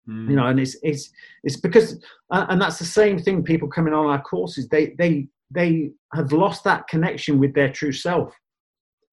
Mm. 0.07 0.29
You 0.29 0.35
know, 0.35 0.47
and 0.47 0.59
it's, 0.59 0.75
it's, 0.83 1.09
it's 1.43 1.55
because, 1.55 1.97
and 2.29 2.61
that's 2.61 2.77
the 2.77 2.85
same 2.85 3.19
thing 3.19 3.41
people 3.41 3.69
coming 3.69 3.93
on 3.93 4.05
our 4.05 4.21
courses, 4.21 4.67
they, 4.67 4.95
they, 4.97 5.27
they 5.49 5.91
have 6.13 6.33
lost 6.33 6.65
that 6.65 6.87
connection 6.89 7.39
with 7.39 7.53
their 7.53 7.71
true 7.71 7.93
self. 7.93 8.35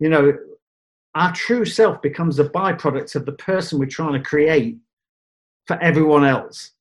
You 0.01 0.09
know, 0.09 0.33
our 1.15 1.33
true 1.33 1.65
self 1.65 2.03
becomes 2.03 2.41
a 2.41 2.49
byproduct 2.49 3.15
of 3.15 3.25
the 3.25 3.33
person 3.33 3.79
we're 3.79 3.87
trying 3.87 4.21
to 4.21 4.29
create 4.29 4.79
for 5.67 5.81
everyone 5.83 6.25
else. 6.25 6.73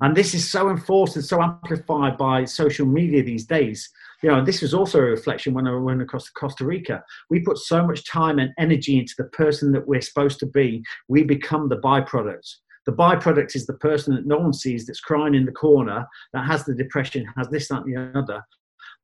And 0.00 0.16
this 0.16 0.32
is 0.32 0.48
so 0.48 0.70
enforced 0.70 1.16
and 1.16 1.24
so 1.24 1.42
amplified 1.42 2.16
by 2.16 2.44
social 2.44 2.86
media 2.86 3.22
these 3.22 3.46
days. 3.46 3.90
You 4.22 4.30
know, 4.30 4.44
this 4.44 4.62
was 4.62 4.72
also 4.72 4.98
a 4.98 5.02
reflection 5.02 5.54
when 5.54 5.66
I 5.66 5.74
went 5.74 6.02
across 6.02 6.26
to 6.26 6.32
Costa 6.32 6.64
Rica. 6.64 7.02
We 7.30 7.40
put 7.40 7.58
so 7.58 7.84
much 7.84 8.08
time 8.08 8.38
and 8.38 8.52
energy 8.58 8.98
into 8.98 9.14
the 9.18 9.24
person 9.24 9.72
that 9.72 9.86
we're 9.86 10.00
supposed 10.00 10.38
to 10.40 10.46
be, 10.46 10.84
we 11.08 11.24
become 11.24 11.68
the 11.68 11.78
byproduct. 11.78 12.48
The 12.86 12.92
byproduct 12.92 13.56
is 13.56 13.66
the 13.66 13.74
person 13.74 14.14
that 14.14 14.26
no 14.26 14.38
one 14.38 14.52
sees 14.52 14.86
that's 14.86 15.00
crying 15.00 15.34
in 15.34 15.44
the 15.44 15.52
corner, 15.52 16.06
that 16.32 16.46
has 16.46 16.64
the 16.64 16.74
depression, 16.74 17.26
has 17.36 17.48
this, 17.48 17.68
that, 17.68 17.82
and 17.84 17.94
the 17.94 18.18
other. 18.18 18.42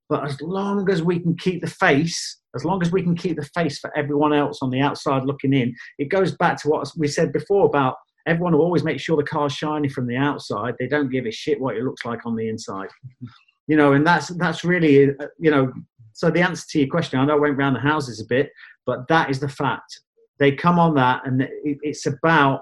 But 0.09 0.25
as 0.25 0.41
long 0.41 0.89
as 0.91 1.03
we 1.03 1.19
can 1.19 1.37
keep 1.37 1.61
the 1.61 1.71
face, 1.71 2.39
as 2.55 2.65
long 2.65 2.83
as 2.83 2.93
we 2.93 3.03
can 3.03 3.17
keep 3.17 3.37
the 3.37 3.51
face 3.55 3.79
for 3.79 3.97
everyone 3.97 4.33
else 4.33 4.61
on 4.63 4.71
the 4.71 4.81
outside 4.81 5.25
looking 5.25 5.53
in, 5.53 5.75
it 5.99 6.09
goes 6.09 6.37
back 6.37 6.61
to 6.63 6.69
what 6.69 6.91
we 6.97 7.09
said 7.09 7.33
before 7.33 7.67
about 7.67 7.97
everyone 8.27 8.55
will 8.55 8.63
always 8.63 8.85
make 8.85 9.01
sure 9.01 9.17
the 9.17 9.23
car's 9.23 9.53
shiny 9.53 9.89
from 9.89 10.07
the 10.07 10.17
outside. 10.17 10.75
They 10.79 10.87
don't 10.87 11.11
give 11.11 11.27
a 11.27 11.31
shit 11.31 11.61
what 11.61 11.77
it 11.77 11.83
looks 11.83 12.05
like 12.05 12.25
on 12.27 12.37
the 12.37 12.49
inside. 12.49 12.89
You 13.67 13.79
know, 13.79 13.95
and 13.95 14.07
that's 14.07 14.29
that's 14.29 14.63
really 14.63 15.09
uh, 15.09 15.27
you 15.39 15.51
know. 15.51 15.73
So 16.13 16.31
the 16.31 16.43
answer 16.43 16.67
to 16.69 16.81
your 16.81 16.89
question, 16.89 17.19
I 17.19 17.25
know 17.25 17.37
I 17.37 17.41
went 17.41 17.55
around 17.55 17.73
the 17.73 17.81
houses 17.81 18.21
a 18.21 18.27
bit, 18.27 18.51
but 18.85 19.09
that 19.09 19.31
is 19.31 19.41
the 19.41 19.49
fact. 19.49 20.01
They 20.39 20.53
come 20.53 20.79
on 20.79 20.95
that, 20.97 21.27
and 21.27 21.49
it's 21.65 22.05
about. 22.05 22.61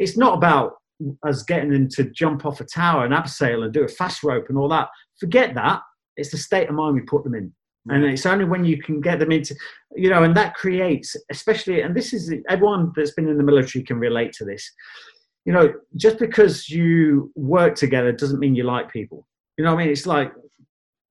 It's 0.00 0.16
not 0.16 0.36
about 0.36 0.72
us 1.24 1.44
getting 1.44 1.70
them 1.70 1.88
to 1.90 2.10
jump 2.10 2.44
off 2.44 2.60
a 2.60 2.64
tower 2.64 3.04
and 3.04 3.14
abseil 3.14 3.62
and 3.62 3.72
do 3.72 3.84
a 3.84 3.88
fast 3.88 4.24
rope 4.24 4.46
and 4.48 4.58
all 4.58 4.68
that. 4.70 4.88
Forget 5.20 5.54
that. 5.54 5.82
It's 6.16 6.32
the 6.32 6.36
state 6.36 6.68
of 6.68 6.74
mind 6.74 6.96
we 6.96 7.02
put 7.02 7.22
them 7.22 7.36
in 7.36 7.52
and 7.88 8.04
it's 8.04 8.26
only 8.26 8.44
when 8.44 8.64
you 8.64 8.80
can 8.80 9.00
get 9.00 9.18
them 9.18 9.32
into 9.32 9.54
you 9.96 10.10
know 10.10 10.22
and 10.22 10.36
that 10.36 10.54
creates 10.54 11.16
especially 11.30 11.80
and 11.80 11.94
this 11.94 12.12
is 12.12 12.32
everyone 12.48 12.92
that's 12.94 13.12
been 13.12 13.28
in 13.28 13.38
the 13.38 13.42
military 13.42 13.82
can 13.82 13.98
relate 13.98 14.32
to 14.32 14.44
this 14.44 14.70
you 15.44 15.52
know 15.52 15.72
just 15.96 16.18
because 16.18 16.68
you 16.68 17.32
work 17.34 17.74
together 17.74 18.12
doesn't 18.12 18.40
mean 18.40 18.54
you 18.54 18.64
like 18.64 18.92
people 18.92 19.26
you 19.56 19.64
know 19.64 19.72
i 19.72 19.76
mean 19.76 19.88
it's 19.88 20.06
like 20.06 20.32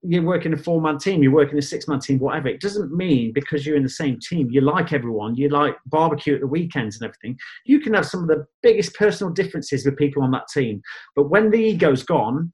you 0.02 0.22
work 0.22 0.46
in 0.46 0.54
a 0.54 0.56
four 0.56 0.80
man 0.80 0.98
team, 0.98 1.22
you 1.22 1.30
work 1.30 1.52
in 1.52 1.58
a 1.58 1.62
six 1.62 1.86
man 1.86 2.00
team, 2.00 2.18
whatever. 2.18 2.48
It 2.48 2.60
doesn't 2.60 2.92
mean 2.92 3.32
because 3.34 3.66
you're 3.66 3.76
in 3.76 3.82
the 3.82 3.88
same 3.88 4.18
team, 4.18 4.48
you 4.50 4.62
like 4.62 4.92
everyone, 4.92 5.34
you 5.34 5.50
like 5.50 5.76
barbecue 5.86 6.34
at 6.34 6.40
the 6.40 6.46
weekends 6.46 6.96
and 6.96 7.04
everything. 7.04 7.38
You 7.66 7.80
can 7.80 7.92
have 7.94 8.06
some 8.06 8.22
of 8.22 8.28
the 8.28 8.46
biggest 8.62 8.94
personal 8.94 9.32
differences 9.32 9.84
with 9.84 9.98
people 9.98 10.22
on 10.22 10.30
that 10.30 10.48
team. 10.48 10.80
But 11.14 11.28
when 11.28 11.50
the 11.50 11.58
ego's 11.58 12.02
gone, 12.02 12.52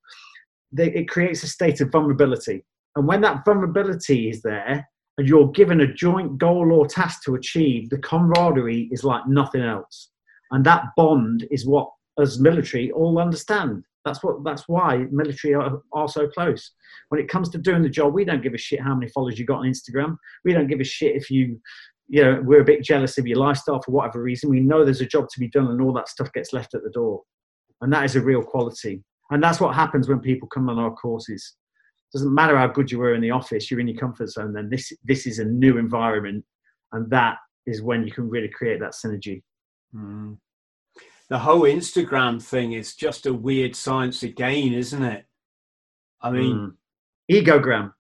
it 0.76 1.09
creates 1.09 1.44
a 1.44 1.48
state 1.48 1.80
of 1.80 1.93
vulnerability. 1.93 2.64
And 2.97 3.06
when 3.06 3.20
that 3.20 3.44
vulnerability 3.44 4.31
is 4.31 4.43
there, 4.43 4.89
and 5.18 5.28
you're 5.28 5.51
given 5.52 5.81
a 5.81 5.93
joint 5.93 6.39
goal 6.39 6.73
or 6.73 6.86
task 6.86 7.23
to 7.24 7.36
achieve, 7.36 7.89
the 7.89 7.98
camaraderie 7.98 8.89
is 8.90 9.05
like 9.05 9.27
nothing 9.27 9.62
else. 9.62 10.10
And 10.51 10.64
that 10.64 10.85
bond 10.97 11.47
is 11.51 11.66
what, 11.66 11.90
as 12.18 12.39
military, 12.39 12.90
all 12.93 13.18
understand. 13.18 13.85
That's 14.05 14.23
what. 14.23 14.44
That's 14.44 14.68
why 14.68 15.06
military 15.10 15.55
are, 15.55 15.82
are 15.93 16.09
so 16.09 16.28
close. 16.28 16.70
When 17.09 17.20
it 17.20 17.28
comes 17.28 17.48
to 17.51 17.59
doing 17.59 17.82
the 17.82 17.89
job, 17.89 18.14
we 18.14 18.24
don't 18.24 18.43
give 18.43 18.55
a 18.55 18.59
shit 18.59 18.81
how 18.81 18.94
many 18.94 19.10
followers 19.10 19.39
you 19.39 19.44
got 19.44 19.59
on 19.59 19.66
Instagram. 19.66 20.16
We 20.44 20.52
don't 20.52 20.68
give 20.68 20.81
a 20.81 20.85
shit 20.85 21.16
if 21.16 21.31
you, 21.31 21.60
you 22.06 22.23
know, 22.23 22.40
we're 22.44 22.60
a 22.60 22.64
bit 22.64 22.85
jealous 22.85 23.18
of 23.18 23.27
your 23.27 23.39
lifestyle 23.39 23.82
for 23.82 23.90
whatever 23.90 24.23
reason. 24.23 24.48
We 24.48 24.60
know 24.60 24.85
there's 24.85 25.01
a 25.01 25.06
job 25.06 25.28
to 25.31 25.40
be 25.40 25.48
done, 25.48 25.66
and 25.66 25.81
all 25.82 25.93
that 25.94 26.09
stuff 26.09 26.32
gets 26.32 26.52
left 26.52 26.74
at 26.74 26.85
the 26.85 26.90
door, 26.90 27.23
and 27.81 27.93
that 27.93 28.05
is 28.05 28.14
a 28.14 28.20
real 28.20 28.43
quality. 28.43 29.02
And 29.31 29.43
that's 29.43 29.60
what 29.60 29.74
happens 29.74 30.09
when 30.09 30.20
people 30.20 30.47
come 30.48 30.68
on 30.68 30.78
our 30.78 30.94
courses. 30.94 31.56
Doesn't 32.12 32.35
matter 32.35 32.57
how 32.57 32.69
good 32.69 32.91
you 32.91 32.99
were 32.99 33.15
in 33.15 33.20
the 33.20 33.31
office, 33.31 33.70
you're 33.70 33.81
in 33.81 33.89
your 33.89 33.99
comfort 33.99 34.31
zone. 34.31 34.53
Then 34.53 34.70
this 34.70 34.93
this 35.05 35.27
is 35.27 35.39
a 35.39 35.45
new 35.45 35.78
environment, 35.78 36.45
and 36.93 37.11
that 37.11 37.37
is 37.66 37.83
when 37.83 38.07
you 38.07 38.12
can 38.12 38.28
really 38.28 38.49
create 38.49 38.81
that 38.81 38.93
synergy. 38.93 39.43
Mm 39.95 40.39
the 41.28 41.39
whole 41.39 41.62
Instagram 41.62 42.43
thing 42.43 42.73
is 42.73 42.95
just 42.95 43.27
a 43.27 43.35
weird 43.35 43.74
science 43.74 44.23
again, 44.23 44.73
isn't 44.73 45.03
it? 45.03 45.24
I 46.20 46.31
mean, 46.31 46.73
mm. 47.31 47.45
egogram. 47.45 47.93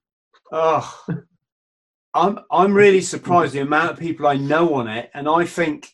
Oh, 0.52 1.04
I'm 2.14 2.38
I'm 2.50 2.72
really 2.72 3.00
surprised 3.00 3.52
the 3.52 3.60
amount 3.60 3.92
of 3.92 3.98
people 3.98 4.26
I 4.26 4.36
know 4.36 4.74
on 4.74 4.88
it, 4.88 5.10
and 5.12 5.28
I 5.28 5.44
think 5.44 5.92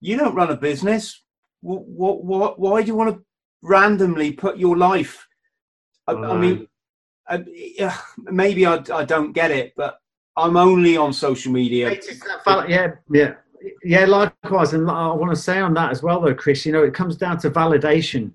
you 0.00 0.16
don't 0.16 0.34
run 0.34 0.50
a 0.50 0.56
business. 0.56 1.22
What 1.60 1.86
what, 1.86 2.24
what 2.24 2.58
why 2.58 2.82
do 2.82 2.88
you 2.88 2.96
want 2.96 3.14
to 3.14 3.22
randomly 3.62 4.32
put 4.32 4.58
your 4.58 4.76
life? 4.76 5.26
I, 6.06 6.12
I 6.12 6.36
mean, 6.36 6.66
Uh, 7.28 7.38
I, 7.80 7.98
maybe 8.30 8.66
I 8.66 8.82
I 8.92 9.04
don't 9.04 9.32
get 9.32 9.50
it, 9.50 9.72
but 9.76 9.98
I'm 10.36 10.56
only 10.56 10.96
on 10.96 11.12
social 11.12 11.52
media. 11.52 11.90
Yeah, 12.68 12.94
yeah 13.10 13.34
yeah, 13.82 14.04
likewise. 14.06 14.72
And 14.72 14.90
I 14.90 15.12
want 15.12 15.30
to 15.30 15.40
say 15.40 15.60
on 15.60 15.74
that 15.74 15.90
as 15.90 16.02
well, 16.02 16.20
though, 16.20 16.34
Chris, 16.34 16.64
you 16.66 16.72
know, 16.72 16.82
it 16.82 16.94
comes 16.94 17.16
down 17.16 17.38
to 17.38 17.50
validation. 17.50 18.32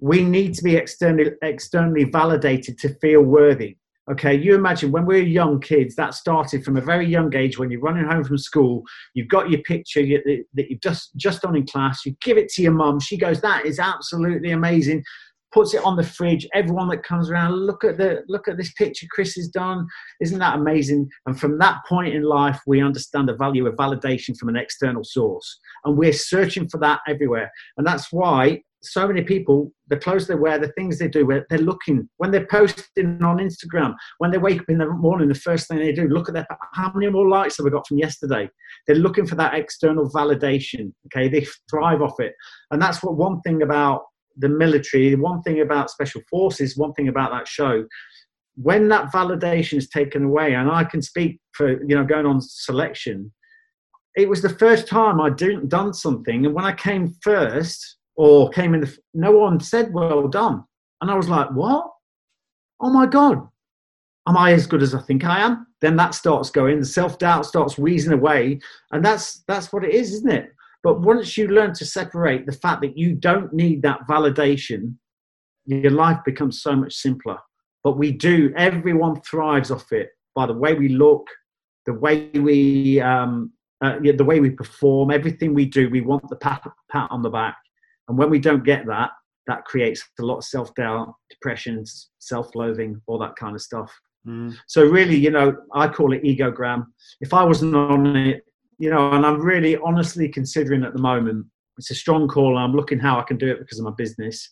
We 0.00 0.22
need 0.22 0.54
to 0.54 0.62
be 0.62 0.76
externally, 0.76 1.32
externally 1.42 2.04
validated 2.04 2.78
to 2.78 2.94
feel 2.96 3.22
worthy. 3.22 3.76
Okay, 4.10 4.34
you 4.34 4.56
imagine 4.56 4.90
when 4.90 5.06
we 5.06 5.20
are 5.20 5.22
young 5.22 5.60
kids, 5.60 5.94
that 5.94 6.14
started 6.14 6.64
from 6.64 6.76
a 6.76 6.80
very 6.80 7.06
young 7.06 7.34
age. 7.36 7.56
When 7.56 7.70
you're 7.70 7.80
running 7.80 8.04
home 8.04 8.24
from 8.24 8.36
school, 8.36 8.82
you've 9.14 9.28
got 9.28 9.48
your 9.48 9.62
picture 9.62 10.02
that 10.02 10.70
you've 10.70 10.80
just 10.80 11.14
just 11.16 11.42
done 11.42 11.54
in 11.54 11.66
class. 11.66 12.04
You 12.04 12.16
give 12.20 12.36
it 12.36 12.48
to 12.50 12.62
your 12.62 12.72
mum. 12.72 12.98
She 12.98 13.16
goes, 13.16 13.40
"That 13.40 13.64
is 13.64 13.78
absolutely 13.78 14.50
amazing." 14.50 15.04
Puts 15.52 15.74
it 15.74 15.84
on 15.84 15.96
the 15.96 16.02
fridge. 16.02 16.46
Everyone 16.54 16.88
that 16.88 17.02
comes 17.02 17.30
around, 17.30 17.54
look 17.54 17.84
at 17.84 17.98
the 17.98 18.22
look 18.28 18.48
at 18.48 18.56
this 18.56 18.72
picture 18.74 19.06
Chris 19.10 19.34
has 19.34 19.48
done. 19.48 19.86
Isn't 20.20 20.38
that 20.38 20.58
amazing? 20.58 21.08
And 21.26 21.38
from 21.38 21.58
that 21.58 21.80
point 21.88 22.14
in 22.14 22.22
life, 22.22 22.60
we 22.66 22.82
understand 22.82 23.28
the 23.28 23.36
value 23.36 23.66
of 23.66 23.74
validation 23.74 24.36
from 24.36 24.48
an 24.48 24.56
external 24.56 25.04
source, 25.04 25.58
and 25.84 25.96
we're 25.96 26.12
searching 26.12 26.68
for 26.68 26.78
that 26.78 27.00
everywhere. 27.06 27.50
And 27.76 27.86
that's 27.86 28.12
why 28.12 28.62
so 28.82 29.06
many 29.06 29.22
people, 29.22 29.72
the 29.88 29.96
clothes 29.96 30.26
they 30.26 30.34
wear, 30.34 30.58
the 30.58 30.72
things 30.72 30.98
they 30.98 31.08
do, 31.08 31.26
they're 31.48 31.58
looking 31.58 32.08
when 32.16 32.30
they're 32.30 32.46
posting 32.46 33.22
on 33.22 33.38
Instagram, 33.38 33.94
when 34.18 34.30
they 34.30 34.38
wake 34.38 34.60
up 34.60 34.68
in 34.68 34.78
the 34.78 34.86
morning, 34.86 35.28
the 35.28 35.34
first 35.34 35.68
thing 35.68 35.78
they 35.78 35.92
do, 35.92 36.08
look 36.08 36.28
at 36.28 36.34
their 36.34 36.46
how 36.74 36.92
many 36.94 37.10
more 37.10 37.28
likes 37.28 37.58
have 37.58 37.66
I 37.66 37.70
got 37.70 37.86
from 37.86 37.98
yesterday? 37.98 38.48
They're 38.86 38.96
looking 38.96 39.26
for 39.26 39.36
that 39.36 39.54
external 39.54 40.10
validation. 40.10 40.92
Okay, 41.06 41.28
they 41.28 41.46
thrive 41.70 42.02
off 42.02 42.18
it, 42.18 42.34
and 42.70 42.82
that's 42.82 43.02
what 43.02 43.16
one 43.16 43.40
thing 43.42 43.62
about 43.62 44.02
the 44.36 44.48
military, 44.48 45.14
one 45.14 45.42
thing 45.42 45.60
about 45.60 45.90
special 45.90 46.22
forces, 46.30 46.76
one 46.76 46.92
thing 46.94 47.08
about 47.08 47.30
that 47.32 47.48
show, 47.48 47.84
when 48.54 48.88
that 48.88 49.12
validation 49.12 49.78
is 49.78 49.88
taken 49.88 50.24
away, 50.24 50.54
and 50.54 50.70
I 50.70 50.84
can 50.84 51.02
speak 51.02 51.40
for 51.52 51.82
you 51.84 51.96
know 51.96 52.04
going 52.04 52.26
on 52.26 52.40
selection, 52.40 53.32
it 54.16 54.28
was 54.28 54.42
the 54.42 54.48
first 54.48 54.86
time 54.86 55.20
I'd 55.20 55.36
done 55.68 55.94
something, 55.94 56.44
and 56.46 56.54
when 56.54 56.64
I 56.64 56.72
came 56.72 57.14
first 57.22 57.96
or 58.16 58.50
came 58.50 58.74
in, 58.74 58.82
the, 58.82 58.96
no 59.14 59.32
one 59.32 59.58
said 59.60 59.92
well 59.92 60.28
done, 60.28 60.64
and 61.00 61.10
I 61.10 61.14
was 61.14 61.28
like, 61.28 61.50
what? 61.52 61.86
Oh 62.80 62.90
my 62.90 63.06
god, 63.06 63.46
am 64.28 64.36
I 64.36 64.52
as 64.52 64.66
good 64.66 64.82
as 64.82 64.94
I 64.94 65.00
think 65.00 65.24
I 65.24 65.40
am? 65.40 65.66
Then 65.80 65.96
that 65.96 66.14
starts 66.14 66.50
going, 66.50 66.78
the 66.78 66.86
self 66.86 67.18
doubt 67.18 67.46
starts 67.46 67.78
wheezing 67.78 68.12
away, 68.12 68.60
and 68.92 69.04
that's 69.04 69.42
that's 69.48 69.72
what 69.72 69.84
it 69.84 69.94
is, 69.94 70.12
isn't 70.12 70.30
it? 70.32 70.52
But 70.82 71.00
once 71.00 71.36
you 71.36 71.48
learn 71.48 71.74
to 71.74 71.86
separate 71.86 72.46
the 72.46 72.52
fact 72.52 72.80
that 72.82 72.98
you 72.98 73.14
don't 73.14 73.52
need 73.52 73.82
that 73.82 74.00
validation, 74.08 74.96
your 75.66 75.92
life 75.92 76.18
becomes 76.24 76.60
so 76.60 76.74
much 76.74 76.94
simpler. 76.94 77.38
But 77.84 77.98
we 77.98 78.12
do, 78.12 78.52
everyone 78.56 79.20
thrives 79.22 79.70
off 79.70 79.92
it 79.92 80.10
by 80.34 80.46
the 80.46 80.54
way 80.54 80.74
we 80.74 80.88
look, 80.88 81.26
the 81.86 81.94
way 81.94 82.30
we, 82.34 83.00
um, 83.00 83.52
uh, 83.84 83.98
yeah, 84.02 84.12
the 84.16 84.24
way 84.24 84.40
we 84.40 84.50
perform, 84.50 85.10
everything 85.10 85.54
we 85.54 85.66
do, 85.66 85.90
we 85.90 86.00
want 86.00 86.28
the 86.28 86.36
pat, 86.36 86.64
pat 86.90 87.08
on 87.10 87.22
the 87.22 87.30
back. 87.30 87.56
And 88.08 88.16
when 88.16 88.30
we 88.30 88.38
don't 88.38 88.64
get 88.64 88.86
that, 88.86 89.10
that 89.46 89.64
creates 89.64 90.02
a 90.20 90.22
lot 90.22 90.38
of 90.38 90.44
self 90.44 90.74
doubt, 90.74 91.14
depression, 91.30 91.84
self 92.18 92.54
loathing, 92.54 93.00
all 93.06 93.18
that 93.18 93.36
kind 93.36 93.54
of 93.54 93.60
stuff. 93.60 93.92
Mm. 94.26 94.54
So, 94.68 94.84
really, 94.84 95.16
you 95.16 95.30
know, 95.30 95.56
I 95.74 95.88
call 95.88 96.12
it 96.12 96.22
egogram. 96.22 96.86
If 97.20 97.34
I 97.34 97.42
wasn't 97.42 97.74
on 97.74 98.14
it, 98.16 98.44
you 98.82 98.90
know, 98.90 99.12
and 99.12 99.24
I'm 99.24 99.40
really 99.40 99.76
honestly 99.76 100.28
considering 100.28 100.82
at 100.82 100.92
the 100.92 101.00
moment. 101.00 101.46
It's 101.78 101.92
a 101.92 101.94
strong 101.94 102.26
call, 102.26 102.56
and 102.56 102.58
I'm 102.58 102.74
looking 102.74 102.98
how 102.98 103.16
I 103.16 103.22
can 103.22 103.38
do 103.38 103.48
it 103.48 103.60
because 103.60 103.78
of 103.78 103.84
my 103.84 103.92
business. 103.96 104.50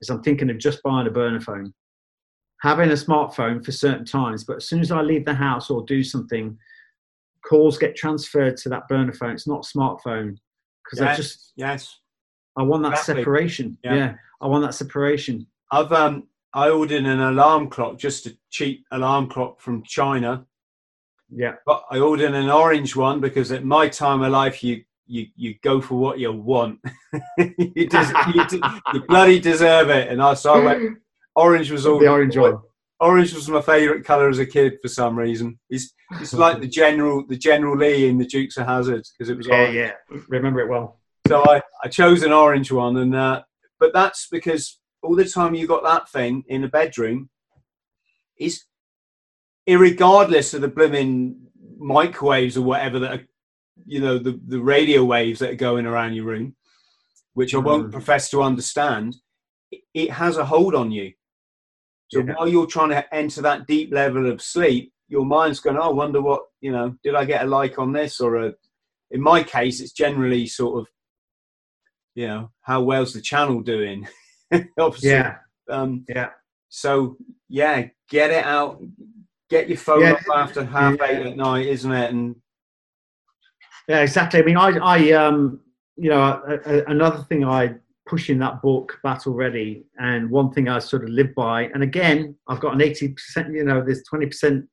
Is 0.00 0.10
I'm 0.10 0.24
thinking 0.24 0.50
of 0.50 0.58
just 0.58 0.82
buying 0.82 1.06
a 1.06 1.10
burner 1.10 1.40
phone, 1.40 1.72
having 2.62 2.90
a 2.90 2.94
smartphone 2.94 3.64
for 3.64 3.70
certain 3.70 4.04
times, 4.04 4.42
but 4.42 4.56
as 4.56 4.68
soon 4.68 4.80
as 4.80 4.90
I 4.90 5.02
leave 5.02 5.24
the 5.24 5.34
house 5.34 5.70
or 5.70 5.84
do 5.84 6.02
something, 6.02 6.58
calls 7.48 7.78
get 7.78 7.94
transferred 7.94 8.56
to 8.56 8.70
that 8.70 8.88
burner 8.88 9.12
phone. 9.12 9.34
It's 9.34 9.46
not 9.46 9.64
a 9.64 9.78
smartphone 9.78 10.36
because 10.84 10.98
yes, 10.98 11.08
I 11.08 11.14
just 11.16 11.52
yes, 11.54 11.96
I 12.58 12.64
want 12.64 12.82
that 12.82 12.94
exactly. 12.94 13.22
separation. 13.22 13.78
Yeah. 13.84 13.94
yeah, 13.94 14.14
I 14.40 14.48
want 14.48 14.64
that 14.64 14.74
separation. 14.74 15.46
I've 15.70 15.92
um 15.92 16.26
I 16.54 16.70
ordered 16.70 17.04
an 17.04 17.20
alarm 17.20 17.70
clock, 17.70 17.98
just 17.98 18.26
a 18.26 18.36
cheap 18.50 18.84
alarm 18.90 19.28
clock 19.28 19.60
from 19.60 19.84
China 19.84 20.44
yeah. 21.32 21.54
But 21.66 21.84
I 21.90 21.98
ordered 21.98 22.34
an 22.34 22.50
orange 22.50 22.96
one 22.96 23.20
because 23.20 23.52
at 23.52 23.64
my 23.64 23.88
time 23.88 24.22
of 24.22 24.32
life, 24.32 24.62
you 24.62 24.84
you 25.06 25.26
you 25.36 25.54
go 25.62 25.80
for 25.80 25.96
what 25.96 26.18
you 26.18 26.32
want. 26.32 26.80
you, 27.38 27.88
des- 27.88 28.12
you, 28.34 28.62
you, 28.94 29.00
bloody 29.08 29.40
deserve 29.40 29.90
it. 29.90 30.08
And 30.08 30.22
I 30.22 30.34
so 30.34 30.54
I 30.54 30.64
went. 30.64 30.98
Orange 31.36 31.70
was 31.70 31.86
all 31.86 31.98
the 31.98 32.08
orange 32.08 32.36
one. 32.36 32.58
Orange 33.00 33.32
was 33.32 33.48
my 33.48 33.62
favourite 33.62 34.04
colour 34.04 34.28
as 34.28 34.38
a 34.38 34.46
kid 34.46 34.78
for 34.82 34.88
some 34.88 35.18
reason. 35.18 35.58
It's 35.70 35.92
it's 36.20 36.34
like 36.34 36.60
the 36.60 36.68
general 36.68 37.24
the 37.26 37.38
General 37.38 37.76
Lee 37.76 38.08
in 38.08 38.18
the 38.18 38.26
Dukes 38.26 38.56
of 38.56 38.66
Hazzard 38.66 39.04
because 39.12 39.30
it 39.30 39.36
was 39.36 39.46
yeah 39.46 39.54
orange. 39.54 39.74
yeah 39.74 39.92
remember 40.28 40.60
it 40.60 40.68
well. 40.68 41.00
So 41.26 41.44
I 41.44 41.62
I 41.82 41.88
chose 41.88 42.22
an 42.22 42.32
orange 42.32 42.70
one 42.72 42.96
and 42.96 43.14
uh, 43.14 43.42
but 43.78 43.92
that's 43.92 44.28
because 44.30 44.78
all 45.02 45.16
the 45.16 45.24
time 45.24 45.54
you 45.54 45.66
got 45.66 45.82
that 45.84 46.10
thing 46.10 46.44
in 46.48 46.62
the 46.62 46.68
bedroom 46.68 47.30
is 48.38 48.64
irregardless 49.70 50.52
of 50.52 50.60
the 50.60 50.68
blooming 50.68 51.36
microwaves 51.78 52.56
or 52.56 52.62
whatever 52.62 52.98
that 52.98 53.12
are, 53.12 53.28
you 53.86 54.00
know, 54.00 54.18
the, 54.18 54.38
the 54.48 54.60
radio 54.60 55.04
waves 55.04 55.38
that 55.38 55.50
are 55.50 55.56
going 55.56 55.86
around 55.86 56.14
your 56.14 56.24
room, 56.26 56.56
which 57.34 57.54
I 57.54 57.58
won't 57.58 57.88
mm. 57.88 57.92
profess 57.92 58.30
to 58.30 58.42
understand, 58.42 59.16
it 59.94 60.10
has 60.10 60.36
a 60.36 60.44
hold 60.44 60.74
on 60.74 60.90
you. 60.90 61.12
So 62.08 62.20
yeah. 62.20 62.34
while 62.34 62.48
you're 62.48 62.66
trying 62.66 62.90
to 62.90 63.14
enter 63.14 63.42
that 63.42 63.66
deep 63.68 63.92
level 63.92 64.30
of 64.30 64.42
sleep, 64.42 64.92
your 65.08 65.24
mind's 65.24 65.60
going, 65.60 65.76
oh, 65.76 65.90
I 65.90 65.92
wonder 65.92 66.20
what, 66.20 66.42
you 66.60 66.72
know, 66.72 66.96
did 67.04 67.14
I 67.14 67.24
get 67.24 67.44
a 67.44 67.46
like 67.46 67.78
on 67.78 67.92
this? 67.92 68.20
Or 68.20 68.36
a, 68.36 68.52
in 69.10 69.20
my 69.20 69.42
case, 69.42 69.80
it's 69.80 69.92
generally 69.92 70.46
sort 70.46 70.80
of, 70.80 70.88
you 72.14 72.26
know, 72.26 72.50
how 72.62 72.82
well's 72.82 73.12
the 73.12 73.20
channel 73.20 73.60
doing? 73.60 74.08
Obviously. 74.78 75.10
Yeah. 75.10 75.36
Um, 75.68 76.04
yeah. 76.08 76.30
So, 76.68 77.16
yeah, 77.48 77.88
get 78.08 78.30
it 78.30 78.44
out, 78.44 78.80
get 79.50 79.68
your 79.68 79.78
phone 79.78 80.02
yeah. 80.02 80.12
off 80.12 80.24
after 80.34 80.64
half 80.64 80.96
yeah. 80.98 81.06
eight 81.06 81.26
at 81.26 81.36
night, 81.36 81.66
isn't 81.66 81.92
it? 81.92 82.10
And 82.10 82.36
yeah, 83.88 84.00
exactly. 84.00 84.40
I 84.40 84.44
mean, 84.44 84.56
I, 84.56 84.70
I, 84.78 85.10
um, 85.12 85.60
you 85.96 86.10
know, 86.10 86.40
another 86.86 87.24
thing 87.28 87.44
I 87.44 87.74
push 88.08 88.30
in 88.30 88.38
that 88.38 88.62
book, 88.62 88.98
Battle 89.02 89.34
Ready, 89.34 89.84
and 89.98 90.30
one 90.30 90.52
thing 90.52 90.68
I 90.68 90.78
sort 90.78 91.04
of 91.04 91.10
live 91.10 91.34
by, 91.34 91.64
and 91.74 91.82
again, 91.82 92.36
I've 92.48 92.60
got 92.60 92.74
an 92.74 92.80
eighty 92.80 93.08
percent. 93.08 93.52
You 93.52 93.64
know, 93.64 93.82
there's 93.84 94.04
twenty 94.04 94.26
percent 94.26 94.66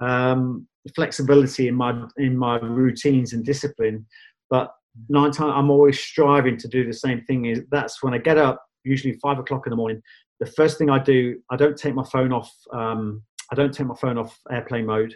um, 0.00 0.66
flexibility 0.94 1.68
in 1.68 1.74
my 1.74 2.06
in 2.16 2.36
my 2.36 2.58
routines 2.58 3.32
and 3.32 3.44
discipline, 3.44 4.06
but 4.48 4.72
nine 5.08 5.30
times 5.30 5.52
I'm 5.54 5.70
always 5.70 5.98
striving 6.00 6.56
to 6.58 6.68
do 6.68 6.86
the 6.86 6.92
same 6.92 7.22
thing. 7.22 7.46
Is 7.46 7.62
that's 7.70 8.02
when 8.02 8.14
I 8.14 8.18
get 8.18 8.38
up, 8.38 8.64
usually 8.84 9.18
five 9.22 9.38
o'clock 9.38 9.66
in 9.66 9.70
the 9.70 9.76
morning. 9.76 10.00
The 10.38 10.46
first 10.46 10.78
thing 10.78 10.88
I 10.88 10.98
do, 10.98 11.38
I 11.50 11.56
don't 11.56 11.76
take 11.76 11.94
my 11.94 12.04
phone 12.04 12.32
off 12.32 12.50
um, 12.72 13.22
I 13.50 13.54
don't 13.54 13.72
take 13.72 13.86
my 13.86 13.94
phone 13.94 14.18
off 14.18 14.38
airplane 14.50 14.86
mode. 14.86 15.14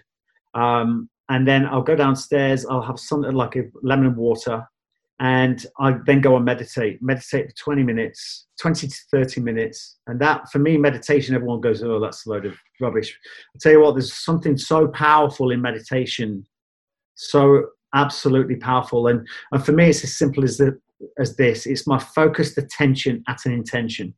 Um, 0.54 1.08
and 1.28 1.46
then 1.46 1.66
I'll 1.66 1.82
go 1.82 1.96
downstairs. 1.96 2.66
I'll 2.66 2.82
have 2.82 2.98
something 2.98 3.32
like 3.32 3.56
a 3.56 3.64
lemon 3.82 4.06
and 4.06 4.16
water, 4.16 4.66
and 5.20 5.64
I 5.78 5.96
then 6.04 6.20
go 6.20 6.36
and 6.36 6.44
meditate. 6.44 7.02
Meditate 7.02 7.48
for 7.48 7.56
20 7.56 7.82
minutes, 7.82 8.46
20 8.60 8.88
to 8.88 8.96
30 9.10 9.40
minutes, 9.40 9.96
and 10.06 10.20
that 10.20 10.50
for 10.50 10.58
me, 10.58 10.76
meditation. 10.76 11.34
Everyone 11.34 11.60
goes, 11.60 11.82
"Oh, 11.82 11.98
that's 11.98 12.26
a 12.26 12.30
load 12.30 12.44
of 12.44 12.54
rubbish." 12.80 13.18
I 13.54 13.58
tell 13.60 13.72
you 13.72 13.80
what, 13.80 13.92
there's 13.92 14.12
something 14.12 14.58
so 14.58 14.88
powerful 14.88 15.50
in 15.50 15.62
meditation, 15.62 16.46
so 17.14 17.68
absolutely 17.94 18.56
powerful. 18.56 19.06
And 19.06 19.26
and 19.52 19.64
for 19.64 19.72
me, 19.72 19.88
it's 19.88 20.04
as 20.04 20.16
simple 20.16 20.44
as 20.44 20.58
the 20.58 20.78
as 21.18 21.36
this. 21.36 21.66
It's 21.66 21.86
my 21.86 21.98
focused 21.98 22.58
attention 22.58 23.22
at 23.28 23.46
an 23.46 23.52
intention. 23.52 24.14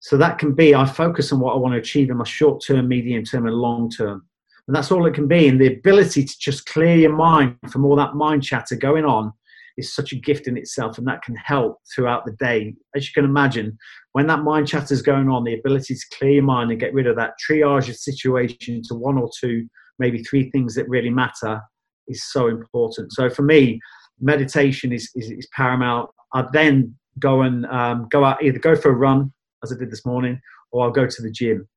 So 0.00 0.16
that 0.16 0.38
can 0.38 0.54
be 0.54 0.74
I 0.74 0.84
focus 0.86 1.32
on 1.32 1.40
what 1.40 1.54
I 1.54 1.58
want 1.58 1.74
to 1.74 1.80
achieve 1.80 2.10
in 2.10 2.16
my 2.16 2.24
short 2.24 2.62
term, 2.64 2.88
medium 2.88 3.24
term, 3.24 3.46
and 3.46 3.56
long 3.56 3.90
term. 3.90 4.24
And 4.66 4.76
that's 4.76 4.92
all 4.92 5.06
it 5.06 5.14
can 5.14 5.26
be. 5.26 5.48
And 5.48 5.60
the 5.60 5.72
ability 5.72 6.24
to 6.24 6.38
just 6.38 6.66
clear 6.66 6.96
your 6.96 7.16
mind 7.16 7.56
from 7.70 7.84
all 7.84 7.96
that 7.96 8.14
mind 8.14 8.42
chatter 8.42 8.76
going 8.76 9.04
on 9.04 9.32
is 9.78 9.94
such 9.94 10.12
a 10.12 10.16
gift 10.16 10.46
in 10.46 10.56
itself. 10.56 10.98
And 10.98 11.06
that 11.06 11.22
can 11.22 11.34
help 11.36 11.78
throughout 11.92 12.26
the 12.26 12.32
day. 12.32 12.74
As 12.94 13.06
you 13.06 13.12
can 13.14 13.24
imagine, 13.24 13.78
when 14.12 14.26
that 14.26 14.42
mind 14.42 14.68
chatter 14.68 14.92
is 14.92 15.02
going 15.02 15.28
on, 15.28 15.44
the 15.44 15.58
ability 15.58 15.94
to 15.94 16.16
clear 16.18 16.32
your 16.32 16.42
mind 16.42 16.70
and 16.70 16.78
get 16.78 16.92
rid 16.92 17.06
of 17.06 17.16
that 17.16 17.34
triage 17.38 17.88
of 17.88 17.96
situation 17.96 18.82
to 18.88 18.94
one 18.94 19.16
or 19.16 19.30
two, 19.40 19.66
maybe 19.98 20.22
three 20.22 20.50
things 20.50 20.74
that 20.74 20.88
really 20.88 21.10
matter 21.10 21.60
is 22.06 22.24
so 22.30 22.48
important. 22.48 23.12
So 23.12 23.30
for 23.30 23.42
me, 23.42 23.80
meditation 24.20 24.92
is, 24.92 25.10
is, 25.14 25.30
is 25.30 25.48
paramount. 25.54 26.10
I 26.34 26.44
then 26.52 26.94
go 27.18 27.42
and 27.42 27.64
um, 27.66 28.06
go 28.10 28.24
out, 28.24 28.42
either 28.42 28.58
go 28.58 28.76
for 28.76 28.90
a 28.90 28.94
run, 28.94 29.32
as 29.62 29.72
I 29.72 29.76
did 29.76 29.90
this 29.90 30.06
morning, 30.06 30.40
or 30.72 30.84
I'll 30.84 30.90
go 30.90 31.06
to 31.06 31.22
the 31.22 31.30
gym. 31.30 31.68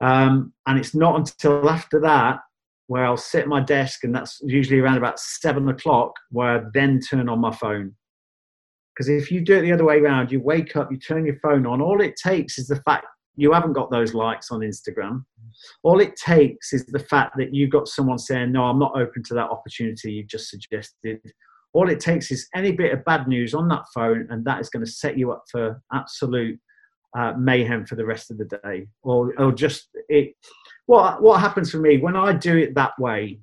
Um, 0.00 0.52
and 0.66 0.78
it's 0.78 0.94
not 0.94 1.16
until 1.16 1.68
after 1.68 2.00
that 2.00 2.40
where 2.88 3.04
I'll 3.06 3.16
sit 3.16 3.42
at 3.42 3.48
my 3.48 3.60
desk, 3.60 4.04
and 4.04 4.14
that's 4.14 4.40
usually 4.44 4.80
around 4.80 4.98
about 4.98 5.18
seven 5.18 5.68
o'clock, 5.68 6.12
where 6.30 6.58
I 6.58 6.62
then 6.74 7.00
turn 7.00 7.28
on 7.28 7.40
my 7.40 7.52
phone. 7.52 7.94
Because 8.94 9.08
if 9.08 9.30
you 9.30 9.40
do 9.40 9.56
it 9.56 9.62
the 9.62 9.72
other 9.72 9.84
way 9.84 9.98
around, 9.98 10.30
you 10.30 10.40
wake 10.40 10.76
up, 10.76 10.90
you 10.92 10.98
turn 10.98 11.24
your 11.24 11.38
phone 11.42 11.64
on, 11.64 11.80
all 11.80 12.02
it 12.02 12.16
takes 12.22 12.58
is 12.58 12.66
the 12.66 12.82
fact 12.82 13.06
you 13.36 13.52
haven't 13.52 13.72
got 13.72 13.90
those 13.90 14.12
likes 14.12 14.50
on 14.50 14.60
Instagram. 14.60 15.24
All 15.82 16.00
it 16.00 16.16
takes 16.16 16.72
is 16.72 16.84
the 16.86 16.98
fact 16.98 17.36
that 17.38 17.54
you've 17.54 17.70
got 17.70 17.88
someone 17.88 18.18
saying, 18.18 18.52
No, 18.52 18.64
I'm 18.64 18.78
not 18.78 18.96
open 18.96 19.22
to 19.24 19.34
that 19.34 19.50
opportunity 19.50 20.12
you've 20.12 20.28
just 20.28 20.50
suggested. 20.50 21.20
All 21.72 21.88
it 21.88 22.00
takes 22.00 22.30
is 22.30 22.48
any 22.54 22.72
bit 22.72 22.92
of 22.92 23.04
bad 23.04 23.26
news 23.26 23.54
on 23.54 23.68
that 23.68 23.84
phone, 23.94 24.26
and 24.28 24.44
that 24.44 24.60
is 24.60 24.68
going 24.68 24.84
to 24.84 24.90
set 24.90 25.16
you 25.16 25.32
up 25.32 25.44
for 25.50 25.80
absolute 25.94 26.60
uh, 27.16 27.34
mayhem 27.38 27.86
for 27.86 27.96
the 27.96 28.04
rest 28.04 28.30
of 28.30 28.38
the 28.38 28.44
day, 28.44 28.86
or 29.02 29.32
or 29.38 29.52
just 29.52 29.88
it. 30.08 30.34
What 30.86 31.22
what 31.22 31.40
happens 31.40 31.70
for 31.70 31.78
me 31.78 31.98
when 31.98 32.16
I 32.16 32.32
do 32.32 32.56
it 32.56 32.74
that 32.74 32.98
way? 32.98 33.40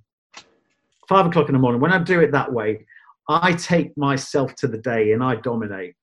Five 1.08 1.26
o'clock 1.26 1.50
in 1.50 1.54
the 1.54 1.60
morning. 1.60 1.82
When 1.82 1.94
I 1.94 2.00
do 2.00 2.20
it 2.20 2.32
that 2.32 2.52
way, 2.52 2.86
I 3.28 3.54
take 3.54 3.96
myself 3.98 4.56
to 4.56 4.68
the 4.68 4.78
day 4.78 5.12
and 5.14 5.24
I 5.24 5.36
dominate. 5.36 5.96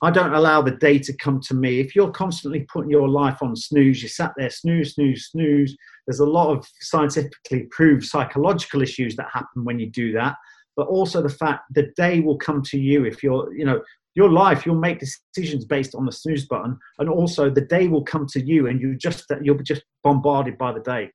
I 0.00 0.12
don't 0.12 0.32
allow 0.32 0.62
the 0.62 0.72
day 0.76 0.98
to 1.00 1.12
come 1.16 1.40
to 1.48 1.54
me. 1.54 1.80
If 1.80 1.96
you're 1.96 2.12
constantly 2.12 2.64
putting 2.72 2.90
your 2.90 3.08
life 3.08 3.42
on 3.42 3.56
snooze, 3.56 4.00
you 4.00 4.08
sat 4.08 4.32
there 4.36 4.50
snooze, 4.50 4.94
snooze, 4.94 5.26
snooze. 5.26 5.76
There's 6.06 6.20
a 6.20 6.26
lot 6.26 6.56
of 6.56 6.64
scientifically 6.80 7.64
proved 7.70 8.04
psychological 8.04 8.80
issues 8.80 9.16
that 9.16 9.26
happen 9.32 9.64
when 9.64 9.80
you 9.80 9.90
do 9.90 10.12
that, 10.12 10.36
but 10.76 10.86
also 10.86 11.20
the 11.20 11.28
fact 11.28 11.64
the 11.74 11.90
day 11.96 12.20
will 12.20 12.38
come 12.38 12.62
to 12.62 12.78
you 12.78 13.04
if 13.04 13.24
you're, 13.24 13.52
you 13.52 13.64
know, 13.64 13.82
your 14.18 14.28
life 14.28 14.66
you'll 14.66 14.74
make 14.74 14.98
decisions 14.98 15.64
based 15.64 15.94
on 15.94 16.04
the 16.04 16.10
snooze 16.10 16.44
button 16.46 16.76
and 16.98 17.08
also 17.08 17.48
the 17.48 17.60
day 17.60 17.86
will 17.86 18.02
come 18.02 18.26
to 18.26 18.44
you 18.44 18.66
and 18.66 18.80
you 18.80 18.96
just 18.96 19.24
you'll 19.42 19.54
be 19.54 19.62
just 19.62 19.84
bombarded 20.02 20.58
by 20.58 20.72
the 20.72 20.80
day. 20.80 21.08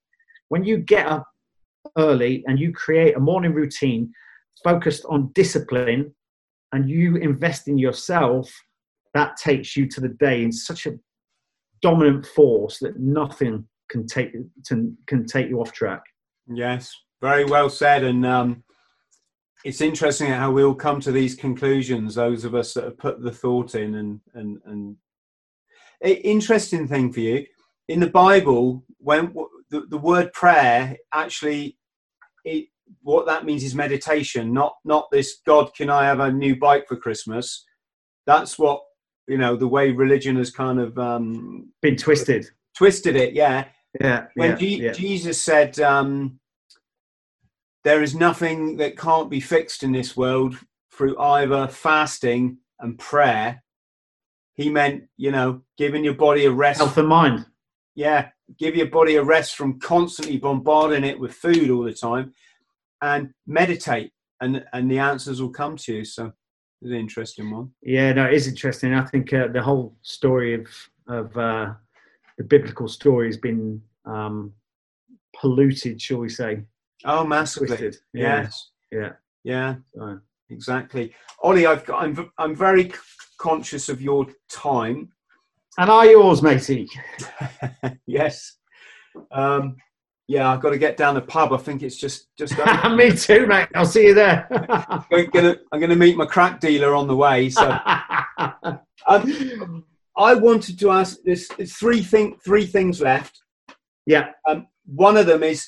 When 0.47 0.63
you 0.63 0.77
get 0.77 1.07
up 1.07 1.27
early 1.97 2.45
and 2.47 2.57
you 2.57 2.71
create 2.71 3.17
a 3.17 3.19
morning 3.19 3.53
routine 3.53 4.13
focused 4.63 5.03
on 5.09 5.34
discipline 5.34 6.15
and 6.71 6.89
you 6.89 7.17
invest 7.17 7.67
in 7.67 7.77
yourself 7.77 8.49
that 9.13 9.35
takes 9.35 9.75
you 9.75 9.85
to 9.89 9.99
the 9.99 10.15
day 10.27 10.41
in 10.41 10.53
such 10.53 10.85
a 10.85 10.97
dominant 11.81 12.25
force 12.25 12.80
that 12.80 12.97
nothing 12.97 13.67
can 13.89 14.07
take 14.07 14.31
can 15.07 15.25
take 15.25 15.49
you 15.49 15.59
off 15.59 15.73
track. 15.73 16.03
Yes 16.47 16.95
very 17.23 17.45
well 17.45 17.69
said. 17.69 18.03
And 18.03 18.25
um 18.25 18.63
it's 19.64 19.81
interesting 19.81 20.30
how 20.30 20.52
we 20.52 20.64
all 20.64 20.76
come 20.76 20.99
to 20.99 21.11
these 21.11 21.35
conclusions 21.35 22.15
those 22.15 22.45
of 22.45 22.56
us 22.56 22.73
that 22.73 22.84
have 22.84 22.98
put 22.98 23.22
the 23.22 23.31
thought 23.31 23.76
in 23.76 23.95
and 23.95 24.19
and 24.34 24.60
and 24.65 24.98
interesting 26.23 26.88
thing 26.88 27.11
for 27.11 27.22
you 27.22 27.45
in 27.88 27.99
the 27.99 28.10
bible 28.10 28.84
when 28.98 29.34
the, 29.69 29.85
the 29.90 29.98
word 29.98 30.31
prayer 30.34 30.98
actually 31.14 31.77
it, 32.45 32.65
what 33.02 33.26
that 33.26 33.45
means 33.45 33.64
is 33.64 33.73
meditation 33.76 34.53
not 34.53 34.76
not 34.84 35.10
this 35.11 35.40
god 35.45 35.73
can 35.73 35.90
i 35.90 36.06
have 36.06 36.19
a 36.19 36.31
new 36.31 36.56
bike 36.56 36.88
for 36.88 36.95
christmas? 36.95 37.65
That's 38.26 38.57
what 38.57 38.81
you 39.27 39.38
know 39.38 39.56
the 39.56 39.68
way 39.68 39.91
religion 39.91 40.35
has 40.38 40.52
kind 40.52 40.80
of 40.80 40.98
um 40.98 41.72
been 41.81 41.95
twisted. 41.95 42.45
twisted 42.77 43.15
it 43.15 43.34
yeah. 43.34 43.65
Yeah 43.99 44.26
when 44.35 44.52
yeah, 44.52 44.56
G- 44.56 44.81
yeah. 44.84 44.91
jesus 44.91 45.41
said 45.41 45.80
um 45.80 46.40
there 47.84 48.01
is 48.01 48.15
nothing 48.15 48.77
that 48.77 48.97
can't 48.97 49.30
be 49.30 49.39
fixed 49.39 49.84
in 49.84 49.91
this 49.91 50.15
world 50.15 50.55
through 50.91 51.19
either 51.19 51.68
fasting 51.68 52.57
and 52.80 52.97
prayer. 52.97 53.64
He 54.55 54.69
meant, 54.69 55.05
you 55.18 55.31
know, 55.31 55.61
giving 55.77 56.03
your 56.03 56.14
body 56.14 56.45
a 56.45 56.51
rest. 56.51 56.80
Health 56.80 56.97
and 56.97 57.07
mind. 57.07 57.45
Yeah, 57.95 58.30
give 58.57 58.76
your 58.76 58.88
body 58.88 59.15
a 59.15 59.23
rest 59.23 59.55
from 59.55 59.80
constantly 59.80 60.38
bombarding 60.38 61.03
it 61.03 61.19
with 61.19 61.34
food 61.34 61.69
all 61.69 61.84
the 61.84 61.93
time, 61.93 62.34
and 63.01 63.34
meditate, 63.45 64.11
and 64.41 64.65
and 64.73 64.89
the 64.89 64.99
answers 64.99 65.41
will 65.41 65.51
come 65.51 65.77
to 65.77 65.93
you. 65.95 66.05
So 66.05 66.31
it's 66.81 66.91
an 66.91 66.97
interesting 66.97 67.51
one. 67.51 67.72
Yeah, 67.81 68.14
no, 68.14 68.26
it 68.26 68.34
is 68.34 68.47
interesting. 68.47 68.93
I 68.93 69.05
think 69.05 69.34
uh, 69.34 69.47
the 69.47 69.61
whole 69.61 69.95
story 70.01 70.53
of 70.53 70.68
of 71.07 71.38
uh, 71.38 71.73
the 72.38 72.43
biblical 72.43 72.88
story 72.88 73.27
has 73.27 73.38
been 73.38 73.81
um, 74.05 74.53
polluted, 75.39 76.01
shall 76.01 76.19
we 76.19 76.30
say? 76.30 76.64
Oh, 77.05 77.25
massively. 77.25 77.67
Twisted. 77.67 77.95
Yes. 78.13 78.71
Yeah. 78.91 79.13
Yeah. 79.43 79.75
Exactly. 80.49 81.13
Ollie, 81.41 81.65
I've 81.65 81.85
got, 81.85 82.03
I'm 82.03 82.31
I'm 82.38 82.55
very 82.55 82.89
c- 82.89 82.95
conscious 83.39 83.89
of 83.89 84.01
your 84.01 84.27
time. 84.49 85.09
and 85.77 85.89
are 85.89 86.05
yours, 86.05 86.41
matey? 86.41 86.88
yes. 88.07 88.57
Um, 89.31 89.77
yeah, 90.27 90.49
I've 90.51 90.61
got 90.61 90.69
to 90.69 90.77
get 90.77 90.95
down 90.95 91.15
the 91.15 91.21
pub. 91.21 91.51
I 91.53 91.57
think 91.57 91.84
it's 91.84 91.97
just 91.97 92.27
just. 92.38 92.53
Me 92.95 93.11
too, 93.11 93.45
mate. 93.47 93.67
I'll 93.75 93.85
see 93.85 94.05
you 94.07 94.13
there. 94.13 94.47
I'm 94.69 95.25
gonna 95.31 95.57
I'm 95.71 95.80
gonna 95.81 95.95
meet 95.95 96.15
my 96.17 96.25
crack 96.25 96.59
dealer 96.59 96.95
on 96.95 97.07
the 97.07 97.15
way. 97.15 97.49
So 97.49 97.77
um, 99.07 99.84
I 100.17 100.34
wanted 100.35 100.80
to 100.80 100.91
ask. 100.91 101.17
There's, 101.25 101.47
there's 101.49 101.75
three 101.75 102.01
thing 102.03 102.38
three 102.45 102.65
things 102.65 103.01
left. 103.01 103.41
yeah. 104.05 104.30
Um, 104.47 104.67
one 104.85 105.17
of 105.17 105.25
them 105.25 105.43
is 105.43 105.65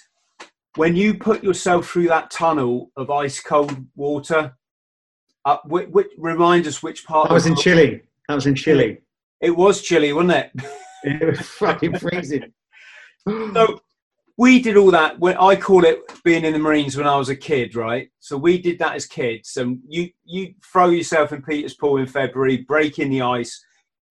when 0.75 0.95
you 0.95 1.13
put 1.13 1.43
yourself 1.43 1.89
through 1.89 2.07
that 2.07 2.31
tunnel 2.31 2.91
of 2.97 3.09
ice 3.09 3.39
cold 3.39 3.75
water. 3.95 4.55
Uh, 5.45 5.57
which, 5.65 5.87
which 5.89 6.07
remind 6.17 6.65
us 6.65 6.81
which 6.81 7.05
part. 7.05 7.27
That 7.29 7.35
was 7.35 7.45
in 7.45 7.55
Chile. 7.55 8.01
That 8.27 8.33
was 8.33 8.47
in 8.47 8.55
Chile. 8.55 8.97
It 9.41 9.51
was 9.55 9.83
chilly, 9.83 10.11
wasn't 10.11 10.31
it? 10.33 10.51
It 11.03 11.23
was 11.37 11.39
fucking 11.47 11.99
freezing. 11.99 12.51
so 13.27 13.79
we 14.37 14.59
did 14.59 14.75
all 14.75 14.89
that 14.89 15.19
when 15.19 15.37
i 15.37 15.55
call 15.55 15.85
it 15.85 15.99
being 16.23 16.43
in 16.45 16.51
the 16.53 16.57
marines 16.59 16.97
when 16.97 17.05
i 17.05 17.15
was 17.15 17.29
a 17.29 17.35
kid 17.35 17.75
right 17.75 18.09
so 18.19 18.35
we 18.37 18.57
did 18.57 18.79
that 18.79 18.95
as 18.95 19.05
kids 19.05 19.55
and 19.57 19.79
you 19.87 20.09
you 20.23 20.53
throw 20.63 20.89
yourself 20.89 21.31
in 21.31 21.43
peter's 21.43 21.75
pool 21.75 21.97
in 21.97 22.07
february 22.07 22.57
break 22.57 22.97
in 22.97 23.09
the 23.11 23.21
ice 23.21 23.63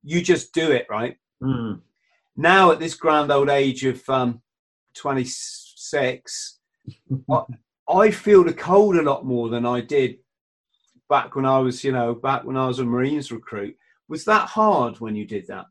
you 0.04 0.22
just 0.22 0.52
do 0.54 0.70
it 0.70 0.86
right 0.88 1.16
Mm. 1.42 1.80
now 2.36 2.70
at 2.70 2.78
this 2.78 2.94
grand 2.94 3.32
old 3.32 3.48
age 3.50 3.84
of 3.84 4.08
um, 4.08 4.40
26 5.94 6.58
I, 7.30 7.42
I 7.88 8.10
feel 8.10 8.44
the 8.44 8.52
cold 8.52 8.96
a 8.96 9.02
lot 9.02 9.24
more 9.24 9.48
than 9.48 9.66
i 9.66 9.80
did 9.80 10.18
back 11.08 11.36
when 11.36 11.46
i 11.46 11.58
was 11.58 11.84
you 11.84 11.92
know 11.92 12.14
back 12.14 12.44
when 12.44 12.56
i 12.56 12.66
was 12.66 12.78
a 12.78 12.84
marines 12.84 13.30
recruit 13.30 13.76
was 14.08 14.24
that 14.24 14.48
hard 14.48 15.00
when 15.00 15.14
you 15.14 15.26
did 15.26 15.46
that 15.48 15.66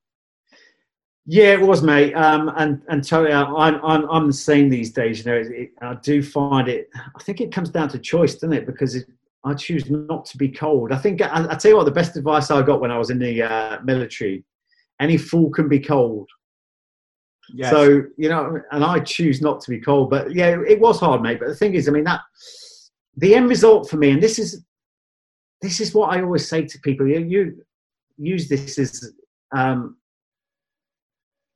Yeah, 1.25 1.53
it 1.53 1.61
was, 1.61 1.81
mate. 1.81 2.13
Um, 2.15 2.51
and 2.57 2.81
and 2.89 3.01
totally, 3.01 3.33
I'm 3.33 3.79
I'm 3.91 4.09
I'm 4.09 4.27
the 4.27 4.33
same 4.33 4.69
these 4.69 4.91
days. 4.91 5.19
You 5.19 5.31
know, 5.31 5.37
it, 5.39 5.51
it, 5.51 5.69
I 5.81 5.95
do 6.03 6.21
find 6.21 6.67
it. 6.67 6.89
I 7.17 7.23
think 7.23 7.39
it 7.39 7.53
comes 7.55 7.69
down 7.69 7.87
to 7.89 7.99
choice, 7.99 8.33
doesn't 8.33 8.51
it? 8.51 8.65
Because 8.65 8.95
it, 8.95 9.07
I 9.45 9.53
choose 9.53 9.89
not 9.89 10.25
to 10.25 10.37
be 10.37 10.49
cold. 10.49 10.91
I 10.91 10.97
think 10.97 11.21
I, 11.21 11.45
I 11.49 11.55
tell 11.55 11.71
you 11.71 11.77
what, 11.77 11.85
the 11.85 11.99
best 12.01 12.17
advice 12.17 12.51
I 12.51 12.61
got 12.61 12.81
when 12.81 12.91
I 12.91 12.97
was 12.97 13.09
in 13.09 13.19
the 13.19 13.41
uh, 13.41 13.77
military: 13.85 14.43
any 14.99 15.17
fool 15.17 15.49
can 15.49 15.69
be 15.69 15.79
cold. 15.79 16.27
Yes. 17.53 17.71
So 17.71 18.03
you 18.17 18.30
know, 18.30 18.59
and 18.71 18.84
I 18.84 18.99
choose 18.99 19.41
not 19.41 19.61
to 19.61 19.69
be 19.69 19.80
cold. 19.80 20.09
But 20.09 20.34
yeah, 20.34 20.57
it 20.67 20.80
was 20.80 20.99
hard, 20.99 21.21
mate. 21.21 21.39
But 21.39 21.49
the 21.49 21.55
thing 21.55 21.75
is, 21.75 21.88
I 21.88 21.91
mean, 21.91 22.03
that 22.05 22.21
the 23.17 23.35
end 23.35 23.49
result 23.49 23.89
for 23.89 23.97
me, 23.97 24.11
and 24.11 24.21
this 24.21 24.39
is 24.39 24.63
this 25.61 25.80
is 25.80 25.93
what 25.93 26.15
I 26.15 26.21
always 26.21 26.47
say 26.47 26.65
to 26.65 26.80
people. 26.80 27.07
You, 27.07 27.19
you 27.19 27.65
use 28.17 28.49
this 28.49 28.77
as 28.77 29.13
um, 29.55 29.97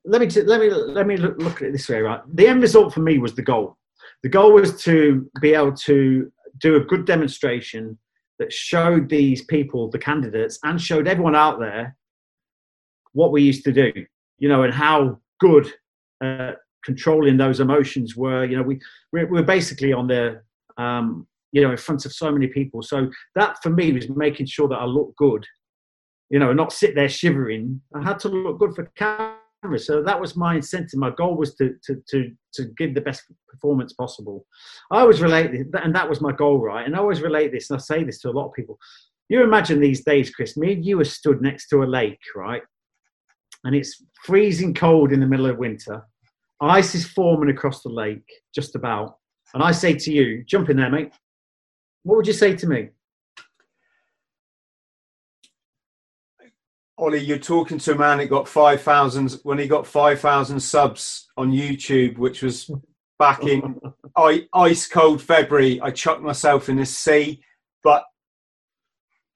let 0.06 0.22
me 0.22 0.28
t- 0.28 0.44
let 0.44 0.62
me 0.62 0.70
let 0.70 1.08
me 1.08 1.18
look, 1.18 1.38
look 1.40 1.62
at 1.62 1.70
it 1.70 1.72
this 1.74 1.90
way, 1.90 2.00
right? 2.00 2.22
The 2.34 2.48
end 2.48 2.62
result 2.62 2.94
for 2.94 3.02
me 3.02 3.18
was 3.18 3.36
the 3.36 3.42
goal. 3.42 3.78
The 4.24 4.30
goal 4.30 4.54
was 4.54 4.82
to 4.84 5.30
be 5.42 5.54
able 5.54 5.74
to 5.74 6.32
do 6.60 6.76
a 6.76 6.80
good 6.80 7.06
demonstration 7.06 7.98
that 8.40 8.54
showed 8.54 9.10
these 9.10 9.44
people, 9.46 9.90
the 9.90 10.00
candidates, 10.00 10.60
and 10.64 10.82
showed 10.82 11.08
everyone 11.08 11.36
out 11.36 11.60
there 11.60 11.96
what 13.14 13.32
we 13.32 13.42
used 13.42 13.64
to 13.64 13.72
do, 13.72 13.92
you 14.38 14.48
know, 14.48 14.64
and 14.64 14.74
how 14.74 15.20
good 15.40 15.72
uh, 16.24 16.54
controlling 16.84 17.38
those 17.38 17.60
emotions 17.60 18.16
were. 18.16 18.46
You 18.46 18.58
know, 18.58 18.64
we 18.64 18.80
we're, 19.12 19.28
we're 19.28 19.44
basically 19.44 19.94
on 19.94 20.08
the 20.08 20.42
um, 20.78 21.28
you 21.52 21.62
know 21.62 21.72
in 21.72 21.78
front 21.78 22.06
of 22.06 22.14
so 22.14 22.32
many 22.32 22.48
people. 22.48 22.82
So 22.82 23.10
that 23.36 23.58
for 23.62 23.70
me 23.70 23.92
was 23.94 24.10
making 24.10 24.48
sure 24.48 24.68
that 24.68 24.78
I 24.78 24.86
look 24.86 25.16
good, 25.18 25.46
you 26.30 26.40
know, 26.40 26.54
not 26.54 26.74
sit 26.74 26.96
there 26.96 27.10
shivering. 27.10 27.82
I 27.94 28.04
had 28.04 28.20
to 28.20 28.30
look 28.30 28.60
good 28.60 28.76
for 28.76 28.92
camera. 28.96 29.36
So 29.78 30.04
that 30.04 30.20
was 30.20 30.36
my 30.36 30.56
incentive. 30.56 31.00
My 31.00 31.12
goal 31.12 31.36
was 31.36 31.56
to 31.56 31.76
to 31.86 32.02
to 32.10 32.32
to 32.54 32.66
give 32.78 32.94
the 32.94 33.02
best 33.02 33.24
performance 33.50 33.94
possible. 33.94 34.46
I 34.92 35.00
always 35.02 35.22
relate, 35.22 35.52
this, 35.52 35.66
and 35.84 35.96
that 35.96 36.10
was 36.10 36.22
my 36.22 36.32
goal, 36.32 36.60
right? 36.60 36.86
And 36.86 36.96
I 36.96 37.00
always 37.00 37.22
relate 37.22 37.52
this, 37.52 37.70
and 37.70 37.78
I 37.78 37.82
say 37.82 38.04
this 38.04 38.20
to 38.22 38.30
a 38.30 38.32
lot 38.32 38.48
of 38.48 38.54
people. 38.54 38.78
You 39.30 39.44
imagine 39.44 39.80
these 39.80 40.04
days, 40.04 40.30
Chris. 40.30 40.56
Me 40.56 40.74
and 40.74 40.86
you 40.86 41.00
are 41.02 41.06
stood 41.06 41.42
next 41.42 41.68
to 41.70 41.84
a 41.84 41.86
lake, 41.86 42.22
right? 42.36 42.62
And 43.68 43.76
it's 43.76 44.02
freezing 44.24 44.74
cold 44.74 45.12
in 45.12 45.20
the 45.20 45.26
middle 45.26 45.46
of 45.46 45.58
winter. 45.58 46.08
Ice 46.62 46.96
is 46.96 47.06
forming 47.06 47.50
across 47.50 47.84
the 47.84 47.90
lake, 47.90 48.24
just 48.56 48.76
about. 48.76 49.18
And 49.54 49.62
I 49.62 49.74
say 49.74 49.94
to 49.94 50.10
you, 50.10 50.46
jump 50.46 50.70
in 50.70 50.78
there, 50.78 50.90
mate. 50.90 51.12
What 52.04 52.16
would 52.16 52.28
you 52.28 52.32
say 52.32 52.56
to 52.56 52.66
me? 52.66 52.88
Ollie, 56.98 57.20
you're 57.20 57.38
talking 57.38 57.78
to 57.80 57.92
a 57.92 57.96
man 57.96 58.20
that 58.20 58.30
got 58.30 58.48
5,000 58.48 59.34
when 59.44 59.60
he 59.60 59.68
got 59.68 59.86
5,000 59.86 60.62
subs 60.62 61.28
on 61.36 61.52
YouTube, 61.52 62.18
which 62.18 62.42
was 62.42 62.72
back 63.20 63.44
in 63.44 63.82
ice 64.54 64.88
cold 64.88 65.22
February. 65.22 65.82
I 65.82 65.92
chucked 65.92 66.22
myself 66.22 66.70
in 66.70 66.78
the 66.78 66.86
sea, 66.86 67.44
but 67.84 68.06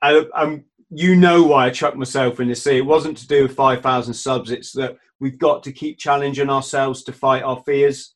I, 0.02 0.26
I'm, 0.34 0.64
you 0.92 1.16
know 1.16 1.44
why 1.44 1.68
I 1.68 1.70
chucked 1.70 1.98
myself 1.98 2.40
in 2.40 2.50
the 2.50 2.56
sea. 2.56 2.78
It 2.78 2.86
wasn't 2.86 3.18
to 3.18 3.28
do 3.28 3.44
with 3.44 3.56
5,000 3.56 4.14
subs, 4.14 4.52
it's 4.52 4.74
that 4.74 4.98
we've 5.20 5.40
got 5.40 5.64
to 5.64 5.72
keep 5.72 5.98
challenging 5.98 6.50
ourselves 6.50 7.04
to 7.04 7.14
fight 7.14 7.44
our 7.44 7.64
fears. 7.66 8.14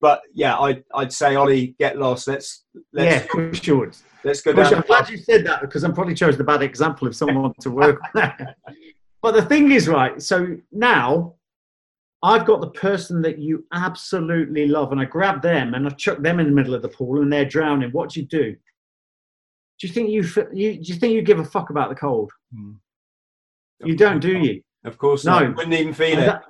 But 0.00 0.20
yeah, 0.34 0.58
I'd, 0.58 0.84
I'd 0.94 1.12
say, 1.12 1.36
Ollie, 1.36 1.74
get 1.78 1.98
lost. 1.98 2.28
Let's, 2.28 2.64
let's 2.92 3.24
yeah, 3.24 3.30
for 3.30 3.54
sure. 3.54 3.92
Let's 4.24 4.42
go 4.42 4.52
down. 4.52 4.74
I'm 4.74 4.80
glad 4.82 5.08
you 5.08 5.16
said 5.16 5.46
that 5.46 5.60
because 5.60 5.84
I'm 5.84 5.94
probably 5.94 6.14
chose 6.14 6.36
the 6.36 6.44
bad 6.44 6.62
example 6.62 7.06
if 7.06 7.14
someone 7.14 7.42
wants 7.42 7.62
to 7.62 7.70
work. 7.72 8.00
but 8.12 9.32
the 9.32 9.42
thing 9.42 9.70
is, 9.70 9.88
right? 9.88 10.20
So 10.20 10.56
now 10.72 11.36
I've 12.22 12.44
got 12.44 12.60
the 12.60 12.70
person 12.70 13.22
that 13.22 13.38
you 13.38 13.64
absolutely 13.72 14.66
love, 14.66 14.92
and 14.92 15.00
I 15.00 15.04
grab 15.04 15.42
them 15.42 15.74
and 15.74 15.86
I 15.86 15.90
chuck 15.90 16.18
them 16.18 16.40
in 16.40 16.46
the 16.46 16.52
middle 16.52 16.74
of 16.74 16.82
the 16.82 16.88
pool, 16.88 17.22
and 17.22 17.32
they're 17.32 17.44
drowning. 17.44 17.90
What 17.92 18.10
do 18.10 18.20
you 18.20 18.26
do? 18.26 18.56
Do 19.78 19.86
you 19.86 19.92
think 19.92 20.10
you, 20.10 20.22
you 20.52 20.74
do 20.82 20.92
you 20.92 20.94
think 20.94 21.14
you 21.14 21.22
give 21.22 21.38
a 21.38 21.44
fuck 21.44 21.70
about 21.70 21.90
the 21.90 21.94
cold? 21.94 22.30
Hmm. 22.54 22.72
You 23.84 23.96
don't, 23.96 24.20
do 24.20 24.38
you? 24.38 24.62
Of 24.84 24.96
course 24.96 25.24
no. 25.24 25.40
not. 25.40 25.56
Wouldn't 25.56 25.74
even 25.74 25.92
feel 25.92 26.18
it. 26.18 26.40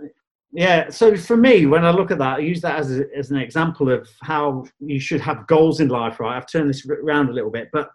Yeah, 0.53 0.89
so 0.91 1.17
for 1.17 1.37
me, 1.37 1.67
when 1.67 1.85
I 1.85 1.91
look 1.91 2.11
at 2.11 2.19
that, 2.19 2.37
I 2.37 2.39
use 2.39 2.61
that 2.63 2.79
as, 2.79 2.99
a, 2.99 3.05
as 3.15 3.31
an 3.31 3.37
example 3.37 3.91
of 3.91 4.09
how 4.23 4.65
you 4.79 4.99
should 5.01 5.21
have 5.21 5.47
goals 5.47 5.81
in 5.81 5.89
life, 5.89 6.19
right? 6.19 6.37
I've 6.37 6.51
turned 6.51 6.71
this 6.71 6.87
around 6.89 7.29
a 7.29 7.33
little 7.33 7.51
bit, 7.51 7.69
but 7.73 7.91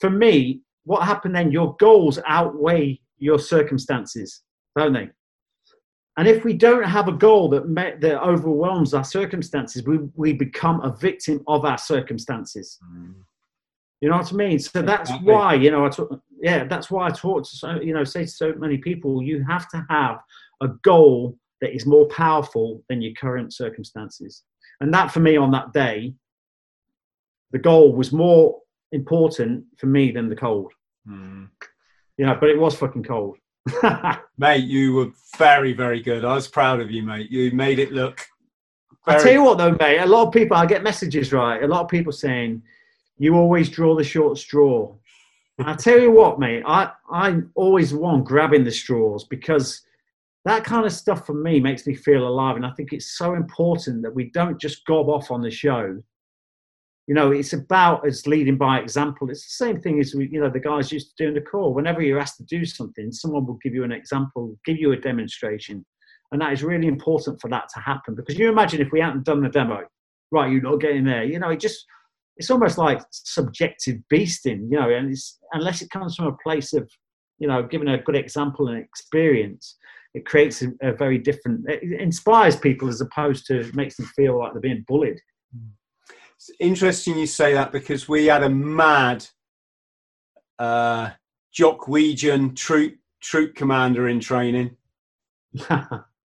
for 0.00 0.10
me, 0.10 0.62
what 0.84 1.04
happened 1.04 1.36
then, 1.36 1.52
your 1.52 1.76
goals 1.76 2.18
outweigh 2.26 3.00
your 3.18 3.38
circumstances, 3.38 4.42
don't 4.76 4.92
they? 4.92 5.08
And 6.16 6.26
if 6.26 6.44
we 6.44 6.52
don't 6.52 6.84
have 6.84 7.08
a 7.08 7.12
goal 7.12 7.48
that, 7.50 7.68
met, 7.68 8.00
that 8.00 8.22
overwhelms 8.22 8.94
our 8.94 9.04
circumstances, 9.04 9.84
we, 9.84 9.98
we 10.14 10.32
become 10.32 10.80
a 10.80 10.96
victim 10.96 11.42
of 11.46 11.64
our 11.64 11.78
circumstances. 11.78 12.78
Mm. 12.92 13.14
You 14.00 14.10
know 14.10 14.16
what 14.18 14.32
I 14.32 14.36
mean? 14.36 14.58
So 14.58 14.82
that's 14.82 15.10
exactly. 15.10 15.32
why, 15.32 15.54
you 15.54 15.70
know, 15.70 15.86
I 15.86 15.88
talk, 15.88 16.20
yeah, 16.40 16.64
that's 16.64 16.90
why 16.90 17.06
I 17.06 17.10
talk 17.10 17.44
to 17.44 17.56
so, 17.56 17.80
you 17.80 17.94
know, 17.94 18.04
say 18.04 18.24
to 18.24 18.30
so 18.30 18.52
many 18.54 18.78
people, 18.78 19.22
you 19.22 19.44
have 19.48 19.68
to 19.70 19.84
have 19.88 20.18
a 20.60 20.68
goal 20.82 21.38
that 21.60 21.74
is 21.74 21.86
more 21.86 22.06
powerful 22.08 22.82
than 22.88 23.00
your 23.00 23.14
current 23.14 23.54
circumstances. 23.54 24.42
And 24.80 24.92
that 24.92 25.10
for 25.10 25.20
me 25.20 25.36
on 25.36 25.50
that 25.52 25.72
day, 25.72 26.14
the 27.52 27.58
goal 27.58 27.92
was 27.92 28.12
more 28.12 28.60
important 28.92 29.64
for 29.78 29.86
me 29.86 30.10
than 30.10 30.28
the 30.28 30.36
cold. 30.36 30.72
Mm. 31.08 31.48
You 32.18 32.26
know, 32.26 32.36
but 32.38 32.50
it 32.50 32.58
was 32.58 32.74
fucking 32.74 33.04
cold. 33.04 33.38
mate, 34.38 34.64
you 34.64 34.94
were 34.94 35.10
very, 35.38 35.72
very 35.72 36.02
good. 36.02 36.24
I 36.24 36.34
was 36.34 36.48
proud 36.48 36.80
of 36.80 36.90
you, 36.90 37.02
mate. 37.02 37.30
You 37.30 37.52
made 37.52 37.78
it 37.78 37.92
look. 37.92 38.20
Very... 39.06 39.18
I 39.18 39.22
tell 39.22 39.32
you 39.32 39.42
what, 39.42 39.58
though, 39.58 39.76
mate. 39.80 39.98
A 39.98 40.06
lot 40.06 40.26
of 40.26 40.32
people, 40.32 40.56
I 40.56 40.66
get 40.66 40.82
messages, 40.82 41.32
right? 41.32 41.62
A 41.62 41.66
lot 41.66 41.82
of 41.82 41.88
people 41.88 42.12
saying, 42.12 42.62
"You 43.18 43.34
always 43.34 43.68
draw 43.68 43.94
the 43.96 44.04
short 44.04 44.38
straw." 44.38 44.94
I 45.58 45.74
tell 45.74 46.00
you 46.00 46.10
what, 46.10 46.40
mate. 46.40 46.64
I 46.66 46.90
I'm 47.10 47.52
always 47.54 47.94
one 47.94 48.24
grabbing 48.24 48.64
the 48.64 48.72
straws 48.72 49.24
because 49.24 49.82
that 50.44 50.64
kind 50.64 50.84
of 50.84 50.92
stuff 50.92 51.26
for 51.26 51.34
me 51.34 51.60
makes 51.60 51.86
me 51.86 51.94
feel 51.94 52.26
alive. 52.26 52.56
And 52.56 52.66
I 52.66 52.70
think 52.72 52.92
it's 52.92 53.16
so 53.16 53.34
important 53.34 54.02
that 54.02 54.14
we 54.14 54.30
don't 54.30 54.60
just 54.60 54.84
gob 54.84 55.08
off 55.08 55.30
on 55.30 55.40
the 55.40 55.50
show. 55.50 56.02
You 57.06 57.14
know, 57.14 57.32
it's 57.32 57.52
about 57.52 58.06
as 58.06 58.26
leading 58.26 58.56
by 58.56 58.78
example. 58.78 59.30
It's 59.30 59.44
the 59.44 59.64
same 59.64 59.80
thing 59.80 60.00
as 60.00 60.14
we, 60.14 60.28
you 60.28 60.40
know, 60.40 60.50
the 60.50 60.60
guys 60.60 60.90
used 60.92 61.08
to 61.10 61.24
do 61.24 61.28
in 61.28 61.34
the 61.34 61.40
Corps. 61.40 61.72
Whenever 61.72 62.02
you're 62.02 62.18
asked 62.18 62.38
to 62.38 62.44
do 62.44 62.64
something, 62.64 63.12
someone 63.12 63.46
will 63.46 63.58
give 63.62 63.74
you 63.74 63.84
an 63.84 63.92
example, 63.92 64.56
give 64.64 64.78
you 64.78 64.92
a 64.92 64.96
demonstration. 64.96 65.84
And 66.32 66.40
that 66.40 66.52
is 66.52 66.64
really 66.64 66.88
important 66.88 67.40
for 67.40 67.48
that 67.48 67.68
to 67.74 67.80
happen. 67.80 68.14
Because 68.14 68.38
you 68.38 68.48
imagine 68.48 68.80
if 68.80 68.90
we 68.90 69.00
hadn't 69.00 69.24
done 69.24 69.42
the 69.42 69.50
demo, 69.50 69.82
right, 70.30 70.50
you're 70.50 70.62
not 70.62 70.80
getting 70.80 71.04
there. 71.04 71.24
You 71.24 71.38
know, 71.38 71.50
it 71.50 71.60
just 71.60 71.84
it's 72.36 72.50
almost 72.50 72.78
like 72.78 73.00
subjective 73.10 73.98
beasting, 74.12 74.70
you 74.70 74.78
know, 74.78 74.90
and 74.90 75.10
it's 75.10 75.38
unless 75.52 75.82
it 75.82 75.90
comes 75.90 76.16
from 76.16 76.26
a 76.26 76.36
place 76.42 76.72
of, 76.72 76.90
you 77.38 77.46
know, 77.46 77.62
giving 77.62 77.88
a 77.88 77.98
good 77.98 78.16
example 78.16 78.68
and 78.68 78.78
experience, 78.78 79.76
it 80.14 80.26
creates 80.26 80.62
a, 80.62 80.72
a, 80.82 80.92
very 80.92 81.18
different 81.18 81.64
it 81.68 82.00
inspires 82.00 82.56
people 82.56 82.88
as 82.88 83.00
opposed 83.00 83.46
to 83.46 83.70
makes 83.74 83.96
them 83.96 84.06
feel 84.16 84.38
like 84.38 84.52
they're 84.52 84.60
being 84.60 84.84
bullied. 84.86 85.18
It's 86.36 86.50
interesting 86.60 87.18
you 87.18 87.26
say 87.26 87.54
that 87.54 87.72
because 87.72 88.08
we 88.08 88.26
had 88.26 88.42
a 88.42 88.50
mad 88.50 89.26
uh 90.58 91.10
jock 91.52 91.86
Wegian 91.86 92.56
troop 92.56 92.96
troop 93.22 93.54
commander 93.54 94.08
in 94.08 94.20
training. 94.20 94.76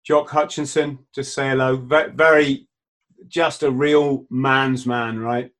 Jock 0.04 0.30
hutchinson 0.30 1.00
just 1.12 1.34
say 1.34 1.48
hello. 1.48 1.76
Very 1.76 2.68
just 3.26 3.64
a 3.64 3.70
real 3.72 4.24
man's 4.30 4.86
man 4.86 5.18
right 5.18 5.50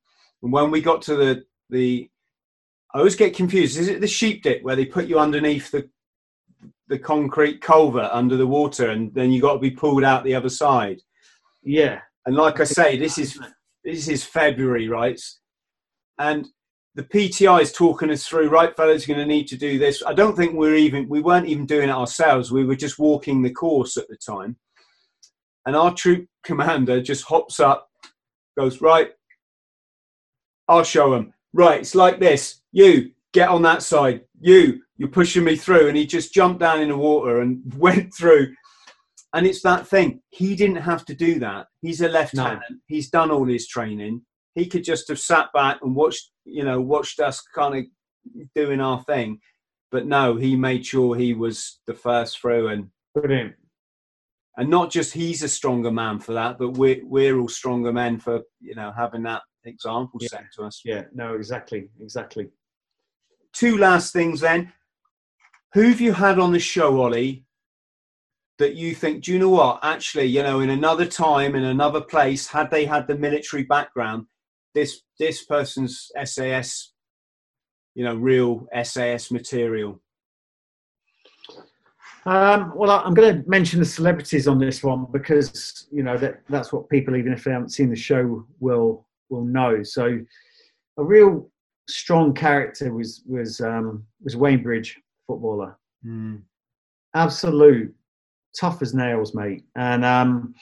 and 0.47 0.52
when 0.52 0.70
we 0.70 0.81
got 0.81 1.02
to 1.02 1.16
the 1.16 1.44
the 1.70 2.09
I 2.94 2.98
always 2.98 3.16
get 3.16 3.35
confused. 3.35 3.77
Is 3.77 3.89
it 3.89 4.01
the 4.01 4.06
sheep 4.06 4.44
dip 4.44 4.62
where 4.62 4.77
they 4.77 4.85
put 4.86 5.09
you 5.09 5.18
underneath 5.18 5.73
the 5.73 5.90
the 6.86 7.01
concrete 7.01 7.60
culvert 7.60 8.10
under 8.12 8.36
the 8.36 8.47
water, 8.47 8.90
and 8.90 9.12
then 9.12 9.32
you 9.32 9.43
got 9.43 9.55
to 9.55 9.59
be 9.59 9.73
pulled 9.73 10.05
out 10.05 10.23
the 10.23 10.36
other 10.36 10.48
side. 10.48 11.02
Yeah. 11.64 11.98
And 12.27 12.36
like 12.36 12.60
I 12.60 12.64
say, 12.64 12.97
this 12.97 13.18
is 13.18 13.40
this 13.82 14.06
is 14.06 14.23
February, 14.23 14.89
right? 14.89 15.20
And 16.20 16.47
the 16.94 17.02
PTI 17.02 17.60
is 17.60 17.73
talking 17.73 18.12
us 18.12 18.24
through. 18.24 18.48
Right, 18.48 18.74
fellas, 18.77 19.09
you're 19.09 19.16
going 19.16 19.28
to 19.28 19.35
need 19.35 19.48
to 19.48 19.56
do 19.56 19.81
this. 19.81 20.01
I 20.06 20.14
don't 20.14 20.36
think 20.36 20.55
we're 20.55 20.77
even 20.77 21.09
we 21.09 21.20
weren't 21.20 21.48
even 21.48 21.66
doing 21.66 21.89
it 21.89 21.93
ourselves. 21.93 22.52
We 22.52 22.64
were 22.64 22.77
just 22.77 23.01
walking 23.01 23.43
the 23.43 23.52
course 23.52 23.97
at 23.97 24.06
the 24.06 24.16
time. 24.16 24.59
And 25.66 25.74
our 25.74 25.93
troop 25.93 26.28
commander 26.44 27.02
just 27.02 27.24
hops 27.24 27.59
up, 27.59 27.89
goes 28.56 28.81
right. 28.81 29.10
I'll 30.68 30.84
show 30.84 31.14
him. 31.14 31.32
Right, 31.52 31.80
it's 31.80 31.94
like 31.94 32.20
this. 32.20 32.60
You 32.72 33.12
get 33.32 33.48
on 33.48 33.62
that 33.62 33.82
side. 33.82 34.22
You 34.40 34.80
you're 34.98 35.09
pushing 35.09 35.44
me 35.44 35.56
through. 35.56 35.88
And 35.88 35.97
he 35.97 36.06
just 36.06 36.32
jumped 36.32 36.60
down 36.60 36.80
in 36.80 36.88
the 36.88 36.97
water 36.97 37.40
and 37.40 37.62
went 37.78 38.14
through. 38.14 38.55
And 39.34 39.47
it's 39.47 39.62
that 39.62 39.86
thing. 39.86 40.20
He 40.30 40.56
didn't 40.56 40.76
have 40.76 41.05
to 41.06 41.14
do 41.14 41.38
that. 41.40 41.66
He's 41.82 42.01
a 42.01 42.09
lieutenant. 42.09 42.62
No. 42.70 42.76
He's 42.86 43.10
done 43.10 43.30
all 43.30 43.44
his 43.44 43.68
training. 43.68 44.22
He 44.55 44.66
could 44.66 44.84
just 44.84 45.09
have 45.09 45.18
sat 45.18 45.52
back 45.52 45.78
and 45.82 45.94
watched, 45.94 46.30
you 46.44 46.64
know, 46.64 46.80
watched 46.80 47.20
us 47.20 47.43
kind 47.55 47.76
of 47.76 47.84
doing 48.55 48.80
our 48.80 49.02
thing. 49.05 49.40
But 49.90 50.06
no, 50.06 50.36
he 50.36 50.56
made 50.56 50.86
sure 50.86 51.14
he 51.14 51.34
was 51.34 51.80
the 51.86 51.94
first 51.94 52.40
through 52.40 52.68
and 52.68 52.88
brilliant. 53.14 53.55
And 54.56 54.70
not 54.70 54.90
just 54.90 55.12
he's 55.12 55.43
a 55.43 55.48
stronger 55.48 55.90
man 55.90 56.18
for 56.18 56.32
that, 56.32 56.59
but 56.59 56.70
we're 56.70 57.05
we're 57.05 57.38
all 57.38 57.48
stronger 57.48 57.93
men 57.93 58.18
for 58.18 58.40
you 58.59 58.74
know 58.74 58.90
having 58.97 59.22
that 59.24 59.43
example 59.66 60.18
yeah. 60.20 60.28
set 60.28 60.44
to 60.55 60.64
us. 60.64 60.82
Yeah, 60.84 61.05
no, 61.14 61.34
exactly, 61.34 61.88
exactly. 62.01 62.48
Two 63.52 63.78
last 63.78 64.12
things 64.12 64.40
then. 64.40 64.72
Who 65.74 65.82
have 65.82 66.01
you 66.01 66.12
had 66.12 66.38
on 66.38 66.52
the 66.52 66.60
show, 66.60 67.01
Ollie, 67.01 67.44
that 68.59 68.74
you 68.74 68.94
think, 68.94 69.24
do 69.24 69.32
you 69.32 69.38
know 69.38 69.51
what? 69.51 69.80
Actually, 69.82 70.26
you 70.26 70.43
know, 70.43 70.60
in 70.60 70.70
another 70.70 71.06
time, 71.06 71.55
in 71.55 71.64
another 71.64 72.01
place, 72.01 72.47
had 72.47 72.70
they 72.70 72.86
had 72.86 73.06
the 73.06 73.16
military 73.16 73.64
background, 73.64 74.26
this 74.74 75.02
this 75.18 75.44
person's 75.44 76.10
SAS, 76.24 76.93
you 77.94 78.05
know, 78.05 78.14
real 78.14 78.66
SAS 78.82 79.30
material. 79.30 80.01
Um, 82.26 82.72
well, 82.74 82.90
I'm 82.90 83.14
going 83.14 83.43
to 83.43 83.48
mention 83.48 83.78
the 83.78 83.86
celebrities 83.86 84.48
on 84.48 84.59
this 84.59 84.82
one 84.82 85.06
because 85.12 85.86
you 85.93 86.02
know 86.02 86.16
that 86.18 86.40
that's 86.48 86.72
what 86.72 86.88
people, 86.88 87.16
even 87.16 87.32
if 87.32 87.44
they 87.44 87.52
haven't 87.52 87.70
seen 87.70 87.88
the 87.88 87.97
show, 87.97 88.44
will 88.59 89.06
will 89.28 89.44
know. 89.44 89.82
So, 89.82 90.20
a 90.98 91.05
real 91.05 91.51
strong 91.89 92.35
character 92.35 92.93
was 92.93 93.23
was 93.27 93.61
um, 93.61 94.05
was 94.23 94.36
Wayne 94.36 94.62
Bridge, 94.62 94.98
footballer. 95.27 95.78
Mm. 96.05 96.43
Absolute 97.15 97.94
tough 98.59 98.82
as 98.82 98.94
nails, 98.94 99.35
mate. 99.35 99.65
And 99.77 100.05
um, 100.05 100.55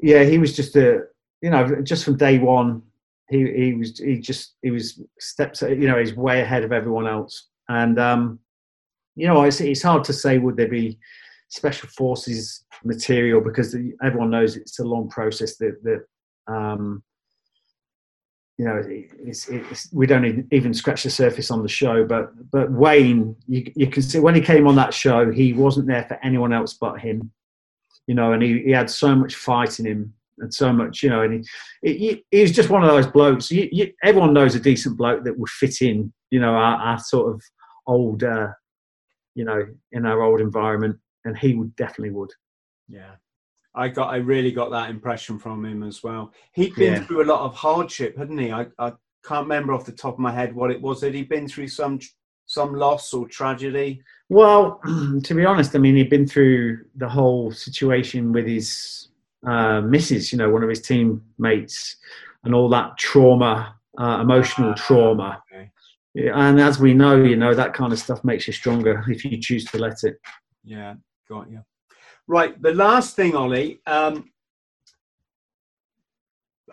yeah, 0.00 0.24
he 0.24 0.38
was 0.38 0.54
just 0.54 0.76
a 0.76 1.02
you 1.42 1.50
know 1.50 1.80
just 1.82 2.04
from 2.04 2.16
day 2.16 2.38
one, 2.38 2.82
he 3.28 3.50
he 3.52 3.74
was 3.74 3.98
he 3.98 4.18
just 4.18 4.54
he 4.62 4.70
was 4.70 5.00
steps 5.18 5.62
you 5.62 5.86
know 5.86 5.98
he's 5.98 6.14
way 6.14 6.40
ahead 6.40 6.64
of 6.64 6.72
everyone 6.72 7.06
else. 7.06 7.48
And 7.68 7.98
um, 7.98 8.38
you 9.16 9.26
know 9.26 9.42
it's 9.42 9.60
it's 9.60 9.82
hard 9.82 10.04
to 10.04 10.12
say 10.12 10.38
would 10.38 10.56
there 10.56 10.68
be 10.68 10.98
special 11.48 11.88
forces 11.88 12.64
material 12.84 13.40
because 13.40 13.76
everyone 14.02 14.30
knows 14.30 14.56
it's 14.56 14.78
a 14.78 14.84
long 14.84 15.08
process 15.08 15.56
that 15.56 15.82
that 15.82 16.52
um, 16.52 17.02
you 18.60 18.66
know, 18.66 18.82
it's, 18.86 19.48
it's, 19.48 19.90
we 19.90 20.06
don't 20.06 20.46
even 20.52 20.74
scratch 20.74 21.04
the 21.04 21.08
surface 21.08 21.50
on 21.50 21.62
the 21.62 21.68
show. 21.68 22.04
But 22.04 22.50
but 22.50 22.70
Wayne, 22.70 23.34
you, 23.48 23.72
you 23.74 23.86
can 23.86 24.02
see 24.02 24.18
when 24.18 24.34
he 24.34 24.42
came 24.42 24.66
on 24.66 24.76
that 24.76 24.92
show, 24.92 25.30
he 25.30 25.54
wasn't 25.54 25.86
there 25.86 26.04
for 26.04 26.18
anyone 26.22 26.52
else 26.52 26.74
but 26.74 27.00
him. 27.00 27.32
You 28.06 28.14
know, 28.16 28.34
and 28.34 28.42
he, 28.42 28.62
he 28.64 28.70
had 28.70 28.90
so 28.90 29.16
much 29.16 29.34
fight 29.34 29.80
in 29.80 29.86
him 29.86 30.12
and 30.40 30.52
so 30.52 30.74
much, 30.74 31.02
you 31.02 31.08
know, 31.08 31.22
and 31.22 31.42
he, 31.80 31.96
he, 31.96 32.24
he 32.30 32.42
was 32.42 32.52
just 32.52 32.68
one 32.68 32.84
of 32.84 32.90
those 32.90 33.06
blokes. 33.06 33.50
You, 33.50 33.66
you, 33.72 33.94
everyone 34.02 34.34
knows 34.34 34.54
a 34.54 34.60
decent 34.60 34.98
bloke 34.98 35.24
that 35.24 35.38
would 35.38 35.48
fit 35.48 35.80
in, 35.80 36.12
you 36.30 36.40
know, 36.40 36.52
our, 36.52 36.76
our 36.76 36.98
sort 36.98 37.34
of 37.34 37.42
old, 37.86 38.22
uh, 38.24 38.48
you 39.34 39.46
know, 39.46 39.64
in 39.92 40.04
our 40.04 40.20
old 40.20 40.42
environment, 40.42 40.98
and 41.24 41.38
he 41.38 41.54
would 41.54 41.74
definitely 41.76 42.10
would. 42.10 42.32
Yeah, 42.90 43.12
I 43.74 43.88
got 43.88 44.12
I 44.12 44.16
really 44.16 44.50
got 44.50 44.70
that 44.70 44.90
impression 44.90 45.38
from 45.38 45.64
him 45.64 45.82
as 45.82 46.02
well. 46.02 46.32
He'd 46.52 46.74
been 46.74 46.94
yeah. 46.94 47.04
through 47.04 47.22
a 47.22 47.30
lot 47.30 47.42
of 47.42 47.54
hardship, 47.54 48.16
hadn't 48.16 48.38
he? 48.38 48.50
I, 48.50 48.66
I 48.78 48.92
can't 49.24 49.44
remember 49.44 49.72
off 49.72 49.84
the 49.84 49.92
top 49.92 50.14
of 50.14 50.20
my 50.20 50.32
head 50.32 50.54
what 50.54 50.70
it 50.70 50.80
was. 50.80 51.02
Had 51.02 51.14
he 51.14 51.22
been 51.22 51.48
through 51.48 51.68
some 51.68 52.00
some 52.46 52.74
loss 52.74 53.12
or 53.14 53.28
tragedy? 53.28 54.02
Well, 54.28 54.80
to 55.22 55.34
be 55.34 55.44
honest, 55.44 55.74
I 55.76 55.78
mean 55.78 55.96
he'd 55.96 56.10
been 56.10 56.26
through 56.26 56.84
the 56.96 57.08
whole 57.08 57.52
situation 57.52 58.32
with 58.32 58.46
his 58.46 59.08
uh, 59.46 59.80
missus, 59.82 60.32
you 60.32 60.38
know, 60.38 60.50
one 60.50 60.62
of 60.62 60.68
his 60.68 60.82
teammates, 60.82 61.96
and 62.44 62.54
all 62.54 62.68
that 62.70 62.98
trauma, 62.98 63.76
uh, 63.98 64.18
emotional 64.20 64.70
ah, 64.70 64.74
trauma. 64.74 65.42
Okay. 65.52 65.70
And 66.16 66.60
as 66.60 66.80
we 66.80 66.92
know, 66.92 67.22
you 67.22 67.36
know, 67.36 67.54
that 67.54 67.72
kind 67.72 67.92
of 67.92 67.98
stuff 68.00 68.24
makes 68.24 68.48
you 68.48 68.52
stronger 68.52 69.04
if 69.08 69.24
you 69.24 69.40
choose 69.40 69.64
to 69.66 69.78
let 69.78 70.02
it. 70.02 70.20
Yeah, 70.64 70.94
got 71.28 71.48
you. 71.48 71.62
Right, 72.30 72.62
the 72.62 72.72
last 72.72 73.16
thing, 73.16 73.34
Ollie. 73.34 73.80
Um, 73.88 74.30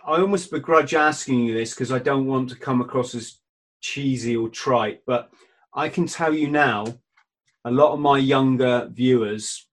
I 0.06 0.22
almost 0.22 0.52
begrudge 0.52 0.94
asking 0.94 1.40
you 1.40 1.56
this 1.56 1.74
because 1.74 1.92
I 1.92 1.98
don't 1.98 2.28
want 2.28 2.50
to 2.50 2.56
come 2.56 2.80
across 2.80 3.16
as 3.16 3.40
cheesy 3.82 4.38
or 4.38 4.50
trite, 4.50 5.02
but 5.08 5.32
I 5.74 5.90
can 5.90 6.06
tell 6.06 6.32
you 6.32 6.48
now, 6.48 6.86
a 7.66 7.72
lot 7.72 7.92
of 7.92 8.00
my 8.00 8.20
younger 8.20 8.88
viewers 8.94 9.68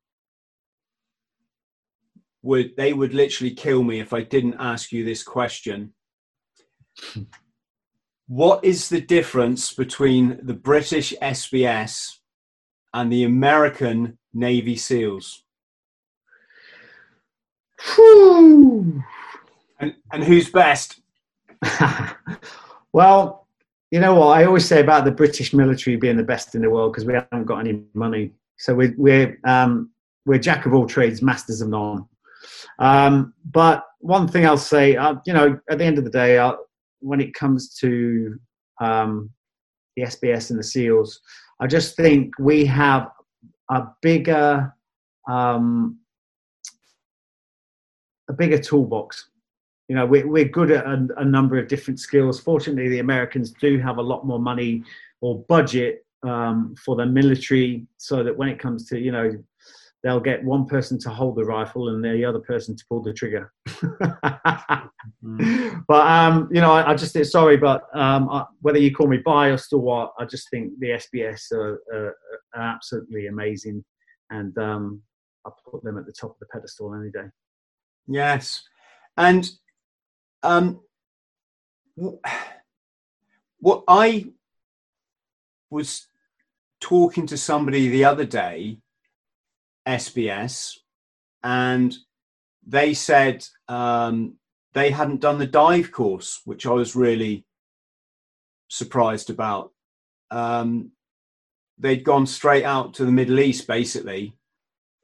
would 2.41 2.75
they 2.79 2.95
would 2.95 3.13
literally 3.13 3.53
kill 3.53 3.83
me 3.83 4.01
if 4.01 4.15
I 4.15 4.23
didn't 4.23 4.57
ask 4.59 4.91
you 4.91 5.05
this 5.05 5.23
question. 5.23 5.93
what 8.27 8.65
is 8.65 8.89
the 8.89 9.03
difference 9.03 9.75
between 9.75 10.41
the 10.47 10.55
British 10.55 11.13
SBS 11.21 12.21
and 12.95 13.13
the 13.13 13.25
American 13.25 14.17
Navy 14.33 14.77
SEALs? 14.77 15.44
Whew. 17.93 19.03
And, 19.81 19.95
and 20.13 20.25
who's 20.25 20.51
best? 20.51 21.01
well, 22.93 23.47
you 23.91 24.01
know 24.01 24.15
what 24.15 24.39
I 24.39 24.45
always 24.45 24.67
say 24.67 24.81
about 24.81 25.05
the 25.05 25.11
British 25.13 25.53
military 25.53 25.97
being 25.97 26.17
the 26.17 26.25
best 26.25 26.55
in 26.55 26.63
the 26.63 26.71
world 26.71 26.93
because 26.93 27.05
we 27.05 27.15
haven't 27.15 27.45
got 27.45 27.61
any 27.61 27.85
money. 27.95 28.33
So 28.57 28.75
we're 28.75 28.95
we're 28.97 29.39
um, 29.45 29.91
we're 30.27 30.39
jack 30.39 30.67
of 30.67 30.75
all 30.75 30.87
trades, 30.87 31.23
masters 31.23 31.61
of 31.61 31.69
none. 31.69 32.07
Um, 32.79 33.35
but 33.51 33.85
one 34.01 34.27
thing 34.29 34.47
I'll 34.47 34.57
say, 34.57 34.97
uh, 34.97 35.17
you 35.27 35.33
know, 35.33 35.59
at 35.71 35.79
the 35.79 35.85
end 35.85 35.99
of 35.99 36.05
the 36.05 36.11
day, 36.11 36.39
uh, 36.39 36.55
when 37.01 37.21
it 37.21 37.35
comes 37.35 37.75
to 37.77 38.39
um, 38.81 39.31
the 39.97 40.05
SBS 40.05 40.51
and 40.51 40.59
the 40.59 40.65
SEALs, 40.65 41.21
I 41.61 41.67
just 41.67 41.97
think 41.97 42.33
we 42.39 42.67
have 42.67 43.11
a 43.71 43.85
bigger 44.03 44.75
um, 45.29 45.99
a 48.29 48.33
bigger 48.33 48.59
toolbox. 48.59 49.29
You 49.89 49.97
know, 49.97 50.07
we're, 50.07 50.27
we're 50.27 50.47
good 50.47 50.71
at 50.71 50.87
a, 50.87 51.07
a, 51.19 51.25
number 51.25 51.59
of 51.59 51.69
different 51.69 52.01
skills. 52.01 52.41
Fortunately, 52.41 52.89
the 52.89 53.01
Americans 53.01 53.51
do 53.51 53.79
have 53.79 53.99
a 53.99 54.03
lot 54.03 54.27
more 54.27 54.39
money 54.39 54.83
or 55.21 55.45
budget 55.49 56.07
um, 56.23 56.75
for 56.83 56.97
the 56.97 57.05
military, 57.05 57.87
so 57.99 58.23
that 58.25 58.35
when 58.35 58.49
it 58.49 58.59
comes 58.59 58.89
to, 58.89 58.99
you 58.99 59.13
know, 59.13 59.31
they'll 60.03 60.21
get 60.21 60.45
one 60.45 60.67
person 60.67 60.99
to 61.01 61.11
hold 61.11 61.37
the 61.37 61.45
rifle 61.45 61.89
and 61.89 62.05
the 62.05 62.25
other 62.25 62.39
person 62.39 62.77
to 62.77 62.85
pull 62.89 63.03
the 63.03 63.13
trigger. 63.13 63.53
mm. 65.25 65.83
But 65.87 66.07
um, 66.07 66.49
you 66.51 66.63
know, 66.63 66.73
I, 66.73 66.93
I, 66.93 66.95
just 66.95 67.23
sorry, 67.31 67.59
but 67.59 67.83
um, 67.93 68.31
I, 68.31 68.45
whether 68.63 68.79
you 68.79 68.95
call 68.95 69.07
me 69.07 69.19
biased 69.19 69.71
or 69.75 69.81
what, 69.81 70.15
I 70.19 70.25
just 70.25 70.49
think 70.49 70.73
the 70.79 70.91
SBS 70.91 71.53
are, 71.53 71.83
are, 71.93 72.17
are 72.55 72.75
absolutely 72.75 73.27
amazing, 73.27 73.85
and 74.31 74.57
um, 74.57 75.03
I 75.47 75.51
put 75.71 75.85
them 75.85 75.99
at 75.99 76.07
the 76.07 76.13
top 76.13 76.31
of 76.31 76.37
the 76.41 76.47
pedestal 76.47 76.95
any 76.95 77.11
day. 77.11 77.29
Yes, 78.07 78.63
and 79.17 79.49
um, 80.43 80.81
what 83.61 83.85
I 83.89 84.27
was 85.71 86.07
talking 86.81 87.27
to 87.29 87.39
somebody 87.39 87.89
the 87.89 88.05
other 88.05 88.27
day, 88.27 88.79
SBS, 89.87 90.77
and 91.43 91.97
they 92.67 92.95
said 92.95 93.47
um, 93.69 94.35
they 94.75 94.91
hadn't 94.91 95.21
done 95.21 95.39
the 95.39 95.47
dive 95.47 95.91
course, 95.93 96.41
which 96.45 96.67
I 96.67 96.73
was 96.73 96.95
really 96.97 97.45
surprised 98.69 99.31
about. 99.31 99.73
Um, 100.31 100.91
they'd 101.79 102.05
gone 102.05 102.27
straight 102.27 102.65
out 102.65 102.95
to 102.95 103.05
the 103.05 103.13
Middle 103.13 103.41
East, 103.41 103.67
basically, 103.67 104.37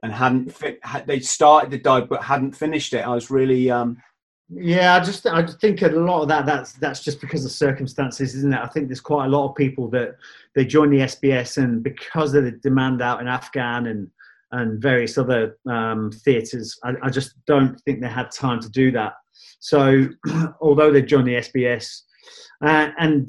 and 0.02 0.12
hadn't 0.12 0.54
fit, 0.54 0.78
had, 0.82 1.06
they 1.06 1.20
started 1.20 1.70
the 1.70 1.78
dive 1.78 2.08
but 2.08 2.22
hadn't 2.22 2.52
finished 2.52 2.94
it. 2.94 3.06
I 3.06 3.14
was 3.14 3.30
really 3.30 3.70
um, 3.70 3.96
yeah, 4.52 4.96
I 4.96 5.00
just 5.00 5.26
I 5.26 5.46
think 5.46 5.82
a 5.82 5.88
lot 5.88 6.22
of 6.22 6.28
that 6.28 6.44
that's 6.44 6.72
that's 6.74 7.04
just 7.04 7.20
because 7.20 7.44
of 7.44 7.52
circumstances, 7.52 8.34
isn't 8.34 8.52
it? 8.52 8.60
I 8.60 8.66
think 8.66 8.88
there's 8.88 9.00
quite 9.00 9.26
a 9.26 9.28
lot 9.28 9.48
of 9.48 9.54
people 9.54 9.88
that 9.90 10.16
they 10.56 10.64
join 10.64 10.90
the 10.90 10.98
SBS 10.98 11.62
and 11.62 11.84
because 11.84 12.34
of 12.34 12.44
the 12.44 12.52
demand 12.52 13.00
out 13.00 13.20
in 13.20 13.28
Afghan 13.28 13.86
and 13.86 14.10
and 14.52 14.82
various 14.82 15.16
other 15.16 15.56
um, 15.68 16.10
theatres, 16.10 16.76
I, 16.82 16.94
I, 17.04 17.10
just 17.10 17.34
don't 17.46 17.80
think 17.82 18.00
they 18.00 18.08
had 18.08 18.32
time 18.32 18.58
to 18.62 18.68
do 18.68 18.90
that. 18.90 19.12
So 19.60 20.08
although 20.60 20.90
they 20.90 21.02
joined 21.02 21.28
the 21.28 21.36
SBS, 21.36 22.00
uh, 22.64 22.88
and 22.98 23.28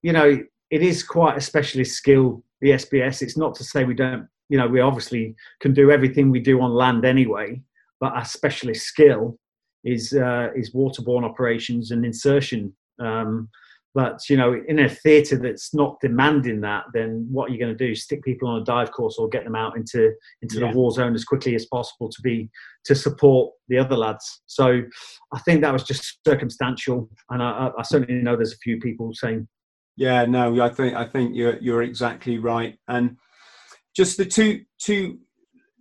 you 0.00 0.14
know 0.14 0.42
it 0.70 0.82
is 0.82 1.02
quite 1.02 1.36
a 1.36 1.42
specialist 1.42 1.94
skill, 1.96 2.42
the 2.62 2.70
SBS. 2.70 3.20
It's 3.20 3.36
not 3.36 3.54
to 3.56 3.64
say 3.64 3.84
we 3.84 3.92
don't 3.92 4.26
you 4.48 4.58
know, 4.58 4.66
we 4.66 4.80
obviously 4.80 5.34
can 5.60 5.72
do 5.72 5.90
everything 5.90 6.30
we 6.30 6.40
do 6.40 6.60
on 6.60 6.72
land 6.72 7.04
anyway, 7.04 7.60
but 8.00 8.12
our 8.12 8.24
specialist 8.24 8.84
skill 8.84 9.38
is 9.84 10.12
uh, 10.12 10.48
is 10.54 10.74
waterborne 10.74 11.24
operations 11.24 11.90
and 11.90 12.04
insertion. 12.04 12.74
Um, 13.00 13.48
but 13.94 14.20
you 14.30 14.36
know, 14.38 14.58
in 14.68 14.78
a 14.78 14.88
theatre 14.88 15.36
that's 15.36 15.74
not 15.74 16.00
demanding 16.00 16.62
that, 16.62 16.84
then 16.94 17.26
what 17.30 17.50
are 17.50 17.52
you 17.52 17.58
going 17.58 17.76
to 17.76 17.86
do? 17.86 17.94
Stick 17.94 18.24
people 18.24 18.48
on 18.48 18.62
a 18.62 18.64
dive 18.64 18.90
course 18.90 19.16
or 19.18 19.28
get 19.28 19.44
them 19.44 19.54
out 19.54 19.76
into 19.76 20.12
into 20.40 20.58
yeah. 20.58 20.70
the 20.70 20.76
war 20.76 20.90
zone 20.90 21.14
as 21.14 21.24
quickly 21.24 21.54
as 21.54 21.66
possible 21.66 22.08
to 22.08 22.22
be 22.22 22.48
to 22.84 22.94
support 22.94 23.52
the 23.68 23.78
other 23.78 23.96
lads. 23.96 24.42
So 24.46 24.82
I 25.34 25.38
think 25.40 25.60
that 25.60 25.72
was 25.72 25.84
just 25.84 26.18
circumstantial, 26.26 27.10
and 27.30 27.42
I, 27.42 27.70
I 27.78 27.82
certainly 27.82 28.22
know 28.22 28.34
there's 28.36 28.54
a 28.54 28.58
few 28.58 28.80
people 28.80 29.12
saying. 29.14 29.46
Yeah, 29.96 30.24
no, 30.24 30.62
I 30.62 30.70
think 30.70 30.94
I 30.94 31.06
think 31.06 31.36
you're 31.36 31.58
you're 31.58 31.82
exactly 31.82 32.38
right, 32.38 32.78
and 32.88 33.16
just 33.94 34.16
the 34.16 34.24
two 34.24 34.64
two 34.78 35.18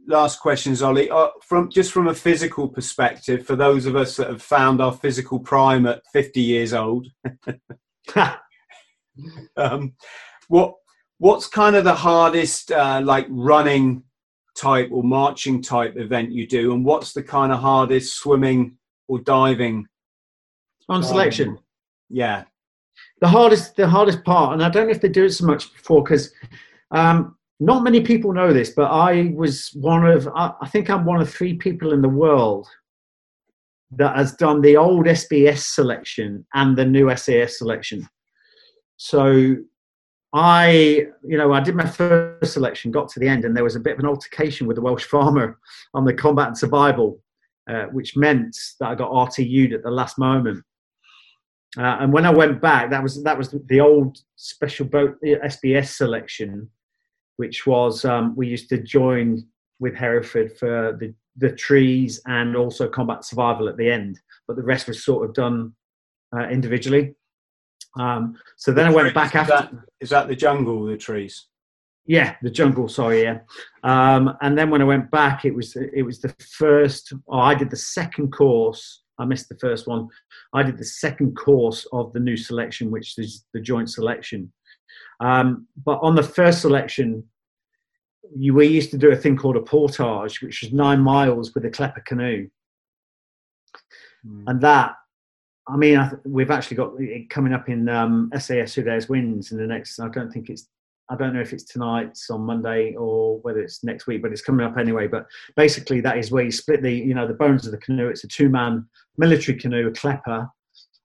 last 0.08 0.40
questions, 0.40 0.82
Ollie. 0.82 1.10
Uh, 1.10 1.30
from 1.42 1.70
just 1.70 1.92
from 1.92 2.08
a 2.08 2.16
physical 2.16 2.68
perspective, 2.68 3.46
for 3.46 3.56
those 3.56 3.86
of 3.86 3.96
us 3.96 4.18
that 4.18 4.28
have 4.28 4.42
found 4.42 4.82
our 4.82 4.92
physical 4.92 5.40
prime 5.40 5.86
at 5.86 6.02
50 6.12 6.42
years 6.42 6.74
old, 6.74 7.08
um, 9.58 9.94
what 10.48 10.76
what's 11.18 11.48
kind 11.48 11.76
of 11.76 11.84
the 11.84 11.96
hardest 11.96 12.72
uh, 12.72 13.02
like 13.04 13.28
running 13.30 14.04
type 14.56 14.90
or 14.92 15.04
marching 15.04 15.62
type 15.62 15.96
event 15.98 16.32
you 16.32 16.48
do, 16.48 16.74
and 16.74 16.86
what's 16.86 17.14
the 17.14 17.24
kind 17.24 17.52
of 17.52 17.60
hardest 17.60 18.18
swimming 18.18 18.78
or 19.08 19.20
diving 19.20 19.88
on 20.90 21.04
selection? 21.04 21.58
Yeah, 22.10 22.44
the 23.22 23.28
hardest 23.28 23.76
the 23.76 23.88
hardest 23.88 24.24
part, 24.24 24.54
and 24.54 24.64
I 24.64 24.70
don't 24.70 24.88
know 24.88 24.94
if 24.94 25.02
they 25.02 25.10
do 25.10 25.26
it 25.26 25.32
so 25.32 25.46
much 25.46 25.72
before 25.74 26.04
because. 26.04 26.34
Um, 26.94 27.38
not 27.62 27.84
many 27.84 28.02
people 28.02 28.34
know 28.34 28.52
this, 28.52 28.72
but 28.72 28.90
I 28.90 29.32
was 29.36 29.70
one 29.76 30.04
of, 30.04 30.28
I 30.36 30.68
think 30.70 30.90
I'm 30.90 31.06
one 31.06 31.22
of 31.22 31.32
three 31.32 31.54
people 31.54 31.94
in 31.94 32.02
the 32.02 32.10
world 32.10 32.68
that 33.92 34.16
has 34.16 34.34
done 34.34 34.62
the 34.62 34.78
old 34.78 35.06
SBS 35.06 35.60
selection 35.60 36.44
and 36.56 36.76
the 36.76 36.86
new 36.86 37.16
SAS 37.16 37.60
selection. 37.60 38.10
So 38.98 39.58
I, 40.34 41.06
you 41.24 41.38
know, 41.38 41.54
I 41.54 41.60
did 41.60 41.76
my 41.76 41.86
first 41.86 42.52
selection, 42.52 42.90
got 42.90 43.10
to 43.10 43.20
the 43.20 43.28
end, 43.28 43.46
and 43.46 43.56
there 43.56 43.64
was 43.64 43.76
a 43.76 43.80
bit 43.80 43.94
of 43.94 44.00
an 44.00 44.08
altercation 44.08 44.66
with 44.66 44.76
the 44.76 44.82
Welsh 44.82 45.06
farmer 45.06 45.60
on 45.94 46.04
the 46.04 46.16
combat 46.16 46.48
and 46.48 46.58
survival, 46.58 47.22
uh, 47.70 47.84
which 47.92 48.18
meant 48.18 48.58
that 48.80 48.90
I 48.90 48.96
got 48.96 49.12
RTU'd 49.12 49.74
at 49.74 49.84
the 49.84 49.92
last 49.92 50.18
moment. 50.18 50.64
Uh, 51.78 51.98
and 52.00 52.12
when 52.12 52.26
I 52.26 52.32
went 52.32 52.60
back, 52.60 52.90
that 52.90 53.04
was 53.04 53.22
that 53.24 53.38
was 53.38 53.56
the 53.68 53.80
old 53.80 54.18
special 54.36 54.88
boat 54.88 55.16
SBS 55.24 55.90
selection, 55.90 56.70
which 57.41 57.65
was 57.65 58.05
um, 58.05 58.35
we 58.35 58.45
used 58.47 58.69
to 58.69 58.77
join 58.77 59.43
with 59.80 59.95
Hereford 59.95 60.55
for 60.59 60.95
the 60.99 61.11
the 61.38 61.51
trees 61.53 62.22
and 62.27 62.55
also 62.55 62.88
combat 62.88 63.26
survival 63.26 63.68
at 63.68 63.77
the 63.77 63.89
end, 63.89 64.19
but 64.47 64.55
the 64.57 64.68
rest 64.73 64.88
was 64.88 65.03
sort 65.03 65.27
of 65.27 65.34
done 65.34 65.73
uh, 66.35 66.47
individually. 66.49 67.15
Um, 67.99 68.38
so 68.57 68.72
then 68.72 68.91
the 68.91 68.99
I 68.99 69.01
went 69.01 69.15
back 69.15 69.34
after. 69.35 69.53
That, 69.53 69.72
is 69.99 70.11
that 70.11 70.27
the 70.27 70.35
jungle, 70.35 70.85
the 70.85 70.97
trees? 70.97 71.47
Yeah, 72.05 72.35
the 72.43 72.51
jungle. 72.51 72.88
Sorry, 72.88 73.23
yeah. 73.23 73.39
Um, 73.84 74.38
and 74.41 74.55
then 74.55 74.69
when 74.69 74.84
I 74.84 74.85
went 74.93 75.09
back, 75.09 75.43
it 75.43 75.55
was 75.59 75.76
it 75.76 76.03
was 76.03 76.22
the 76.22 76.34
first. 76.59 77.11
Oh, 77.27 77.39
I 77.39 77.55
did 77.55 77.72
the 77.72 77.84
second 77.97 78.31
course. 78.31 79.01
I 79.18 79.26
missed 79.26 79.49
the 79.49 79.57
first 79.57 79.88
one. 79.88 80.07
I 80.53 80.61
did 80.61 80.77
the 80.77 80.91
second 81.05 81.35
course 81.35 81.88
of 81.91 82.13
the 82.13 82.19
new 82.19 82.38
selection, 82.38 82.91
which 82.91 83.18
is 83.18 83.45
the 83.55 83.61
joint 83.61 83.89
selection. 83.89 84.51
Um, 85.19 85.68
but 85.85 85.99
on 86.01 86.15
the 86.15 86.23
first 86.23 86.61
selection, 86.61 87.23
you, 88.35 88.53
we 88.53 88.68
used 88.68 88.91
to 88.91 88.97
do 88.97 89.11
a 89.11 89.15
thing 89.15 89.38
called 89.38 89.57
a 89.57 89.61
portage, 89.61 90.41
which 90.41 90.61
was 90.61 90.73
nine 90.73 90.99
miles 90.99 91.53
with 91.53 91.65
a 91.65 91.69
klepper 91.69 92.01
canoe. 92.01 92.47
Mm. 94.26 94.43
And 94.47 94.61
that, 94.61 94.95
I 95.68 95.77
mean, 95.77 95.97
I 95.97 96.09
th- 96.09 96.22
we've 96.26 96.51
actually 96.51 96.77
got 96.77 96.93
it 96.99 97.30
coming 97.30 97.53
up 97.53 97.69
in 97.69 97.89
um, 97.89 98.31
SAS 98.38 98.73
Who 98.73 98.84
Dares 98.84 99.09
Wins 99.09 99.51
in 99.51 99.57
the 99.57 99.68
next, 99.68 99.99
I 99.99 100.07
don't 100.09 100.31
think 100.31 100.49
it's, 100.49 100.68
I 101.09 101.15
don't 101.15 101.34
know 101.34 101.41
if 101.41 101.51
it's 101.51 101.65
tonight, 101.65 102.07
it's 102.11 102.30
on 102.30 102.41
Monday, 102.41 102.95
or 102.95 103.39
whether 103.39 103.59
it's 103.59 103.84
next 103.84 104.07
week, 104.07 104.22
but 104.22 104.31
it's 104.31 104.41
coming 104.41 104.65
up 104.65 104.77
anyway. 104.77 105.07
But 105.07 105.27
basically, 105.57 105.99
that 106.01 106.18
is 106.18 106.31
where 106.31 106.43
you 106.43 106.51
split 106.51 106.81
the, 106.81 106.91
you 106.91 107.13
know, 107.13 107.27
the 107.27 107.34
bones 107.34 107.65
of 107.65 107.73
the 107.73 107.80
canoe. 107.80 108.07
It's 108.07 108.23
a 108.23 108.30
two-man 108.30 108.88
military 109.18 109.59
canoe, 109.59 109.88
a 109.88 109.91
klepper, 109.91 110.49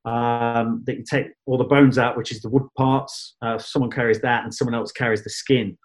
um, 0.07 0.83
that 0.87 0.97
you 0.97 1.05
take 1.09 1.27
all 1.45 1.59
the 1.59 1.65
bones 1.65 1.99
out, 1.99 2.16
which 2.16 2.33
is 2.33 2.41
the 2.41 2.49
wood 2.49 2.66
parts. 2.78 3.37
Uh, 3.43 3.59
someone 3.59 3.91
carries 3.91 4.20
that, 4.20 4.45
and 4.45 4.55
someone 4.55 4.74
else 4.74 4.93
carries 4.93 5.23
the 5.23 5.31
skin 5.31 5.77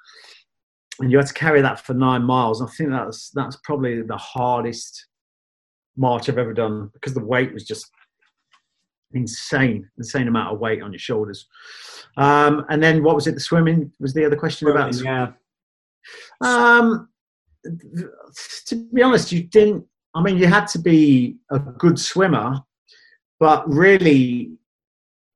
and 1.02 1.12
you 1.12 1.18
had 1.18 1.28
to 1.28 1.34
carry 1.34 1.62
that 1.62 1.80
for 1.80 1.94
nine 1.94 2.24
miles. 2.24 2.62
I 2.62 2.68
think 2.68 2.92
that's 2.92 3.32
that's 3.32 3.58
probably 3.64 4.02
the 4.02 4.18
hardest 4.18 5.08
march 5.98 6.30
I've 6.30 6.38
ever 6.38 6.54
done 6.54 6.90
because 6.94 7.14
the 7.14 7.24
weight 7.24 7.54
was 7.54 7.66
just 7.66 7.90
insane, 9.14 9.90
insane 9.98 10.28
amount 10.28 10.54
of 10.54 10.60
weight 10.60 10.82
on 10.82 10.94
your 10.94 11.00
shoulders. 11.00 11.48
Um, 12.18 12.66
and 12.70 12.82
then 12.82 13.04
what 13.04 13.16
was 13.16 13.28
it? 13.28 13.34
The 13.34 13.42
swimming 13.42 13.92
was 14.00 14.14
the 14.14 14.26
other 14.26 14.36
question 14.36 14.68
swimming, 14.68 15.02
about. 15.02 15.36
Yeah. 16.42 16.80
Um, 16.84 17.10
to 18.68 18.76
be 18.94 19.04
honest, 19.04 19.32
you 19.32 19.44
didn't. 19.44 19.86
I 20.14 20.22
mean, 20.22 20.38
you 20.38 20.48
had 20.48 20.68
to 20.68 20.80
be 20.80 21.38
a 21.52 21.60
good 21.60 21.98
swimmer, 21.98 22.60
but 23.42 23.68
really, 23.68 24.52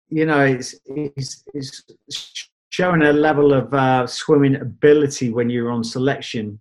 you 0.09 0.25
know, 0.27 0.41
it's 0.41 0.75
it's, 0.85 1.43
it's 1.55 2.49
showing 2.69 3.01
a 3.01 3.11
level 3.11 3.51
of 3.51 3.73
uh, 3.73 4.05
swimming 4.05 4.57
ability 4.57 5.31
when 5.31 5.49
you're 5.49 5.71
on 5.71 5.83
selection. 5.83 6.59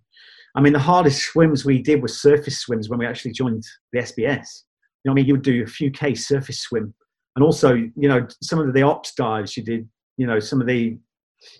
I 0.55 0.61
mean, 0.61 0.73
the 0.73 0.79
hardest 0.79 1.21
swims 1.21 1.63
we 1.63 1.83
did 1.83 2.01
were 2.01 2.07
surface 2.07 2.57
swims 2.57 2.89
when 2.89 2.97
we 2.97 3.05
actually 3.05 3.33
joined 3.33 3.63
the 3.93 3.99
SBS. 3.99 4.63
You 5.03 5.09
know, 5.09 5.11
I 5.11 5.13
mean, 5.13 5.25
you 5.25 5.33
would 5.35 5.43
do 5.43 5.61
a 5.61 5.67
few 5.67 5.91
K 5.91 6.15
surface 6.15 6.61
swim, 6.61 6.91
and 7.35 7.45
also, 7.45 7.75
you 7.75 8.09
know, 8.09 8.25
some 8.41 8.57
of 8.57 8.73
the 8.73 8.81
ops 8.81 9.13
dives 9.13 9.55
you 9.55 9.63
did. 9.63 9.87
You 10.17 10.25
know, 10.25 10.39
some 10.39 10.61
of 10.61 10.65
the, 10.65 10.97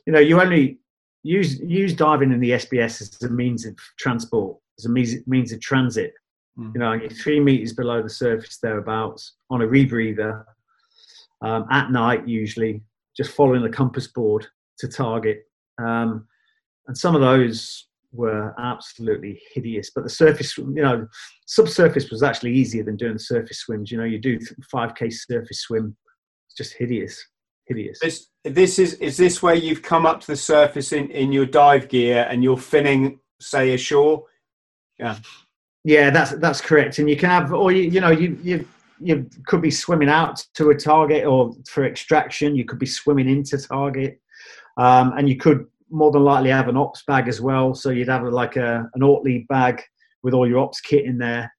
you 0.07 0.14
know, 0.14 0.20
you 0.20 0.41
only 0.41 0.80
use 1.22 1.60
use 1.60 1.94
diving 1.94 2.32
in 2.32 2.40
the 2.40 2.52
SBS 2.52 3.02
as 3.02 3.22
a 3.22 3.30
means 3.30 3.68
of 3.68 3.76
transport, 3.99 4.57
as 4.80 4.86
a 4.86 4.90
means 4.90 5.14
means 5.28 5.52
of 5.52 5.62
transit. 5.62 6.12
Mm. 6.57 6.73
You 6.73 6.80
know, 6.80 7.10
three 7.22 7.40
meters 7.40 7.73
below 7.73 8.02
the 8.02 8.10
surface 8.10 8.57
thereabouts 8.57 9.36
on 9.49 9.61
a 9.61 9.68
rebreather 9.68 10.44
um, 11.41 11.65
at 11.69 11.91
night 11.91 12.27
usually 12.27 12.82
just 13.15 13.32
following 13.32 13.61
the 13.61 13.69
compass 13.69 14.07
board 14.07 14.48
to 14.80 14.88
target. 14.88 15.44
Um, 15.77 16.27
and 16.88 16.98
some 16.98 17.15
of 17.15 17.22
those 17.22 17.88
were 18.11 18.53
absolutely 18.60 19.41
hideous. 19.53 19.91
But 19.94 20.03
the 20.03 20.10
surface, 20.10 20.57
you 20.57 20.82
know, 20.82 21.07
subsurface 21.45 22.10
was 22.10 22.23
actually 22.23 22.53
easier 22.53 22.84
than 22.84 22.95
doing 22.95 23.18
surface 23.18 23.60
swims. 23.60 23.91
You 23.91 23.98
know, 23.98 24.06
you 24.06 24.19
do 24.19 24.40
5k 24.73 25.14
surface 25.14 25.61
swim, 25.61 25.95
it's 26.48 26.56
just 26.56 26.73
hideous, 26.73 27.23
hideous. 27.65 27.99
This, 27.99 28.27
this 28.44 28.80
is 28.80 28.94
is 28.95 29.18
this 29.18 29.41
where 29.41 29.56
you've 29.56 29.82
come 29.82 30.06
up 30.06 30.22
to 30.22 30.27
the 30.27 30.36
surface 30.36 30.91
in 30.94 31.10
in 31.10 31.32
your 31.32 31.45
dive 31.45 31.90
gear 31.90 32.27
and 32.30 32.44
you're 32.44 32.57
finning, 32.57 33.19
say, 33.40 33.73
ashore? 33.73 34.23
Yeah. 34.99 35.18
Yeah, 35.86 36.10
that's 36.10 36.32
that's 36.32 36.62
correct. 36.62 36.98
And 36.98 37.07
you 37.07 37.16
can 37.16 37.30
have, 37.30 37.53
or 37.53 37.72
you 37.72 37.84
you 37.84 38.02
know, 38.02 38.10
you 38.10 38.38
you 38.41 38.68
you 38.99 39.30
could 39.45 39.62
be 39.62 39.70
swimming 39.70 40.10
out 40.10 40.44
to 40.56 40.72
a 40.72 40.76
target 40.76 41.26
or 41.26 41.53
for 41.70 41.86
extraction. 41.86 42.56
You 42.56 42.66
could 42.66 42.80
be 42.80 42.88
swimming 42.88 43.30
into 43.30 43.60
target, 43.60 44.20
um, 44.78 45.14
and 45.16 45.30
you 45.30 45.38
could 45.38 45.68
more 45.91 46.12
than 46.12 46.24
likely 46.24 46.49
have 46.49 46.70
an 46.70 46.76
ops 46.76 47.03
bag 47.06 47.28
as 47.28 47.40
well. 47.40 47.76
So 47.76 47.91
you'd 47.91 48.07
have 48.10 48.24
like 48.24 48.56
a 48.56 48.90
an 48.95 49.03
Ortlieb 49.03 49.48
bag 49.48 49.80
with 50.24 50.34
all 50.34 50.49
your 50.49 50.57
ops 50.57 50.82
kit 50.82 51.06
in 51.06 51.20
there, 51.20 51.53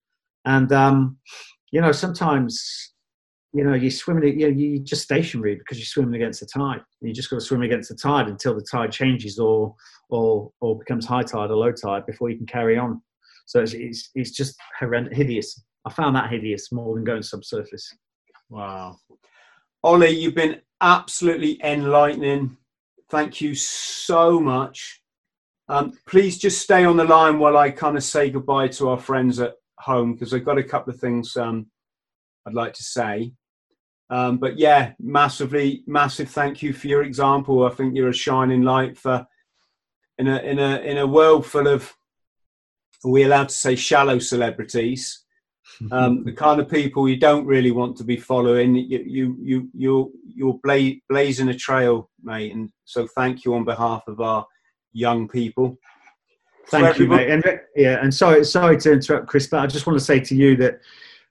and 0.44 0.72
um, 0.72 1.18
you 1.70 1.80
know 1.80 1.92
sometimes 1.92 2.94
you 3.52 3.62
know 3.62 3.74
you're 3.74 3.92
swimming 3.92 4.40
you 4.40 4.50
know, 4.50 4.56
you're 4.56 4.82
just 4.82 5.02
stationary 5.02 5.54
because 5.54 5.78
you're 5.78 5.86
swimming 5.86 6.20
against 6.20 6.40
the 6.40 6.46
tide. 6.46 6.80
You 7.00 7.12
just 7.12 7.30
got 7.30 7.36
to 7.36 7.46
swim 7.46 7.62
against 7.62 7.90
the 7.90 7.94
tide 7.94 8.26
until 8.26 8.56
the 8.56 8.66
tide 8.68 8.90
changes 8.90 9.38
or 9.38 9.76
or 10.10 10.50
or 10.60 10.76
becomes 10.80 11.06
high 11.06 11.22
tide 11.22 11.52
or 11.52 11.56
low 11.56 11.70
tide 11.70 12.06
before 12.06 12.28
you 12.28 12.36
can 12.36 12.46
carry 12.46 12.76
on. 12.76 13.00
So 13.46 13.60
it's 13.60 13.72
it's, 13.72 14.10
it's 14.14 14.30
just 14.32 14.56
horrendous, 14.78 15.16
hideous. 15.16 15.64
I 15.86 15.90
found 15.90 16.16
that 16.16 16.30
hideous 16.30 16.70
more 16.72 16.94
than 16.94 17.04
going 17.04 17.22
subsurface. 17.22 17.96
Wow. 18.50 18.96
Ollie, 19.82 20.10
you've 20.10 20.34
been 20.34 20.60
absolutely 20.80 21.60
enlightening. 21.62 22.56
Thank 23.08 23.40
you 23.40 23.54
so 23.54 24.40
much. 24.40 25.00
Um, 25.68 25.92
please 26.06 26.38
just 26.38 26.60
stay 26.60 26.84
on 26.84 26.96
the 26.96 27.04
line 27.04 27.38
while 27.38 27.56
I 27.56 27.70
kind 27.70 27.96
of 27.96 28.04
say 28.04 28.30
goodbye 28.30 28.68
to 28.68 28.90
our 28.90 28.98
friends 28.98 29.40
at 29.40 29.54
home 29.78 30.12
because 30.12 30.32
I've 30.32 30.44
got 30.44 30.58
a 30.58 30.64
couple 30.64 30.92
of 30.92 31.00
things 31.00 31.36
um, 31.36 31.66
I'd 32.46 32.54
like 32.54 32.72
to 32.74 32.82
say. 32.82 33.32
Um, 34.10 34.38
but 34.38 34.58
yeah, 34.58 34.92
massively, 35.00 35.82
massive 35.86 36.30
thank 36.30 36.62
you 36.62 36.72
for 36.72 36.86
your 36.86 37.02
example. 37.02 37.66
I 37.66 37.70
think 37.70 37.96
you're 37.96 38.10
a 38.10 38.14
shining 38.14 38.62
light 38.62 38.96
for 38.96 39.26
in 40.18 40.28
a 40.28 40.38
in 40.38 40.58
a 40.58 40.78
in 40.78 40.98
a 40.98 41.06
world 41.06 41.44
full 41.44 41.66
of 41.66 41.92
are 43.04 43.10
we 43.10 43.24
allowed 43.24 43.48
to 43.48 43.54
say 43.54 43.76
shallow 43.76 44.18
celebrities? 44.18 45.26
um, 45.90 46.24
the 46.24 46.32
kind 46.44 46.60
of 46.60 46.68
people 46.68 47.08
you 47.08 47.16
don't 47.16 47.46
really 47.46 47.70
want 47.70 47.96
to 47.96 48.04
be 48.04 48.16
following. 48.16 48.74
You 48.74 49.04
you 49.06 49.36
you 49.40 49.68
you're 49.74 50.08
you're 50.26 50.58
bla- 50.62 51.00
blazing 51.08 51.48
a 51.48 51.54
trail, 51.54 52.10
mate. 52.22 52.52
And 52.52 52.70
so 52.84 53.06
thank 53.06 53.44
you 53.44 53.54
on 53.54 53.64
behalf 53.64 54.02
of 54.06 54.20
our 54.20 54.46
young 54.92 55.28
people. 55.28 55.78
Thank 56.68 56.98
you, 56.98 57.06
mate. 57.06 57.30
And 57.30 57.44
yeah, 57.76 57.98
and 58.02 58.12
sorry 58.12 58.44
sorry 58.44 58.78
to 58.78 58.92
interrupt, 58.92 59.28
Chris, 59.28 59.46
but 59.46 59.60
I 59.60 59.66
just 59.66 59.86
want 59.86 59.98
to 59.98 60.04
say 60.04 60.20
to 60.20 60.34
you 60.34 60.56
that. 60.56 60.80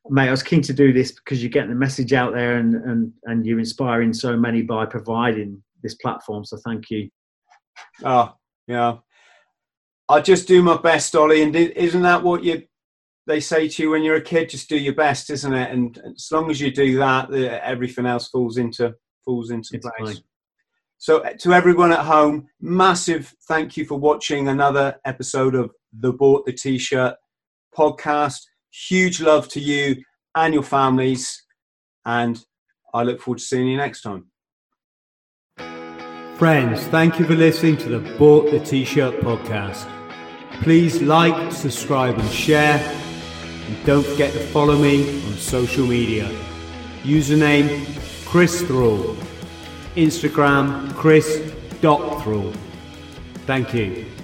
Mate, 0.07 0.27
I 0.27 0.31
was 0.31 0.43
keen 0.43 0.61
to 0.61 0.71
do 0.71 0.93
this 0.93 1.13
because 1.13 1.41
you're 1.41 1.49
getting 1.49 1.71
the 1.71 1.75
message 1.75 2.13
out 2.13 2.31
there 2.31 2.57
and, 2.57 2.75
and, 2.75 3.11
and 3.23 3.43
you're 3.43 3.57
inspiring 3.57 4.13
so 4.13 4.37
many 4.37 4.61
by 4.61 4.85
providing 4.85 5.63
this 5.81 5.95
platform. 5.95 6.45
So 6.45 6.57
thank 6.57 6.91
you. 6.91 7.09
Oh, 8.03 8.35
yeah. 8.67 8.97
I 10.07 10.21
just 10.21 10.47
do 10.47 10.61
my 10.61 10.77
best, 10.77 11.15
Ollie. 11.15 11.41
And 11.41 11.55
isn't 11.55 12.01
that 12.03 12.23
what 12.23 12.43
you 12.43 12.63
they 13.27 13.39
say 13.39 13.67
to 13.67 13.83
you 13.83 13.89
when 13.91 14.03
you're 14.03 14.17
a 14.17 14.21
kid, 14.21 14.49
just 14.49 14.69
do 14.69 14.77
your 14.77 14.93
best, 14.93 15.29
isn't 15.29 15.53
it? 15.53 15.71
And 15.71 15.97
as 16.15 16.27
long 16.31 16.51
as 16.51 16.61
you 16.61 16.71
do 16.71 16.97
that, 16.97 17.33
everything 17.33 18.05
else 18.05 18.29
falls 18.29 18.57
into 18.57 18.93
falls 19.23 19.49
into 19.49 19.71
it's 19.73 19.87
place. 19.97 20.17
Fine. 20.17 20.23
So, 20.97 21.19
uh, 21.19 21.33
to 21.39 21.53
everyone 21.53 21.91
at 21.91 21.99
home, 21.99 22.47
massive 22.61 23.33
thank 23.47 23.77
you 23.77 23.85
for 23.85 23.99
watching 23.99 24.47
another 24.47 24.95
episode 25.05 25.55
of 25.55 25.71
the 25.91 26.13
Bought 26.13 26.45
the 26.45 26.53
T-shirt 26.53 27.15
podcast. 27.75 28.41
Huge 28.71 29.21
love 29.21 29.47
to 29.49 29.59
you 29.59 30.01
and 30.35 30.53
your 30.53 30.63
families, 30.63 31.43
and 32.05 32.43
I 32.93 33.03
look 33.03 33.21
forward 33.21 33.39
to 33.39 33.43
seeing 33.43 33.67
you 33.67 33.77
next 33.77 34.01
time. 34.01 34.27
Friends, 36.37 36.81
thank 36.87 37.19
you 37.19 37.25
for 37.25 37.35
listening 37.35 37.77
to 37.77 37.89
the 37.89 38.17
Bought 38.17 38.51
the 38.51 38.59
T-shirt 38.59 39.19
podcast. 39.21 39.94
Please 40.61 41.01
like, 41.01 41.51
subscribe, 41.51 42.17
and 42.17 42.29
share 42.29 42.79
and 43.67 43.85
don't 43.85 44.05
forget 44.05 44.31
to 44.33 44.39
follow 44.47 44.77
me 44.77 45.23
on 45.25 45.33
social 45.33 45.85
media. 45.87 46.29
Username 47.03 47.85
Chris 48.25 48.61
Thrall. 48.61 49.15
Instagram 49.95 50.93
Chris.Thrall. 50.95 52.53
Thank 53.45 53.73
you. 53.73 54.14